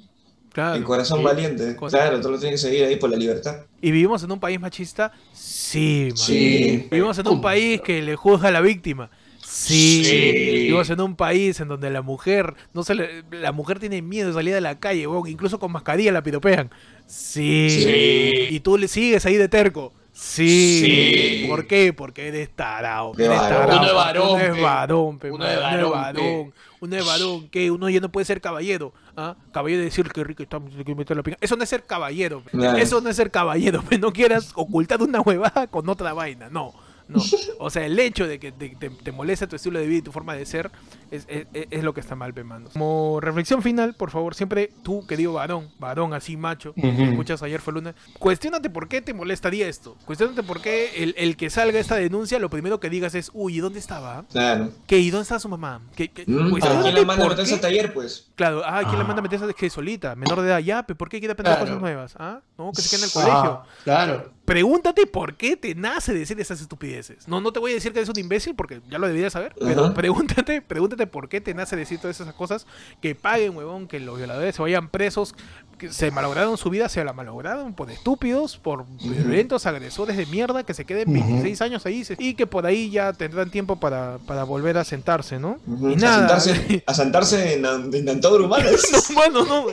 Claro. 0.53 0.77
El 0.77 0.85
corazón 0.85 1.19
Sí. 1.19 1.25
valiente. 1.25 1.77
Cosa- 1.77 1.99
Claro, 1.99 2.21
tú 2.21 2.31
lo 2.31 2.39
tienes 2.39 2.61
que 2.61 2.69
seguir 2.69 2.85
ahí 2.85 2.97
por 2.97 3.11
la 3.11 3.17
libertad. 3.17 3.59
¿Y 3.81 3.91
vivimos 3.93 4.23
en 4.25 4.33
un 4.33 4.41
país 4.41 4.59
machista? 4.59 5.13
Sí, 5.33 6.07
man. 6.09 6.17
Sí. 6.17 6.89
Vivimos 6.91 7.17
en 7.19 7.29
un 7.29 7.41
país 7.41 7.81
que 7.81 8.03
le 8.03 8.17
juzga 8.17 8.49
a 8.49 8.51
la 8.53 8.61
víctima. 8.61 9.09
Sí. 9.51 10.05
Sí. 10.05 10.33
Vivimos 10.33 10.91
en 10.91 11.01
un 11.01 11.17
país 11.17 11.59
en 11.61 11.69
donde 11.69 11.89
la 11.91 12.03
mujer, 12.03 12.55
no 12.75 12.83
se 12.83 12.95
le- 12.95 13.25
la 13.31 13.51
mujer 13.53 13.79
tiene 13.79 14.03
miedo 14.03 14.29
de 14.29 14.35
salir 14.35 14.55
a 14.55 14.61
la 14.61 14.79
calle, 14.79 15.07
weón, 15.07 15.27
incluso 15.29 15.59
con 15.59 15.73
mascarilla 15.73 16.13
la 16.13 16.23
piropean. 16.23 16.71
Sí. 17.07 17.69
Sí. 17.71 18.47
Y 18.55 18.61
tú 18.61 18.77
le 18.77 18.89
sigues 18.89 19.25
ahí 19.27 19.37
de 19.37 19.49
terco. 19.49 19.93
Sí. 20.13 20.83
Sí. 20.85 21.47
¿Por 21.49 21.67
qué? 21.67 21.93
Porque 21.93 22.29
eres 22.29 22.51
tarao. 22.51 23.15
De 23.15 23.25
Eres 23.25 23.39
varón. 23.39 23.59
tarao. 23.69 23.79
Uno 23.79 23.87
es 23.89 23.95
varón, 23.95 24.29
Uno 24.31 24.39
es 24.57 24.61
varón, 24.63 25.19
pe, 25.19 25.31
Uno 25.31 25.47
es 25.47 25.57
Uno 25.59 25.69
es 25.87 25.91
varón. 25.91 26.53
Uno 26.81 26.97
es 26.97 27.07
varón. 27.07 27.49
que 27.49 27.71
Uno 27.71 27.89
ya 27.89 28.01
no 28.01 28.11
puede 28.11 28.25
ser 28.27 28.41
caballero. 28.41 28.93
¿ah? 29.17 29.37
Caballero 29.53 29.79
de 29.81 29.85
decir 29.87 30.09
que 30.11 30.25
rico 30.25 30.43
está, 30.43 30.61
que 30.85 30.95
meter 30.95 31.17
la 31.17 31.23
pinga. 31.23 31.39
Eso 31.41 31.57
no 31.57 31.63
es 31.63 31.69
ser 31.71 31.85
caballero. 31.85 32.43
pe. 32.43 32.51
Eso 32.83 33.01
no 33.01 33.09
es 33.09 33.17
ser 33.17 33.31
caballero. 33.31 33.83
pe. 33.89 33.97
No 33.99 34.13
quieras 34.13 34.51
ocultar 34.55 35.01
una 35.01 35.21
huevada 35.21 35.67
con 35.69 35.89
otra 35.89 36.13
vaina. 36.13 36.49
No. 36.51 36.75
No. 37.09 37.23
O 37.59 37.71
sea, 37.71 37.87
el 37.87 37.99
hecho 37.99 38.27
de 38.27 38.39
que 38.39 38.53
te, 38.53 38.69
te, 38.77 38.91
te 38.91 39.13
moleste 39.13 39.47
tu 39.47 39.57
estilo 39.57 39.79
de 39.79 39.87
vida 39.87 39.99
y 39.99 40.03
tu 40.03 40.13
forma 40.13 40.35
de 40.35 40.45
ser 40.45 40.71
es, 41.11 41.25
es, 41.29 41.47
es 41.53 41.83
lo 41.83 41.95
que 41.95 42.01
está 42.01 42.15
mal, 42.15 42.35
pe, 42.35 42.45
mano. 42.45 42.69
Como 42.73 43.19
reflexión 43.21 43.63
final, 43.63 43.95
por 43.95 44.11
favor, 44.11 44.35
siempre 44.35 44.71
tú, 44.83 45.07
que 45.07 45.17
digo 45.17 45.33
varón, 45.33 45.71
varón 45.79 46.13
así 46.13 46.37
macho, 46.37 46.75
que 46.75 46.89
escuchas 47.09 47.43
ayer 47.43 47.61
fue 47.63 47.73
lunes, 47.73 47.95
cuestionate 48.19 48.69
por 48.69 48.89
qué 48.89 49.01
te 49.01 49.15
molestaría 49.15 49.69
esto. 49.69 49.97
Cuestionate 50.05 50.43
por 50.43 50.61
qué 50.61 51.03
el, 51.03 51.15
el 51.17 51.37
que 51.37 51.49
salga 51.51 51.79
esta 51.79 51.97
denuncia, 51.97 52.39
lo 52.39 52.51
primero 52.51 52.79
que 52.79 52.91
digas 52.91 53.15
es, 53.15 53.31
uy, 53.33 53.57
¿y 53.57 53.61
dónde 53.61 53.79
estaba? 53.79 54.25
Claro. 54.31 54.71
¿Qué? 54.87 54.99
¿Y 54.99 55.11
dónde 55.11 55.23
está 55.23 55.39
su 55.41 55.49
mamá? 55.49 55.81
¿Qué, 55.97 56.09
qué? 56.11 56.25
Mm, 56.27 56.47
¿A 56.47 56.51
Cuestionate 56.51 56.83
quién 56.83 56.95
la 56.95 57.05
manda 57.07 57.25
a 57.25 57.29
meterse 57.31 57.53
qué- 57.55 57.59
a 57.59 57.61
taller, 57.63 57.95
pues? 57.95 58.29
Claro, 58.37 58.63
ah, 58.65 58.81
¿quién 58.85 58.99
le 58.99 59.05
manda 59.05 59.15
a 59.15 59.19
Ah. 59.19 59.23
meterse 59.23 59.55
que 59.55 59.71
solita? 59.71 60.15
Menor 60.15 60.43
de 60.43 60.49
edad, 60.49 60.59
ya, 60.61 60.83
¿por 60.87 61.09
qué 61.09 61.19
quiere 61.21 61.33
aprender 61.33 61.55
Claro. 61.57 61.67
cosas 61.67 61.81
nuevas? 61.81 62.15
¿Ah? 62.19 62.41
No, 62.59 62.71
que 62.75 62.83
se 62.83 62.91
quede 62.91 63.01
en 63.01 63.05
el 63.07 63.13
colegio. 63.13 63.51
Ah, 63.51 63.65
claro. 63.85 64.38
Pregúntate 64.49 65.07
por 65.07 65.37
qué 65.37 65.59
te 65.59 65.75
nace 65.75 66.15
decir 66.15 66.41
esas 66.41 66.63
estupideces. 66.63 67.29
No, 67.29 67.43
no 67.43 67.53
te 67.53 67.61
voy 67.61 67.73
a 67.73 67.75
decir 67.75 67.93
que 67.93 67.99
eres 67.99 68.09
un 68.09 68.19
imbécil 68.19 68.55
porque 68.55 68.81
ya 68.89 68.99
lo 68.99 69.07
deberías 69.07 69.35
saber, 69.35 69.55
pero 69.59 69.93
pregúntate, 69.93 70.63
pregúntate 70.63 71.07
por 71.07 71.29
qué 71.29 71.43
te 71.43 71.53
nace 71.53 71.77
decir 71.77 72.01
todas 72.01 72.19
esas 72.19 72.33
cosas, 72.35 72.67
que 73.03 73.15
paguen, 73.15 73.55
huevón, 73.55 73.87
que 73.87 74.01
los 74.01 74.17
violadores 74.17 74.57
se 74.57 74.63
vayan 74.63 74.89
presos, 74.89 75.35
que 75.77 75.93
se 75.93 76.11
malograron 76.11 76.57
su 76.57 76.71
vida, 76.71 76.89
se 76.89 77.05
la 77.05 77.13
malograron 77.13 77.75
por 77.75 77.91
estúpidos, 77.91 78.57
por 78.57 78.87
violentos 79.03 79.67
agresores 79.67 80.17
de 80.17 80.25
mierda, 80.25 80.65
que 80.65 80.73
se 80.73 80.87
queden 80.87 81.13
26 81.13 81.61
años 81.61 81.85
ahí 81.85 82.03
y 82.19 82.33
que 82.33 82.47
por 82.47 82.65
ahí 82.65 82.91
ya 82.91 83.13
tendrán 83.13 83.51
tiempo 83.51 83.77
para, 83.79 84.17
para 84.27 84.45
volver 84.45 84.79
a 84.79 84.85
sentarse, 84.85 85.39
¿no? 85.39 85.61
Ujú. 85.67 85.91
Y 85.91 85.97
nada. 85.97 86.37
A 86.37 86.41
sentarse, 86.41 86.85
a 86.87 86.95
sentarse 86.95 87.55
en, 87.55 87.67
en 87.67 88.05
dentadura 88.07 88.45
humana. 88.45 88.65
No, 88.93 89.15
mano, 89.15 89.45
no. 89.45 89.67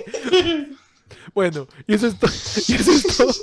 Bueno, 1.36 1.68
y 1.86 1.94
eso 1.94 2.08
es 2.08 2.18
todo. 2.18 2.32
Y 2.68 2.74
eso 2.74 2.92
es 2.92 3.18
todo. 3.18 3.34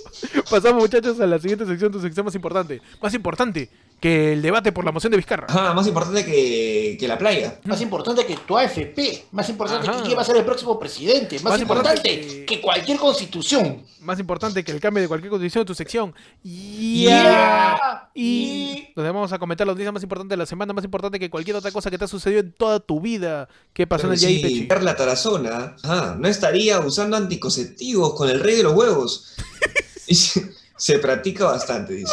Pasamos, 0.51 0.83
muchachos, 0.83 1.21
a 1.21 1.27
la 1.27 1.39
siguiente 1.39 1.67
sección, 1.67 1.93
tu 1.93 2.01
sección 2.01 2.25
más 2.25 2.35
importante. 2.35 2.81
Más 3.01 3.15
importante 3.15 3.69
que 4.03 4.33
el 4.33 4.43
debate 4.43 4.73
por 4.73 4.85
la 4.85 4.91
moción 4.91 5.13
de 5.13 5.17
Vizcarra. 5.17 5.47
Ajá, 5.49 5.73
más 5.75 5.87
importante 5.87 6.25
que, 6.25 6.97
que 6.99 7.07
la 7.07 7.17
playa. 7.17 7.61
Más 7.65 7.81
importante 7.81 8.27
que 8.27 8.37
tu 8.37 8.59
AFP, 8.59 9.27
más 9.31 9.49
importante 9.49 9.89
Ajá. 9.89 9.99
que 9.99 10.03
quién 10.07 10.19
va 10.19 10.23
a 10.23 10.25
ser 10.25 10.37
el 10.37 10.45
próximo 10.45 10.77
presidente, 10.77 11.37
más, 11.37 11.53
Más 11.53 11.61
importante, 11.63 12.11
importante 12.13 12.45
que- 12.45 12.45
que... 12.57 12.61
cualquier 12.61 12.99
constitución. 12.99 13.85
Más 14.01 14.19
importante 14.19 14.65
que 14.65 14.73
el 14.73 14.81
cambio 14.81 15.03
de 15.03 15.07
cualquier 15.07 15.31
condición 15.31 15.63
de 15.63 15.67
tu 15.67 15.75
sección. 15.77 16.13
Yeah. 16.43 18.11
Y 18.15 18.93
donde 18.97 19.11
vamos 19.13 19.33
a 19.33 19.39
comentar 19.39 19.67
las 19.67 19.75
noticias 19.75 19.93
más 19.95 20.03
importantes 20.03 20.31
de 20.31 20.37
la 20.37 20.47
semana, 20.47 20.73
más 20.73 20.85
importante 20.85 21.21
que 21.21 21.31
cualquier 21.31 21.57
otra 21.57 21.71
cosa 21.71 21.91
que 21.91 21.97
te 21.97 22.05
ha 22.05 22.09
sucedido 22.09 22.41
en 22.41 22.53
toda 22.53 22.81
tu 22.81 23.01
vida. 23.01 23.49
¿Qué 23.73 23.87
pasó 23.87 24.07
en 24.09 24.15
el 24.15 24.19
si? 24.19 24.67
Carla 24.67 24.97
Tarazona 24.97 25.77
ajá, 25.83 26.17
no 26.19 26.27
estaría 26.29 26.81
usando 26.81 27.17
anticonceptivos 27.17 28.15
con 28.15 28.29
el 28.29 28.41
rey 28.41 28.57
de 28.57 28.63
los 28.65 28.75
huevos. 28.75 29.35
Y 30.09 30.17
se, 30.17 30.53
se 30.77 30.99
practica 30.99 31.45
bastante, 31.45 31.95
dice. 31.95 32.13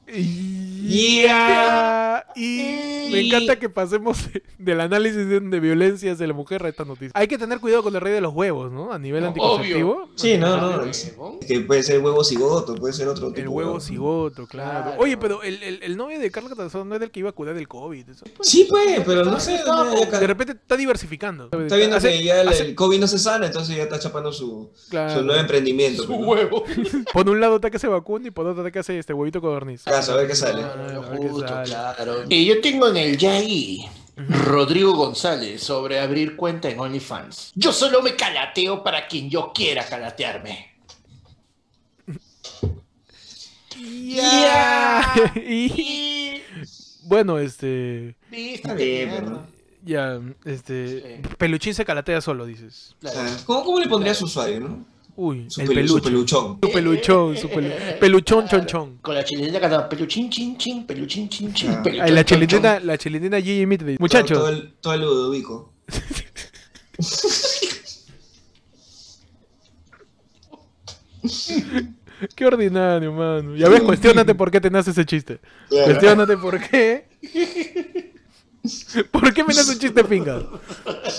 Yeah. 0.83 2.25
Y 2.35 3.09
me 3.11 3.19
encanta 3.21 3.57
que 3.59 3.69
pasemos 3.69 4.17
del 4.57 4.81
análisis 4.81 5.27
de, 5.27 5.39
de 5.39 5.59
violencia 5.59 6.11
hacia 6.11 6.25
la 6.27 6.33
mujer 6.33 6.65
a 6.65 6.69
esta 6.69 6.85
noticia. 6.85 7.11
Hay 7.13 7.27
que 7.27 7.37
tener 7.37 7.59
cuidado 7.59 7.83
con 7.83 7.93
el 7.95 8.01
rey 8.01 8.13
de 8.13 8.21
los 8.21 8.33
huevos, 8.33 8.71
¿no? 8.71 8.91
A 8.91 8.99
nivel 8.99 9.21
No, 9.21 9.27
anticonceptivo. 9.29 10.09
Sí, 10.15 10.37
no, 10.37 10.57
no. 10.57 10.81
Huevón. 10.81 11.39
Que 11.39 11.59
puede 11.61 11.83
ser 11.83 12.01
huevo 12.01 12.23
cigoto, 12.23 12.75
puede 12.75 12.93
ser 12.93 13.07
otro 13.07 13.27
tipo. 13.27 13.37
El 13.37 13.43
de 13.43 13.47
huevo 13.49 13.79
cigoto, 13.79 14.47
claro. 14.47 14.83
Claro. 14.91 15.01
Oye, 15.01 15.17
pero 15.17 15.43
el, 15.43 15.61
el, 15.63 15.83
el 15.83 15.97
novio 15.97 16.19
de 16.19 16.31
Carla 16.31 16.49
Catanzaro 16.49 16.83
no 16.85 16.95
es 16.95 17.01
del 17.01 17.11
que 17.11 17.19
iba 17.19 17.29
a 17.29 17.33
curar 17.33 17.55
del 17.55 17.67
COVID. 17.67 18.09
eso. 18.09 18.25
Sí, 18.41 18.65
pues, 18.69 19.01
pero 19.05 19.23
no 19.25 19.39
sé. 19.39 19.59
De 19.61 20.27
repente 20.27 20.53
está 20.53 20.77
diversificando. 20.77 21.45
Está 21.51 21.75
viendo 21.75 21.97
Hace- 21.97 22.09
que 22.11 22.23
ya 22.23 22.41
el, 22.41 22.47
hace- 22.47 22.63
el 22.65 22.75
COVID 22.75 22.99
no 22.99 23.07
se 23.07 23.19
sana, 23.19 23.45
entonces 23.47 23.75
ya 23.75 23.83
está 23.83 23.99
chapando 23.99 24.31
su, 24.33 24.71
Claro. 24.89 25.13
su 25.19 25.25
nuevo 25.25 25.39
emprendimiento. 25.39 26.03
Su 26.03 26.09
pues, 26.09 26.21
huevo. 26.45 26.63
Por 27.13 27.29
un 27.29 27.39
lado 27.39 27.55
está 27.57 27.69
que 27.69 27.79
se 27.79 27.87
vacuna 27.87 28.27
y 28.27 28.31
por 28.31 28.45
otro 28.47 28.61
está 28.61 28.71
que 28.71 28.79
hace 28.79 28.97
este 28.97 29.13
huevito 29.13 29.41
codorniz. 29.41 29.83
Caso, 30.01 30.13
a 30.13 30.17
ver 30.17 30.27
qué 30.27 30.35
sale. 30.35 30.63
Justo, 31.17 31.45
claro. 31.65 32.23
Y 32.29 32.45
yo 32.45 32.59
tengo 32.61 32.87
en 32.89 32.97
el 32.97 33.17
Yagi 33.17 33.87
Rodrigo 34.17 34.93
González 34.93 35.61
sobre 35.63 35.99
abrir 35.99 36.35
cuenta 36.35 36.69
en 36.69 36.79
OnlyFans. 36.79 37.51
Yo 37.55 37.71
solo 37.71 38.01
me 38.01 38.15
calateo 38.15 38.83
para 38.83 39.07
quien 39.07 39.29
yo 39.29 39.51
quiera 39.53 39.85
calatearme. 39.85 40.71
Ya. 43.77 45.31
y 45.35 45.41
Y... 45.41 46.43
bueno, 47.03 47.39
este. 47.39 48.15
Viste, 48.29 48.69
pero- 48.75 49.47
Ya, 49.83 50.19
este. 50.45 51.21
Sí. 51.23 51.29
Peluchín 51.37 51.73
se 51.73 51.85
calatea 51.85 52.21
solo, 52.21 52.45
dices. 52.45 52.95
Claro. 52.99 53.19
Ah, 53.21 53.37
¿Cómo, 53.45 53.63
¿Cómo 53.63 53.79
le 53.79 53.87
pondría 53.87 54.13
su 54.13 54.25
usuario, 54.25 54.59
no? 54.59 54.85
Uy, 55.23 55.45
Su, 55.49 55.61
el 55.61 55.67
pelu- 55.67 55.87
su 55.87 55.93
peluche. 56.01 56.09
peluchón. 56.09 56.57
Su 56.63 56.71
peluchón, 56.71 57.37
su 57.37 57.47
pelu- 57.47 57.99
peluchón 57.99 58.47
chon 58.47 58.65
chon. 58.65 58.97
Con 59.03 59.13
la 59.13 59.23
chilenita 59.23 59.59
cantando 59.59 59.87
peluchín, 59.87 60.31
chin, 60.31 60.57
chin, 60.57 60.87
peluchín, 60.87 61.29
chin, 61.29 61.53
chin, 61.53 61.69
Ah. 61.69 61.83
Ay, 62.01 62.11
la 62.11 62.25
chilentina, 62.25 62.79
la 62.79 62.97
chilentina 62.97 63.39
Gigi 63.39 63.67
Midway. 63.67 63.97
Todo, 63.97 64.07
todo 64.07 64.21
Muchachos, 64.23 64.49
el, 64.49 64.73
todo 64.81 64.93
el 64.95 65.01
Ludovico. 65.01 65.73
qué 72.35 72.45
ordinario, 72.45 73.11
mano. 73.11 73.55
Ya 73.55 73.69
ves, 73.69 73.81
cuestionate 73.81 74.35
por 74.35 74.51
qué 74.51 74.61
te 74.61 74.69
nace 74.69 74.91
ese 74.91 75.05
chiste. 75.05 75.39
Cuestionate 75.69 76.37
por 76.37 76.59
qué. 76.59 77.05
¿Por 79.11 79.33
qué 79.33 79.43
me 79.43 79.53
nace 79.55 79.71
un 79.73 79.79
chiste 79.79 80.03
pinga? 80.03 80.43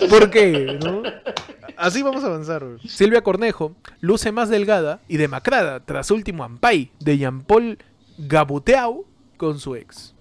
¿Por 0.09 0.31
qué? 0.31 0.79
¿No? 0.83 1.03
Así 1.77 2.03
vamos 2.03 2.23
a 2.25 2.27
avanzar. 2.29 2.65
güey. 2.65 2.79
Silvia 2.89 3.23
Cornejo 3.23 3.75
luce 4.01 4.33
más 4.33 4.49
delgada 4.49 5.01
y 5.09 5.17
demacrada 5.17 5.81
tras 5.81 6.11
último 6.11 6.45
ampay 6.45 6.91
de 7.01 7.19
Jean 7.19 7.43
Paul 7.43 7.79
Gabuteau 8.19 9.05
con 9.37 9.59
su 9.59 9.75
ex. 9.77 10.15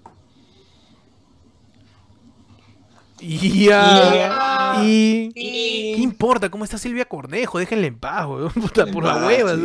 Ya. 3.20 4.82
Y. 4.84 5.30
¿Qué 5.34 6.02
importa 6.02 6.49
cómo 6.49 6.64
está 6.64 6.80
Silvia 6.80 7.06
Cornejo? 7.06 7.60
Déjenle 7.60 7.86
en 7.88 7.99
paz, 7.99 8.26
weón. 8.26 8.49
Puta, 8.54 8.88
por 8.88 9.04
la 9.04 9.14
Ah, 9.22 9.28
hueva. 9.28 9.56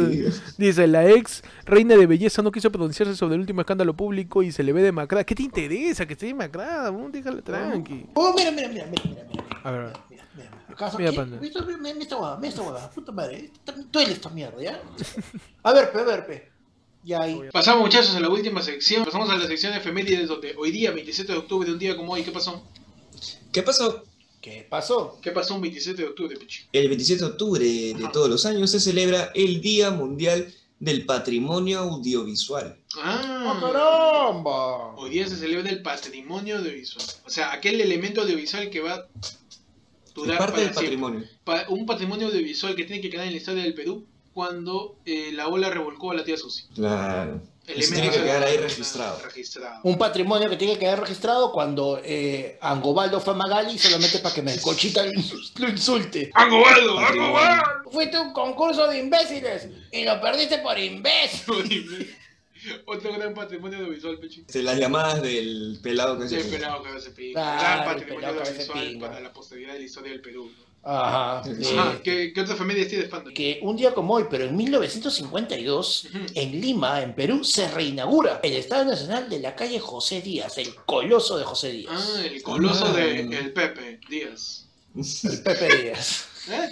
Dice, 0.58 0.86
la 0.86 1.08
ex 1.08 1.42
reina 1.64 1.96
de 1.96 2.06
belleza 2.06 2.42
no 2.42 2.52
quiso 2.52 2.70
pronunciarse 2.70 3.16
sobre 3.16 3.36
el 3.36 3.40
último 3.40 3.62
escándalo 3.62 3.94
público 3.94 4.42
y 4.42 4.52
se 4.52 4.62
le 4.62 4.74
ve 4.74 4.82
demacrada. 4.82 5.24
¿Qué 5.24 5.34
te 5.34 5.42
interesa 5.42 6.04
que 6.06 6.12
esté 6.12 6.26
demacrada? 6.26 6.90
Déjala 7.10 7.40
tranqui. 7.40 8.04
Oh, 8.12 8.34
mira, 8.36 8.50
mira, 8.50 8.68
mira, 8.68 8.86
mira, 8.90 9.02
mira, 9.08 9.24
mira. 9.32 9.44
A 9.64 9.70
ver, 9.70 9.80
a 9.80 9.84
ver. 9.84 9.96
Mira, 10.78 10.88
mira, 10.88 10.96
mira. 10.96 10.96
¿Acaso 10.96 10.98
Mira, 10.98 11.10
qué? 11.10 11.16
panda. 11.16 11.38
Mira, 11.40 11.60
mira, 11.62 11.78
mira 11.78 11.98
esta 12.02 12.16
huevada, 12.16 12.36
mira 12.36 12.48
esta 12.48 12.62
huevada, 12.62 12.90
puta 12.90 13.12
madre. 13.12 13.50
Duele 13.90 14.12
esta 14.12 14.28
mierda, 14.30 14.62
¿ya? 14.62 14.80
A 15.62 15.72
ver, 15.72 15.90
pe, 15.92 15.98
a 16.00 16.04
ver, 16.04 16.26
pe. 16.26 16.48
Ya 17.02 17.22
ahí. 17.22 17.40
Pasamos 17.52 17.82
muchachos 17.82 18.14
a 18.16 18.20
la 18.20 18.28
última 18.28 18.62
sección. 18.62 19.04
Pasamos 19.04 19.30
a 19.30 19.36
la 19.36 19.46
sección 19.46 19.72
de 19.72 19.78
efemérides 19.78 20.28
donde 20.28 20.54
hoy 20.56 20.70
día, 20.72 20.90
27 20.90 21.32
de 21.32 21.38
octubre, 21.38 21.66
de 21.66 21.72
un 21.72 21.78
día 21.78 21.96
como 21.96 22.12
hoy, 22.12 22.22
¿qué 22.24 22.32
pasó? 22.32 22.62
¿Qué 23.52 23.62
pasó? 23.62 24.02
¿Qué 24.40 24.66
pasó? 24.68 25.18
¿Qué 25.22 25.30
pasó 25.32 25.54
un 25.54 25.60
27 25.62 26.02
de 26.02 26.08
octubre, 26.08 26.36
Pichi? 26.36 26.64
El 26.72 26.88
27 26.88 27.24
de 27.24 27.30
octubre 27.30 27.64
de 27.64 28.08
todos 28.12 28.28
los 28.28 28.44
años 28.46 28.70
se 28.70 28.78
celebra 28.80 29.30
el 29.34 29.60
Día 29.60 29.90
Mundial 29.90 30.52
del 30.78 31.06
Patrimonio 31.06 31.78
Audiovisual. 31.80 32.76
¡Ah, 32.98 33.22
Ah, 33.24 33.58
caramba! 33.60 34.94
hoy 34.96 35.10
día 35.10 35.26
se 35.26 35.36
celebra 35.36 35.70
el 35.70 35.82
patrimonio 35.82 36.58
audiovisual. 36.58 37.04
O 37.26 37.30
sea, 37.30 37.52
aquel 37.52 37.80
elemento 37.80 38.20
audiovisual 38.22 38.68
que 38.70 38.80
va 38.80 39.06
parte 40.24 40.36
para 40.36 40.46
del 40.46 40.60
siempre. 40.62 40.82
patrimonio. 40.84 41.24
Pa- 41.44 41.64
un 41.68 41.86
patrimonio 41.86 42.26
audiovisual 42.28 42.74
que 42.74 42.84
tiene 42.84 43.02
que 43.02 43.10
quedar 43.10 43.26
en 43.26 43.32
la 43.32 43.38
historia 43.38 43.62
del 43.62 43.74
Perú 43.74 44.06
cuando 44.32 44.96
eh, 45.06 45.30
la 45.32 45.48
ola 45.48 45.70
revolcó 45.70 46.10
a 46.10 46.14
la 46.14 46.24
tía 46.24 46.36
Susi. 46.36 46.64
Claro. 46.74 47.40
Eso 47.66 47.94
tiene 47.94 48.10
que 48.10 48.18
quedar 48.22 48.44
ahí 48.44 48.58
registrado. 48.58 49.18
registrado. 49.24 49.80
Un 49.82 49.98
patrimonio 49.98 50.48
que 50.48 50.56
tiene 50.56 50.74
que 50.74 50.80
quedar 50.80 51.00
registrado 51.00 51.50
cuando 51.50 52.00
eh, 52.04 52.58
Angobaldo 52.60 53.18
fue 53.20 53.34
a 53.34 53.36
Magali 53.36 53.76
solamente 53.76 54.20
para 54.20 54.32
que 54.34 54.42
Melcochita 54.42 55.02
lo 55.04 55.10
ins- 55.10 55.52
lo 55.58 55.68
insulte. 55.68 56.30
¡Angobaldo! 56.34 56.96
¡Angobaldo! 57.00 57.90
Fuiste 57.90 58.18
un 58.20 58.32
concurso 58.32 58.86
de 58.86 58.98
imbéciles 59.00 59.68
y 59.90 60.04
lo 60.04 60.20
perdiste 60.20 60.58
por 60.58 60.78
imbécil. 60.78 62.14
Otro 62.86 63.12
gran 63.12 63.34
patrimonio 63.34 63.78
audiovisual. 63.78 64.18
Este, 64.22 64.62
las 64.62 64.78
llamadas 64.78 65.22
del 65.22 65.78
pelado 65.82 66.18
que 66.18 66.28
Sí, 66.28 66.40
se 66.40 66.48
pelado 66.50 66.82
cabeza 66.82 67.10
pinga. 67.14 67.32
Claro, 67.32 67.60
Gran 67.60 67.78
el 67.80 67.94
patrimonio 67.94 68.28
audiovisual 68.28 68.86
pinga. 68.88 69.08
para 69.08 69.20
la 69.20 69.32
posteridad 69.32 69.72
de 69.74 69.78
la 69.80 69.84
historia 69.84 70.12
del 70.12 70.20
Perú. 70.20 70.50
¿no? 70.56 70.66
Ajá. 70.88 71.42
Sí. 71.44 71.76
Ajá, 71.76 72.00
¿qué, 72.04 72.32
¿qué 72.32 72.40
otra 72.42 72.54
familia 72.54 72.86
tienes, 72.86 73.08
Panda? 73.08 73.32
que 73.34 73.58
un 73.62 73.76
día 73.76 73.92
como 73.92 74.14
hoy, 74.14 74.26
pero 74.30 74.44
en 74.44 74.54
1952, 74.56 76.04
Ujú. 76.04 76.18
en 76.34 76.60
Lima, 76.60 77.02
en 77.02 77.12
Perú, 77.14 77.42
se 77.42 77.68
reinaugura 77.68 78.38
el 78.44 78.52
Estadio 78.52 78.84
Nacional 78.84 79.28
de 79.28 79.40
la 79.40 79.56
calle 79.56 79.80
José 79.80 80.20
Díaz, 80.22 80.58
el 80.58 80.72
coloso 80.86 81.38
de 81.38 81.44
José 81.44 81.72
Díaz. 81.72 81.92
Ah, 82.16 82.24
el 82.24 82.40
coloso 82.42 82.86
Ah. 82.86 82.92
de 82.92 83.20
el 83.20 83.52
Pepe 83.52 83.98
Díaz. 84.08 84.66
El 84.94 85.42
Pepe 85.42 85.76
Díaz. 85.82 86.26
Ah. 86.48 86.68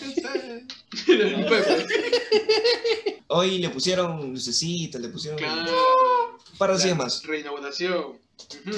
Hoy 3.28 3.58
le 3.58 3.70
pusieron 3.70 4.32
lucecitas, 4.32 5.00
le 5.00 5.08
pusieron 5.08 5.38
Claro. 5.38 6.38
un 6.52 6.58
par 6.58 6.72
de 6.72 6.78
sillas 6.78 6.98
La 6.98 7.04
más. 7.04 7.22
Reinauguración. 7.24 8.18
Ujú. 8.66 8.76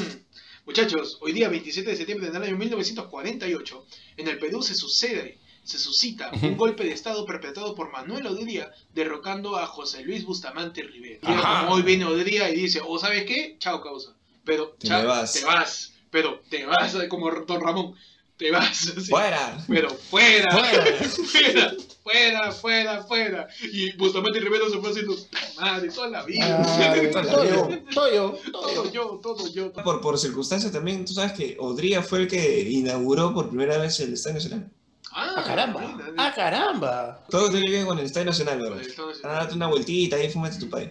Muchachos, 0.64 1.18
hoy 1.20 1.32
día 1.32 1.48
27 1.48 1.90
de 1.90 1.96
septiembre 1.96 2.30
del 2.30 2.42
año 2.42 2.56
1948, 2.56 3.86
en 4.16 4.28
el 4.28 4.38
Perú 4.38 4.62
se 4.62 4.74
sucede, 4.74 5.38
se 5.62 5.78
suscita 5.78 6.30
un 6.42 6.56
golpe 6.56 6.84
de 6.84 6.92
estado 6.92 7.24
perpetrado 7.24 7.74
por 7.74 7.92
Manuel 7.92 8.26
Odría 8.26 8.72
derrocando 8.92 9.56
a 9.56 9.66
José 9.66 10.02
Luis 10.02 10.24
Bustamante 10.24 10.82
Rivera. 10.82 11.20
Como 11.22 11.74
hoy 11.74 11.82
viene 11.82 12.04
Odría 12.04 12.50
y 12.50 12.56
dice, 12.56 12.80
o 12.84 12.98
sabes 12.98 13.24
qué, 13.26 13.56
chao 13.60 13.80
causa, 13.80 14.14
pero 14.44 14.70
Te 14.78 14.88
chao, 14.88 15.06
vas. 15.06 15.32
te 15.34 15.44
vas, 15.44 15.92
pero 16.10 16.40
te 16.50 16.66
vas 16.66 16.96
como 17.08 17.30
Don 17.30 17.60
Ramón, 17.60 17.94
te 18.36 18.50
vas. 18.50 18.92
¡Fuera! 19.08 19.64
pero 19.68 19.90
fuera, 19.90 20.50
Fuera. 20.52 20.84
fuera, 22.02 22.52
fuera, 22.52 22.52
fuera, 22.52 23.04
fuera. 23.04 23.48
Y 23.72 23.92
Bustamante 23.96 24.40
Rivera 24.40 24.64
se 24.70 24.78
fue 24.78 24.90
haciendo, 24.90 25.16
madre, 25.58 25.88
toda 25.88 26.08
la 26.08 26.22
vida. 26.24 26.92
Ay, 26.92 27.10
todo 27.12 27.44
yo, 27.44 27.68
todo 27.92 28.12
yo, 28.12 28.38
todo 28.52 28.52
todo 28.52 28.84
yo. 28.84 28.92
yo, 28.92 29.20
todo 29.22 29.48
yo. 29.52 29.72
Por, 29.72 30.00
por 30.00 30.18
circunstancias 30.18 30.72
también, 30.72 31.04
tú 31.04 31.14
sabes 31.14 31.32
que 31.32 31.56
Odría 31.58 32.02
fue 32.02 32.20
el 32.20 32.28
que 32.28 32.60
inauguró 32.70 33.32
por 33.34 33.48
primera 33.48 33.78
vez 33.78 33.98
el 34.00 34.12
Estadio 34.12 34.34
Nacional. 34.34 34.70
¡Ah, 35.18 35.42
caramba! 35.46 35.80
mira, 35.80 36.12
¡Ah, 36.18 36.32
caramba! 36.34 37.24
Todo 37.30 37.50
tiene 37.50 37.64
que 37.66 37.72
ver 37.72 37.86
con 37.86 37.98
el 37.98 38.04
Estadio 38.04 38.26
Nacional, 38.26 38.60
¿verdad? 38.60 38.82
Ah, 39.24 39.28
date 39.28 39.54
una 39.54 39.66
vueltita 39.66 40.16
ahí, 40.16 40.28
fúmate 40.28 40.58
tu 40.58 40.68
país. 40.68 40.90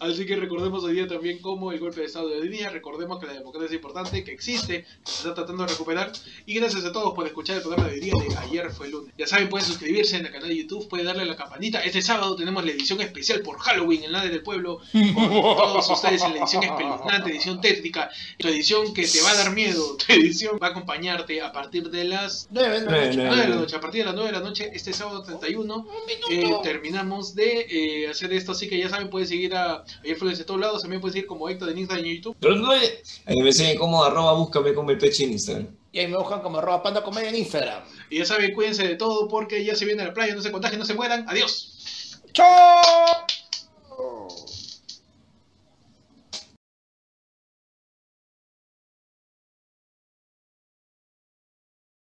Así 0.00 0.24
que 0.24 0.34
recordemos 0.36 0.82
hoy 0.82 0.94
día 0.94 1.06
también 1.06 1.40
cómo 1.42 1.72
el 1.72 1.78
golpe 1.78 2.00
de 2.00 2.06
Estado 2.06 2.28
de 2.30 2.40
hoy 2.40 2.48
día, 2.48 2.70
recordemos 2.70 3.20
que 3.20 3.26
la 3.26 3.34
democracia 3.34 3.66
es 3.66 3.74
importante, 3.74 4.24
que 4.24 4.32
existe, 4.32 4.84
que 4.84 5.10
se 5.10 5.18
está 5.18 5.34
tratando 5.34 5.64
de 5.64 5.72
recuperar. 5.72 6.10
Y 6.46 6.54
gracias 6.54 6.86
a 6.86 6.92
todos 6.92 7.12
por 7.12 7.26
escuchar 7.26 7.56
el 7.56 7.62
programa 7.62 7.88
de 7.88 7.94
hoy 7.94 8.00
día 8.00 8.14
de 8.14 8.36
ayer 8.38 8.70
fue 8.70 8.88
lunes. 8.88 9.12
Ya 9.18 9.26
saben, 9.26 9.50
pueden 9.50 9.66
suscribirse 9.66 10.16
en 10.16 10.24
el 10.24 10.32
canal 10.32 10.48
de 10.48 10.56
YouTube, 10.56 10.88
pueden 10.88 11.04
darle 11.04 11.24
a 11.24 11.26
la 11.26 11.36
campanita. 11.36 11.84
Este 11.84 12.00
sábado 12.00 12.34
tenemos 12.34 12.64
la 12.64 12.70
edición 12.70 13.02
especial 13.02 13.40
por 13.40 13.58
Halloween 13.58 14.04
en 14.04 14.12
la 14.12 14.24
del 14.24 14.42
pueblo, 14.42 14.80
con 14.90 15.28
todos 15.28 15.90
ustedes 15.90 16.22
en 16.22 16.32
la 16.32 16.40
edición 16.40 16.62
espeluznante, 16.62 17.30
edición 17.30 17.60
tétrica, 17.60 18.08
tu 18.38 18.48
edición 18.48 18.94
que 18.94 19.06
te 19.06 19.20
va 19.20 19.32
a 19.32 19.34
dar 19.34 19.52
miedo, 19.52 19.96
tu 20.06 20.14
edición 20.14 20.58
va 20.62 20.68
a 20.68 20.70
acompañarte 20.70 21.42
a 21.42 21.52
partir 21.52 21.90
de 21.90 22.04
las 22.04 22.48
Nueve, 22.50 22.80
Nueve, 22.84 22.86
nueve, 22.86 23.12
nueve. 23.16 23.28
9 23.28 23.42
de 23.42 23.48
la 23.48 23.56
noche, 23.56 23.65
a 23.74 23.80
partir 23.80 24.00
de 24.00 24.06
las 24.06 24.14
9 24.14 24.30
de 24.30 24.38
la 24.38 24.44
noche, 24.44 24.70
este 24.72 24.92
sábado 24.92 25.22
31, 25.22 25.86
eh, 26.30 26.54
terminamos 26.62 27.34
de 27.34 27.66
eh, 27.68 28.08
hacer 28.08 28.32
esto, 28.32 28.52
así 28.52 28.68
que 28.68 28.78
ya 28.78 28.88
saben, 28.88 29.10
pueden 29.10 29.28
seguir 29.28 29.54
a 29.54 29.84
Ayer 30.02 30.16
Flores 30.16 30.38
de 30.38 30.44
todos 30.44 30.60
lados, 30.60 30.82
también 30.82 31.00
pueden 31.00 31.14
seguir 31.14 31.26
como 31.26 31.48
Héctor 31.48 31.70
en 31.70 31.78
Instagram 31.78 32.06
y 32.06 32.10
en 32.10 32.16
YouTube. 32.16 32.36
Ahí 33.24 33.36
me 33.42 33.52
siguen 33.52 33.78
como 33.78 34.04
arroba 34.04 34.32
búscame 34.34 34.74
como 34.74 34.90
el 34.90 34.98
peche 34.98 35.24
en 35.24 35.32
Instagram. 35.32 35.68
Y 35.92 36.00
ahí 36.00 36.08
me 36.08 36.18
buscan 36.18 36.40
como 36.40 36.58
arroba 36.58 36.82
panda 36.82 37.02
comedia 37.02 37.30
en 37.30 37.36
Instagram. 37.36 37.82
Y 38.10 38.18
ya 38.18 38.26
saben, 38.26 38.52
cuídense 38.54 38.86
de 38.86 38.96
todo 38.96 39.28
porque 39.28 39.64
ya 39.64 39.74
se 39.74 39.84
viene 39.84 40.04
la 40.04 40.12
playa, 40.12 40.34
no 40.34 40.42
se 40.42 40.52
contagien, 40.52 40.78
no 40.78 40.84
se 40.84 40.94
mueran. 40.94 41.24
Adiós. 41.28 42.20